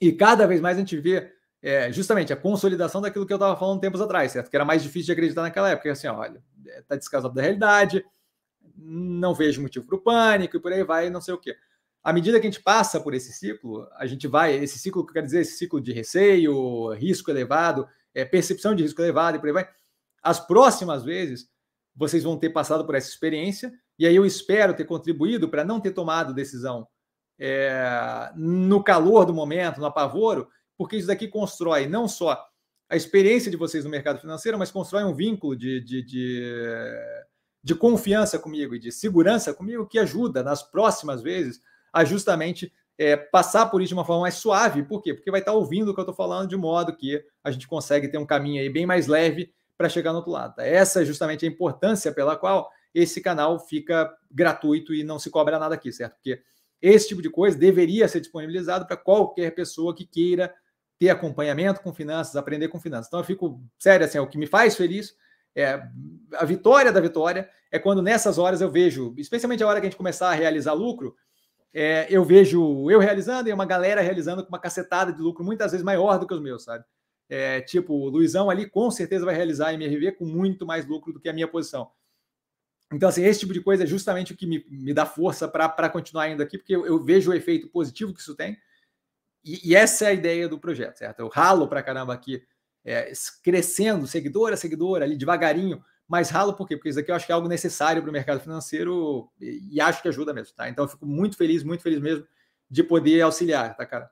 e 0.01 0.13
cada 0.13 0.47
vez 0.47 0.61
mais 0.61 0.77
a 0.77 0.81
gente 0.81 0.99
vê 0.99 1.31
é, 1.63 1.93
justamente 1.93 2.33
a 2.33 2.37
consolidação 2.37 3.01
daquilo 3.01 3.25
que 3.25 3.33
eu 3.33 3.37
estava 3.37 3.57
falando 3.57 3.81
tempos 3.81 4.01
atrás, 4.01 4.33
certo? 4.33 4.51
Que 4.51 4.57
era 4.57 4.65
mais 4.65 4.83
difícil 4.83 5.07
de 5.07 5.13
acreditar 5.13 5.43
naquela 5.43 5.71
época, 5.71 5.93
assim, 5.93 6.09
olha, 6.09 6.43
está 6.67 6.97
descasado 6.97 7.33
da 7.33 7.41
realidade, 7.41 8.05
não 8.85 9.35
vejo 9.35 9.63
motivo 9.63 9.87
para 9.87 9.97
o 9.97 10.01
pânico 10.01 10.57
e 10.57 10.61
por 10.61 10.73
aí 10.73 10.83
vai, 10.83 11.11
não 11.11 11.21
sei 11.21 11.35
o 11.35 11.39
quê. 11.39 11.57
À 12.03 12.13
medida 12.13 12.41
que 12.41 12.47
a 12.47 12.51
gente 12.51 12.63
passa 12.63 13.01
por 13.01 13.15
esse 13.15 13.33
ciclo, 13.33 13.89
a 13.97 14.07
gente 14.07 14.27
vai, 14.27 14.55
esse 14.55 14.79
ciclo, 14.79 15.07
que 15.07 15.13
quer 15.13 15.23
dizer, 15.23 15.41
esse 15.41 15.57
ciclo 15.57 15.81
de 15.81 15.93
receio, 15.93 16.93
risco 16.95 17.31
elevado, 17.31 17.87
é, 18.15 18.25
percepção 18.25 18.75
de 18.75 18.83
risco 18.83 19.01
elevado 19.01 19.37
e 19.37 19.41
por 19.41 19.47
aí 19.47 19.53
vai, 19.53 19.69
as 20.23 20.41
próximas 20.41 21.05
vezes 21.05 21.49
vocês 21.95 22.25
vão 22.25 22.37
ter 22.39 22.51
passado 22.51 22.85
por 22.85 22.95
essa 22.95 23.09
experiência 23.09 23.73
e 23.99 24.07
aí 24.07 24.17
eu 24.17 24.27
espero 24.27 24.75
ter 24.75 24.85
contribuído 24.85 25.49
para 25.49 25.65
não 25.65 25.81
ter 25.81 25.93
tomado 25.93 26.35
decisão 26.35 26.89
é, 27.39 28.31
no 28.35 28.83
calor 28.83 29.25
do 29.25 29.35
momento, 29.35 29.81
no 29.81 29.87
apavoro, 29.87 30.49
porque 30.77 30.97
isso 30.97 31.07
daqui 31.07 31.29
constrói 31.29 31.87
não 31.87 32.09
só 32.09 32.45
a 32.89 32.97
experiência 32.97 33.51
de 33.51 33.57
vocês 33.57 33.85
no 33.85 33.91
mercado 33.91 34.21
financeiro, 34.21 34.59
mas 34.59 34.71
constrói 34.71 35.05
um 35.05 35.15
vínculo 35.15 35.57
de, 35.57 35.81
de, 35.81 36.03
de 36.03 36.93
de 37.63 37.75
confiança 37.75 38.39
comigo 38.39 38.75
e 38.75 38.79
de 38.79 38.91
segurança 38.91 39.55
comigo 39.55 39.87
que 39.87 39.99
ajuda 39.99 40.43
nas 40.43 40.63
próximas 40.63 41.23
vezes 41.23 41.61
a 41.93 42.05
justamente 42.05 42.73
é, 42.99 43.17
passar 43.17 43.67
por 43.67 43.81
isso 43.81 43.89
de 43.89 43.95
uma 43.95 44.05
forma 44.05 44.23
mais 44.23 44.35
suave. 44.35 44.83
Por 44.83 45.01
quê? 45.01 45.15
Porque 45.15 45.31
vai 45.31 45.41
estar 45.41 45.53
ouvindo 45.53 45.91
o 45.91 45.95
que 45.95 46.01
eu 46.01 46.03
estou 46.03 46.15
falando 46.15 46.49
de 46.49 46.57
modo 46.57 46.95
que 46.95 47.23
a 47.43 47.51
gente 47.51 47.69
consegue 47.69 48.09
ter 48.09 48.19
um 48.19 48.27
caminho 48.27 48.61
aí 48.61 48.69
bem 48.69 48.87
mais 48.87 49.07
leve 49.07 49.53
para 49.77 49.89
chegar 49.89 50.13
no 50.13 50.19
outro 50.19 50.33
lado. 50.33 50.61
Essa 50.61 51.03
é 51.03 51.05
justamente 51.05 51.45
a 51.45 51.49
importância 51.49 52.13
pela 52.13 52.37
qual 52.37 52.71
esse 52.95 53.21
canal 53.21 53.59
fica 53.59 54.13
gratuito 54.31 54.93
e 54.93 55.03
não 55.03 55.19
se 55.19 55.31
cobra 55.31 55.59
nada 55.59 55.75
aqui, 55.75 55.93
certo? 55.93 56.15
Porque 56.15 56.43
esse 56.81 57.09
tipo 57.09 57.23
de 57.23 57.31
coisa 57.31 57.57
deveria 57.57 58.09
ser 58.09 58.21
disponibilizado 58.21 58.87
para 58.87 58.97
qualquer 58.97 59.55
pessoa 59.55 59.95
que 59.95 60.05
queira 60.05 60.53
ter 60.99 61.11
acompanhamento 61.11 61.81
com 61.81 61.93
finanças, 61.93 62.37
aprender 62.37 62.69
com 62.69 62.79
finanças. 62.79 63.07
Então 63.07 63.21
eu 63.21 63.25
fico, 63.25 63.63
sério, 63.79 64.05
assim, 64.05 64.19
é 64.19 64.21
o 64.21 64.27
que 64.27 64.39
me 64.39 64.47
faz 64.47 64.77
feliz 64.77 65.15
é, 65.55 65.83
a 66.35 66.45
vitória 66.45 66.93
da 66.93 67.01
vitória 67.01 67.49
é 67.71 67.79
quando 67.79 68.03
nessas 68.03 68.39
horas 68.39 68.61
eu 68.61 68.71
vejo, 68.71 69.15
especialmente 69.19 69.63
a 69.63 69.67
hora 69.67 69.81
que 69.81 69.87
a 69.87 69.91
gente 69.91 69.99
começar 69.99 70.31
a 70.31 70.35
realizar 70.35 70.73
lucro, 70.73 71.17
é, 71.75 72.07
eu 72.11 72.25
vejo 72.25 72.91
eu 72.91 72.99
realizando 72.99 73.49
e 73.49 73.53
uma 73.53 73.65
galera 73.65 74.03
realizando 74.03 74.43
com 74.43 74.49
uma 74.49 74.59
cacetada 74.59 75.13
de 75.13 75.21
lucro 75.23 75.45
muitas 75.45 75.73
vezes 75.73 75.85
maior 75.85 76.19
do 76.19 76.27
que 76.27 76.35
os 76.35 76.41
meus, 76.41 76.65
sabe? 76.65 76.85
É, 77.29 77.63
tipo, 77.63 77.95
o 77.95 78.09
Luizão 78.11 78.51
ali 78.51 78.69
com 78.69 78.91
certeza 78.91 79.25
vai 79.25 79.35
realizar 79.35 79.73
MRV 79.73 80.13
com 80.13 80.27
muito 80.27 80.67
mais 80.67 80.87
lucro 80.87 81.13
do 81.13 81.21
que 81.21 81.31
a 81.31 81.33
minha 81.33 81.49
posição. 81.49 81.91
Então, 82.93 83.09
assim, 83.09 83.25
esse 83.25 83.41
tipo 83.41 83.55
de 83.55 83.63
coisa 83.63 83.85
é 83.85 83.87
justamente 83.87 84.35
o 84.35 84.37
que 84.37 84.47
me, 84.47 84.67
me 84.69 84.93
dá 84.93 85.07
força 85.07 85.49
para 85.49 85.89
continuar 85.89 86.29
indo 86.29 86.43
aqui, 86.43 86.59
porque 86.59 86.77
eu, 86.77 86.85
eu, 86.85 87.03
vejo 87.03 87.31
o 87.31 87.35
efeito 87.35 87.69
positivo 87.69 88.13
que 88.13 88.21
isso 88.21 88.35
tem. 88.35 88.59
e, 89.43 89.71
e, 89.71 89.75
essa 89.75 90.05
é 90.05 90.09
a 90.09 90.13
ideia 90.13 90.47
do 90.47 90.59
projeto, 90.59 90.99
certo? 90.99 91.21
Eu 91.21 91.29
ralo 91.29 91.67
para 91.67 91.83
caramba 91.83 92.13
aqui, 92.13 92.43
é, 92.85 93.13
crescendo, 93.43 94.07
seguidor 94.07 94.53
a 94.53 94.57
seguidor, 94.57 95.03
ali 95.03 95.17
devagarinho, 95.17 95.83
mas 96.09 96.31
ralo 96.31 96.55
por 96.55 96.69
quê? 96.69 96.77
Porque 96.77 96.91
isso 96.91 97.01
aqui 97.01 97.11
eu 97.11 97.15
acho 97.15 97.27
que 97.27 97.33
é 97.33 97.35
algo 97.35 97.49
necessário 97.49 98.03
para 98.03 98.11
o 98.11 98.13
mercado 98.13 98.41
financeiro 98.41 99.31
e, 99.41 99.77
e, 99.77 99.81
acho 99.81 100.03
que 100.03 100.09
ajuda 100.09 100.35
mesmo, 100.35 100.55
tá? 100.55 100.69
Então 100.69 100.85
eu 100.85 100.89
fico 100.89 101.07
muito 101.07 101.37
feliz, 101.37 101.63
muito 101.63 101.83
feliz 101.83 102.01
mesmo 102.01 102.27
de 102.69 102.83
poder 102.83 103.23
auxiliar, 103.23 103.77
tá, 103.77 103.87
cara? 103.87 104.11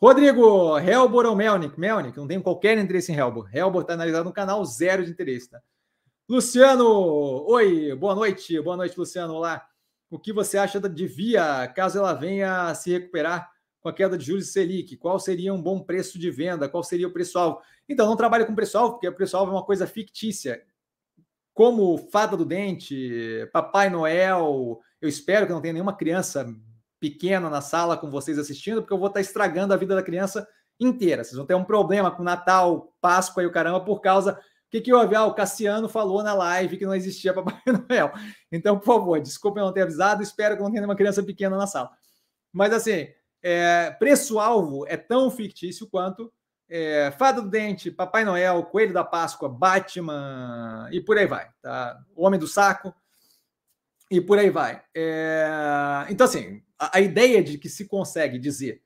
Rodrigo, 0.00 0.78
Helbor 0.78 1.26
ou 1.26 1.36
Melnick? 1.36 1.78
Melnick, 1.78 2.18
não 2.18 2.26
tenho 2.26 2.42
qualquer 2.42 2.76
interesse 2.76 3.12
em 3.12 3.16
Helbor. 3.16 3.48
Helbor 3.52 3.82
está 3.82 3.94
analisado 3.94 4.24
no 4.24 4.32
canal, 4.32 4.64
zero 4.64 5.04
de 5.04 5.10
interesse, 5.10 5.50
tá? 5.50 5.60
Luciano, 6.28 6.84
oi, 7.48 7.94
boa 7.94 8.14
noite, 8.14 8.60
boa 8.60 8.76
noite, 8.76 8.98
Luciano, 8.98 9.34
olá. 9.34 9.66
O 10.10 10.18
que 10.18 10.32
você 10.32 10.58
acha 10.58 10.80
de 10.80 11.06
Via, 11.06 11.66
caso 11.68 11.98
ela 11.98 12.12
venha 12.12 12.74
se 12.74 12.90
recuperar 12.90 13.50
com 13.80 13.88
a 13.88 13.92
queda 13.92 14.16
de 14.16 14.24
juros 14.24 14.52
Selic? 14.52 14.96
Qual 14.96 15.18
seria 15.18 15.52
um 15.52 15.60
bom 15.60 15.80
preço 15.80 16.18
de 16.18 16.30
venda? 16.30 16.68
Qual 16.68 16.82
seria 16.82 17.08
o 17.08 17.12
preço-alvo? 17.12 17.60
Então, 17.92 18.06
não 18.06 18.16
trabalho 18.16 18.46
com 18.46 18.54
preço-alvo, 18.54 18.92
porque 18.92 19.08
o 19.08 19.14
preço-alvo 19.14 19.52
é 19.52 19.54
uma 19.54 19.64
coisa 19.64 19.86
fictícia. 19.86 20.62
Como 21.54 21.98
Fada 22.10 22.36
do 22.36 22.44
Dente, 22.44 23.48
Papai 23.52 23.90
Noel, 23.90 24.80
eu 25.00 25.08
espero 25.08 25.46
que 25.46 25.52
não 25.52 25.60
tenha 25.60 25.74
nenhuma 25.74 25.96
criança 25.96 26.46
pequena 26.98 27.50
na 27.50 27.60
sala 27.60 27.96
com 27.96 28.10
vocês 28.10 28.38
assistindo, 28.38 28.80
porque 28.80 28.92
eu 28.94 28.98
vou 28.98 29.08
estar 29.08 29.20
estragando 29.20 29.74
a 29.74 29.76
vida 29.76 29.94
da 29.94 30.02
criança 30.02 30.46
inteira. 30.80 31.22
Vocês 31.22 31.36
vão 31.36 31.44
ter 31.44 31.54
um 31.54 31.64
problema 31.64 32.10
com 32.10 32.22
Natal, 32.22 32.94
Páscoa 33.00 33.42
e 33.42 33.46
o 33.46 33.52
caramba 33.52 33.80
por 33.80 34.00
causa 34.00 34.38
que, 34.70 34.80
que 34.80 34.92
o 34.92 34.96
ah, 34.96 35.26
o 35.26 35.34
Cassiano 35.34 35.86
falou 35.86 36.22
na 36.22 36.32
live 36.32 36.78
que 36.78 36.86
não 36.86 36.94
existia 36.94 37.34
Papai 37.34 37.60
Noel. 37.66 38.10
Então, 38.50 38.78
por 38.78 38.86
favor, 38.86 39.20
desculpe 39.20 39.60
eu 39.60 39.64
não 39.64 39.72
ter 39.72 39.82
avisado, 39.82 40.22
espero 40.22 40.56
que 40.56 40.62
não 40.62 40.70
tenha 40.70 40.80
nenhuma 40.80 40.96
criança 40.96 41.22
pequena 41.22 41.56
na 41.56 41.66
sala. 41.66 41.90
Mas 42.50 42.72
assim, 42.72 43.08
é, 43.42 43.90
preço-alvo 43.98 44.86
é 44.86 44.96
tão 44.96 45.30
fictício 45.30 45.86
quanto 45.88 46.32
é, 46.74 47.10
Fada 47.10 47.42
do 47.42 47.50
Dente, 47.50 47.90
Papai 47.90 48.24
Noel, 48.24 48.64
Coelho 48.64 48.94
da 48.94 49.04
Páscoa, 49.04 49.46
Batman 49.46 50.88
e 50.90 51.02
por 51.02 51.18
aí 51.18 51.26
vai. 51.26 51.50
Tá? 51.60 52.02
O 52.16 52.24
Homem 52.24 52.40
do 52.40 52.48
Saco 52.48 52.94
e 54.10 54.22
por 54.22 54.38
aí 54.38 54.48
vai. 54.48 54.82
É, 54.94 56.06
então, 56.08 56.24
assim, 56.24 56.62
a, 56.78 56.96
a 56.96 57.00
ideia 57.00 57.44
de 57.44 57.58
que 57.58 57.68
se 57.68 57.86
consegue 57.86 58.38
dizer 58.38 58.82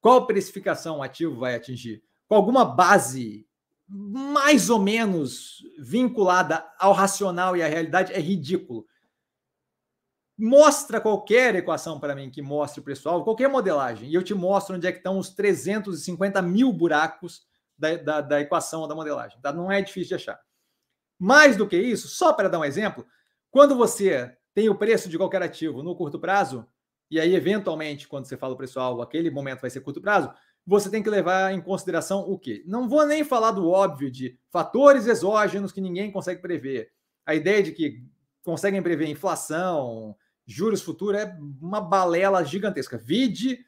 qual 0.00 0.28
precificação 0.28 0.98
o 0.98 1.02
ativo 1.02 1.40
vai 1.40 1.56
atingir 1.56 2.04
com 2.28 2.36
alguma 2.36 2.64
base 2.64 3.44
mais 3.88 4.70
ou 4.70 4.78
menos 4.78 5.64
vinculada 5.76 6.64
ao 6.78 6.92
racional 6.92 7.56
e 7.56 7.62
à 7.62 7.66
realidade 7.66 8.12
é 8.12 8.20
ridículo. 8.20 8.86
Mostra 10.38 11.00
qualquer 11.00 11.56
equação 11.56 11.98
para 11.98 12.14
mim 12.14 12.30
que 12.30 12.40
mostre 12.40 12.80
o 12.80 12.82
preço-alvo, 12.84 13.24
qualquer 13.24 13.48
modelagem, 13.48 14.08
e 14.08 14.14
eu 14.14 14.22
te 14.22 14.34
mostro 14.34 14.76
onde 14.76 14.86
é 14.86 14.92
que 14.92 14.98
estão 14.98 15.18
os 15.18 15.30
350 15.30 16.40
mil 16.42 16.72
buracos 16.72 17.42
da, 17.76 17.96
da, 17.96 18.20
da 18.20 18.40
equação 18.40 18.82
ou 18.82 18.88
da 18.88 18.94
modelagem. 18.94 19.40
Tá? 19.40 19.52
Não 19.52 19.70
é 19.70 19.82
difícil 19.82 20.10
de 20.10 20.14
achar. 20.14 20.40
Mais 21.18 21.56
do 21.56 21.66
que 21.66 21.76
isso, 21.76 22.06
só 22.06 22.32
para 22.32 22.48
dar 22.48 22.60
um 22.60 22.64
exemplo, 22.64 23.04
quando 23.50 23.74
você 23.74 24.36
tem 24.54 24.68
o 24.68 24.78
preço 24.78 25.08
de 25.08 25.18
qualquer 25.18 25.42
ativo 25.42 25.82
no 25.82 25.96
curto 25.96 26.20
prazo, 26.20 26.64
e 27.10 27.18
aí, 27.18 27.34
eventualmente, 27.34 28.06
quando 28.06 28.26
você 28.26 28.36
fala 28.36 28.54
o 28.54 28.56
preço-alvo, 28.56 29.02
aquele 29.02 29.30
momento 29.30 29.62
vai 29.62 29.70
ser 29.70 29.80
curto 29.80 30.00
prazo, 30.00 30.30
você 30.66 30.90
tem 30.90 31.02
que 31.02 31.08
levar 31.08 31.52
em 31.52 31.60
consideração 31.60 32.20
o 32.20 32.38
quê? 32.38 32.62
Não 32.66 32.88
vou 32.88 33.06
nem 33.06 33.24
falar 33.24 33.52
do 33.52 33.70
óbvio 33.70 34.10
de 34.10 34.38
fatores 34.50 35.06
exógenos 35.06 35.72
que 35.72 35.80
ninguém 35.80 36.12
consegue 36.12 36.42
prever. 36.42 36.92
A 37.24 37.34
ideia 37.34 37.62
de 37.62 37.72
que 37.72 38.04
conseguem 38.44 38.82
prever 38.82 39.08
inflação, 39.08 40.14
juros 40.48 40.80
futuros 40.80 41.20
é 41.20 41.38
uma 41.60 41.78
balela 41.78 42.42
gigantesca. 42.42 42.96
Vide, 42.96 43.66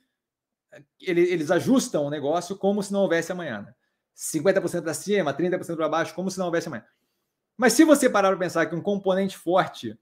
eles 0.98 1.50
ajustam 1.50 2.06
o 2.06 2.10
negócio 2.10 2.56
como 2.56 2.82
se 2.82 2.90
não 2.90 3.02
houvesse 3.02 3.30
amanhã. 3.30 3.60
Né? 3.60 3.74
50% 4.16 4.82
para 4.82 4.94
cima, 4.94 5.34
30% 5.34 5.76
para 5.76 5.88
baixo, 5.88 6.14
como 6.14 6.30
se 6.30 6.38
não 6.38 6.46
houvesse 6.46 6.68
amanhã. 6.68 6.84
Mas 7.56 7.74
se 7.74 7.84
você 7.84 8.08
parar 8.08 8.30
para 8.30 8.38
pensar 8.38 8.64
que 8.64 8.74
um 8.74 8.80
componente 8.80 9.36
forte 9.36 9.98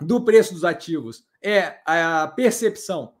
do 0.00 0.24
preço 0.24 0.52
dos 0.52 0.64
ativos 0.64 1.24
é 1.40 1.80
a 1.86 2.26
percepção 2.26 3.14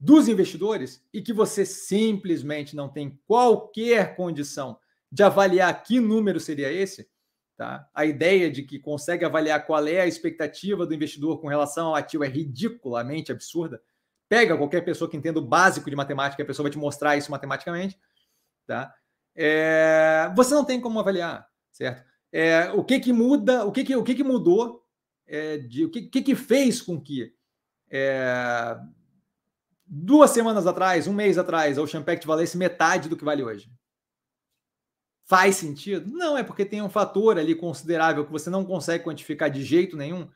dos 0.00 0.26
investidores 0.26 1.04
e 1.12 1.20
que 1.20 1.32
você 1.32 1.66
simplesmente 1.66 2.74
não 2.74 2.88
tem 2.88 3.20
qualquer 3.26 4.16
condição 4.16 4.78
de 5.10 5.22
avaliar 5.22 5.82
que 5.82 6.00
número 6.00 6.40
seria 6.40 6.72
esse, 6.72 7.08
tá? 7.56 7.88
A 7.94 8.04
ideia 8.04 8.50
de 8.50 8.62
que 8.62 8.78
consegue 8.78 9.24
avaliar 9.24 9.66
qual 9.66 9.86
é 9.86 10.00
a 10.00 10.06
expectativa 10.06 10.86
do 10.86 10.94
investidor 10.94 11.40
com 11.40 11.48
relação 11.48 11.88
ao 11.88 11.94
ativo 11.94 12.24
é 12.24 12.28
ridiculamente 12.28 13.32
absurda. 13.32 13.82
Pega 14.28 14.56
qualquer 14.56 14.82
pessoa 14.82 15.10
que 15.10 15.16
entenda 15.16 15.38
o 15.38 15.46
básico 15.46 15.90
de 15.90 15.96
matemática, 15.96 16.42
a 16.42 16.46
pessoa 16.46 16.64
vai 16.64 16.72
te 16.72 16.78
mostrar 16.78 17.16
isso 17.16 17.30
matematicamente, 17.30 17.98
tá? 18.66 18.94
É, 19.34 20.30
você 20.34 20.54
não 20.54 20.64
tem 20.64 20.80
como 20.80 20.98
avaliar, 20.98 21.46
certo? 21.70 22.04
É, 22.32 22.70
o 22.72 22.82
que 22.82 22.98
que 22.98 23.12
muda, 23.12 23.64
o 23.64 23.72
que 23.72 23.84
que, 23.84 23.94
o 23.94 24.02
que, 24.02 24.14
que 24.14 24.24
mudou, 24.24 24.82
é, 25.26 25.58
de, 25.58 25.84
o 25.84 25.90
que, 25.90 26.02
que, 26.02 26.22
que 26.22 26.34
fez 26.34 26.80
com 26.80 27.00
que 27.00 27.34
é, 27.90 28.78
duas 29.86 30.30
semanas 30.30 30.66
atrás, 30.66 31.06
um 31.06 31.12
mês 31.12 31.36
atrás, 31.36 31.76
o 31.76 31.86
Champact 31.86 32.26
valesse 32.26 32.56
metade 32.56 33.08
do 33.08 33.16
que 33.16 33.24
vale 33.24 33.42
hoje. 33.42 33.70
Faz 35.32 35.56
sentido? 35.56 36.10
Não, 36.10 36.36
é 36.36 36.42
porque 36.42 36.62
tem 36.62 36.82
um 36.82 36.90
fator 36.90 37.38
ali 37.38 37.54
considerável 37.54 38.22
que 38.26 38.30
você 38.30 38.50
não 38.50 38.66
consegue 38.66 39.02
quantificar 39.02 39.50
de 39.50 39.64
jeito 39.64 39.96
nenhum, 39.96 40.28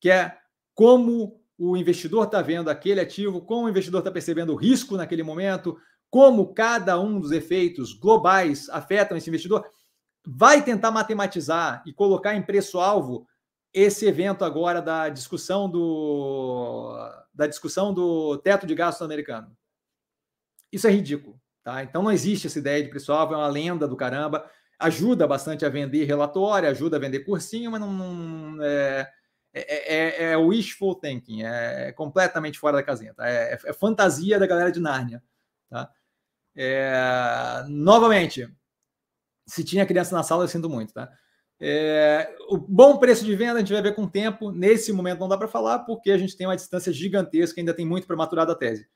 que 0.00 0.08
é 0.08 0.38
como 0.74 1.38
o 1.58 1.76
investidor 1.76 2.24
está 2.24 2.40
vendo 2.40 2.70
aquele 2.70 2.98
ativo, 2.98 3.42
como 3.42 3.66
o 3.66 3.68
investidor 3.68 3.98
está 3.98 4.10
percebendo 4.10 4.54
o 4.54 4.56
risco 4.56 4.96
naquele 4.96 5.22
momento, 5.22 5.76
como 6.08 6.54
cada 6.54 6.98
um 6.98 7.20
dos 7.20 7.30
efeitos 7.30 7.92
globais 7.92 8.70
afetam 8.70 9.18
esse 9.18 9.28
investidor. 9.28 9.66
Vai 10.26 10.64
tentar 10.64 10.90
matematizar 10.92 11.82
e 11.86 11.92
colocar 11.92 12.34
em 12.34 12.40
preço-alvo 12.40 13.26
esse 13.70 14.06
evento 14.06 14.46
agora 14.46 14.80
da 14.80 15.10
discussão 15.10 15.70
do 15.70 16.96
da 17.34 17.46
discussão 17.46 17.92
do 17.92 18.38
teto 18.38 18.66
de 18.66 18.74
gastos 18.74 19.04
americano. 19.04 19.54
Isso 20.72 20.86
é 20.86 20.90
ridículo, 20.90 21.38
tá? 21.68 21.82
Então 21.82 22.02
não 22.02 22.10
existe 22.10 22.46
essa 22.46 22.58
ideia 22.58 22.82
de 22.82 22.88
preço-alvo, 22.88 23.34
é 23.34 23.36
uma 23.36 23.46
lenda 23.46 23.86
do 23.86 23.94
caramba. 23.94 24.50
Ajuda 24.78 25.26
bastante 25.26 25.66
a 25.66 25.68
vender 25.68 26.04
relatório, 26.04 26.68
ajuda 26.68 26.96
a 26.96 27.00
vender 27.00 27.20
cursinho, 27.20 27.70
mas 27.70 27.80
não, 27.80 27.92
não 27.92 28.64
é, 28.64 29.10
é, 29.52 29.96
é, 29.96 30.32
é, 30.32 30.36
wishful 30.38 30.94
thinking, 30.94 31.42
é 31.42 31.92
completamente 31.92 32.58
fora 32.58 32.78
da 32.78 32.82
casinha, 32.82 33.12
tá? 33.12 33.28
É, 33.28 33.58
é 33.66 33.72
fantasia 33.74 34.38
da 34.38 34.46
galera 34.46 34.72
de 34.72 34.80
Nárnia, 34.80 35.22
tá? 35.68 35.90
É, 36.56 37.64
novamente, 37.68 38.48
se 39.46 39.62
tinha 39.62 39.84
criança 39.84 40.16
na 40.16 40.22
sala, 40.22 40.44
eu 40.44 40.48
sinto 40.48 40.70
muito, 40.70 40.94
tá? 40.94 41.10
É, 41.60 42.34
o 42.48 42.56
bom 42.56 42.96
preço 42.98 43.24
de 43.26 43.34
venda 43.36 43.56
a 43.56 43.58
gente 43.58 43.72
vai 43.72 43.82
ver 43.82 43.94
com 43.94 44.04
o 44.04 44.10
tempo. 44.10 44.50
Nesse 44.52 44.90
momento 44.92 45.18
não 45.18 45.28
dá 45.28 45.36
para 45.36 45.48
falar, 45.48 45.80
porque 45.80 46.10
a 46.12 46.16
gente 46.18 46.36
tem 46.36 46.46
uma 46.46 46.56
distância 46.56 46.92
gigantesca, 46.92 47.60
ainda 47.60 47.74
tem 47.74 47.84
muito 47.84 48.06
para 48.06 48.16
maturar 48.16 48.46
da 48.46 48.54
tese. 48.54 48.88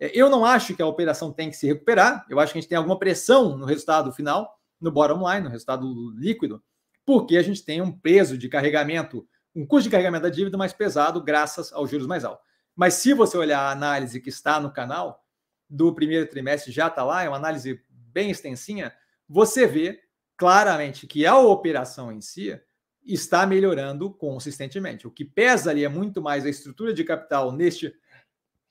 É, 0.00 0.10
eu 0.18 0.30
não 0.30 0.44
acho 0.44 0.74
que 0.74 0.82
a 0.82 0.86
operação 0.86 1.30
tem 1.30 1.50
que 1.50 1.56
se 1.56 1.66
recuperar. 1.66 2.26
Eu 2.28 2.40
acho 2.40 2.52
que 2.52 2.58
a 2.58 2.60
gente 2.62 2.68
tem 2.68 2.78
alguma 2.78 2.98
pressão 2.98 3.56
no 3.56 3.66
resultado 3.66 4.10
final, 4.12 4.58
no 4.80 4.90
bottom 4.90 5.30
line, 5.30 5.44
no 5.44 5.50
resultado 5.50 5.86
líquido, 6.16 6.62
porque 7.04 7.36
a 7.36 7.42
gente 7.42 7.62
tem 7.62 7.82
um 7.82 7.92
peso 7.92 8.38
de 8.38 8.48
carregamento, 8.48 9.28
um 9.54 9.66
custo 9.66 9.84
de 9.84 9.90
carregamento 9.90 10.22
da 10.22 10.30
dívida 10.30 10.56
mais 10.56 10.72
pesado, 10.72 11.22
graças 11.22 11.72
aos 11.72 11.90
juros 11.90 12.06
mais 12.06 12.24
altos. 12.24 12.44
Mas 12.74 12.94
se 12.94 13.12
você 13.12 13.36
olhar 13.36 13.60
a 13.60 13.70
análise 13.70 14.20
que 14.20 14.30
está 14.30 14.58
no 14.58 14.72
canal 14.72 15.22
do 15.68 15.94
primeiro 15.94 16.26
trimestre, 16.26 16.72
já 16.72 16.86
está 16.86 17.04
lá, 17.04 17.22
é 17.22 17.28
uma 17.28 17.36
análise 17.36 17.80
bem 17.90 18.30
extensinha, 18.30 18.92
você 19.28 19.66
vê 19.66 20.00
claramente 20.36 21.06
que 21.06 21.26
a 21.26 21.36
operação 21.36 22.10
em 22.10 22.20
si 22.20 22.58
está 23.04 23.46
melhorando 23.46 24.10
consistentemente. 24.10 25.06
O 25.06 25.10
que 25.10 25.24
pesa 25.24 25.70
ali 25.70 25.84
é 25.84 25.88
muito 25.88 26.22
mais 26.22 26.44
a 26.44 26.48
estrutura 26.48 26.92
de 26.92 27.04
capital 27.04 27.52
neste, 27.52 27.94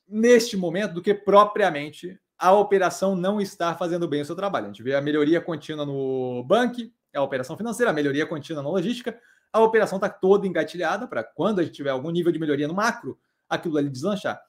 neste 0.09 0.57
momento 0.57 0.93
do 0.93 1.01
que 1.01 1.13
propriamente 1.13 2.19
a 2.37 2.53
operação 2.53 3.15
não 3.15 3.39
estar 3.39 3.77
fazendo 3.77 4.07
bem 4.07 4.21
o 4.21 4.25
seu 4.25 4.35
trabalho. 4.35 4.65
A 4.65 4.69
gente 4.69 4.81
vê 4.81 4.95
a 4.95 5.01
melhoria 5.01 5.41
contínua 5.41 5.85
no 5.85 6.43
banco, 6.43 6.77
a 7.13 7.21
operação 7.21 7.57
financeira, 7.57 7.91
a 7.91 7.93
melhoria 7.93 8.25
contínua 8.25 8.63
na 8.63 8.69
logística, 8.69 9.19
a 9.51 9.61
operação 9.61 9.97
está 9.97 10.09
toda 10.09 10.47
engatilhada 10.47 11.07
para 11.07 11.23
quando 11.23 11.59
a 11.59 11.63
gente 11.63 11.73
tiver 11.73 11.89
algum 11.89 12.09
nível 12.09 12.31
de 12.31 12.39
melhoria 12.39 12.67
no 12.67 12.73
macro, 12.73 13.19
aquilo 13.49 13.77
ali 13.77 13.89
deslanchar. 13.89 14.41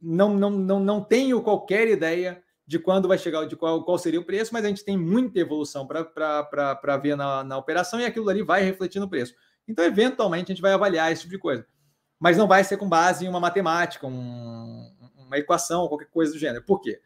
Não, 0.00 0.34
não, 0.34 0.50
não, 0.50 0.80
não 0.80 1.04
tenho 1.04 1.42
qualquer 1.42 1.86
ideia 1.88 2.42
de 2.66 2.78
quando 2.78 3.08
vai 3.08 3.18
chegar, 3.18 3.44
de 3.46 3.56
qual, 3.56 3.84
qual 3.84 3.98
seria 3.98 4.20
o 4.20 4.24
preço, 4.24 4.52
mas 4.52 4.64
a 4.64 4.68
gente 4.68 4.84
tem 4.84 4.96
muita 4.96 5.38
evolução 5.38 5.86
para 5.86 6.96
ver 7.02 7.16
na, 7.16 7.44
na 7.44 7.58
operação 7.58 8.00
e 8.00 8.04
aquilo 8.04 8.28
ali 8.28 8.42
vai 8.42 8.62
refletir 8.62 9.00
no 9.00 9.08
preço. 9.08 9.34
Então, 9.68 9.84
eventualmente, 9.84 10.50
a 10.50 10.54
gente 10.54 10.62
vai 10.62 10.72
avaliar 10.72 11.12
esse 11.12 11.22
tipo 11.22 11.32
de 11.32 11.38
coisa. 11.38 11.66
Mas 12.20 12.36
não 12.36 12.46
vai 12.46 12.62
ser 12.62 12.76
com 12.76 12.88
base 12.88 13.24
em 13.24 13.28
uma 13.28 13.40
matemática, 13.40 14.06
um, 14.06 14.94
uma 15.16 15.38
equação, 15.38 15.88
qualquer 15.88 16.10
coisa 16.10 16.32
do 16.32 16.38
gênero. 16.38 16.64
Por 16.64 16.80
quê? 16.80 17.00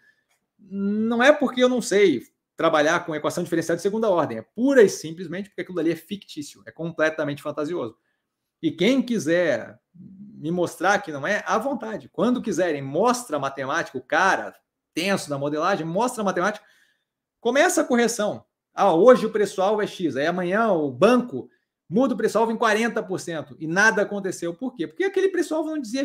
Não 0.59 1.23
é 1.23 1.32
porque 1.32 1.62
eu 1.62 1.69
não 1.69 1.81
sei 1.81 2.23
trabalhar 2.57 3.07
com 3.07 3.15
equação 3.15 3.43
diferencial 3.43 3.77
de 3.77 3.82
segunda 3.82 4.11
ordem, 4.11 4.39
é 4.39 4.43
pura 4.43 4.82
e 4.82 4.89
simplesmente 4.89 5.49
porque 5.49 5.62
aquilo 5.62 5.78
ali 5.78 5.93
é 5.93 5.97
fictício, 5.97 6.62
é 6.66 6.70
completamente 6.70 7.43
fantasioso. 7.43 7.97
E 8.62 8.70
quem 8.70 9.01
quiser 9.01 9.78
me 10.45 10.51
mostrar 10.51 11.01
que 11.01 11.11
não 11.11 11.27
é, 11.27 11.43
à 11.47 11.57
vontade. 11.57 12.09
Quando 12.09 12.43
quiserem, 12.43 12.82
mostra 12.82 13.39
a 13.39 13.41
matemática, 13.41 13.97
o 13.97 14.03
cara 14.03 14.55
tenso 14.93 15.31
da 15.31 15.39
modelagem, 15.39 15.86
mostra 15.86 16.23
a 16.23 16.24
matemática, 16.24 16.65
começa 17.41 17.81
a 17.81 17.85
correção. 17.85 18.45
Ah, 18.74 18.93
hoje 18.93 19.24
o 19.24 19.31
preço-alvo 19.31 19.81
é 19.81 19.86
X, 19.86 20.16
aí 20.16 20.27
amanhã 20.27 20.70
o 20.70 20.91
banco 20.91 21.49
muda 21.89 22.15
o 22.15 22.16
preço-alvo 22.16 22.52
em 22.52 22.56
40% 22.56 23.56
e 23.59 23.66
nada 23.66 24.02
aconteceu. 24.02 24.55
Por 24.55 24.74
quê? 24.74 24.86
Porque 24.86 25.05
aquele 25.05 25.28
preço-alvo 25.28 25.70
não 25.70 25.81
dizia 25.81 26.05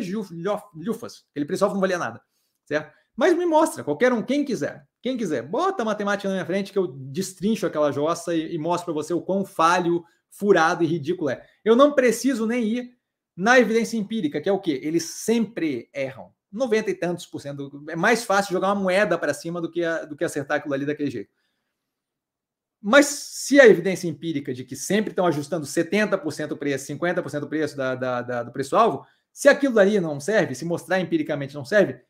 lufas, 0.74 1.24
aquele 1.30 1.46
preço-alvo 1.46 1.74
não 1.74 1.80
valia 1.80 1.98
nada, 1.98 2.20
certo? 2.64 2.92
Mas 3.16 3.36
me 3.36 3.44
mostra, 3.44 3.84
qualquer 3.84 4.12
um, 4.12 4.22
quem 4.22 4.44
quiser, 4.44 4.86
quem 5.02 5.16
quiser, 5.16 5.42
bota 5.42 5.82
a 5.82 5.84
matemática 5.84 6.28
na 6.28 6.34
minha 6.34 6.46
frente 6.46 6.72
que 6.72 6.78
eu 6.78 6.86
destrincho 6.86 7.66
aquela 7.66 7.92
jossa 7.92 8.34
e, 8.34 8.54
e 8.54 8.58
mostro 8.58 8.86
para 8.86 9.02
você 9.02 9.12
o 9.12 9.20
quão 9.20 9.44
falho, 9.44 10.04
furado 10.30 10.84
e 10.84 10.86
ridículo 10.86 11.30
é. 11.30 11.44
Eu 11.64 11.74
não 11.74 11.92
preciso 11.92 12.46
nem 12.46 12.64
ir 12.64 12.90
na 13.36 13.58
evidência 13.58 13.96
empírica, 13.96 14.40
que 14.40 14.48
é 14.48 14.52
o 14.52 14.60
quê? 14.60 14.80
Eles 14.82 15.04
sempre 15.04 15.88
erram. 15.92 16.32
90 16.52 16.90
e 16.90 16.94
tantos 16.94 17.26
por 17.26 17.40
cento. 17.40 17.84
É 17.88 17.96
mais 17.96 18.24
fácil 18.24 18.52
jogar 18.52 18.68
uma 18.68 18.82
moeda 18.82 19.16
para 19.16 19.32
cima 19.32 19.60
do 19.60 19.70
que, 19.70 19.84
a, 19.84 20.04
do 20.04 20.16
que 20.16 20.24
acertar 20.24 20.58
aquilo 20.58 20.74
ali 20.74 20.84
daquele 20.84 21.10
jeito. 21.10 21.30
Mas 22.82 23.06
se 23.06 23.60
a 23.60 23.66
evidência 23.66 24.08
empírica 24.08 24.54
de 24.54 24.64
que 24.64 24.74
sempre 24.74 25.10
estão 25.10 25.26
ajustando 25.26 25.66
70% 25.66 26.52
o 26.52 26.56
preço, 26.56 26.92
50% 26.92 27.42
o 27.42 27.48
preço 27.48 27.76
da, 27.76 27.94
da, 27.94 28.22
da, 28.22 28.42
do 28.42 28.52
preço-alvo, 28.52 29.04
se 29.32 29.48
aquilo 29.48 29.78
ali 29.78 30.00
não 30.00 30.18
serve, 30.18 30.54
se 30.54 30.64
mostrar 30.64 30.98
empiricamente 30.98 31.54
não 31.54 31.64
serve, 31.64 32.00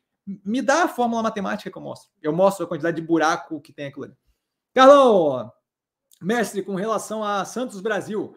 me 0.45 0.63
dá 0.63 0.85
a 0.85 0.89
fórmula 0.89 1.23
matemática 1.23 1.71
que 1.71 1.77
eu 1.77 1.83
mostro. 1.83 2.11
Eu 2.23 2.33
mostro 2.33 2.65
a 2.65 2.69
quantidade 2.69 3.01
de 3.01 3.07
buraco 3.07 3.61
que 3.61 3.73
tem 3.73 3.87
aquilo 3.87 4.05
ali. 4.05 4.15
Carlão, 4.73 5.51
mestre, 6.23 6.63
com 6.63 6.77
relação 6.77 7.25
a 7.25 7.45
Santos 7.45 7.81
Brasil, 7.81 8.37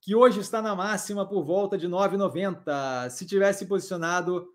que 0.00 0.14
hoje 0.14 0.40
está 0.40 0.62
na 0.62 0.74
máxima 0.74 1.28
por 1.28 1.44
volta 1.44 1.76
de 1.76 1.86
9,90. 1.86 3.10
Se 3.10 3.26
tivesse 3.26 3.66
posicionado 3.66 4.48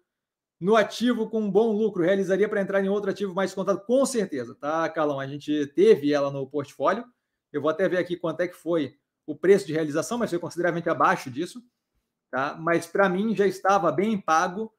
no 0.62 0.76
ativo 0.76 1.28
com 1.28 1.42
um 1.42 1.52
bom 1.52 1.72
lucro, 1.72 2.04
realizaria 2.04 2.48
para 2.48 2.62
entrar 2.62 2.86
em 2.86 2.88
outro 2.88 3.10
ativo 3.10 3.34
mais 3.34 3.52
contado? 3.52 3.82
Com 3.82 4.06
certeza, 4.06 4.54
tá, 4.54 4.88
Carlão? 4.88 5.20
A 5.20 5.26
gente 5.26 5.66
teve 5.76 6.14
ela 6.14 6.30
no 6.30 6.48
portfólio. 6.48 7.04
Eu 7.52 7.62
vou 7.62 7.72
até 7.72 7.90
ver 7.90 7.98
aqui 7.98 8.16
quanto 8.16 8.42
é 8.42 8.48
que 8.48 8.56
foi 8.56 8.96
o 9.26 9.36
preço 9.36 9.66
de 9.66 9.74
realização, 9.74 10.20
mas 10.20 10.30
foi 10.30 10.38
consideravelmente 10.38 10.88
abaixo 10.88 11.32
disso. 11.32 11.64
Tá? 12.30 12.56
Mas 12.60 12.86
para 12.86 13.10
mim 13.10 13.36
já 13.36 13.48
estava 13.48 13.92
bem 13.92 14.22
pago 14.22 14.72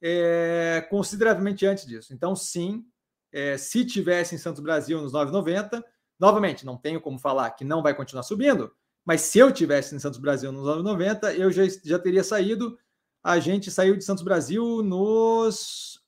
é, 0.00 0.86
consideravelmente 0.88 1.66
antes 1.66 1.84
disso. 1.84 2.14
Então, 2.14 2.36
sim, 2.36 2.86
é, 3.32 3.58
se 3.58 3.84
tivesse 3.84 4.36
em 4.36 4.38
Santos 4.38 4.62
Brasil 4.62 5.02
nos 5.02 5.12
9,90, 5.12 5.82
novamente, 6.20 6.64
não 6.64 6.76
tenho 6.76 7.00
como 7.00 7.18
falar 7.18 7.50
que 7.50 7.64
não 7.64 7.82
vai 7.82 7.94
continuar 7.94 8.22
subindo, 8.22 8.72
mas 9.04 9.22
se 9.22 9.40
eu 9.40 9.52
tivesse 9.52 9.94
em 9.94 9.98
Santos 9.98 10.20
Brasil 10.20 10.52
nos 10.52 10.66
9,90, 10.66 11.34
eu 11.34 11.50
já, 11.50 11.62
já 11.84 11.98
teria 11.98 12.22
saído. 12.22 12.78
A 13.26 13.40
gente 13.40 13.72
saiu 13.72 13.96
de 13.96 14.04
Santos 14.04 14.22
Brasil 14.22 14.84
nos. 14.84 16.00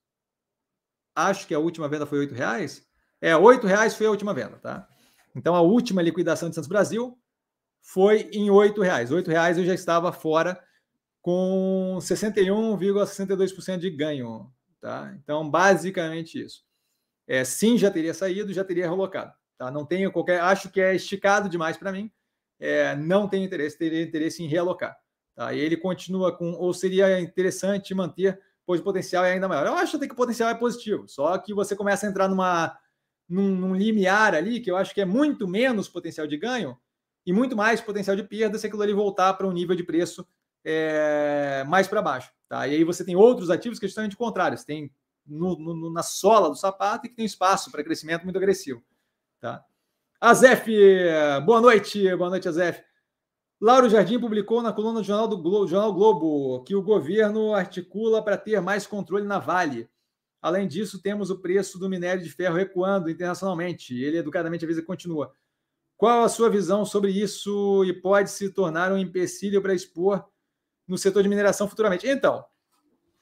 Acho 1.16 1.49
que 1.49 1.55
a 1.55 1.59
última 1.59 1.89
venda 1.89 2.07
foi 2.07 2.24
R$ 2.24 2.32
reais. 2.32 2.86
É, 3.20 3.35
R$ 3.35 3.57
reais 3.65 3.97
foi 3.97 4.07
a 4.07 4.11
última 4.11 4.32
venda, 4.32 4.57
tá? 4.59 4.86
Então 5.35 5.57
a 5.57 5.61
última 5.61 6.01
liquidação 6.01 6.49
de 6.49 6.55
Santos 6.55 6.69
Brasil 6.69 7.19
foi 7.82 8.31
em 8.32 8.49
R$ 8.49 8.73
reais. 8.81 9.11
R$ 9.11 9.20
reais 9.27 9.59
eu 9.59 9.65
já 9.65 9.74
estava 9.74 10.12
fora 10.12 10.62
com 11.20 11.99
61,62% 12.01 13.78
de 13.78 13.90
ganho. 13.90 14.49
Tá? 14.81 15.12
Então, 15.20 15.51
basicamente 15.51 16.40
isso. 16.40 16.62
É, 17.27 17.43
sim, 17.43 17.77
já 17.77 17.90
teria 17.90 18.15
saído, 18.15 18.53
já 18.53 18.62
teria 18.62 18.89
relocado. 18.89 19.32
Tá? 19.59 19.73
Não 19.73 19.85
tenho 19.85 20.12
qualquer. 20.12 20.40
Acho 20.40 20.70
que 20.70 20.81
é 20.81 20.95
esticado 20.95 21.49
demais 21.49 21.77
para 21.77 21.90
mim. 21.90 22.12
É, 22.61 22.95
não 22.95 23.28
tenho 23.28 23.45
interesse, 23.45 23.77
teria 23.77 24.03
interesse 24.05 24.40
em 24.40 24.47
realocar. 24.47 24.97
Tá? 25.39 25.52
E 25.55 25.60
ele 25.60 25.77
continua 25.77 26.36
com. 26.36 26.51
Ou 26.55 26.74
seria 26.74 27.20
interessante 27.20 27.94
manter, 27.94 28.40
pois 28.66 28.81
o 28.81 28.82
potencial 28.82 29.24
é 29.24 29.35
ainda 29.35 29.47
maior. 29.47 29.69
Eu 29.69 29.74
acho 29.74 29.97
até 29.97 30.09
que 30.09 30.12
o 30.12 30.16
potencial 30.16 30.51
é 30.51 30.55
positivo, 30.55 31.06
só 31.06 31.39
que 31.39 31.55
você 31.55 31.77
começa 31.77 32.05
a 32.05 32.10
entrar 32.10 32.27
numa, 32.27 32.77
num, 33.28 33.55
num 33.55 33.73
limiar 33.73 34.35
ali, 34.35 34.59
que 34.59 34.69
eu 34.69 34.77
acho 34.77 34.93
que 34.93 35.01
é 35.01 35.05
muito 35.05 35.47
menos 35.47 35.89
potencial 35.89 36.27
de 36.27 36.36
ganho 36.36 36.77
e 37.24 37.32
muito 37.32 37.56
mais 37.56 37.81
potencial 37.81 38.16
de 38.16 38.24
perda 38.24 38.59
se 38.59 38.66
aquilo 38.66 38.82
ali 38.82 38.93
voltar 38.93 39.32
para 39.35 39.47
um 39.47 39.52
nível 39.52 39.77
de 39.77 39.85
preço 39.85 40.27
é, 40.65 41.62
mais 41.69 41.86
para 41.86 42.02
baixo. 42.02 42.32
Tá? 42.48 42.66
E 42.66 42.74
aí 42.74 42.82
você 42.82 43.05
tem 43.05 43.15
outros 43.15 43.48
ativos 43.48 43.78
que 43.78 43.86
são 43.86 43.90
justamente 43.90 44.16
contrários. 44.16 44.65
Tem 44.65 44.93
no, 45.24 45.56
no, 45.56 45.93
na 45.93 46.02
sola 46.02 46.48
do 46.48 46.56
sapato 46.56 47.06
e 47.06 47.10
que 47.10 47.15
tem 47.15 47.24
espaço 47.24 47.70
para 47.70 47.85
crescimento 47.85 48.24
muito 48.24 48.39
agressivo. 48.39 48.82
Tá? 49.40 49.65
Azef, 50.20 50.69
boa 51.47 51.60
noite, 51.60 52.16
boa 52.16 52.28
noite, 52.28 52.48
Azef. 52.48 52.88
Lauro 53.60 53.89
Jardim 53.89 54.20
publicou 54.20 54.62
na 54.62 54.72
coluna 54.72 55.01
do 55.01 55.05
Jornal, 55.05 55.26
do 55.26 55.36
Globo, 55.36 55.66
Jornal 55.66 55.93
Globo 55.93 56.62
que 56.64 56.74
o 56.74 56.82
governo 56.82 57.55
articula 57.55 58.22
para 58.22 58.36
ter 58.36 58.60
mais 58.60 58.86
controle 58.86 59.26
na 59.26 59.39
Vale. 59.39 59.89
Além 60.40 60.68
disso, 60.68 61.02
temos 61.02 61.30
o 61.30 61.39
preço 61.40 61.78
do 61.78 61.89
minério 61.89 62.22
de 62.22 62.30
ferro 62.30 62.56
recuando 62.56 63.10
internacionalmente. 63.10 64.01
Ele 64.01 64.18
educadamente 64.18 64.64
avisa 64.64 64.80
que 64.80 64.86
continua. 64.86 65.32
Qual 65.97 66.22
a 66.22 66.28
sua 66.28 66.48
visão 66.48 66.85
sobre 66.85 67.10
isso 67.10 67.85
e 67.85 67.93
pode 67.93 68.30
se 68.30 68.51
tornar 68.51 68.93
um 68.93 68.98
empecilho 68.98 69.60
para 69.60 69.74
expor 69.74 70.24
no 70.89 70.97
setor 70.97 71.22
de 71.22 71.28
mineração 71.28 71.68
futuramente. 71.68 72.09
Então, 72.09 72.43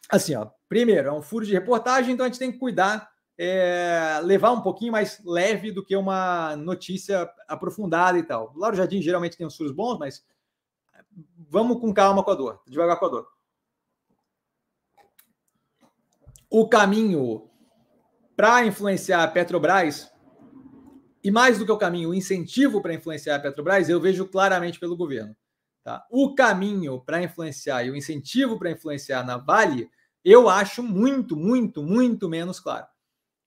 assim, 0.09 0.37
ó, 0.37 0.49
primeiro, 0.69 1.09
é 1.09 1.13
um 1.13 1.21
furo 1.21 1.45
de 1.45 1.53
reportagem, 1.53 2.15
então 2.15 2.25
a 2.25 2.29
gente 2.29 2.39
tem 2.39 2.53
que 2.53 2.59
cuidar, 2.59 3.11
é, 3.39 4.21
levar 4.23 4.53
um 4.53 4.63
pouquinho 4.63 4.93
mais 4.93 5.21
leve 5.25 5.71
do 5.71 5.85
que 5.85 5.97
uma 5.97 6.57
notícia 6.57 7.31
aprofundada 7.47 8.19
e 8.19 8.23
tal. 8.23 8.53
O 8.55 8.59
Lauro 8.59 8.77
Jardim 8.77 9.03
geralmente 9.03 9.37
tem 9.37 9.47
uns 9.47 9.57
furos 9.57 9.73
bons, 9.73 9.99
mas 9.99 10.25
vamos 11.49 11.81
com 11.81 11.93
calma 11.93 12.25
com 12.25 12.31
a 12.31 12.35
dor, 12.35 12.63
devagar 12.67 12.99
com 12.99 13.07
a 13.07 13.09
dor. 13.09 13.29
O 16.49 16.69
caminho 16.69 17.51
para 18.37 18.65
influenciar 18.65 19.23
a 19.23 19.29
Petrobras, 19.29 20.11
e 21.25 21.31
mais 21.31 21.59
do 21.59 21.65
que 21.65 21.73
o 21.73 21.79
caminho, 21.79 22.11
o 22.11 22.15
incentivo 22.15 22.81
para 22.81 22.95
influenciar 22.95 23.37
a 23.37 23.41
Petrobras, 23.41 23.89
eu 23.89 24.01
vejo 24.01 24.27
claramente 24.27 24.79
pelo 24.79 24.97
governo. 24.97 25.35
Tá? 25.83 26.07
O 26.11 26.35
caminho 26.35 27.01
para 27.01 27.23
influenciar 27.23 27.85
e 27.85 27.91
o 27.91 27.97
incentivo 27.97 28.59
para 28.59 28.71
influenciar 28.71 29.25
na 29.25 29.39
Vale, 29.39 29.91
eu 30.25 30.49
acho 30.49 30.83
muito, 30.83 31.37
muito, 31.37 31.83
muito 31.83 32.29
menos 32.29 32.61
claro. 32.61 32.87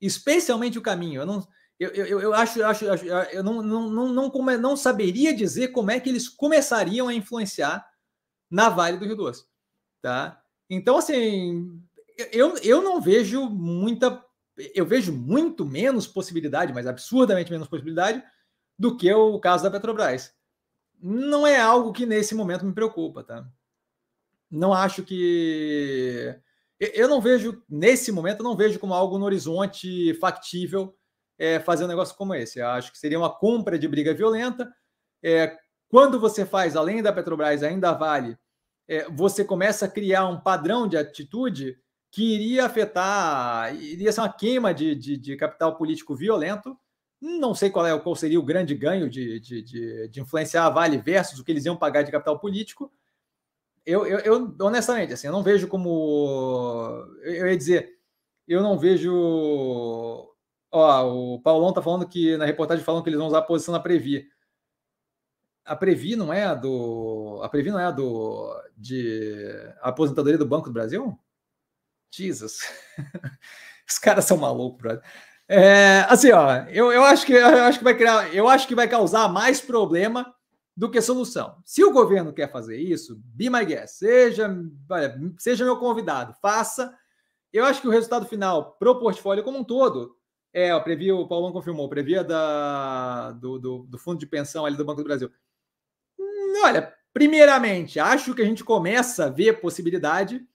Especialmente 0.02 0.78
o 0.78 0.82
caminho. 0.82 1.22
Eu 1.22 1.26
não, 1.26 1.48
eu, 1.80 1.90
eu, 1.90 2.20
eu 2.20 2.34
acho, 2.34 2.64
acho, 2.64 2.86
eu 2.86 3.44
não, 3.44 3.62
não, 3.62 3.90
não, 3.90 4.08
não, 4.14 4.58
não 4.60 4.78
saberia 4.78 5.34
dizer 5.34 5.70
como 5.70 5.92
é 5.92 6.00
que 6.00 6.10
eles 6.10 6.28
começariam 6.28 7.08
a 7.08 7.14
influenciar 7.14 7.88
na 8.50 8.70
Vale 8.70 8.98
do 8.98 9.06
Rio 9.06 9.16
Doce. 9.16 9.46
Tá? 10.02 10.42
Então, 10.70 10.98
assim, 10.98 11.82
eu, 12.32 12.56
eu 12.58 12.82
não 12.82 13.02
vejo 13.02 13.50
muita. 13.50 14.24
Eu 14.76 14.86
vejo 14.86 15.14
muito 15.14 15.66
menos 15.66 16.06
possibilidade, 16.06 16.74
mas 16.74 16.86
absurdamente 16.86 17.52
menos 17.52 17.68
possibilidade, 17.68 18.22
do 18.78 18.98
que 18.98 19.12
o 19.14 19.40
caso 19.40 19.64
da 19.64 19.72
Petrobras 19.72 20.34
não 21.02 21.48
é 21.48 21.60
algo 21.60 21.94
que 21.94 22.06
nesse 22.06 22.36
momento 22.36 22.66
me 22.66 22.74
preocupa, 22.74 23.24
tá? 23.24 23.50
Não 24.52 24.74
acho 24.74 25.04
que. 25.04 26.36
Eu 26.80 27.08
não 27.08 27.20
vejo, 27.20 27.62
nesse 27.70 28.12
momento, 28.12 28.40
eu 28.40 28.44
não 28.44 28.56
vejo 28.56 28.80
como 28.80 28.94
algo 28.94 29.18
no 29.18 29.26
horizonte 29.26 30.14
factível 30.16 30.96
é, 31.38 31.60
fazer 31.60 31.84
um 31.84 31.88
negócio 31.88 32.16
como 32.16 32.34
esse. 32.34 32.60
Eu 32.60 32.68
acho 32.68 32.92
que 32.92 32.98
seria 32.98 33.20
uma 33.20 33.30
compra 33.30 33.78
de 33.78 33.88
briga 33.88 34.14
violenta. 34.14 34.72
É, 35.22 35.58
quando 35.90 36.20
você 36.20 36.46
faz, 36.46 36.76
além 36.76 37.02
da 37.02 37.12
Petrobras, 37.12 37.64
ainda 37.64 37.92
vale, 37.92 38.38
é, 38.88 39.10
você 39.10 39.44
começa 39.44 39.86
a 39.86 39.90
criar 39.90 40.28
um 40.28 40.40
padrão 40.40 40.88
de 40.88 40.98
atitude 40.98 41.78
que 42.12 42.36
iria 42.36 42.66
afetar, 42.66 43.76
iria 43.76 44.12
ser 44.12 44.22
uma 44.22 44.34
queima 44.34 44.74
de, 44.74 44.96
de, 44.96 45.18
de 45.18 45.36
capital 45.36 45.78
político 45.78 46.16
violento 46.16 46.78
não 47.22 47.54
sei 47.54 47.70
qual, 47.70 47.86
é, 47.86 48.00
qual 48.00 48.16
seria 48.16 48.40
o 48.40 48.44
grande 48.44 48.74
ganho 48.74 49.10
de, 49.10 49.40
de, 49.40 49.62
de, 49.62 50.08
de, 50.08 50.22
influenciar 50.22 50.66
a 50.66 50.70
Vale 50.70 50.98
versus 50.98 51.40
o 51.40 51.44
que 51.44 51.52
eles 51.52 51.66
iam 51.66 51.76
pagar 51.76 52.04
de 52.04 52.12
capital 52.12 52.40
político. 52.40 52.92
Eu, 53.90 54.06
eu, 54.06 54.20
eu 54.20 54.56
honestamente, 54.62 55.14
assim, 55.14 55.26
eu 55.26 55.34
não 55.34 55.42
vejo 55.42 55.68
como. 55.68 57.08
Eu, 57.24 57.48
ia 57.48 57.58
dizer, 57.58 57.98
eu 58.48 58.62
não 58.62 58.78
vejo. 58.78 59.12
Ó, 60.72 61.04
o 61.08 61.42
Paulão 61.42 61.74
tá 61.74 61.82
falando 61.82 62.08
que 62.08 62.38
na 62.38 62.46
reportagem 62.46 62.86
falam 62.86 63.02
que 63.02 63.10
eles 63.10 63.18
vão 63.18 63.28
usar 63.28 63.40
a 63.40 63.42
posição 63.42 63.74
na 63.74 63.80
Previ. 63.80 64.30
A 65.66 65.76
Previ 65.76 66.16
não 66.16 66.32
é 66.32 66.44
a 66.44 66.54
do. 66.54 67.40
A 67.42 67.50
Previ 67.50 67.72
não 67.72 67.80
é 67.80 67.86
a 67.86 67.92
do. 67.92 68.56
de 68.78 69.44
a 69.82 69.90
aposentadoria 69.90 70.38
do 70.38 70.46
Banco 70.46 70.68
do 70.68 70.74
Brasil? 70.74 71.18
Jesus. 72.14 72.60
Os 73.90 73.98
caras 73.98 74.26
são 74.26 74.38
malucos, 74.38 74.80
brother. 74.80 75.04
É, 75.48 76.06
assim, 76.08 76.32
ó, 76.32 76.64
eu, 76.68 76.92
eu, 76.92 77.04
acho 77.04 77.26
que, 77.26 77.34
eu 77.34 77.64
acho 77.64 77.80
que 77.80 77.84
vai 77.84 77.98
criar, 77.98 78.36
eu 78.36 78.48
acho 78.48 78.68
que 78.68 78.76
vai 78.76 78.88
causar 78.88 79.28
mais 79.30 79.60
problema 79.60 80.32
do 80.80 80.90
que 80.90 81.02
solução. 81.02 81.62
Se 81.66 81.84
o 81.84 81.92
governo 81.92 82.32
quer 82.32 82.50
fazer 82.50 82.78
isso, 82.78 83.22
be 83.36 83.50
my 83.50 83.66
guest, 83.66 83.96
seja, 83.96 84.50
seja 85.38 85.66
meu 85.66 85.76
convidado, 85.76 86.34
faça. 86.42 86.98
Eu 87.52 87.66
acho 87.66 87.82
que 87.82 87.88
o 87.90 87.92
resultado 87.92 88.26
final 88.26 88.78
para 88.80 88.90
o 88.90 88.98
portfólio 88.98 89.44
como 89.44 89.58
um 89.58 89.64
todo 89.64 90.16
é, 90.54 90.74
o 90.74 90.82
previa, 90.82 91.14
o 91.14 91.28
Paulão 91.28 91.52
confirmou, 91.52 91.90
previa 91.90 92.24
da, 92.24 93.34
do, 93.34 93.60
do, 93.60 93.80
do, 93.90 93.98
fundo 93.98 94.20
de 94.20 94.26
pensão 94.26 94.66
ali 94.66 94.78
do 94.78 94.86
Banco 94.86 95.02
do 95.02 95.08
Brasil. 95.08 95.30
Hum, 96.18 96.62
olha, 96.64 96.94
primeiramente, 97.14 98.00
acho 98.00 98.34
que 98.34 98.42
a 98.42 98.46
gente 98.46 98.64
começa 98.64 99.26
a 99.26 99.30
ver 99.30 99.60
possibilidade 99.60 100.48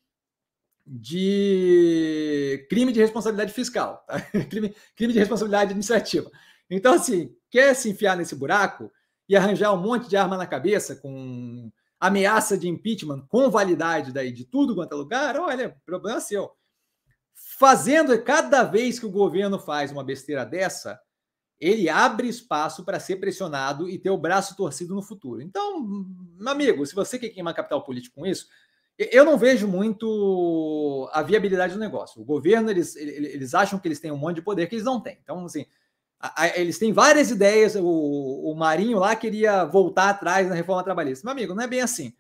de 0.87 2.67
crime 2.71 2.93
de 2.93 3.01
responsabilidade 3.01 3.53
fiscal, 3.53 4.03
tá? 4.07 4.19
crime, 4.49 4.75
crime 4.97 5.13
de 5.13 5.19
responsabilidade 5.19 5.65
administrativa. 5.65 6.31
Então, 6.71 6.95
assim, 6.95 7.37
quer 7.51 7.75
se 7.75 7.91
enfiar 7.91 8.17
nesse 8.17 8.35
buraco 8.35 8.91
e 9.29 9.37
arranjar 9.37 9.73
um 9.73 9.81
monte 9.81 10.09
de 10.09 10.17
arma 10.17 10.37
na 10.37 10.47
cabeça 10.47 10.97
com 10.97 11.71
ameaça 11.99 12.59
de 12.59 12.69
impeachment 12.69 13.27
com 13.29 13.51
validade 13.51 14.13
daí 14.13 14.31
de 14.31 14.45
tudo 14.45 14.75
quanto 14.75 14.93
é 14.93 14.97
lugar, 14.97 15.39
olha, 15.39 15.77
problema 15.87 16.21
seu. 16.21 16.51
Fazendo 17.59 18.21
cada 18.23 18.63
vez 18.63 18.99
que 18.99 19.07
o 19.07 19.11
governo 19.11 19.59
faz 19.59 19.91
uma 19.91 20.05
besteira 20.05 20.45
dessa, 20.45 21.01
ele 21.59 21.89
abre 21.89 22.29
espaço 22.29 22.85
para 22.85 23.01
ser 23.01 23.17
pressionado 23.17 23.89
e 23.89 23.99
ter 23.99 24.11
o 24.11 24.19
braço 24.19 24.57
torcido 24.57 24.95
no 24.95 25.03
futuro. 25.03 25.41
Então, 25.41 26.07
amigo, 26.47 26.85
se 26.85 26.95
você 26.95 27.19
quer 27.19 27.31
queimar 27.31 27.55
capital 27.55 27.83
político 27.83 28.17
com 28.17 28.27
isso, 28.27 28.49
eu 28.99 29.25
não 29.25 29.37
vejo 29.39 29.67
muito 29.67 31.09
a 31.13 31.23
viabilidade 31.23 31.75
do 31.75 31.81
negócio. 31.81 32.21
O 32.21 32.25
governo, 32.25 32.71
eles, 32.71 32.95
eles 32.95 33.55
acham 33.55 33.79
que 33.79 33.89
eles 33.89 33.99
têm 33.99 34.13
um 34.13 34.17
monte 34.17 34.37
de 34.37 34.43
poder 34.43 34.67
que 34.69 34.75
eles 34.75 34.85
não 34.85 35.01
têm. 35.01 35.19
Então, 35.23 35.45
assim, 35.45 35.67
eles 36.55 36.79
têm 36.79 36.93
várias 36.93 37.31
ideias. 37.31 37.75
O, 37.77 37.83
o 38.53 38.55
Marinho 38.55 38.99
lá 38.99 39.15
queria 39.15 39.65
voltar 39.65 40.11
atrás 40.11 40.49
na 40.49 40.55
reforma 40.55 40.83
trabalhista. 40.83 41.25
Meu 41.27 41.33
amigo, 41.33 41.55
não 41.55 41.63
é 41.63 41.67
bem 41.67 41.81
assim. 41.81 42.15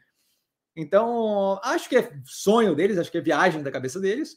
Então, 0.77 1.61
acho 1.62 1.89
que 1.89 1.97
é 1.97 2.12
sonho 2.25 2.75
deles, 2.75 2.99
acho 2.99 3.11
que 3.11 3.19
é 3.19 3.21
viagem 3.21 3.62
da 3.62 3.71
cabeça 3.71 4.01
deles. 4.01 4.37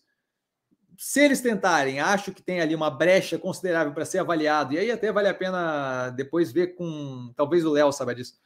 Se 0.97 1.19
eles 1.19 1.41
tentarem, 1.41 1.99
acho 1.99 2.31
que 2.31 2.41
tem 2.41 2.59
ali 2.59 2.75
uma 2.75 2.89
brecha 2.89 3.37
considerável 3.37 3.93
para 3.93 4.05
ser 4.05 4.19
avaliado, 4.19 4.73
e 4.73 4.79
aí 4.79 4.91
até 4.91 5.11
vale 5.11 5.27
a 5.27 5.33
pena 5.33 6.09
depois 6.09 6.51
ver 6.51 6.75
com. 6.75 7.31
Talvez 7.35 7.65
o 7.65 7.71
Léo 7.71 7.91
saiba 7.91 8.15
disso. 8.15 8.39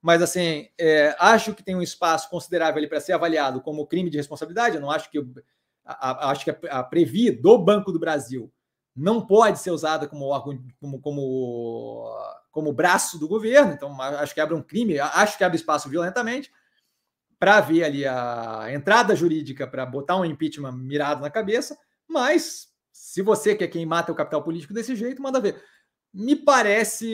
Mas, 0.00 0.20
assim, 0.20 0.68
é, 0.78 1.14
acho 1.18 1.54
que 1.54 1.62
tem 1.62 1.76
um 1.76 1.82
espaço 1.82 2.28
considerável 2.28 2.78
ali 2.78 2.88
para 2.88 3.00
ser 3.00 3.12
avaliado 3.12 3.60
como 3.60 3.86
crime 3.86 4.10
de 4.10 4.16
responsabilidade. 4.16 4.76
Eu 4.76 4.80
não 4.80 4.90
acho 4.90 5.10
que. 5.10 5.18
A, 5.84 6.10
a, 6.10 6.30
acho 6.30 6.44
que 6.44 6.50
a, 6.50 6.78
a 6.78 6.82
Previ 6.84 7.30
do 7.30 7.56
Banco 7.58 7.92
do 7.92 8.00
Brasil 8.00 8.52
não 8.94 9.24
pode 9.24 9.58
ser 9.58 9.70
usada 9.70 10.06
como 10.06 10.26
órgão, 10.26 10.62
como, 10.78 11.00
como, 11.00 12.10
como 12.50 12.72
braço 12.72 13.18
do 13.18 13.26
governo, 13.26 13.72
então 13.72 14.00
acho 14.00 14.34
que 14.34 14.40
abre 14.40 14.54
um 14.54 14.62
crime, 14.62 14.98
acho 15.00 15.38
que 15.38 15.44
abre 15.44 15.56
espaço 15.56 15.88
violentamente 15.88 16.52
para 17.38 17.60
ver 17.60 17.82
ali 17.82 18.06
a 18.06 18.68
entrada 18.70 19.16
jurídica 19.16 19.66
para 19.66 19.84
botar 19.84 20.16
um 20.16 20.24
impeachment 20.24 20.72
mirado 20.72 21.20
na 21.20 21.30
cabeça, 21.30 21.76
mas 22.06 22.68
se 22.92 23.20
você 23.22 23.56
quer 23.56 23.66
quem 23.68 23.84
mata 23.84 24.12
o 24.12 24.14
capital 24.14 24.44
político 24.44 24.72
desse 24.72 24.94
jeito, 24.94 25.20
manda 25.20 25.40
ver. 25.40 25.60
Me 26.14 26.36
parece 26.36 27.08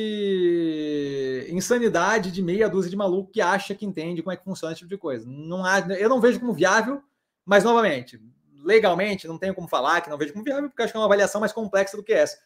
insanidade 1.48 2.32
de 2.32 2.42
meia 2.42 2.68
dúzia 2.68 2.90
de 2.90 2.96
maluco 2.96 3.30
que 3.30 3.40
acha 3.40 3.74
que 3.74 3.86
entende 3.86 4.20
como 4.22 4.32
é 4.32 4.36
que 4.36 4.44
funciona 4.44 4.72
esse 4.72 4.80
tipo 4.80 4.90
de 4.90 4.98
coisa. 4.98 5.24
Não 5.26 5.64
há, 5.64 5.78
eu 5.96 6.08
não 6.08 6.20
vejo 6.20 6.40
como 6.40 6.52
viável, 6.52 7.00
mas 7.46 7.62
novamente, 7.62 8.20
legalmente, 8.62 9.28
não 9.28 9.38
tenho 9.38 9.54
como 9.54 9.68
falar, 9.68 10.00
que 10.00 10.10
não 10.10 10.18
vejo 10.18 10.32
como 10.32 10.44
viável, 10.44 10.68
porque 10.68 10.82
acho 10.82 10.92
que 10.92 10.96
é 10.96 11.00
uma 11.00 11.06
avaliação 11.06 11.40
mais 11.40 11.52
complexa 11.52 11.96
do 11.96 12.02
que 12.02 12.12
essa. 12.12 12.38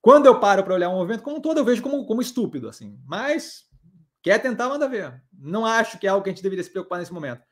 Quando 0.00 0.26
eu 0.26 0.40
paro 0.40 0.64
para 0.64 0.74
olhar 0.74 0.88
um 0.88 0.96
movimento 0.96 1.22
como 1.22 1.36
um 1.36 1.40
todo, 1.40 1.58
eu 1.58 1.64
vejo 1.64 1.82
como, 1.82 2.04
como 2.06 2.20
estúpido, 2.20 2.68
assim. 2.68 2.98
Mas 3.06 3.66
quer 4.22 4.40
tentar, 4.40 4.68
manda 4.68 4.88
ver. 4.88 5.22
Não 5.32 5.64
acho 5.64 5.98
que 5.98 6.06
é 6.06 6.10
algo 6.10 6.24
que 6.24 6.30
a 6.30 6.32
gente 6.32 6.42
deveria 6.42 6.64
se 6.64 6.70
preocupar 6.70 6.98
nesse 6.98 7.12
momento. 7.12 7.42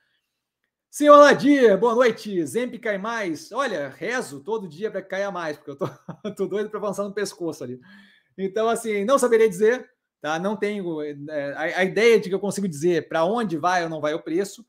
Senhor 0.90 1.16
Ladir, 1.16 1.76
boa 1.78 1.94
noite. 1.94 2.44
Zemp 2.46 2.74
cai 2.78 2.98
mais. 2.98 3.52
Olha, 3.52 3.88
rezo 3.88 4.40
todo 4.40 4.68
dia 4.68 4.90
para 4.90 5.02
que 5.02 5.08
caia 5.08 5.30
mais, 5.30 5.56
porque 5.56 5.70
eu 5.70 5.76
tô, 5.76 5.86
tô 6.34 6.46
doido 6.46 6.70
para 6.70 6.78
avançar 6.78 7.04
no 7.04 7.12
pescoço 7.12 7.62
ali. 7.62 7.78
Então, 8.38 8.68
assim, 8.68 9.04
não 9.04 9.18
saberia 9.18 9.48
dizer, 9.48 9.88
tá? 10.20 10.38
Não 10.38 10.56
tenho. 10.56 11.02
É, 11.02 11.52
a, 11.52 11.80
a, 11.80 11.84
ideia 11.84 12.18
de 12.18 12.28
que 12.28 12.34
eu 12.34 12.40
consigo 12.40 12.66
dizer 12.66 13.08
para 13.08 13.24
onde 13.24 13.56
vai 13.56 13.84
ou 13.84 13.90
não 13.90 14.00
vai 14.00 14.14
o 14.14 14.22
preço 14.22 14.64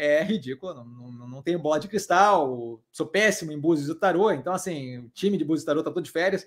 é 0.00 0.22
ridículo. 0.22 0.74
Não, 0.74 0.84
não, 0.84 1.28
não 1.28 1.42
tenho 1.42 1.58
bola 1.58 1.78
de 1.78 1.88
cristal, 1.88 2.82
sou 2.90 3.06
péssimo 3.06 3.52
em 3.52 3.58
búzios 3.58 3.88
do 3.88 3.94
tarô. 3.94 4.30
Então, 4.30 4.52
assim, 4.52 4.98
o 4.98 5.08
time 5.10 5.36
de 5.36 5.44
búzios 5.44 5.64
do 5.64 5.66
tarô 5.66 5.82
tá 5.82 5.90
todo 5.90 6.04
de 6.04 6.10
férias. 6.10 6.46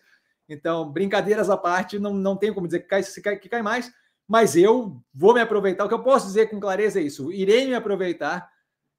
Então, 0.49 0.91
brincadeiras 0.91 1.49
à 1.49 1.55
parte, 1.55 1.99
não, 1.99 2.13
não 2.13 2.35
tenho 2.35 2.53
como 2.53 2.67
dizer 2.67 2.79
que 2.79 2.87
cai, 2.87 3.03
cai, 3.03 3.37
que 3.37 3.49
cai 3.49 3.61
mais, 3.61 3.91
mas 4.27 4.55
eu 4.55 5.01
vou 5.13 5.33
me 5.33 5.39
aproveitar. 5.39 5.85
O 5.85 5.87
que 5.87 5.93
eu 5.93 6.03
posso 6.03 6.27
dizer 6.27 6.49
com 6.49 6.59
clareza 6.59 6.99
é 6.99 7.03
isso: 7.03 7.31
irei 7.31 7.67
me 7.67 7.75
aproveitar 7.75 8.49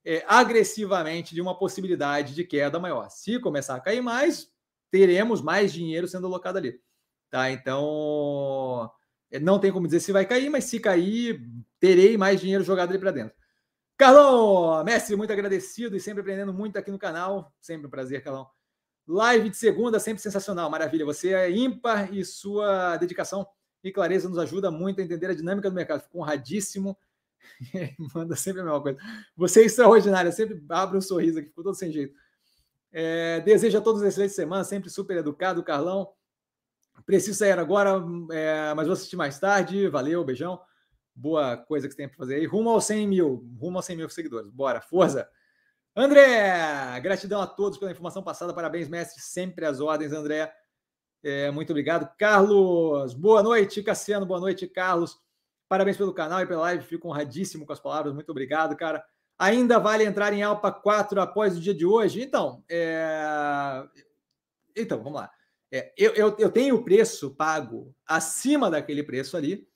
é, 0.05 0.25
agressivamente 0.27 1.35
de 1.35 1.41
uma 1.41 1.59
possibilidade 1.59 2.35
de 2.35 2.45
queda 2.45 2.79
maior. 2.79 3.09
Se 3.11 3.39
começar 3.41 3.75
a 3.75 3.81
cair 3.81 4.01
mais, 4.01 4.49
teremos 4.91 5.43
mais 5.43 5.73
dinheiro 5.73 6.07
sendo 6.07 6.27
alocado 6.27 6.59
ali. 6.59 6.81
Tá? 7.31 7.51
Então, 7.51 8.91
é, 9.31 9.41
não 9.41 9.59
tem 9.59 9.73
como 9.73 9.87
dizer 9.87 10.01
se 10.01 10.13
vai 10.13 10.25
cair, 10.25 10.49
mas 10.49 10.65
se 10.65 10.79
cair, 10.79 11.43
terei 11.81 12.17
mais 12.17 12.41
dinheiro 12.41 12.63
jogado 12.63 12.91
ali 12.91 12.99
para 12.99 13.11
dentro. 13.11 13.44
Carlão, 13.97 14.83
mestre, 14.83 15.15
muito 15.15 15.33
agradecido 15.33 15.97
e 15.97 16.01
sempre 16.01 16.21
aprendendo 16.21 16.53
muito 16.53 16.77
aqui 16.77 16.91
no 16.91 16.99
canal. 16.99 17.55
Sempre 17.61 17.87
um 17.87 17.91
prazer, 17.91 18.23
Carlão. 18.25 18.49
Live 19.07 19.51
de 19.51 19.57
segunda, 19.57 20.01
sempre 20.01 20.21
sensacional, 20.21 20.69
maravilha. 20.69 21.05
Você 21.05 21.33
é 21.33 21.51
ímpar 21.51 22.13
e 22.13 22.25
sua 22.25 22.97
dedicação 22.97 23.47
e 23.85 23.93
clareza 23.93 24.29
nos 24.29 24.39
ajuda 24.39 24.71
muito 24.71 25.01
a 25.01 25.05
entender 25.05 25.27
a 25.27 25.35
dinâmica 25.35 25.71
do 25.71 25.77
mercado. 25.77 26.03
Fico 26.03 26.19
honradíssimo. 26.19 26.99
Manda 28.15 28.35
sempre 28.35 28.63
a 28.63 28.65
mesma 28.65 28.81
coisa. 28.81 28.99
Você 29.37 29.63
é 29.63 29.67
extraordinário, 29.67 30.33
sempre 30.33 30.61
abre 30.71 30.99
um 30.99 31.03
sorriso 31.03 31.39
aqui, 31.39 31.49
ficou 31.49 31.63
todo 31.63 31.77
sem 31.77 31.93
jeito. 31.93 32.17
É, 32.91 33.41
desejo 33.41 33.79
a 33.79 33.81
todos 33.81 34.03
uma 34.03 34.09
excelente 34.09 34.33
semana, 34.33 34.65
sempre 34.65 34.91
super 34.91 35.17
educado, 35.19 35.63
Carlão. 35.63 36.13
Preciso 37.07 37.39
sair 37.39 37.59
agora, 37.59 38.03
é, 38.33 38.75
mas 38.75 38.87
vou 38.87 38.95
assistir 38.95 39.17
mais 39.17 39.39
tarde. 39.39 39.87
Valeu, 39.89 40.25
beijão 40.25 40.61
boa 41.15 41.57
coisa 41.57 41.87
que 41.87 41.95
você 41.95 41.99
tem 41.99 42.09
para 42.09 42.17
fazer 42.17 42.37
aí. 42.37 42.47
Rumo 42.47 42.71
aos 42.71 42.85
100 42.85 43.07
mil, 43.07 43.47
rumo 43.59 43.79
aos 43.79 43.85
100 43.85 43.97
mil 43.97 44.09
seguidores. 44.09 44.51
Bora, 44.51 44.81
força! 44.81 45.29
André, 45.97 47.01
gratidão 47.01 47.41
a 47.41 47.47
todos 47.47 47.79
pela 47.79 47.93
informação 47.93 48.23
passada. 48.23 48.53
Parabéns, 48.53 48.89
mestre. 48.89 49.23
Sempre 49.23 49.65
às 49.65 49.81
ordens, 49.81 50.13
André. 50.13 50.53
É, 51.23 51.51
muito 51.53 51.71
obrigado. 51.71 52.13
Carlos, 52.19 53.15
boa 53.15 53.43
noite. 53.43 53.83
Cassiano, 53.83 54.27
boa 54.27 54.41
noite, 54.41 54.67
Carlos. 54.67 55.17
Parabéns 55.69 55.97
pelo 55.97 56.13
canal 56.13 56.41
e 56.41 56.47
pela 56.47 56.63
live. 56.63 56.85
Fico 56.85 57.09
honradíssimo 57.09 57.65
com 57.65 57.73
as 57.73 57.79
palavras. 57.79 58.13
Muito 58.13 58.31
obrigado, 58.31 58.77
cara. 58.77 59.05
Ainda 59.39 59.79
vale 59.79 60.05
entrar 60.05 60.33
em 60.33 60.43
Alpa 60.43 60.73
4 60.73 61.21
após 61.21 61.57
o 61.57 61.61
dia 61.61 61.75
de 61.75 61.87
hoje? 61.87 62.23
Então, 62.23 62.65
é... 62.69 63.85
então 64.77 64.99
vamos 64.99 65.21
lá. 65.21 65.31
É, 65.73 65.93
eu, 65.97 66.13
eu, 66.15 66.37
eu 66.39 66.51
tenho 66.51 66.77
o 66.77 66.85
preço 66.85 67.35
pago 67.35 67.95
acima 68.07 68.71
daquele 68.71 69.03
preço 69.03 69.37
ali 69.37 69.67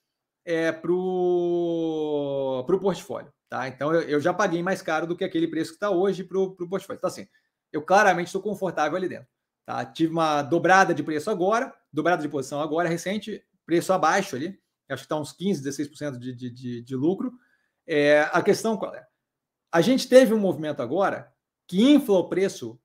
é, 0.49 0.71
para 0.71 0.91
o 0.91 2.65
portfólio. 2.81 3.31
Tá? 3.47 3.67
Então 3.67 3.93
eu, 3.93 4.01
eu, 4.01 4.19
já 4.19 4.33
paguei 4.33 4.63
mais 4.63 4.81
caro 4.81 5.05
do 5.05 5.15
que 5.15 5.23
aquele 5.23 5.47
preço 5.47 5.71
que 5.71 5.75
está 5.75 5.91
hoje 5.91 6.23
para 6.23 6.39
o 6.39 6.55
portfólio. 6.55 6.97
Então, 6.97 7.07
assim, 7.07 7.27
eu 7.71 7.83
claramente 7.83 8.27
estou 8.27 8.41
confortável 8.41 8.97
ali 8.97 9.07
dentro. 9.07 9.27
Tá? 9.63 9.85
Tive 9.85 10.11
uma 10.11 10.41
dobrada 10.41 10.91
de 10.91 11.03
preço 11.03 11.29
agora, 11.29 11.71
dobrada 11.93 12.23
de 12.23 12.27
posição 12.27 12.59
agora, 12.61 12.89
recente, 12.89 13.45
preço 13.63 13.93
abaixo 13.93 14.35
ali. 14.35 14.59
Acho 14.89 15.03
que 15.03 15.05
está 15.05 15.19
uns 15.19 15.31
15, 15.31 15.63
16% 15.63 16.17
de, 16.17 16.33
de, 16.33 16.49
de, 16.49 16.81
de 16.81 16.95
lucro. 16.95 17.31
É, 17.85 18.27
a 18.33 18.41
questão 18.41 18.75
qual 18.75 18.95
é? 18.95 19.05
A 19.71 19.81
gente 19.81 20.09
teve 20.09 20.33
um 20.33 20.39
movimento 20.39 20.81
agora 20.81 21.31
que 21.67 21.91
infla 21.91 22.17
o 22.17 22.27
preço 22.27 22.81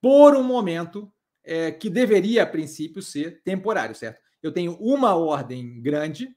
por 0.00 0.36
um 0.36 0.44
momento 0.44 1.12
é, 1.42 1.72
que 1.72 1.90
deveria, 1.90 2.44
a 2.44 2.46
princípio, 2.46 3.02
ser 3.02 3.42
temporário, 3.42 3.96
certo? 3.96 4.22
Eu 4.40 4.52
tenho 4.52 4.76
uma 4.78 5.16
ordem 5.16 5.82
grande 5.82 6.32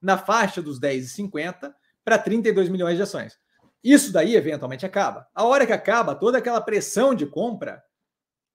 na 0.00 0.16
faixa 0.16 0.62
dos 0.62 0.80
10,50 0.80 1.72
para 2.04 2.18
32 2.18 2.68
milhões 2.68 2.96
de 2.96 3.02
ações. 3.02 3.38
Isso 3.82 4.12
daí 4.12 4.34
eventualmente 4.34 4.86
acaba. 4.86 5.28
A 5.34 5.44
hora 5.44 5.66
que 5.66 5.72
acaba, 5.72 6.14
toda 6.14 6.38
aquela 6.38 6.60
pressão 6.60 7.14
de 7.14 7.26
compra 7.26 7.82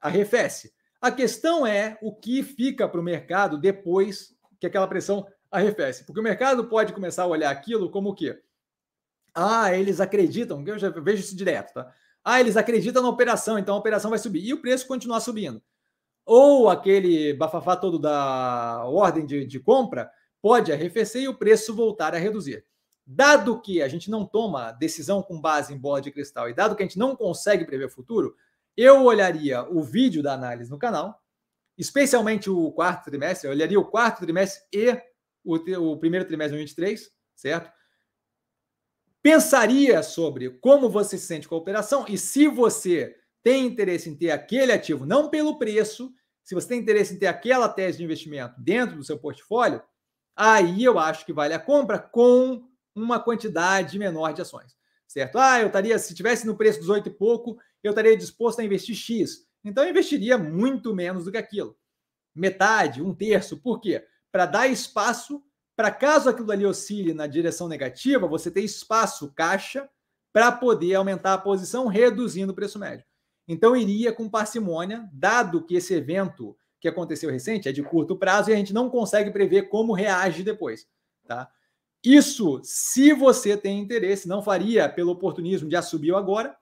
arrefece. 0.02 0.74
A 1.02 1.12
questão 1.12 1.66
é 1.66 1.98
o 2.02 2.14
que 2.14 2.44
fica 2.44 2.88
para 2.88 3.00
o 3.00 3.04
mercado 3.04 3.58
depois 3.58 4.36
que 4.60 4.68
aquela 4.68 4.88
pressão 4.88 5.28
arrefece. 5.52 6.06
Porque 6.06 6.20
o 6.20 6.24
mercado 6.24 6.66
pode 6.66 6.94
começar 6.94 7.24
a 7.24 7.28
olhar 7.28 7.52
aquilo 7.52 7.90
como 7.90 8.10
o 8.10 8.16
quê? 8.16 8.42
Ah, 9.34 9.76
eles 9.76 10.00
acreditam, 10.00 10.64
eu 10.66 10.78
já 10.78 10.90
vejo 10.90 11.24
isso 11.24 11.36
direto, 11.36 11.74
tá? 11.74 11.92
Ah, 12.24 12.40
eles 12.40 12.56
acreditam 12.56 13.02
na 13.02 13.10
operação, 13.10 13.60
então 13.60 13.76
a 13.76 13.80
operação 13.80 14.10
vai 14.10 14.20
subir. 14.20 14.46
E 14.46 14.54
o 14.54 14.62
preço 14.62 14.88
continuar 14.88 15.20
subindo. 15.20 15.62
Ou 16.26 16.70
aquele 16.70 17.34
bafafá 17.34 17.76
todo 17.76 18.00
da 18.00 18.86
ordem 18.86 19.26
de, 19.26 19.46
de 19.46 19.60
compra 19.60 20.10
pode 20.44 20.74
arrefecer 20.74 21.22
e 21.22 21.28
o 21.30 21.38
preço 21.38 21.74
voltar 21.74 22.14
a 22.14 22.18
reduzir. 22.18 22.66
Dado 23.08 23.62
que 23.62 23.82
a 23.82 23.88
gente 23.88 24.12
não 24.12 24.26
toma 24.26 24.74
decisão 24.74 25.24
com 25.24 25.40
base 25.40 25.74
em 25.74 25.78
bola 25.78 26.02
de 26.02 26.12
cristal 26.12 26.50
e 26.50 26.54
dado 26.54 26.76
que 26.76 26.84
a 26.84 26.86
gente 26.86 27.00
não 27.00 27.16
consegue 27.16 27.64
prever 27.64 27.86
o 27.86 27.90
futuro, 27.90 28.36
eu 28.76 29.06
olharia 29.06 29.64
o 29.64 29.82
vídeo 29.82 30.22
da 30.22 30.34
análise 30.34 30.70
no 30.70 30.78
canal, 30.78 31.18
especialmente 31.78 32.50
o 32.50 32.74
quarto 32.74 33.06
trimestre, 33.06 33.48
eu 33.48 33.54
olharia 33.54 33.80
o 33.80 33.86
quarto 33.86 34.20
trimestre 34.20 34.62
e 34.74 35.02
o, 35.46 35.56
o 35.92 35.98
primeiro 35.98 36.26
trimestre 36.26 36.58
de 36.58 36.66
2023, 36.66 37.10
certo? 37.34 37.72
Pensaria 39.22 40.04
sobre 40.04 40.50
como 40.60 40.90
você 40.90 41.18
se 41.18 41.26
sente 41.26 41.48
com 41.48 41.56
a 41.56 41.60
operação 41.60 42.04
e 42.10 42.18
se 42.18 42.50
você 42.50 43.16
tem 43.42 43.66
interesse 43.66 44.10
em 44.10 44.16
ter 44.16 44.32
aquele 44.32 44.74
ativo, 44.74 45.06
não 45.06 45.30
pelo 45.30 45.58
preço, 45.58 46.14
se 46.44 46.54
você 46.54 46.68
tem 46.68 46.82
interesse 46.82 47.14
em 47.14 47.20
ter 47.20 47.28
aquela 47.28 47.70
tese 47.70 48.00
de 48.00 48.04
investimento 48.04 48.60
dentro 48.60 48.98
do 48.98 49.06
seu 49.06 49.18
portfólio, 49.18 49.82
aí 50.36 50.84
eu 50.84 50.98
acho 51.00 51.26
que 51.26 51.34
vale 51.34 51.54
a 51.54 51.60
compra 51.60 52.00
com 52.00 52.68
uma 52.96 53.20
quantidade 53.20 53.98
menor 53.98 54.34
de 54.34 54.42
ações. 54.42 54.76
certo? 55.08 55.38
Ah, 55.38 55.60
eu 55.62 55.68
estaria, 55.68 55.98
se 56.00 56.14
tivesse 56.14 56.46
no 56.46 56.56
preço 56.56 56.80
dos 56.80 56.90
oito 56.90 57.10
e 57.10 57.14
pouco, 57.14 57.58
eu 57.84 57.92
estaria 57.92 58.18
disposto 58.18 58.60
a 58.60 58.64
investir 58.64 58.96
X. 58.96 59.48
Então 59.64 59.84
eu 59.84 59.90
investiria 59.90 60.38
muito 60.38 60.94
menos 60.94 61.26
do 61.26 61.32
que 61.32 61.38
aquilo. 61.38 61.78
Metade, 62.36 63.02
um 63.02 63.14
terço. 63.14 63.58
Por 63.58 63.80
quê? 63.80 64.06
Para 64.32 64.46
dar 64.46 64.68
espaço 64.68 65.44
para 65.76 65.92
caso 65.92 66.30
aquilo 66.30 66.52
ali 66.52 66.66
oscile 66.66 67.14
na 67.14 67.26
direção 67.26 67.68
negativa, 67.68 68.28
você 68.28 68.52
ter 68.52 68.62
espaço 68.62 69.32
caixa 69.34 69.90
para 70.32 70.52
poder 70.52 70.96
aumentar 70.96 71.34
a 71.34 71.38
posição, 71.38 71.88
reduzindo 71.88 72.52
o 72.52 72.56
preço 72.56 72.80
médio. 72.80 73.06
Então 73.48 73.76
iria 73.76 74.14
com 74.14 74.30
parcimônia, 74.30 75.10
dado 75.12 75.64
que 75.64 75.76
esse 75.76 75.94
evento 75.94 76.56
que 76.84 76.88
aconteceu 76.90 77.32
recente 77.32 77.70
é 77.70 77.72
de 77.72 77.82
curto 77.82 78.14
prazo 78.14 78.50
e 78.50 78.54
a 78.54 78.58
gente 78.58 78.74
não 78.74 78.90
consegue 78.90 79.32
prever 79.32 79.70
como 79.70 79.94
reage 79.94 80.44
depois, 80.44 80.86
tá? 81.26 81.50
Isso, 82.04 82.60
se 82.62 83.14
você 83.14 83.56
tem 83.56 83.80
interesse, 83.80 84.28
não 84.28 84.44
faria 84.44 84.90
pelo 84.90 85.14
oportunismo 85.14 85.70
de 85.70 85.82
subiu 85.82 86.18
agora, 86.18 86.54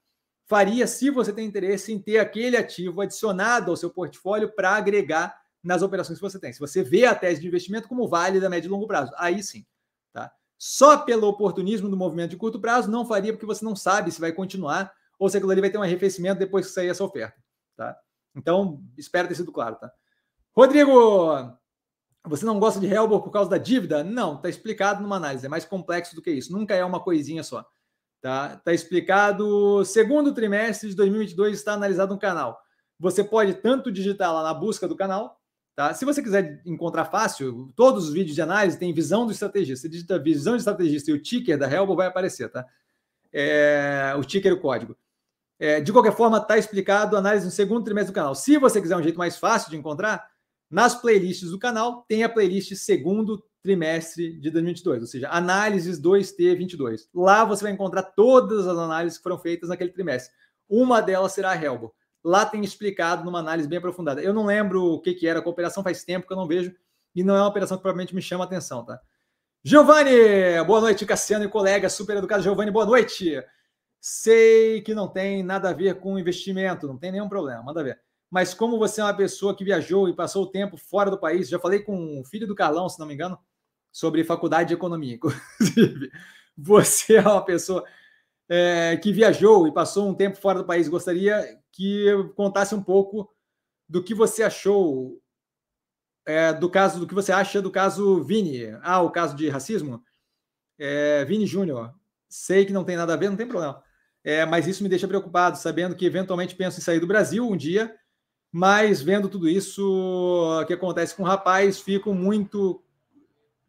faria 0.46 0.86
se 0.86 1.10
você 1.10 1.34
tem 1.34 1.48
interesse 1.48 1.92
em 1.92 1.98
ter 1.98 2.20
aquele 2.20 2.56
ativo 2.56 3.02
adicionado 3.02 3.72
ao 3.72 3.76
seu 3.76 3.90
portfólio 3.90 4.54
para 4.54 4.76
agregar 4.76 5.36
nas 5.64 5.82
operações 5.82 6.20
que 6.20 6.24
você 6.24 6.38
tem. 6.38 6.54
Se 6.54 6.60
você 6.60 6.84
vê 6.84 7.08
a 7.08 7.16
tese 7.16 7.42
de 7.42 7.48
investimento 7.48 7.88
como 7.88 8.08
válida 8.08 8.46
a 8.46 8.50
médio 8.50 8.68
e 8.68 8.72
longo 8.72 8.86
prazo, 8.86 9.12
aí 9.18 9.42
sim, 9.42 9.66
tá? 10.14 10.32
Só 10.56 11.00
pelo 11.00 11.28
oportunismo 11.28 11.90
do 11.90 11.98
movimento 11.98 12.30
de 12.30 12.38
curto 12.38 12.62
prazo 12.62 12.92
não 12.92 13.08
faria 13.08 13.34
porque 13.34 13.48
você 13.48 13.66
não 13.66 13.76
sabe 13.76 14.12
se 14.12 14.22
vai 14.22 14.32
continuar 14.32 14.94
ou 15.18 15.28
se 15.28 15.38
aquilo 15.38 15.52
ali 15.52 15.62
vai 15.62 15.72
ter 15.72 15.80
um 15.80 15.84
arrefecimento 15.84 16.38
depois 16.38 16.68
que 16.68 16.74
sair 16.74 16.90
essa 16.90 17.04
oferta, 17.04 17.44
tá? 17.76 17.98
Então, 18.36 18.84
espero 18.96 19.28
ter 19.28 19.34
sido 19.34 19.52
claro, 19.52 19.78
tá? 19.78 19.92
Rodrigo, 20.56 21.58
você 22.26 22.46
não 22.46 22.60
gosta 22.60 22.80
de 22.80 22.88
Helbor 22.88 23.22
por 23.22 23.32
causa 23.32 23.50
da 23.50 23.58
dívida? 23.58 24.04
Não, 24.04 24.36
está 24.36 24.50
explicado 24.50 25.02
numa 25.02 25.16
análise, 25.16 25.46
é 25.46 25.50
mais 25.50 25.66
complexo 25.66 26.16
do 26.16 26.22
que 26.22 26.32
isso. 26.32 26.52
Nunca 26.52 26.76
é 26.76 26.84
uma 26.84 27.00
coisinha 27.00 27.44
só. 27.44 27.66
Tá, 28.22 28.58
tá 28.58 28.72
explicado. 28.72 29.84
Segundo 29.84 30.34
trimestre 30.34 30.90
de 30.90 30.96
2022 30.96 31.58
está 31.58 31.74
analisado 31.74 32.14
no 32.14 32.20
canal. 32.20 32.62
Você 33.00 33.24
pode 33.24 33.56
tanto 33.56 33.92
digitar 33.92 34.32
lá 34.32 34.44
na 34.44 34.54
busca 34.54 34.88
do 34.88 34.96
canal, 34.96 35.42
tá? 35.76 35.92
Se 35.94 36.06
você 36.06 36.22
quiser 36.22 36.62
encontrar 36.66 37.06
fácil, 37.06 37.74
todos 37.76 38.08
os 38.08 38.14
vídeos 38.14 38.36
de 38.36 38.42
análise 38.42 38.78
têm 38.78 38.94
visão 38.94 39.26
do 39.26 39.32
estrategista. 39.32 39.82
Você 39.82 39.90
digita 39.90 40.20
visão 40.20 40.54
de 40.54 40.60
estrategista 40.60 41.10
e 41.10 41.14
o 41.16 41.22
ticker 41.22 41.58
da 41.58 41.72
Helbor 41.72 41.96
vai 41.96 42.08
aparecer, 42.08 42.50
tá? 42.50 42.64
É, 43.34 44.14
o 44.16 44.24
ticker 44.24 44.52
e 44.52 44.56
o 44.56 44.62
código. 44.62 44.96
É, 45.58 45.82
de 45.82 45.92
qualquer 45.92 46.16
forma, 46.16 46.38
está 46.38 46.58
explicado 46.58 47.16
a 47.16 47.20
análise 47.20 47.46
no 47.46 47.52
segundo 47.52 47.84
trimestre 47.84 48.12
do 48.12 48.16
canal. 48.16 48.36
Se 48.36 48.58
você 48.58 48.80
quiser 48.80 48.98
um 48.98 49.04
jeito 49.04 49.18
mais 49.18 49.38
fácil 49.38 49.72
de 49.72 49.78
encontrar, 49.78 50.31
nas 50.72 50.96
playlists 50.96 51.52
do 51.52 51.60
canal, 51.60 52.06
tem 52.08 52.24
a 52.24 52.30
playlist 52.30 52.74
segundo 52.76 53.44
trimestre 53.62 54.40
de 54.40 54.50
2022, 54.50 55.02
ou 55.02 55.08
seja, 55.08 55.30
análises 55.30 56.02
2T22. 56.02 57.02
Lá 57.14 57.44
você 57.44 57.64
vai 57.64 57.74
encontrar 57.74 58.04
todas 58.04 58.66
as 58.66 58.78
análises 58.78 59.18
que 59.18 59.24
foram 59.24 59.38
feitas 59.38 59.68
naquele 59.68 59.92
trimestre. 59.92 60.34
Uma 60.70 61.02
delas 61.02 61.34
será 61.34 61.52
a 61.52 61.62
Helbo. 61.62 61.94
Lá 62.24 62.46
tem 62.46 62.64
explicado 62.64 63.26
numa 63.26 63.40
análise 63.40 63.68
bem 63.68 63.80
aprofundada. 63.80 64.22
Eu 64.22 64.34
não 64.34 64.46
lembro 64.46 64.82
o 64.94 65.02
que, 65.02 65.14
que 65.14 65.28
era 65.28 65.40
a 65.40 65.42
cooperação, 65.42 65.84
faz 65.84 66.06
tempo 66.06 66.26
que 66.26 66.32
eu 66.32 66.38
não 66.38 66.48
vejo, 66.48 66.74
e 67.14 67.22
não 67.24 67.36
é 67.36 67.42
uma 67.42 67.50
operação 67.50 67.76
que 67.76 67.84
provavelmente 67.84 68.16
me 68.16 68.22
chama 68.22 68.46
a 68.46 68.48
atenção, 68.48 68.86
tá? 68.86 69.00
Giovanni, 69.64 70.12
boa 70.66 70.80
noite, 70.80 71.06
Cassiano 71.06 71.44
e 71.44 71.50
colega, 71.50 71.90
super 71.90 72.16
educado. 72.16 72.42
Giovanni, 72.42 72.72
boa 72.72 72.86
noite. 72.86 73.44
Sei 74.00 74.82
que 74.82 74.96
não 74.96 75.08
tem 75.08 75.44
nada 75.44 75.70
a 75.70 75.74
ver 75.74 76.00
com 76.00 76.18
investimento, 76.18 76.88
não 76.88 76.98
tem 76.98 77.12
nenhum 77.12 77.30
problema, 77.30 77.62
manda 77.62 77.84
ver 77.84 78.00
mas 78.32 78.54
como 78.54 78.80
você 78.80 79.02
é 79.02 79.04
uma 79.04 79.14
pessoa 79.14 79.54
que 79.54 79.66
viajou 79.66 80.08
e 80.08 80.16
passou 80.16 80.44
o 80.44 80.50
tempo 80.50 80.78
fora 80.78 81.12
do 81.12 81.20
país, 81.20 81.50
já 81.50 81.60
falei 81.60 81.80
com 81.80 82.22
o 82.22 82.24
filho 82.24 82.48
do 82.48 82.56
Carlão, 82.56 82.88
se 82.88 82.98
não 82.98 83.06
me 83.06 83.14
engano, 83.14 83.38
sobre 83.92 84.24
faculdade 84.24 84.70
de 84.70 84.74
economia, 84.74 85.16
inclusive. 85.20 86.10
Você 86.58 87.16
é 87.18 87.22
uma 87.22 87.44
pessoa 87.44 87.84
é, 88.48 88.96
que 88.96 89.12
viajou 89.12 89.68
e 89.68 89.74
passou 89.74 90.08
um 90.08 90.16
tempo 90.16 90.38
fora 90.38 90.60
do 90.60 90.66
país. 90.66 90.88
Gostaria 90.88 91.60
que 91.74 92.06
contasse 92.34 92.74
um 92.74 92.82
pouco 92.82 93.30
do 93.88 94.02
que 94.02 94.14
você 94.14 94.44
achou 94.44 95.22
é, 96.26 96.54
do 96.54 96.70
caso, 96.70 97.02
do 97.02 97.08
que 97.08 97.14
você 97.14 97.34
acha 97.34 97.62
do 97.62 97.70
caso 97.70 98.24
Vini. 98.24 98.68
Ah, 98.82 99.02
o 99.02 99.12
caso 99.12 99.36
de 99.36 99.50
racismo? 99.50 100.02
É, 100.80 101.26
Vini 101.26 101.46
Júnior. 101.46 101.94
Sei 102.30 102.66
que 102.66 102.72
não 102.72 102.86
tem 102.86 102.96
nada 102.96 103.14
a 103.14 103.18
ver, 103.18 103.30
não 103.30 103.36
tem 103.36 103.48
problema. 103.48 103.84
É, 104.24 104.46
mas 104.46 104.68
isso 104.68 104.84
me 104.84 104.90
deixa 104.90 105.08
preocupado, 105.08 105.58
sabendo 105.58 105.96
que 105.96 106.06
eventualmente 106.06 106.56
penso 106.56 106.80
em 106.80 106.84
sair 106.84 107.02
do 107.02 107.08
Brasil 107.08 107.46
um 107.46 107.58
dia 107.58 107.94
mas 108.52 109.02
vendo 109.02 109.30
tudo 109.30 109.48
isso 109.48 110.64
que 110.68 110.74
acontece 110.74 111.16
com 111.16 111.24
o 111.24 111.26
rapaz, 111.26 111.80
fico 111.80 112.14
muito, 112.14 112.84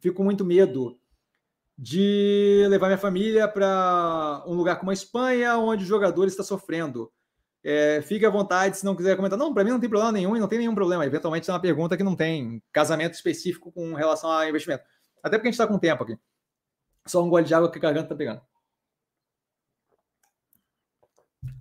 fico 0.00 0.24
muito 0.24 0.44
medo 0.44 0.98
de 1.78 2.66
levar 2.68 2.86
minha 2.86 2.98
família 2.98 3.46
para 3.46 4.42
um 4.46 4.54
lugar 4.54 4.78
como 4.78 4.90
a 4.90 4.94
Espanha, 4.94 5.56
onde 5.56 5.84
o 5.84 5.86
jogador 5.86 6.26
está 6.26 6.42
sofrendo. 6.42 7.10
É, 7.64 8.02
fique 8.02 8.26
à 8.26 8.30
vontade 8.30 8.76
se 8.76 8.84
não 8.84 8.96
quiser 8.96 9.14
comentar. 9.16 9.38
Não, 9.38 9.54
para 9.54 9.62
mim 9.62 9.70
não 9.70 9.80
tem 9.80 9.88
problema 9.88 10.12
nenhum 10.12 10.36
e 10.36 10.40
não 10.40 10.48
tem 10.48 10.58
nenhum 10.58 10.74
problema. 10.74 11.06
Eventualmente 11.06 11.48
é 11.48 11.52
uma 11.52 11.60
pergunta 11.60 11.96
que 11.96 12.02
não 12.02 12.16
tem 12.16 12.60
casamento 12.72 13.14
específico 13.14 13.70
com 13.70 13.94
relação 13.94 14.30
a 14.30 14.48
investimento. 14.48 14.82
Até 15.22 15.36
porque 15.38 15.48
a 15.48 15.50
gente 15.50 15.60
está 15.60 15.66
com 15.66 15.78
tempo 15.78 16.02
aqui. 16.02 16.18
Só 17.06 17.22
um 17.22 17.28
gole 17.28 17.44
de 17.44 17.54
água 17.54 17.70
que 17.70 17.78
a 17.78 17.82
garganta 17.82 18.06
está 18.06 18.16
pegando. 18.16 18.40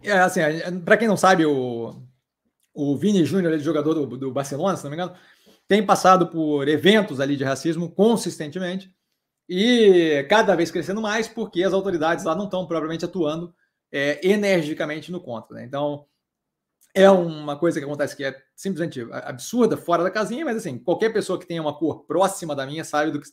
É 0.04 0.12
assim, 0.14 0.42
para 0.84 0.98
quem 0.98 1.08
não 1.08 1.18
sabe, 1.18 1.46
o, 1.46 2.02
o 2.74 2.98
Vini 2.98 3.26
Júnior, 3.26 3.58
jogador 3.60 3.94
do, 3.94 4.18
do 4.18 4.32
Barcelona, 4.32 4.78
se 4.78 4.84
não 4.84 4.92
me 4.92 4.96
engano, 4.96 5.16
tem 5.68 5.86
passado 5.86 6.28
por 6.28 6.68
eventos 6.68 7.20
ali 7.20 7.36
de 7.36 7.44
racismo 7.44 7.92
consistentemente 7.92 8.94
e 9.48 10.26
cada 10.30 10.56
vez 10.56 10.72
crescendo 10.72 11.02
mais 11.02 11.28
porque 11.28 11.64
as 11.64 11.74
autoridades 11.74 12.26
lá 12.26 12.36
não 12.36 12.46
estão 12.46 12.66
propriamente 12.66 13.06
atuando 13.06 13.54
é, 13.92 14.26
energicamente 14.26 15.12
no 15.12 15.22
contra. 15.22 15.58
Né? 15.58 15.66
Então, 15.66 16.06
é 16.94 17.10
uma 17.10 17.58
coisa 17.58 17.80
que 17.80 17.86
acontece 17.86 18.16
que 18.16 18.24
é 18.24 18.36
simplesmente 18.56 19.02
absurda, 19.12 19.78
fora 19.78 20.04
da 20.04 20.12
casinha, 20.12 20.46
mas 20.46 20.58
assim, 20.58 20.78
qualquer 20.78 21.12
pessoa 21.12 21.40
que 21.40 21.48
tenha 21.48 21.62
uma 21.62 21.78
cor 21.78 22.06
próxima 22.06 22.56
da 22.56 22.66
minha 22.66 22.84
sabe 22.84 23.12
do 23.12 23.20
que, 23.20 23.30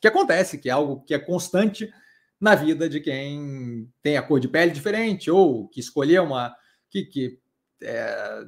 que 0.00 0.08
acontece, 0.08 0.58
que 0.58 0.68
é 0.68 0.72
algo 0.72 1.02
que 1.02 1.14
é 1.14 1.18
constante 1.18 1.92
na 2.40 2.54
vida 2.54 2.88
de 2.88 3.00
quem 3.00 3.88
tem 4.02 4.16
a 4.16 4.22
cor 4.22 4.38
de 4.38 4.48
pele 4.48 4.70
diferente 4.70 5.30
ou 5.30 5.68
que 5.68 5.80
escolheu 5.80 6.24
uma. 6.24 6.54
que, 6.90 7.04
que 7.04 7.38
é, 7.82 8.44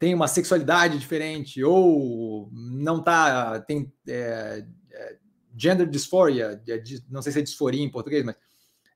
tem 0.00 0.14
uma 0.14 0.26
sexualidade 0.26 0.98
diferente 0.98 1.62
ou 1.62 2.48
não 2.50 3.02
tá 3.02 3.60
tem 3.60 3.92
é, 4.08 4.64
é, 4.90 5.16
gender 5.54 5.86
dysphoria, 5.86 6.60
é, 6.66 6.82
não 7.10 7.20
sei 7.20 7.30
se 7.30 7.38
é 7.38 7.42
disforia 7.42 7.84
em 7.84 7.90
português, 7.90 8.24
mas 8.24 8.34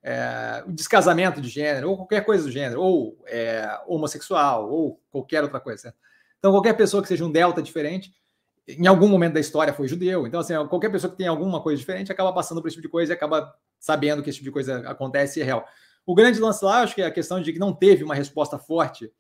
é, 0.03 0.65
descasamento 0.67 1.43
de 1.43 1.49
gênero 1.51 1.91
ou 1.91 1.99
qualquer 1.99 2.25
coisa 2.25 2.45
do 2.45 2.51
gênero 2.51 2.81
ou 2.81 3.23
é, 3.27 3.69
homossexual 3.87 4.71
ou 4.73 4.99
qualquer 5.11 5.43
outra 5.43 5.61
coisa. 5.61 5.83
Certo? 5.83 5.97
Então 6.39 6.51
qualquer 6.53 6.73
pessoa 6.73 7.03
que 7.03 7.09
seja 7.09 7.25
um 7.25 7.31
delta 7.31 7.63
diferente 7.63 8.11
em 8.67 8.87
algum 8.87 9.07
momento 9.07 9.35
da 9.35 9.41
história 9.41 9.75
foi 9.75 9.87
judeu. 9.87 10.27
Então 10.27 10.41
assim 10.41 10.55
qualquer 10.69 10.91
pessoa 10.91 11.11
que 11.11 11.19
tem 11.19 11.27
alguma 11.27 11.63
coisa 11.63 11.79
diferente 11.79 12.11
acaba 12.11 12.33
passando 12.33 12.63
por 12.63 12.69
esse 12.69 12.77
tipo 12.77 12.89
de 12.89 12.91
coisa 12.91 13.13
e 13.13 13.15
acaba 13.15 13.55
sabendo 13.79 14.23
que 14.23 14.31
esse 14.31 14.39
tipo 14.39 14.49
de 14.49 14.53
coisa 14.53 14.79
acontece 14.89 15.39
e 15.39 15.43
é 15.43 15.45
real. 15.45 15.69
O 16.07 16.15
grande 16.15 16.41
lance 16.41 16.65
lá, 16.65 16.81
acho 16.81 16.95
que 16.95 17.03
é 17.03 17.07
a 17.07 17.11
questão 17.11 17.43
de 17.43 17.53
que 17.53 17.59
não 17.59 17.75
teve 17.75 18.03
uma 18.03 18.15
resposta 18.15 18.59
forte 18.59 19.13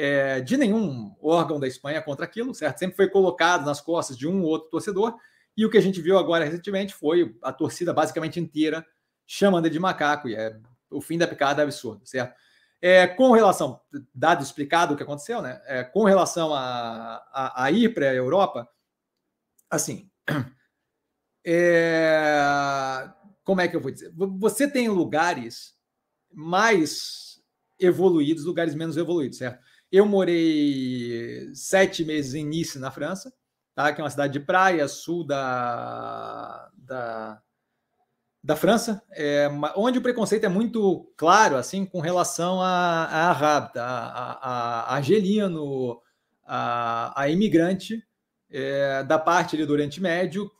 é, 0.00 0.40
de 0.40 0.56
nenhum 0.56 1.12
órgão 1.20 1.58
da 1.58 1.66
Espanha 1.66 2.00
contra 2.00 2.24
aquilo, 2.24 2.54
certo? 2.54 2.78
Sempre 2.78 2.94
foi 2.94 3.08
colocado 3.08 3.66
nas 3.66 3.80
costas 3.80 4.16
de 4.16 4.28
um 4.28 4.42
ou 4.42 4.48
outro 4.48 4.70
torcedor. 4.70 5.18
E 5.56 5.66
o 5.66 5.70
que 5.70 5.76
a 5.76 5.80
gente 5.80 6.00
viu 6.00 6.16
agora 6.16 6.44
recentemente 6.44 6.94
foi 6.94 7.36
a 7.42 7.52
torcida 7.52 7.92
basicamente 7.92 8.38
inteira 8.38 8.86
chamando 9.26 9.66
ele 9.66 9.72
de 9.72 9.80
macaco, 9.80 10.28
e 10.28 10.36
é 10.36 10.56
o 10.88 11.00
fim 11.00 11.18
da 11.18 11.26
picada 11.26 11.62
é 11.62 11.64
absurdo, 11.64 12.06
certo? 12.06 12.32
É, 12.80 13.08
com 13.08 13.32
relação, 13.32 13.80
dado 14.14 14.40
explicado 14.40 14.94
o 14.94 14.96
que 14.96 15.02
aconteceu, 15.02 15.42
né? 15.42 15.60
É, 15.66 15.82
com 15.82 16.04
relação 16.04 16.54
a, 16.54 17.16
a, 17.32 17.64
a 17.64 17.70
ir 17.72 17.92
para 17.92 18.08
a 18.08 18.14
Europa, 18.14 18.68
assim, 19.68 20.08
é, 21.44 23.10
como 23.42 23.60
é 23.60 23.66
que 23.66 23.74
eu 23.74 23.80
vou 23.80 23.90
dizer? 23.90 24.12
Você 24.14 24.70
tem 24.70 24.88
lugares 24.88 25.74
mais 26.32 27.42
evoluídos, 27.80 28.44
lugares 28.44 28.76
menos 28.76 28.96
evoluídos, 28.96 29.38
certo? 29.38 29.60
Eu 29.90 30.04
morei 30.04 31.50
sete 31.54 32.04
meses 32.04 32.34
em 32.34 32.44
Nice, 32.44 32.78
na 32.78 32.90
França, 32.90 33.32
tá? 33.74 33.92
que 33.92 34.00
é 34.00 34.04
uma 34.04 34.10
cidade 34.10 34.34
de 34.34 34.40
praia, 34.40 34.86
sul 34.86 35.24
da, 35.24 36.70
da, 36.76 37.40
da 38.44 38.56
França, 38.56 39.02
é, 39.12 39.48
onde 39.76 39.98
o 39.98 40.02
preconceito 40.02 40.44
é 40.44 40.48
muito 40.48 41.10
claro, 41.16 41.56
assim, 41.56 41.86
com 41.86 42.00
relação 42.00 42.60
a, 42.60 43.04
a 43.04 43.30
árabe, 43.30 43.72
tá? 43.72 43.86
a, 43.86 44.32
a, 44.32 44.80
a 44.82 44.94
argelino, 44.96 46.00
a, 46.44 47.22
a 47.22 47.28
imigrante 47.30 48.04
é, 48.50 49.02
da 49.04 49.18
parte 49.18 49.56
ali 49.56 49.64
do 49.64 49.72
Oriente 49.72 50.02
Médio, 50.02 50.50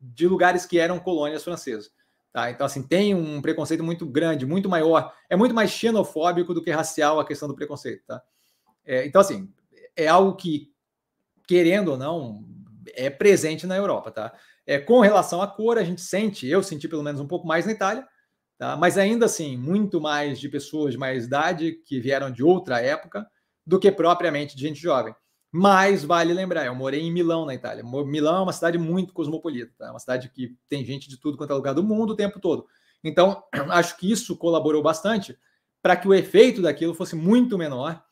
de 0.00 0.26
lugares 0.26 0.64
que 0.64 0.78
eram 0.78 0.98
colônias 0.98 1.44
francesas. 1.44 1.90
Tá? 2.32 2.50
Então, 2.50 2.66
assim, 2.66 2.82
tem 2.82 3.14
um 3.14 3.42
preconceito 3.42 3.82
muito 3.82 4.06
grande, 4.06 4.46
muito 4.46 4.68
maior, 4.68 5.12
é 5.28 5.36
muito 5.36 5.54
mais 5.54 5.70
xenofóbico 5.70 6.54
do 6.54 6.62
que 6.62 6.70
racial 6.70 7.18
a 7.18 7.26
questão 7.26 7.48
do 7.48 7.54
preconceito. 7.54 8.04
Tá? 8.06 8.22
É, 8.88 9.06
então, 9.06 9.20
assim, 9.20 9.48
é 9.94 10.08
algo 10.08 10.34
que, 10.34 10.72
querendo 11.46 11.92
ou 11.92 11.96
não, 11.96 12.44
é 12.94 13.08
presente 13.08 13.68
na 13.68 13.76
Europa, 13.76 14.10
tá? 14.10 14.34
É, 14.66 14.78
com 14.78 15.00
relação 15.00 15.40
à 15.40 15.46
cor, 15.46 15.78
a 15.78 15.84
gente 15.84 16.00
sente, 16.00 16.48
eu 16.48 16.62
senti 16.62 16.88
pelo 16.88 17.04
menos 17.04 17.20
um 17.20 17.28
pouco 17.28 17.46
mais 17.46 17.64
na 17.64 17.72
Itália, 17.72 18.04
Tá? 18.58 18.76
Mas 18.76 18.98
ainda 18.98 19.26
assim, 19.26 19.56
muito 19.56 20.00
mais 20.00 20.40
de 20.40 20.48
pessoas 20.48 20.92
de 20.92 20.98
mais 20.98 21.26
idade 21.26 21.80
que 21.86 22.00
vieram 22.00 22.28
de 22.30 22.42
outra 22.42 22.80
época 22.80 23.24
do 23.64 23.78
que 23.78 23.90
propriamente 23.92 24.56
de 24.56 24.62
gente 24.62 24.80
jovem. 24.80 25.14
Mas 25.50 26.04
vale 26.04 26.34
lembrar, 26.34 26.66
eu 26.66 26.74
morei 26.74 27.00
em 27.00 27.12
Milão, 27.12 27.46
na 27.46 27.54
Itália. 27.54 27.84
Milão 27.84 28.36
é 28.36 28.42
uma 28.42 28.52
cidade 28.52 28.76
muito 28.76 29.14
cosmopolita, 29.14 29.72
tá? 29.78 29.86
é 29.86 29.90
uma 29.90 30.00
cidade 30.00 30.28
que 30.28 30.56
tem 30.68 30.84
gente 30.84 31.08
de 31.08 31.18
tudo 31.18 31.38
quanto 31.38 31.52
é 31.52 31.56
lugar 31.56 31.72
do 31.72 31.84
mundo 31.84 32.10
o 32.10 32.16
tempo 32.16 32.40
todo. 32.40 32.66
Então, 33.02 33.44
acho 33.70 33.96
que 33.96 34.10
isso 34.10 34.36
colaborou 34.36 34.82
bastante 34.82 35.38
para 35.80 35.96
que 35.96 36.08
o 36.08 36.12
efeito 36.12 36.60
daquilo 36.60 36.94
fosse 36.94 37.14
muito 37.14 37.56
menor 37.56 38.02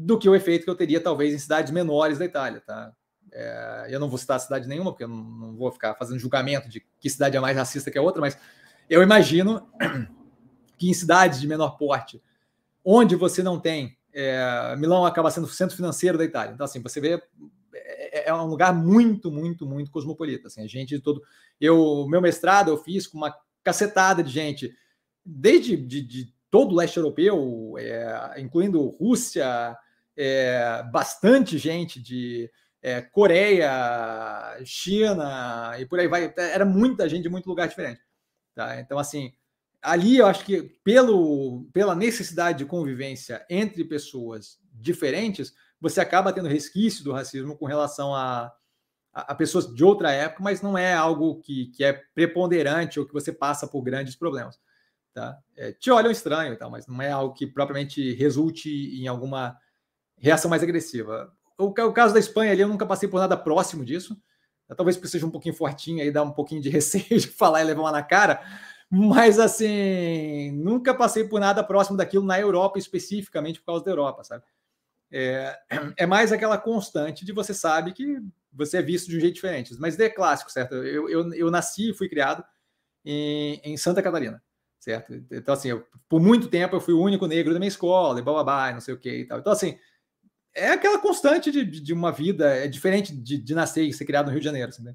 do 0.00 0.18
que 0.18 0.28
o 0.28 0.34
efeito 0.34 0.64
que 0.64 0.70
eu 0.70 0.74
teria, 0.74 1.00
talvez, 1.00 1.34
em 1.34 1.38
cidades 1.38 1.70
menores 1.70 2.18
da 2.18 2.24
Itália. 2.24 2.62
Tá? 2.66 2.92
É, 3.32 3.88
eu 3.90 4.00
não 4.00 4.08
vou 4.08 4.18
citar 4.18 4.40
cidade 4.40 4.66
nenhuma, 4.66 4.92
porque 4.92 5.04
eu 5.04 5.08
não, 5.08 5.22
não, 5.22 5.56
vou 5.56 5.70
ficar 5.70 5.94
fazendo 5.94 6.18
julgamento 6.18 6.68
de 6.68 6.84
que 6.98 7.10
cidade 7.10 7.36
é 7.36 7.40
mais 7.40 7.56
racista 7.56 7.90
que 7.90 7.98
a 7.98 8.02
outra, 8.02 8.20
mas 8.20 8.38
eu 8.88 9.02
imagino 9.02 9.68
que 10.78 10.88
em 10.88 10.94
cidades 10.94 11.40
de 11.40 11.46
menor 11.46 11.76
porte, 11.76 12.22
onde 12.84 13.14
você 13.14 13.42
não 13.42 13.60
tem 13.60 13.96
é, 14.12 14.74
Milão 14.76 15.04
acaba 15.04 15.30
sendo 15.30 15.44
o 15.44 15.50
centro 15.50 15.76
financeiro 15.76 16.18
da 16.18 16.24
Itália. 16.24 16.52
Então, 16.52 16.64
assim, 16.64 16.82
você 16.82 17.00
vê 17.00 17.22
é, 17.72 18.28
é 18.28 18.34
um 18.34 18.46
lugar 18.46 18.74
muito, 18.74 19.30
muito, 19.30 19.66
muito 19.66 19.90
cosmopolita. 19.90 20.48
Assim, 20.48 20.62
a 20.62 20.66
gente 20.66 20.96
de 20.96 21.00
todo. 21.00 21.22
Eu, 21.60 22.06
meu 22.08 22.20
mestrado 22.20 22.70
eu 22.70 22.78
fiz 22.78 23.06
com 23.06 23.18
uma 23.18 23.34
cacetada 23.62 24.22
de 24.22 24.30
gente, 24.30 24.74
desde 25.24 25.76
de, 25.76 26.00
de 26.00 26.34
todo 26.50 26.72
o 26.72 26.76
leste 26.76 26.96
europeu, 26.96 27.74
é, 27.78 28.40
incluindo 28.40 28.88
Rússia, 28.88 29.76
é, 30.22 30.82
bastante 30.92 31.56
gente 31.56 31.98
de 31.98 32.50
é, 32.82 33.00
Coreia, 33.00 34.60
China 34.66 35.74
e 35.78 35.86
por 35.86 35.98
aí 35.98 36.06
vai. 36.06 36.32
Era 36.36 36.66
muita 36.66 37.08
gente 37.08 37.22
de 37.22 37.30
muito 37.30 37.48
lugar 37.48 37.66
diferente. 37.66 38.02
Tá? 38.54 38.78
Então, 38.78 38.98
assim, 38.98 39.32
ali 39.80 40.18
eu 40.18 40.26
acho 40.26 40.44
que 40.44 40.62
pelo, 40.84 41.64
pela 41.72 41.94
necessidade 41.94 42.58
de 42.58 42.66
convivência 42.66 43.44
entre 43.48 43.82
pessoas 43.82 44.58
diferentes, 44.74 45.54
você 45.80 46.02
acaba 46.02 46.32
tendo 46.32 46.48
resquício 46.48 47.02
do 47.02 47.12
racismo 47.12 47.56
com 47.56 47.64
relação 47.64 48.14
a, 48.14 48.52
a, 49.14 49.32
a, 49.32 49.34
pessoas 49.34 49.74
de 49.74 49.82
outra 49.82 50.12
época, 50.12 50.42
mas 50.42 50.60
não 50.60 50.76
é 50.76 50.92
algo 50.92 51.40
que, 51.40 51.66
que 51.68 51.82
é 51.82 51.94
preponderante 52.14 53.00
ou 53.00 53.06
que 53.06 53.14
você 53.14 53.32
passa 53.32 53.66
por 53.66 53.80
grandes 53.80 54.14
problemas. 54.14 54.60
Tá? 55.14 55.38
É, 55.56 55.72
te 55.72 55.90
olham 55.90 56.10
estranho, 56.10 56.58
tá? 56.58 56.68
mas 56.68 56.86
não 56.86 57.00
é 57.00 57.10
algo 57.10 57.34
que 57.34 57.46
propriamente 57.46 58.12
resulte 58.14 58.68
em 58.70 59.08
alguma 59.08 59.58
reação 60.20 60.48
mais 60.48 60.62
agressiva. 60.62 61.32
O, 61.58 61.66
o 61.66 61.92
caso 61.92 62.14
da 62.14 62.20
Espanha 62.20 62.52
ali, 62.52 62.60
eu 62.60 62.68
nunca 62.68 62.86
passei 62.86 63.08
por 63.08 63.18
nada 63.18 63.36
próximo 63.36 63.84
disso. 63.84 64.16
Talvez 64.76 64.96
seja 64.96 65.26
um 65.26 65.30
pouquinho 65.30 65.54
fortinho 65.54 66.00
aí, 66.00 66.12
dá 66.12 66.22
um 66.22 66.30
pouquinho 66.30 66.60
de 66.60 66.68
receio 66.70 67.18
de 67.18 67.26
falar 67.26 67.62
e 67.62 67.64
levar 67.64 67.82
uma 67.82 67.92
na 67.92 68.02
cara, 68.02 68.40
mas, 68.92 69.38
assim, 69.38 70.50
nunca 70.50 70.92
passei 70.92 71.22
por 71.22 71.38
nada 71.38 71.62
próximo 71.62 71.96
daquilo 71.96 72.24
na 72.24 72.40
Europa, 72.40 72.76
especificamente 72.76 73.60
por 73.60 73.66
causa 73.66 73.84
da 73.84 73.90
Europa, 73.92 74.24
sabe? 74.24 74.42
É, 75.12 75.56
é 75.96 76.06
mais 76.06 76.32
aquela 76.32 76.58
constante 76.58 77.24
de 77.24 77.32
você 77.32 77.54
sabe 77.54 77.92
que 77.92 78.18
você 78.52 78.78
é 78.78 78.82
visto 78.82 79.08
de 79.08 79.16
um 79.16 79.20
jeito 79.20 79.34
diferente. 79.34 79.76
Mas 79.78 79.98
é 80.00 80.08
clássico, 80.08 80.50
certo? 80.50 80.74
Eu, 80.74 81.08
eu, 81.08 81.32
eu 81.34 81.50
nasci 81.52 81.90
e 81.90 81.94
fui 81.94 82.08
criado 82.08 82.44
em, 83.04 83.60
em 83.62 83.76
Santa 83.76 84.02
Catarina, 84.02 84.42
certo? 84.80 85.14
Então, 85.30 85.54
assim, 85.54 85.68
eu, 85.68 85.86
por 86.08 86.20
muito 86.20 86.48
tempo 86.48 86.74
eu 86.74 86.80
fui 86.80 86.94
o 86.94 87.00
único 87.00 87.28
negro 87.28 87.52
da 87.52 87.60
minha 87.60 87.68
escola, 87.68 88.18
e 88.18 88.22
bababá, 88.22 88.72
não 88.72 88.80
sei 88.80 88.94
o 88.94 88.98
que 88.98 89.20
e 89.20 89.24
tal. 89.24 89.38
Então, 89.38 89.52
assim, 89.52 89.78
é 90.54 90.70
aquela 90.70 90.98
constante 90.98 91.50
de, 91.50 91.64
de 91.64 91.92
uma 91.92 92.10
vida, 92.10 92.54
é 92.54 92.66
diferente 92.66 93.14
de, 93.14 93.38
de 93.38 93.54
nascer 93.54 93.84
e 93.84 93.92
ser 93.92 94.04
criado 94.04 94.26
no 94.26 94.32
Rio 94.32 94.40
de 94.40 94.46
Janeiro, 94.46 94.68
assim, 94.68 94.82
né? 94.82 94.94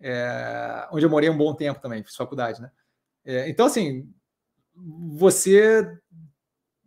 é, 0.00 0.88
onde 0.90 1.04
eu 1.04 1.10
morei 1.10 1.28
um 1.28 1.36
bom 1.36 1.54
tempo 1.54 1.80
também, 1.80 2.02
fiz 2.02 2.16
faculdade, 2.16 2.60
né? 2.60 2.70
É, 3.24 3.48
então, 3.50 3.66
assim, 3.66 4.10
você 4.74 5.86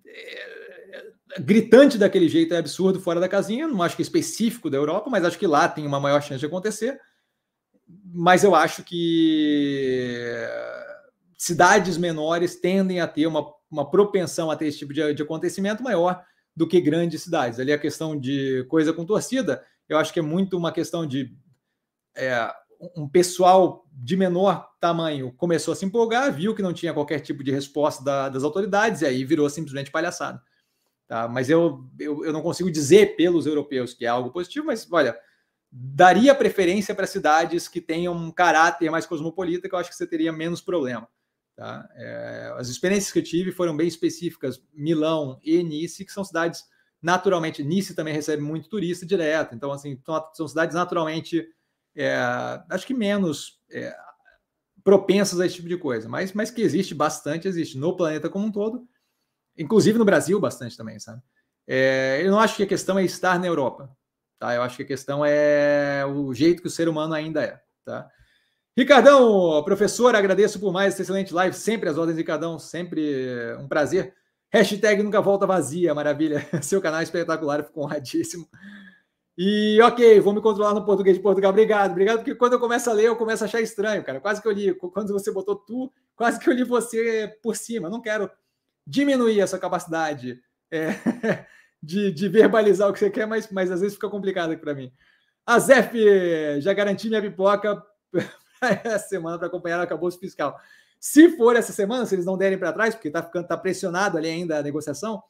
é, 0.06 1.14
gritante 1.40 1.98
daquele 1.98 2.28
jeito 2.28 2.54
é 2.54 2.58
absurdo 2.58 3.00
fora 3.00 3.20
da 3.20 3.30
casinha. 3.30 3.68
Não 3.68 3.84
acho 3.84 3.96
que 3.96 4.02
é 4.02 4.04
específico 4.06 4.70
da 4.70 4.78
Europa, 4.78 5.10
mas 5.10 5.24
acho 5.24 5.38
que 5.38 5.46
lá 5.46 5.70
tem 5.70 5.86
uma 5.86 6.00
maior 6.00 6.22
chance 6.22 6.40
de 6.40 6.46
acontecer. 6.46 7.00
Mas 8.06 8.44
eu 8.44 8.56
acho 8.56 8.84
que 8.84 10.26
cidades 11.38 11.98
menores 11.98 12.56
tendem 12.56 13.00
a 13.00 13.08
ter 13.08 13.28
uma, 13.28 13.46
uma 13.70 13.90
propensão 13.90 14.50
a 14.50 14.56
ter 14.56 14.68
esse 14.68 14.80
tipo 14.80 14.94
de, 14.94 15.14
de 15.14 15.22
acontecimento 15.22 15.84
maior 15.84 16.24
do 16.56 16.68
que 16.68 16.80
grandes 16.80 17.24
cidades. 17.24 17.60
Ali 17.60 17.72
a 17.72 17.80
questão 17.80 18.20
de 18.20 18.66
coisa 18.70 18.94
com 18.94 19.06
torcida, 19.06 19.64
eu 19.90 19.98
acho 19.98 20.14
que 20.14 20.20
é 20.20 20.24
muito 20.24 20.58
uma 20.58 20.72
questão 20.72 21.06
de 21.06 21.36
é, 22.16 22.54
um 22.96 23.08
pessoal 23.08 23.86
de 23.92 24.18
menor 24.18 24.70
tamanho 24.80 25.32
começou 25.34 25.72
a 25.72 25.76
se 25.76 25.86
empolgar, 25.86 26.34
viu 26.34 26.54
que 26.54 26.62
não 26.62 26.74
tinha 26.74 26.94
qualquer 26.94 27.20
tipo 27.20 27.44
de 27.44 27.52
resposta 27.52 28.04
da, 28.04 28.30
das 28.30 28.44
autoridades 28.44 29.02
e 29.02 29.06
aí 29.06 29.24
virou 29.24 29.50
simplesmente 29.50 29.92
palhaçada. 29.92 30.42
Tá? 31.08 31.28
Mas 31.28 31.50
eu, 31.50 31.90
eu, 32.00 32.26
eu, 32.26 32.34
não 32.34 32.42
consigo 32.42 32.72
dizer 32.72 33.16
pelos 33.16 33.46
europeus 33.46 33.94
que 33.94 34.06
é 34.06 34.10
algo 34.10 34.32
positivo, 34.32 34.68
mas 34.68 34.88
olha, 34.92 35.18
daria 35.72 36.36
preferência 36.36 36.94
para 36.94 37.08
cidades 37.08 37.68
que 37.68 37.82
tenham 37.82 38.14
um 38.16 38.32
caráter 38.32 38.90
mais 38.90 39.06
cosmopolita, 39.06 39.68
que 39.68 39.76
eu 39.76 39.80
acho 39.80 39.90
que 39.90 39.96
você 39.96 40.08
teria 40.08 40.32
menos 40.32 40.62
problema. 40.62 41.08
Tá? 41.64 41.90
É, 41.96 42.54
as 42.58 42.68
experiências 42.68 43.10
que 43.10 43.20
eu 43.20 43.24
tive 43.24 43.54
foram 43.54 43.74
bem 43.74 43.88
específicas, 43.88 44.62
Milão 44.74 45.40
e 45.42 45.64
Nice, 45.64 46.04
que 46.04 46.12
são 46.12 46.22
cidades 46.22 46.66
naturalmente, 47.02 47.64
Nice 47.64 47.96
também 47.96 48.14
recebe 48.14 48.44
muito 48.44 48.68
turista 48.68 49.06
direto, 49.06 49.56
então 49.56 49.72
assim, 49.72 49.98
são, 50.34 50.46
cidades 50.46 50.76
naturalmente 50.76 51.48
é, 51.96 52.18
acho 52.70 52.86
que 52.86 52.94
menos 52.94 53.62
é, 53.72 53.96
propensas 54.84 55.40
a 55.40 55.46
esse 55.46 55.56
tipo 55.56 55.70
de 55.70 55.78
coisa, 55.78 56.10
mas, 56.10 56.34
mas 56.34 56.52
que 56.52 56.62
existe 56.62 56.94
bastante, 56.94 57.48
existe 57.48 57.78
no 57.78 57.96
planeta 57.96 58.30
como 58.30 58.48
um 58.48 58.52
todo, 58.52 58.86
inclusive 59.58 59.98
no 59.98 60.04
Brasil 60.04 60.42
bastante 60.42 60.76
também, 60.76 61.00
sabe? 61.00 61.22
É, 61.66 62.20
eu 62.26 62.30
não 62.30 62.42
acho 62.42 62.58
que 62.58 62.64
a 62.64 62.68
questão 62.68 63.00
é 63.00 63.06
estar 63.06 63.40
na 63.40 63.48
Europa, 63.48 63.90
tá? 64.38 64.54
Eu 64.54 64.64
acho 64.64 64.76
que 64.76 64.84
a 64.84 64.88
questão 64.88 65.26
é 65.26 66.06
o 66.06 66.34
jeito 66.34 66.62
que 66.62 66.68
o 66.68 66.72
ser 66.72 66.90
humano 66.90 67.14
ainda 67.14 67.42
é, 67.42 67.62
tá? 67.86 68.12
Ricardão, 68.76 69.64
professor, 69.64 70.16
agradeço 70.16 70.60
por 70.60 70.74
mais 70.74 70.94
essa 70.94 71.04
excelente 71.04 71.32
live, 71.32 71.56
sempre 71.56 71.90
as 71.90 71.98
ordens, 71.98 72.18
Ricardão, 72.18 72.58
sempre 72.58 73.56
um 73.60 73.68
prazer. 73.68 74.16
Hashtag 74.52 75.04
nunca 75.04 75.22
volta 75.22 75.46
vazia, 75.46 75.94
maravilha. 75.94 76.48
Seu 76.62 76.82
canal 76.82 77.00
é 77.00 77.04
espetacular, 77.04 77.64
fico 77.64 77.82
honradíssimo. 77.82 78.48
E 79.38 79.80
ok, 79.82 80.20
vou 80.20 80.34
me 80.34 80.42
controlar 80.42 80.74
no 80.74 80.86
português 80.86 81.18
de 81.18 81.22
Portugal. 81.24 81.52
Obrigado, 81.52 81.92
obrigado, 81.92 82.18
porque 82.18 82.36
quando 82.36 82.54
eu 82.54 82.60
começo 82.60 82.90
a 82.90 82.94
ler, 82.94 83.06
eu 83.06 83.16
começo 83.16 83.44
a 83.44 83.48
achar 83.48 83.62
estranho, 83.62 84.04
cara. 84.04 84.20
Quase 84.20 84.42
que 84.42 84.48
eu 84.48 84.52
li, 84.52 84.74
quando 84.76 85.14
você 85.14 85.32
botou 85.32 85.56
tu, 85.56 85.92
quase 86.16 86.40
que 86.40 86.50
eu 86.50 86.54
li 86.54 86.64
você 86.64 87.36
por 87.42 87.56
cima. 87.56 87.88
Eu 87.88 87.92
não 87.92 88.02
quero 88.02 88.30
diminuir 88.86 89.40
essa 89.40 89.60
capacidade 89.60 90.40
é, 90.72 90.90
de, 91.82 92.12
de, 92.12 92.28
verbalizar 92.28 92.90
o 92.90 92.94
que 92.94 93.00
você 93.00 93.10
quer, 93.10 93.28
mas, 93.28 93.50
mas 93.52 93.72
às 93.72 93.82
vezes 93.82 93.96
fica 93.96 94.10
complicado 94.10 94.52
aqui 94.52 94.62
para 94.62 94.76
mim. 94.76 94.92
A 95.46 95.60
Zef, 95.60 95.96
já 96.60 96.74
garanti 96.74 97.08
minha 97.08 97.22
pipoca 97.22 97.84
essa 98.84 99.08
semana 99.08 99.38
para 99.38 99.48
acompanhar 99.48 99.80
o 99.80 99.84
acabouço 99.84 100.20
fiscal. 100.20 100.60
Se 101.00 101.36
for 101.36 101.56
essa 101.56 101.74
semana, 101.74 102.06
se 102.06 102.16
eles 102.16 102.26
não 102.26 102.38
derem 102.38 102.58
para 102.58 102.72
trás, 102.72 102.96
porque 102.96 103.10
está 103.10 103.22
ficando 103.22 103.48
tá 103.48 103.58
pressionado 103.58 104.18
ali 104.18 104.30
ainda 104.30 104.60
a 104.60 104.64
negociação, 104.64 105.22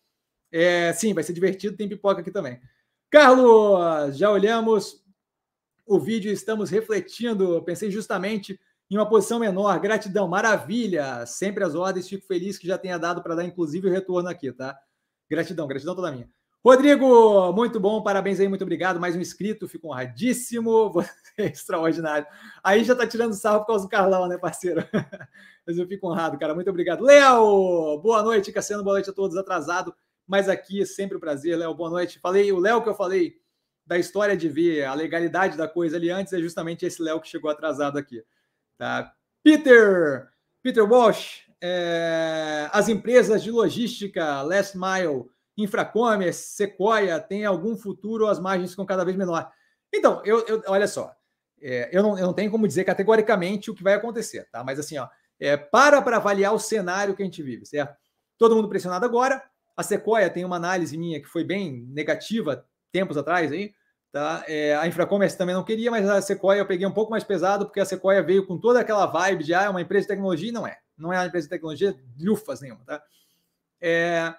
é, 0.52 0.94
sim, 0.94 1.14
vai 1.14 1.24
ser 1.24 1.34
divertido, 1.34 1.76
tem 1.76 1.90
pipoca 1.90 2.22
aqui 2.22 2.30
também. 2.30 2.62
Carlos, 3.10 4.18
já 4.18 4.30
olhamos 4.30 5.04
o 5.86 6.00
vídeo 6.00 6.32
estamos 6.32 6.70
refletindo. 6.70 7.62
Pensei 7.64 7.92
justamente 7.92 8.60
em 8.90 8.98
uma 8.98 9.08
posição 9.08 9.40
menor. 9.40 9.80
Gratidão, 9.80 10.28
maravilha. 10.28 11.26
Sempre 11.26 11.64
as 11.64 11.76
ordens. 11.76 12.08
Fico 12.08 12.26
feliz 12.26 12.58
que 12.58 12.68
já 12.68 12.78
tenha 12.78 12.98
dado 12.98 13.22
para 13.22 13.36
dar, 13.36 13.44
inclusive, 13.44 13.88
o 13.88 13.92
retorno 13.92 14.30
aqui, 14.30 14.52
tá? 14.52 14.78
Gratidão, 15.30 15.68
gratidão 15.68 15.96
toda 15.96 16.12
minha. 16.12 16.30
Rodrigo, 16.65 17.52
muito 17.52 17.77
bom, 17.77 18.02
parabéns 18.02 18.40
aí, 18.40 18.48
muito 18.48 18.61
obrigado. 18.61 18.98
Mais 18.98 19.18
um 19.18 19.19
inscrito, 19.19 19.68
fico 19.68 19.90
honradíssimo. 19.90 20.90
Você 20.94 21.11
é 21.38 21.45
extraordinário. 21.52 22.26
Aí 22.64 22.85
já 22.85 22.95
tá 22.95 23.06
tirando 23.06 23.34
sarro 23.34 23.60
por 23.60 23.68
causa 23.68 23.84
do 23.84 23.90
Carlão, 23.90 24.30
né, 24.30 24.38
parceiro? 24.38 24.81
Mas 25.68 25.77
eu 25.77 25.85
fico 25.85 26.10
honrado, 26.10 26.40
cara. 26.40 26.56
Muito 26.56 26.69
obrigado. 26.69 27.03
Léo, 27.03 27.99
boa 28.02 28.23
noite, 28.23 28.49
Cassiano, 28.53 28.81
boa 28.81 28.94
noite 28.95 29.10
a 29.10 29.14
todos. 29.14 29.35
Atrasado, 29.35 29.94
mas 30.26 30.48
aqui 30.48 30.81
é 30.81 30.85
sempre 30.85 31.18
um 31.18 31.19
prazer, 31.19 31.57
Léo. 31.57 31.73
Boa 31.73 31.90
noite. 31.90 32.19
Falei, 32.19 32.49
o 32.52 32.60
Léo 32.60 32.81
que 32.81 32.88
eu 32.90 32.95
falei 32.95 33.35
da 33.85 33.98
história 33.98 34.35
de 34.35 34.48
ver 34.48 34.85
a 34.85 34.94
legalidade 34.94 35.57
da 35.57 35.68
coisa 35.68 35.98
ali 35.98 36.10
antes 36.10 36.31
é 36.31 36.40
justamente 36.40 36.85
esse 36.85 37.02
Léo 37.02 37.19
que 37.19 37.27
chegou 37.27 37.52
atrasado 37.52 37.98
aqui. 37.98 38.23
Tá? 38.77 39.14
Peter, 39.44 40.30
Peter 40.61 40.90
Walsh, 40.90 41.45
é, 41.61 42.69
as 42.72 42.88
empresas 42.88 43.44
de 43.44 43.52
logística, 43.52 44.41
Last 44.41 44.77
Mile, 44.77 45.26
Infracommerce, 45.58 46.56
Sequoia, 46.56 47.20
tem 47.20 47.46
algum 47.46 47.78
futuro 47.78 48.26
ou 48.26 48.30
as 48.30 48.40
margens 48.40 48.72
ficam 48.72 48.86
cada 48.86 49.06
vez 49.06 49.16
menor? 49.16 49.50
Então, 49.94 50.22
eu, 50.26 50.40
eu 50.48 50.64
olha 50.68 50.88
só, 50.88 51.16
é, 51.62 51.90
eu, 51.92 52.02
não, 52.02 52.18
eu 52.18 52.26
não 52.26 52.34
tenho 52.34 52.52
como 52.52 52.68
dizer 52.68 52.84
categoricamente 52.84 53.70
o 53.70 53.76
que 53.76 53.84
vai 53.84 53.94
acontecer, 53.94 54.48
tá? 54.52 54.64
Mas 54.64 54.80
assim, 54.80 54.98
ó, 54.98 55.08
é, 55.40 55.56
para 55.56 56.02
para 56.02 56.18
avaliar 56.18 56.54
o 56.54 56.60
cenário 56.60 57.16
que 57.16 57.22
a 57.22 57.26
gente 57.26 57.44
vive, 57.44 57.66
certo? 57.66 57.96
Todo 58.38 58.56
mundo 58.56 58.70
pressionado 58.70 59.06
agora, 59.06 59.44
a 59.76 59.84
Sequoia 59.84 60.30
tem 60.30 60.46
uma 60.46 60.56
análise 60.56 60.98
minha 60.98 61.22
que 61.22 61.28
foi 61.28 61.44
bem 61.44 61.86
negativa 61.90 62.66
tempos 62.92 63.18
atrás 63.18 63.52
aí. 63.52 63.74
Tá? 64.12 64.44
É, 64.48 64.76
a 64.76 64.86
Infracommerce 64.86 65.36
também 65.36 65.56
não 65.56 65.64
queria, 65.64 65.90
mas 65.90 66.08
a 66.08 66.22
Sequoia 66.22 66.60
eu 66.60 66.68
peguei 66.68 66.86
um 66.86 66.92
pouco 66.92 67.10
mais 67.10 67.24
pesado, 67.24 67.66
porque 67.66 67.80
a 67.80 67.86
Sequoia 67.86 68.22
veio 68.22 68.46
com 68.46 68.60
toda 68.60 68.80
aquela 68.80 69.08
vibe 69.08 69.44
de 69.44 69.56
ah, 69.56 69.64
é 69.64 69.70
uma 69.70 69.82
empresa 69.82 70.04
de 70.04 70.10
tecnologia 70.10 70.50
e 70.50 70.52
não 70.52 70.68
é. 70.68 70.78
Não 70.96 71.12
é 71.12 71.18
uma 71.18 71.26
empresa 71.26 71.48
de 71.48 71.50
tecnologia, 71.50 71.96
lufas 72.20 72.62
nenhuma, 72.62 72.86
tá? 72.86 73.02
É... 73.82 74.34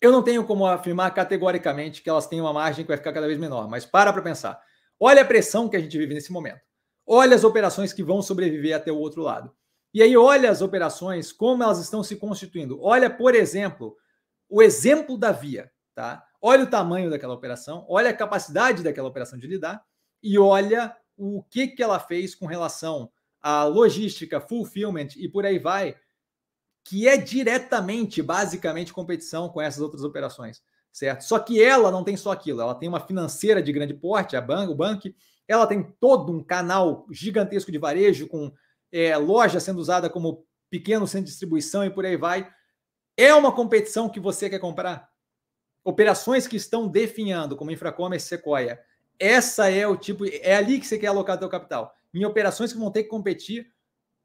Eu 0.00 0.10
não 0.10 0.22
tenho 0.22 0.44
como 0.44 0.66
afirmar 0.66 1.12
categoricamente 1.12 2.02
que 2.02 2.08
elas 2.08 2.26
têm 2.26 2.40
uma 2.40 2.52
margem 2.52 2.84
que 2.84 2.88
vai 2.88 2.96
ficar 2.96 3.12
cada 3.12 3.26
vez 3.26 3.38
menor, 3.38 3.68
mas 3.68 3.84
para 3.84 4.12
para 4.12 4.22
pensar. 4.22 4.60
Olha 4.98 5.22
a 5.22 5.24
pressão 5.24 5.68
que 5.68 5.76
a 5.76 5.80
gente 5.80 5.96
vive 5.96 6.14
nesse 6.14 6.32
momento. 6.32 6.60
Olha 7.06 7.34
as 7.34 7.44
operações 7.44 7.92
que 7.92 8.02
vão 8.02 8.22
sobreviver 8.22 8.74
até 8.74 8.90
o 8.90 8.98
outro 8.98 9.22
lado. 9.22 9.52
E 9.92 10.02
aí, 10.02 10.16
olha 10.16 10.50
as 10.50 10.62
operações, 10.62 11.32
como 11.32 11.62
elas 11.62 11.80
estão 11.80 12.02
se 12.02 12.16
constituindo. 12.16 12.80
Olha, 12.80 13.10
por 13.10 13.34
exemplo, 13.34 13.96
o 14.48 14.62
exemplo 14.62 15.18
da 15.18 15.32
Via, 15.32 15.70
tá? 15.94 16.24
Olha 16.40 16.64
o 16.64 16.70
tamanho 16.70 17.10
daquela 17.10 17.34
operação, 17.34 17.84
olha 17.88 18.10
a 18.10 18.16
capacidade 18.16 18.82
daquela 18.82 19.08
operação 19.08 19.38
de 19.38 19.46
lidar 19.46 19.82
e 20.22 20.38
olha 20.38 20.96
o 21.16 21.42
que, 21.42 21.68
que 21.68 21.82
ela 21.82 21.98
fez 21.98 22.34
com 22.34 22.46
relação 22.46 23.10
à 23.42 23.64
logística, 23.64 24.40
fulfillment 24.40 25.08
e 25.16 25.28
por 25.28 25.44
aí 25.44 25.58
vai, 25.58 25.96
que 26.84 27.06
é 27.06 27.16
diretamente, 27.16 28.22
basicamente, 28.22 28.92
competição 28.92 29.48
com 29.48 29.60
essas 29.60 29.80
outras 29.80 30.02
operações, 30.02 30.62
certo? 30.92 31.22
Só 31.22 31.38
que 31.38 31.62
ela 31.62 31.90
não 31.90 32.04
tem 32.04 32.16
só 32.16 32.32
aquilo, 32.32 32.60
ela 32.60 32.74
tem 32.74 32.88
uma 32.88 33.00
financeira 33.00 33.62
de 33.62 33.72
grande 33.72 33.94
porte, 33.94 34.36
a 34.36 34.40
Ban 34.40 34.68
o 34.68 34.74
Bank, 34.74 35.14
ela 35.46 35.66
tem 35.66 35.82
todo 36.00 36.32
um 36.32 36.42
canal 36.42 37.06
gigantesco 37.10 37.72
de 37.72 37.78
varejo, 37.78 38.28
com 38.28 38.52
é, 38.92 39.16
loja 39.16 39.60
sendo 39.60 39.78
usada 39.78 40.08
como 40.08 40.44
pequeno 40.68 41.06
centro 41.06 41.24
de 41.24 41.30
distribuição 41.30 41.84
e 41.84 41.90
por 41.90 42.06
aí 42.06 42.16
vai. 42.16 42.48
É 43.16 43.34
uma 43.34 43.52
competição 43.52 44.08
que 44.08 44.20
você 44.20 44.48
quer 44.48 44.58
comprar? 44.58 45.10
Operações 45.84 46.46
que 46.46 46.56
estão 46.56 46.88
definhando, 46.88 47.56
como 47.56 47.70
Infracommerce 47.70 48.28
Sequoia, 48.28 48.80
essa 49.18 49.70
é 49.70 49.86
o 49.86 49.96
tipo, 49.96 50.24
é 50.26 50.54
ali 50.54 50.80
que 50.80 50.86
você 50.86 50.98
quer 50.98 51.08
alocar 51.08 51.38
seu 51.38 51.48
capital. 51.48 51.94
Em 52.14 52.24
operações 52.24 52.72
que 52.72 52.78
vão 52.78 52.90
ter 52.90 53.02
que 53.02 53.08
competir 53.08 53.70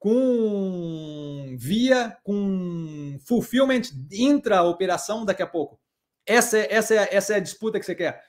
com 0.05 1.55
via, 1.57 2.15
com 2.23 3.17
fulfillment 3.25 3.81
intra-operação 4.11 5.25
daqui 5.25 5.41
a 5.41 5.47
pouco. 5.47 5.79
Essa, 6.27 6.59
é, 6.59 6.73
essa, 6.75 6.93
é, 6.93 7.09
essa 7.11 7.33
é 7.33 7.37
a 7.37 7.39
disputa 7.39 7.79
que 7.79 7.85
você 7.87 7.95
quer. 7.95 8.21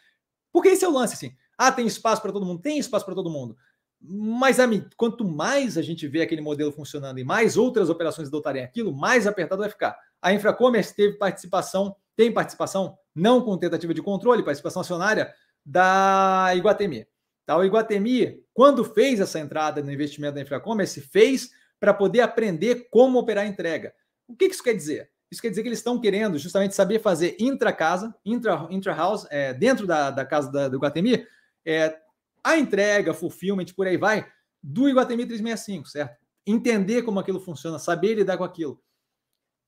Porque 0.51 0.71
esse 0.71 0.87
é 0.87 0.89
o 0.89 0.93
lance, 0.93 1.13
assim. 1.13 1.37
Ah, 1.59 1.71
tem 1.71 1.87
espaço 1.87 2.23
para 2.23 2.33
todo 2.33 2.47
mundo? 2.47 2.63
Tem 2.63 2.79
espaço 2.79 3.05
para 3.05 3.15
todo 3.15 3.29
mundo. 3.29 3.59
Mas, 4.01 4.59
amigo, 4.59 4.89
quanto 4.97 5.23
mais 5.23 5.77
a 5.77 5.83
gente 5.83 6.09
vê 6.09 6.23
aquele 6.23 6.41
modelo 6.41 6.73
funcionando 6.73 7.19
e 7.19 7.25
mais 7.25 7.59
outras 7.59 7.91
operações 7.91 8.29
adotarem 8.29 8.65
aquilo, 8.65 8.91
mais 8.91 9.27
apertado 9.27 9.61
vai 9.61 9.69
ficar. 9.69 9.99
A 10.23 10.33
Infracommerce 10.33 10.97
teve 10.97 11.19
participação, 11.19 11.95
tem 12.17 12.33
participação, 12.33 12.97
não 13.15 13.43
com 13.43 13.59
tentativa 13.59 13.93
de 13.93 14.01
controle, 14.01 14.43
participação 14.43 14.81
acionária 14.81 15.31
da 15.63 16.53
Iguatemi. 16.57 17.07
Tá? 17.45 17.55
O 17.59 17.65
Iguatemi, 17.65 18.43
quando 18.55 18.83
fez 18.83 19.21
essa 19.21 19.39
entrada 19.39 19.83
no 19.83 19.93
investimento 19.93 20.37
da 20.37 20.41
Infracommerce, 20.41 21.03
fez 21.03 21.51
para 21.79 21.95
poder 21.95 22.21
aprender 22.21 22.89
como 22.91 23.19
operar 23.19 23.45
a 23.45 23.49
entrega. 23.49 23.95
O 24.27 24.35
que 24.35 24.47
isso 24.47 24.63
quer 24.63 24.75
dizer? 24.75 25.11
Isso 25.31 25.43
quer 25.43 25.51
dizer 25.51 25.63
que 25.63 25.69
eles 25.69 25.79
estão 25.79 26.01
querendo 26.01 26.39
justamente 26.39 26.75
saber 26.75 27.01
fazer 27.01 27.37
intra-casa, 27.39 28.15
intra-house, 28.25 28.69
intra 28.71 29.29
é, 29.31 29.53
dentro 29.53 29.87
da, 29.87 30.11
da 30.11 30.25
casa 30.25 30.51
da, 30.51 30.69
do 30.69 30.77
Iguatemi, 30.77 31.27
é, 31.65 31.97
a 32.43 32.57
entrega, 32.57 33.13
fulfillment, 33.13 33.67
por 33.77 33.87
aí 33.87 33.97
vai, 33.97 34.27
do 34.63 34.89
Iguatemi 34.89 35.27
365, 35.27 35.89
certo? 35.89 36.17
Entender 36.47 37.03
como 37.03 37.19
aquilo 37.19 37.41
funciona, 37.41 37.79
saber 37.79 38.15
lidar 38.15 38.39
com 38.39 38.45
aquilo. 38.45 38.81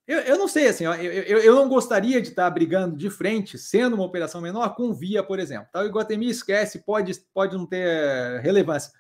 Eu, 0.07 0.21
eu 0.21 0.39
não 0.39 0.49
sei, 0.49 0.69
assim, 0.69 0.85
eu, 0.85 0.95
eu, 0.95 1.39
eu, 1.41 1.55
não 1.55 1.69
gostaria 1.69 2.23
de 2.23 2.29
estar 2.29 2.49
brigando 2.49 2.97
de 2.97 3.11
frente, 3.11 3.59
sendo 3.59 3.95
uma 3.95 4.07
operação 4.07 4.41
menor, 4.41 4.75
com 4.75 4.95
Via, 4.95 5.23
por 5.23 5.39
exemplo. 5.39 5.69
Tá? 5.71 5.83
O 5.83 5.87
Iguatemi 5.87 6.31
esquece, 6.31 6.79
pode, 6.79 7.13
pode 7.35 7.57
não 7.57 7.67
ter 7.67 8.41
relevância. 8.41 8.91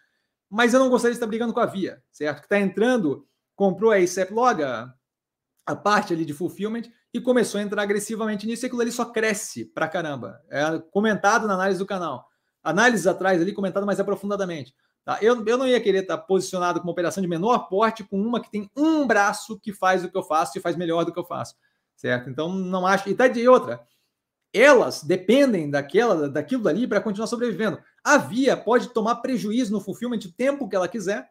Mas 0.50 0.72
eu 0.72 0.80
não 0.80 0.88
gostaria 0.88 1.12
de 1.12 1.16
estar 1.16 1.26
brigando 1.26 1.52
com 1.52 1.60
a 1.60 1.66
Via, 1.66 2.02
certo? 2.10 2.38
Que 2.38 2.46
está 2.46 2.58
entrando, 2.58 3.26
comprou 3.54 3.92
a 3.92 3.96
ASAP 3.96 4.32
Log, 4.32 4.62
a, 4.62 5.76
parte 5.76 6.14
ali 6.14 6.24
de 6.24 6.32
fulfillment, 6.32 6.84
e 7.12 7.20
começou 7.20 7.58
a 7.58 7.62
entrar 7.62 7.82
agressivamente 7.82 8.46
nisso, 8.46 8.64
e 8.64 8.66
aquilo 8.66 8.80
ali 8.80 8.92
só 8.92 9.04
cresce 9.04 9.66
pra 9.66 9.88
caramba. 9.88 10.40
É 10.48 10.78
comentado 10.90 11.46
na 11.46 11.54
análise 11.54 11.78
do 11.78 11.86
canal. 11.86 12.26
Análises 12.62 13.06
atrás 13.06 13.40
ali, 13.40 13.52
comentado 13.52 13.84
mais 13.84 14.00
aprofundadamente. 14.00 14.74
Tá? 15.08 15.18
Eu, 15.22 15.42
eu 15.46 15.56
não 15.56 15.66
ia 15.66 15.80
querer 15.80 16.02
estar 16.02 16.18
posicionado 16.18 16.80
com 16.80 16.86
uma 16.86 16.92
operação 16.92 17.22
de 17.22 17.28
menor 17.28 17.68
porte 17.68 18.04
com 18.04 18.20
uma 18.20 18.42
que 18.42 18.50
tem 18.50 18.70
um 18.76 19.06
braço 19.06 19.58
que 19.58 19.72
faz 19.72 20.04
o 20.04 20.10
que 20.10 20.16
eu 20.16 20.22
faço 20.22 20.58
e 20.58 20.60
faz 20.60 20.76
melhor 20.76 21.04
do 21.04 21.12
que 21.12 21.18
eu 21.18 21.24
faço. 21.24 21.54
Certo? 21.96 22.28
Então, 22.28 22.52
não 22.52 22.86
acho. 22.86 23.08
E 23.08 23.14
tá 23.14 23.26
de 23.26 23.48
outra. 23.48 23.80
Elas 24.52 25.02
dependem 25.02 25.70
daquela, 25.70 26.28
daquilo 26.28 26.62
dali 26.62 26.86
para 26.86 27.00
continuar 27.00 27.26
sobrevivendo. 27.26 27.78
A 28.08 28.16
Via 28.16 28.56
pode 28.56 28.88
tomar 28.88 29.16
prejuízo 29.16 29.72
no 29.72 29.80
fulfillment 29.80 30.20
o 30.24 30.32
tempo 30.32 30.68
que 30.68 30.74
ela 30.74 30.88
quiser, 30.88 31.30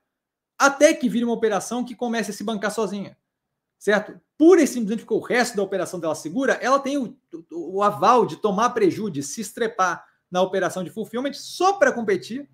até 0.58 0.94
que 0.94 1.10
vire 1.10 1.26
uma 1.26 1.34
operação 1.34 1.84
que 1.84 1.96
comece 1.96 2.32
a 2.32 2.34
se 2.34 2.44
bancar 2.44 2.72
sozinha. 2.72 3.18
Certo? 3.80 4.20
Pura 4.38 4.62
e 4.62 4.68
simplesmente 4.68 5.06
porque 5.06 5.14
o 5.14 5.26
resto 5.26 5.58
da 5.58 5.64
operação 5.64 6.00
dela 6.00 6.16
segura, 6.16 6.54
ela 6.54 6.80
tem 6.80 6.98
o, 6.98 7.18
o, 7.52 7.78
o 7.78 7.84
aval 7.84 8.26
de 8.26 8.38
tomar 8.38 8.72
prejuízo, 8.72 9.12
de 9.12 9.24
se 9.24 9.42
estrepar 9.42 10.06
na 10.30 10.42
operação 10.42 10.84
de 10.84 10.90
fulfillment 10.90 11.34
só 11.34 11.74
para 11.74 11.92
competir 11.92 12.50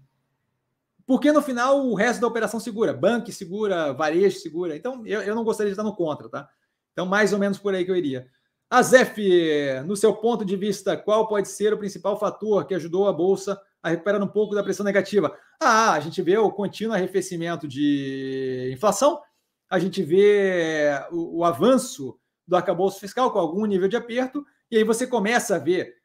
porque 1.06 1.32
no 1.32 1.42
final 1.42 1.86
o 1.86 1.96
resto 1.96 2.22
da 2.22 2.28
operação 2.28 2.60
segura, 2.60 2.94
banco 2.94 3.32
segura, 3.32 3.92
varejo 3.92 4.40
segura. 4.40 4.76
Então 4.76 5.06
eu, 5.06 5.22
eu 5.22 5.36
não 5.36 5.44
gostaria 5.44 5.70
de 5.70 5.74
estar 5.74 5.84
no 5.84 5.96
contra, 5.96 6.30
tá? 6.30 6.50
Então, 6.94 7.06
mais 7.06 7.34
ou 7.34 7.40
menos 7.40 7.58
por 7.58 7.74
aí 7.74 7.84
que 7.84 7.92
eu 7.92 7.96
iria. 7.96 8.28
Azef, 8.70 9.20
no 9.86 9.96
seu 9.96 10.16
ponto 10.16 10.46
de 10.46 10.56
vista, 10.56 10.96
qual 10.96 11.28
pode 11.28 11.50
ser 11.50 11.74
o 11.74 11.78
principal 11.78 12.18
fator 12.18 12.66
que 12.66 12.74
ajudou 12.74 13.08
a 13.08 13.14
Bolsa 13.14 13.60
a 13.84 13.90
recuperar 13.90 14.24
um 14.24 14.28
pouco 14.28 14.56
da 14.56 14.64
pressão 14.64 14.86
negativa? 14.86 15.38
Ah, 15.62 15.92
a 15.92 16.00
gente 16.00 16.22
vê 16.22 16.38
o 16.38 16.50
contínuo 16.50 16.96
arrefecimento 16.96 17.68
de 17.68 18.72
inflação, 18.74 19.22
a 19.70 19.78
gente 19.78 20.02
vê 20.02 20.90
o, 21.12 21.40
o 21.40 21.44
avanço 21.44 22.18
do 22.48 22.56
arcabouço 22.56 23.00
fiscal 23.00 23.32
com 23.32 23.40
algum 23.40 23.66
nível 23.66 23.90
de 23.90 23.98
aperto, 23.98 24.46
e 24.72 24.78
aí 24.78 24.84
você 24.84 25.06
começa 25.06 25.58
a 25.58 25.60
ver 25.60 25.96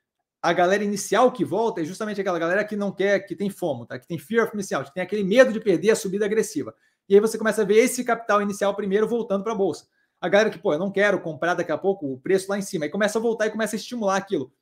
a 0.40 0.52
galera 0.52 0.84
inicial 0.84 1.32
que 1.32 1.44
volta 1.44 1.80
é 1.80 1.84
justamente 1.84 2.20
aquela 2.20 2.38
galera 2.38 2.64
que 2.64 2.76
não 2.76 2.92
quer, 2.92 3.20
que 3.20 3.34
tem 3.34 3.50
fomo, 3.50 3.86
tá? 3.86 3.98
que 3.98 4.06
tem 4.06 4.18
fear 4.18 4.44
of 4.46 4.54
inicial, 4.54 4.84
que 4.84 4.92
tem 4.94 5.02
aquele 5.02 5.24
medo 5.24 5.52
de 5.52 5.60
perder 5.60 5.90
a 5.90 5.96
subida 5.96 6.24
agressiva. 6.24 6.74
E 7.08 7.14
aí 7.14 7.20
você 7.20 7.38
começa 7.38 7.62
a 7.62 7.64
ver 7.64 7.76
esse 7.76 8.04
capital 8.04 8.42
inicial 8.42 8.74
primeiro 8.74 9.08
voltando 9.08 9.42
para 9.42 9.52
a 9.52 9.56
bolsa. 9.56 9.86
A 10.20 10.28
galera 10.28 10.50
que, 10.50 10.58
pô, 10.58 10.72
eu 10.72 10.78
não 10.78 10.90
quero 10.90 11.20
comprar 11.20 11.54
daqui 11.54 11.72
a 11.72 11.78
pouco 11.78 12.12
o 12.12 12.18
preço 12.18 12.50
lá 12.50 12.58
em 12.58 12.62
cima, 12.62 12.84
aí 12.84 12.90
começa 12.90 13.18
a 13.18 13.22
voltar 13.22 13.46
e 13.46 13.50
começa 13.50 13.74
a 13.74 13.78
estimular 13.78 14.16
aquilo. 14.16 14.52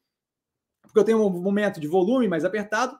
Porque 0.82 0.98
eu 0.98 1.04
tenho 1.04 1.26
um 1.26 1.30
momento 1.30 1.80
de 1.80 1.88
volume 1.88 2.28
mais 2.28 2.44
apertado 2.44 2.98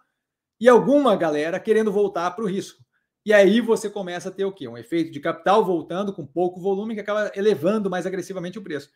e 0.60 0.68
alguma 0.68 1.16
galera 1.16 1.60
querendo 1.60 1.92
voltar 1.92 2.30
para 2.30 2.44
o 2.44 2.48
risco. 2.48 2.82
E 3.24 3.32
aí 3.32 3.60
você 3.60 3.90
começa 3.90 4.28
a 4.28 4.32
ter 4.32 4.44
o 4.44 4.52
quê? 4.52 4.68
Um 4.68 4.78
efeito 4.78 5.10
de 5.10 5.20
capital 5.20 5.64
voltando 5.64 6.12
com 6.12 6.24
pouco 6.24 6.60
volume 6.60 6.94
que 6.94 7.00
acaba 7.00 7.32
elevando 7.34 7.90
mais 7.90 8.06
agressivamente 8.06 8.58
o 8.58 8.62
preço. 8.62 8.90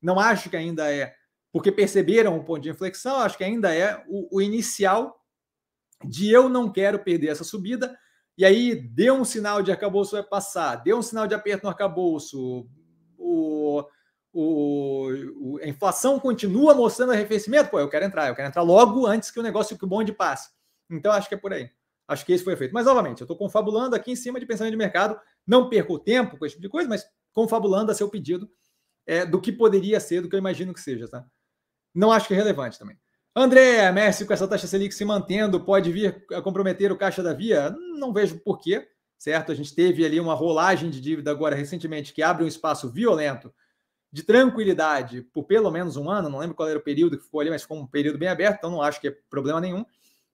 Não 0.00 0.18
acho 0.18 0.48
que 0.48 0.56
ainda 0.56 0.90
é 0.90 1.14
porque 1.52 1.72
perceberam 1.72 2.36
o 2.36 2.44
ponto 2.44 2.60
de 2.60 2.70
inflexão, 2.70 3.16
acho 3.16 3.38
que 3.38 3.44
ainda 3.44 3.74
é 3.74 4.04
o, 4.08 4.36
o 4.36 4.42
inicial 4.42 5.18
de 6.04 6.30
eu 6.30 6.48
não 6.48 6.70
quero 6.70 6.98
perder 6.98 7.28
essa 7.28 7.44
subida, 7.44 7.96
e 8.36 8.44
aí 8.44 8.74
deu 8.74 9.14
um 9.14 9.24
sinal 9.24 9.62
de 9.62 9.70
arcabouço 9.70 10.12
vai 10.12 10.22
passar, 10.22 10.76
deu 10.76 10.98
um 10.98 11.02
sinal 11.02 11.26
de 11.26 11.34
aperto 11.34 11.64
no 11.64 11.70
arcabouço, 11.70 12.68
o, 13.16 13.84
o, 14.32 15.08
o, 15.40 15.58
a 15.62 15.66
inflação 15.66 16.20
continua 16.20 16.74
mostrando 16.74 17.12
arrefecimento, 17.12 17.70
pô, 17.70 17.80
eu 17.80 17.88
quero 17.88 18.04
entrar, 18.04 18.28
eu 18.28 18.34
quero 18.34 18.48
entrar 18.48 18.62
logo 18.62 19.06
antes 19.06 19.30
que 19.30 19.40
o 19.40 19.42
negócio, 19.42 19.78
que 19.78 19.84
o 19.84 19.88
bonde 19.88 20.12
passe. 20.12 20.50
Então, 20.90 21.12
acho 21.12 21.28
que 21.28 21.34
é 21.34 21.38
por 21.38 21.52
aí. 21.52 21.70
Acho 22.08 22.24
que 22.24 22.32
esse 22.32 22.44
foi 22.44 22.52
o 22.52 22.56
efeito. 22.56 22.72
Mas, 22.72 22.86
novamente, 22.86 23.20
eu 23.20 23.24
estou 23.24 23.36
confabulando 23.36 23.96
aqui 23.96 24.12
em 24.12 24.16
cima 24.16 24.38
de 24.38 24.46
pensamento 24.46 24.72
de 24.72 24.78
mercado, 24.78 25.18
não 25.46 25.68
perco 25.68 25.98
tempo 25.98 26.38
com 26.38 26.46
esse 26.46 26.54
tipo 26.54 26.62
de 26.62 26.68
coisa, 26.68 26.88
mas 26.88 27.04
confabulando 27.32 27.90
a 27.90 27.94
seu 27.94 28.08
pedido 28.08 28.48
é, 29.06 29.26
do 29.26 29.40
que 29.40 29.52
poderia 29.52 29.98
ser, 30.00 30.20
do 30.20 30.28
que 30.28 30.34
eu 30.34 30.38
imagino 30.38 30.72
que 30.72 30.80
seja, 30.80 31.08
tá? 31.08 31.26
não 31.96 32.12
acho 32.12 32.28
que 32.28 32.34
é 32.34 32.36
relevante 32.36 32.78
também. 32.78 32.98
André, 33.34 33.90
Messi 33.90 34.26
com 34.26 34.32
essa 34.32 34.46
taxa 34.46 34.66
Selic 34.66 34.94
se 34.94 35.04
mantendo, 35.04 35.64
pode 35.64 35.90
vir 35.90 36.24
a 36.32 36.42
comprometer 36.42 36.92
o 36.92 36.96
caixa 36.96 37.22
da 37.22 37.32
Via? 37.32 37.70
Não 37.98 38.12
vejo 38.12 38.38
porquê, 38.40 38.86
certo? 39.18 39.50
A 39.50 39.54
gente 39.54 39.74
teve 39.74 40.04
ali 40.04 40.20
uma 40.20 40.34
rolagem 40.34 40.90
de 40.90 41.00
dívida 41.00 41.30
agora 41.30 41.56
recentemente 41.56 42.12
que 42.12 42.22
abre 42.22 42.44
um 42.44 42.46
espaço 42.46 42.90
violento 42.90 43.52
de 44.12 44.22
tranquilidade 44.22 45.22
por 45.22 45.44
pelo 45.44 45.70
menos 45.70 45.96
um 45.96 46.08
ano, 46.08 46.28
não 46.28 46.38
lembro 46.38 46.54
qual 46.54 46.68
era 46.68 46.78
o 46.78 46.82
período 46.82 47.18
que 47.18 47.24
ficou 47.24 47.40
ali, 47.40 47.50
mas 47.50 47.62
ficou 47.62 47.78
um 47.78 47.86
período 47.86 48.18
bem 48.18 48.28
aberto, 48.28 48.58
então 48.58 48.70
não 48.70 48.82
acho 48.82 49.00
que 49.00 49.08
é 49.08 49.16
problema 49.28 49.60
nenhum. 49.60 49.84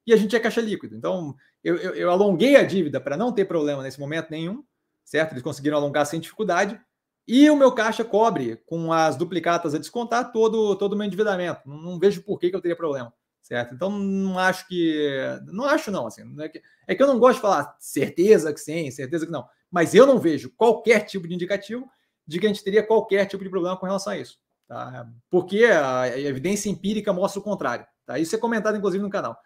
E 0.06 0.12
a 0.12 0.16
gente 0.16 0.34
é 0.34 0.40
caixa 0.40 0.60
líquido. 0.60 0.96
Então, 0.96 1.34
eu, 1.62 1.76
eu, 1.76 1.94
eu 1.94 2.10
alonguei 2.10 2.56
a 2.56 2.62
dívida 2.62 3.00
para 3.00 3.16
não 3.16 3.32
ter 3.32 3.44
problema 3.44 3.82
nesse 3.82 4.00
momento 4.00 4.30
nenhum, 4.30 4.64
certo? 5.04 5.32
Eles 5.32 5.42
conseguiram 5.42 5.76
alongar 5.76 6.06
sem 6.06 6.20
dificuldade. 6.20 6.80
E 7.26 7.48
o 7.48 7.56
meu 7.56 7.72
caixa 7.72 8.04
cobre, 8.04 8.56
com 8.66 8.92
as 8.92 9.16
duplicatas 9.16 9.74
a 9.74 9.78
descontar, 9.78 10.32
todo, 10.32 10.74
todo 10.76 10.94
o 10.94 10.96
meu 10.96 11.06
endividamento. 11.06 11.60
Não, 11.66 11.76
não 11.76 11.98
vejo 11.98 12.22
por 12.22 12.38
que, 12.38 12.50
que 12.50 12.56
eu 12.56 12.60
teria 12.60 12.76
problema, 12.76 13.12
certo? 13.40 13.74
Então, 13.74 13.90
não 13.90 14.38
acho 14.38 14.66
que... 14.66 15.18
Não 15.46 15.64
acho, 15.64 15.90
não. 15.90 16.06
Assim, 16.06 16.22
é, 16.40 16.48
que, 16.48 16.62
é 16.88 16.94
que 16.94 17.02
eu 17.02 17.06
não 17.06 17.20
gosto 17.20 17.36
de 17.36 17.42
falar 17.42 17.76
certeza 17.78 18.52
que 18.52 18.60
sim, 18.60 18.90
certeza 18.90 19.24
que 19.24 19.32
não. 19.32 19.46
Mas 19.70 19.94
eu 19.94 20.04
não 20.04 20.18
vejo 20.18 20.50
qualquer 20.56 21.00
tipo 21.06 21.28
de 21.28 21.34
indicativo 21.34 21.88
de 22.26 22.40
que 22.40 22.46
a 22.46 22.48
gente 22.48 22.64
teria 22.64 22.82
qualquer 22.82 23.26
tipo 23.26 23.44
de 23.44 23.50
problema 23.50 23.76
com 23.76 23.86
relação 23.86 24.12
a 24.12 24.18
isso. 24.18 24.38
Tá? 24.66 25.08
Porque 25.30 25.64
a 25.64 26.18
evidência 26.18 26.70
empírica 26.70 27.12
mostra 27.12 27.40
o 27.40 27.44
contrário. 27.44 27.86
Tá? 28.04 28.18
Isso 28.18 28.34
é 28.34 28.38
comentado, 28.38 28.76
inclusive, 28.76 29.02
no 29.02 29.10
canal. 29.10 29.36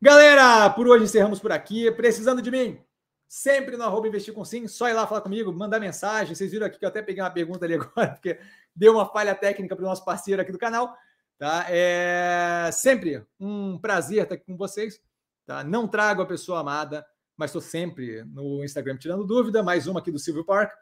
Galera, 0.00 0.70
por 0.70 0.88
hoje 0.88 1.04
encerramos 1.04 1.40
por 1.40 1.52
aqui. 1.52 1.90
Precisando 1.92 2.40
de 2.40 2.50
mim? 2.50 2.82
sempre 3.30 3.76
no 3.76 3.84
arroba 3.84 4.08
investir 4.08 4.34
com 4.34 4.44
sim, 4.44 4.66
só 4.66 4.88
ir 4.88 4.92
lá 4.92 5.06
falar 5.06 5.20
comigo, 5.20 5.52
mandar 5.52 5.78
mensagem. 5.78 6.34
Vocês 6.34 6.50
viram 6.50 6.66
aqui 6.66 6.80
que 6.80 6.84
eu 6.84 6.88
até 6.88 7.00
peguei 7.00 7.22
uma 7.22 7.30
pergunta 7.30 7.64
ali 7.64 7.74
agora, 7.78 8.10
porque 8.10 8.40
deu 8.74 8.94
uma 8.94 9.06
falha 9.06 9.36
técnica 9.36 9.76
para 9.76 9.84
o 9.84 9.88
nosso 9.88 10.04
parceiro 10.04 10.42
aqui 10.42 10.50
do 10.50 10.58
canal. 10.58 10.92
Tá? 11.38 11.64
É 11.68 12.68
sempre 12.72 13.24
um 13.38 13.78
prazer 13.78 14.24
estar 14.24 14.34
aqui 14.34 14.44
com 14.44 14.56
vocês. 14.56 15.00
Tá? 15.46 15.62
Não 15.62 15.86
trago 15.86 16.22
a 16.22 16.26
pessoa 16.26 16.58
amada, 16.58 17.06
mas 17.36 17.50
estou 17.50 17.62
sempre 17.62 18.24
no 18.24 18.64
Instagram 18.64 18.96
tirando 18.96 19.24
dúvida. 19.24 19.62
Mais 19.62 19.86
uma 19.86 20.00
aqui 20.00 20.10
do 20.10 20.18
Silvio 20.18 20.44
Park. 20.44 20.72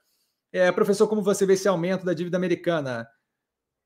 É, 0.50 0.72
professor, 0.72 1.06
como 1.06 1.22
você 1.22 1.44
vê 1.44 1.52
esse 1.52 1.68
aumento 1.68 2.02
da 2.02 2.14
dívida 2.14 2.38
americana? 2.38 3.06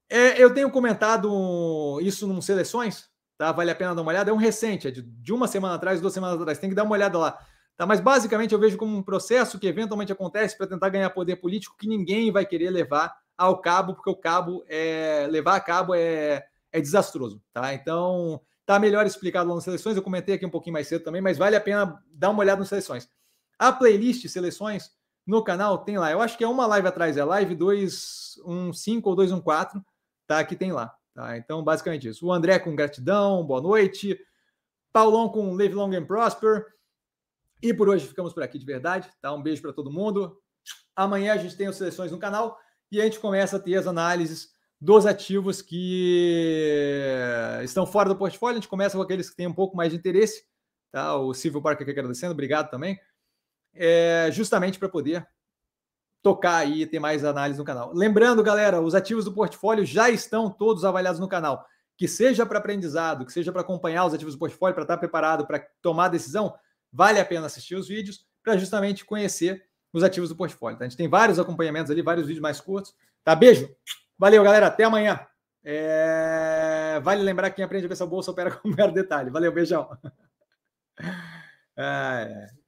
É, 0.08 0.40
eu 0.40 0.54
tenho 0.54 0.70
comentado 0.70 1.98
isso 2.00 2.28
num 2.28 2.40
seleções, 2.40 3.10
tá? 3.42 3.50
Vale 3.50 3.72
a 3.72 3.74
pena 3.74 3.92
dar 3.92 4.02
uma 4.02 4.12
olhada. 4.12 4.30
É 4.30 4.32
um 4.32 4.36
recente, 4.36 4.86
é 4.86 4.90
de, 4.92 5.02
de 5.02 5.32
uma 5.32 5.48
semana 5.48 5.74
atrás, 5.74 6.00
duas 6.00 6.14
semanas 6.14 6.40
atrás. 6.40 6.60
Tem 6.60 6.70
que 6.70 6.76
dar 6.76 6.84
uma 6.84 6.92
olhada 6.92 7.18
lá. 7.18 7.36
Tá? 7.76 7.84
Mas 7.84 7.98
basicamente 7.98 8.52
eu 8.52 8.58
vejo 8.60 8.78
como 8.78 8.96
um 8.96 9.02
processo 9.02 9.58
que 9.58 9.66
eventualmente 9.66 10.12
acontece 10.12 10.56
para 10.56 10.68
tentar 10.68 10.88
ganhar 10.90 11.10
poder 11.10 11.34
político 11.36 11.76
que 11.76 11.88
ninguém 11.88 12.30
vai 12.30 12.46
querer 12.46 12.70
levar 12.70 13.12
ao 13.36 13.60
cabo, 13.60 13.94
porque 13.94 14.08
o 14.08 14.14
cabo 14.14 14.64
é 14.68 15.26
levar 15.28 15.56
a 15.56 15.60
cabo 15.60 15.92
é, 15.92 16.44
é 16.70 16.80
desastroso. 16.80 17.42
Tá? 17.52 17.74
Então 17.74 18.40
tá 18.64 18.78
melhor 18.78 19.04
explicado 19.04 19.48
lá 19.48 19.56
nas 19.56 19.64
seleções. 19.64 19.96
Eu 19.96 20.04
comentei 20.04 20.36
aqui 20.36 20.46
um 20.46 20.50
pouquinho 20.50 20.74
mais 20.74 20.86
cedo 20.86 21.02
também, 21.02 21.20
mas 21.20 21.36
vale 21.36 21.56
a 21.56 21.60
pena 21.60 22.00
dar 22.12 22.30
uma 22.30 22.40
olhada 22.40 22.60
nas 22.60 22.68
seleções. 22.68 23.08
A 23.58 23.72
playlist 23.72 24.24
seleções 24.28 24.92
no 25.26 25.42
canal 25.42 25.78
tem 25.78 25.98
lá. 25.98 26.12
Eu 26.12 26.20
acho 26.20 26.38
que 26.38 26.44
é 26.44 26.48
uma 26.48 26.66
live 26.66 26.86
atrás, 26.86 27.16
é 27.16 27.24
live 27.24 27.56
215 27.56 29.02
ou 29.02 29.16
214, 29.16 29.80
tá? 30.28 30.44
Que 30.44 30.54
tem 30.54 30.70
lá. 30.70 30.94
Tá? 31.14 31.36
Então, 31.36 31.62
basicamente 31.62 32.08
isso. 32.08 32.26
O 32.26 32.32
André 32.32 32.58
com 32.58 32.74
gratidão, 32.74 33.44
boa 33.44 33.60
noite. 33.60 34.18
Paulão 34.92 35.28
com 35.28 35.54
Live 35.54 35.74
Long 35.74 35.92
and 35.94 36.06
Prosper. 36.06 36.66
E 37.62 37.72
por 37.72 37.88
hoje 37.88 38.06
ficamos 38.06 38.32
por 38.32 38.42
aqui 38.42 38.58
de 38.58 38.66
verdade. 38.66 39.10
Tá? 39.20 39.32
Um 39.32 39.42
beijo 39.42 39.62
para 39.62 39.72
todo 39.72 39.92
mundo. 39.92 40.36
Amanhã 40.96 41.34
a 41.34 41.36
gente 41.36 41.56
tem 41.56 41.66
as 41.66 41.76
seleções 41.76 42.10
no 42.10 42.18
canal 42.18 42.58
e 42.90 43.00
a 43.00 43.04
gente 43.04 43.20
começa 43.20 43.56
a 43.56 43.60
ter 43.60 43.76
as 43.76 43.86
análises 43.86 44.50
dos 44.80 45.06
ativos 45.06 45.62
que 45.62 47.14
estão 47.62 47.86
fora 47.86 48.08
do 48.08 48.16
portfólio. 48.16 48.58
A 48.58 48.60
gente 48.60 48.68
começa 48.68 48.96
com 48.96 49.02
aqueles 49.02 49.30
que 49.30 49.36
têm 49.36 49.46
um 49.46 49.54
pouco 49.54 49.76
mais 49.76 49.92
de 49.92 49.98
interesse. 49.98 50.44
Tá? 50.90 51.16
O 51.16 51.32
Silvio 51.32 51.62
Parker 51.62 51.82
aqui 51.82 51.90
agradecendo, 51.92 52.32
obrigado 52.32 52.70
também. 52.70 52.98
É, 53.74 54.28
justamente 54.32 54.78
para 54.78 54.88
poder 54.88 55.26
tocar 56.22 56.56
aí 56.56 56.82
e 56.82 56.86
ter 56.86 57.00
mais 57.00 57.24
análise 57.24 57.58
no 57.58 57.64
canal. 57.64 57.92
Lembrando, 57.92 58.42
galera, 58.42 58.80
os 58.80 58.94
ativos 58.94 59.24
do 59.24 59.32
portfólio 59.32 59.84
já 59.84 60.08
estão 60.08 60.48
todos 60.48 60.84
avaliados 60.84 61.20
no 61.20 61.28
canal. 61.28 61.66
Que 61.96 62.06
seja 62.06 62.46
para 62.46 62.58
aprendizado, 62.58 63.26
que 63.26 63.32
seja 63.32 63.52
para 63.52 63.60
acompanhar 63.60 64.06
os 64.06 64.14
ativos 64.14 64.34
do 64.34 64.38
portfólio, 64.38 64.74
para 64.74 64.84
estar 64.84 64.96
preparado 64.96 65.46
para 65.46 65.66
tomar 65.82 66.08
decisão, 66.08 66.54
vale 66.92 67.20
a 67.20 67.24
pena 67.24 67.46
assistir 67.46 67.74
os 67.74 67.88
vídeos 67.88 68.24
para 68.42 68.56
justamente 68.56 69.04
conhecer 69.04 69.64
os 69.92 70.02
ativos 70.02 70.28
do 70.28 70.36
portfólio. 70.36 70.78
Tá? 70.78 70.84
A 70.84 70.88
gente 70.88 70.96
tem 70.96 71.08
vários 71.08 71.38
acompanhamentos 71.38 71.90
ali, 71.90 72.02
vários 72.02 72.26
vídeos 72.26 72.42
mais 72.42 72.60
curtos. 72.60 72.94
Tá? 73.24 73.34
Beijo! 73.34 73.68
Valeu, 74.18 74.42
galera. 74.42 74.68
Até 74.68 74.84
amanhã. 74.84 75.20
É... 75.64 77.00
Vale 77.02 77.22
lembrar 77.22 77.50
que 77.50 77.56
quem 77.56 77.64
aprende 77.64 77.86
a 77.86 77.92
essa 77.92 78.06
bolsa 78.06 78.30
opera 78.30 78.50
com 78.56 78.68
mero 78.68 78.92
detalhe. 78.92 79.30
Valeu, 79.30 79.52
beijão. 79.52 79.88
É... 81.74 82.50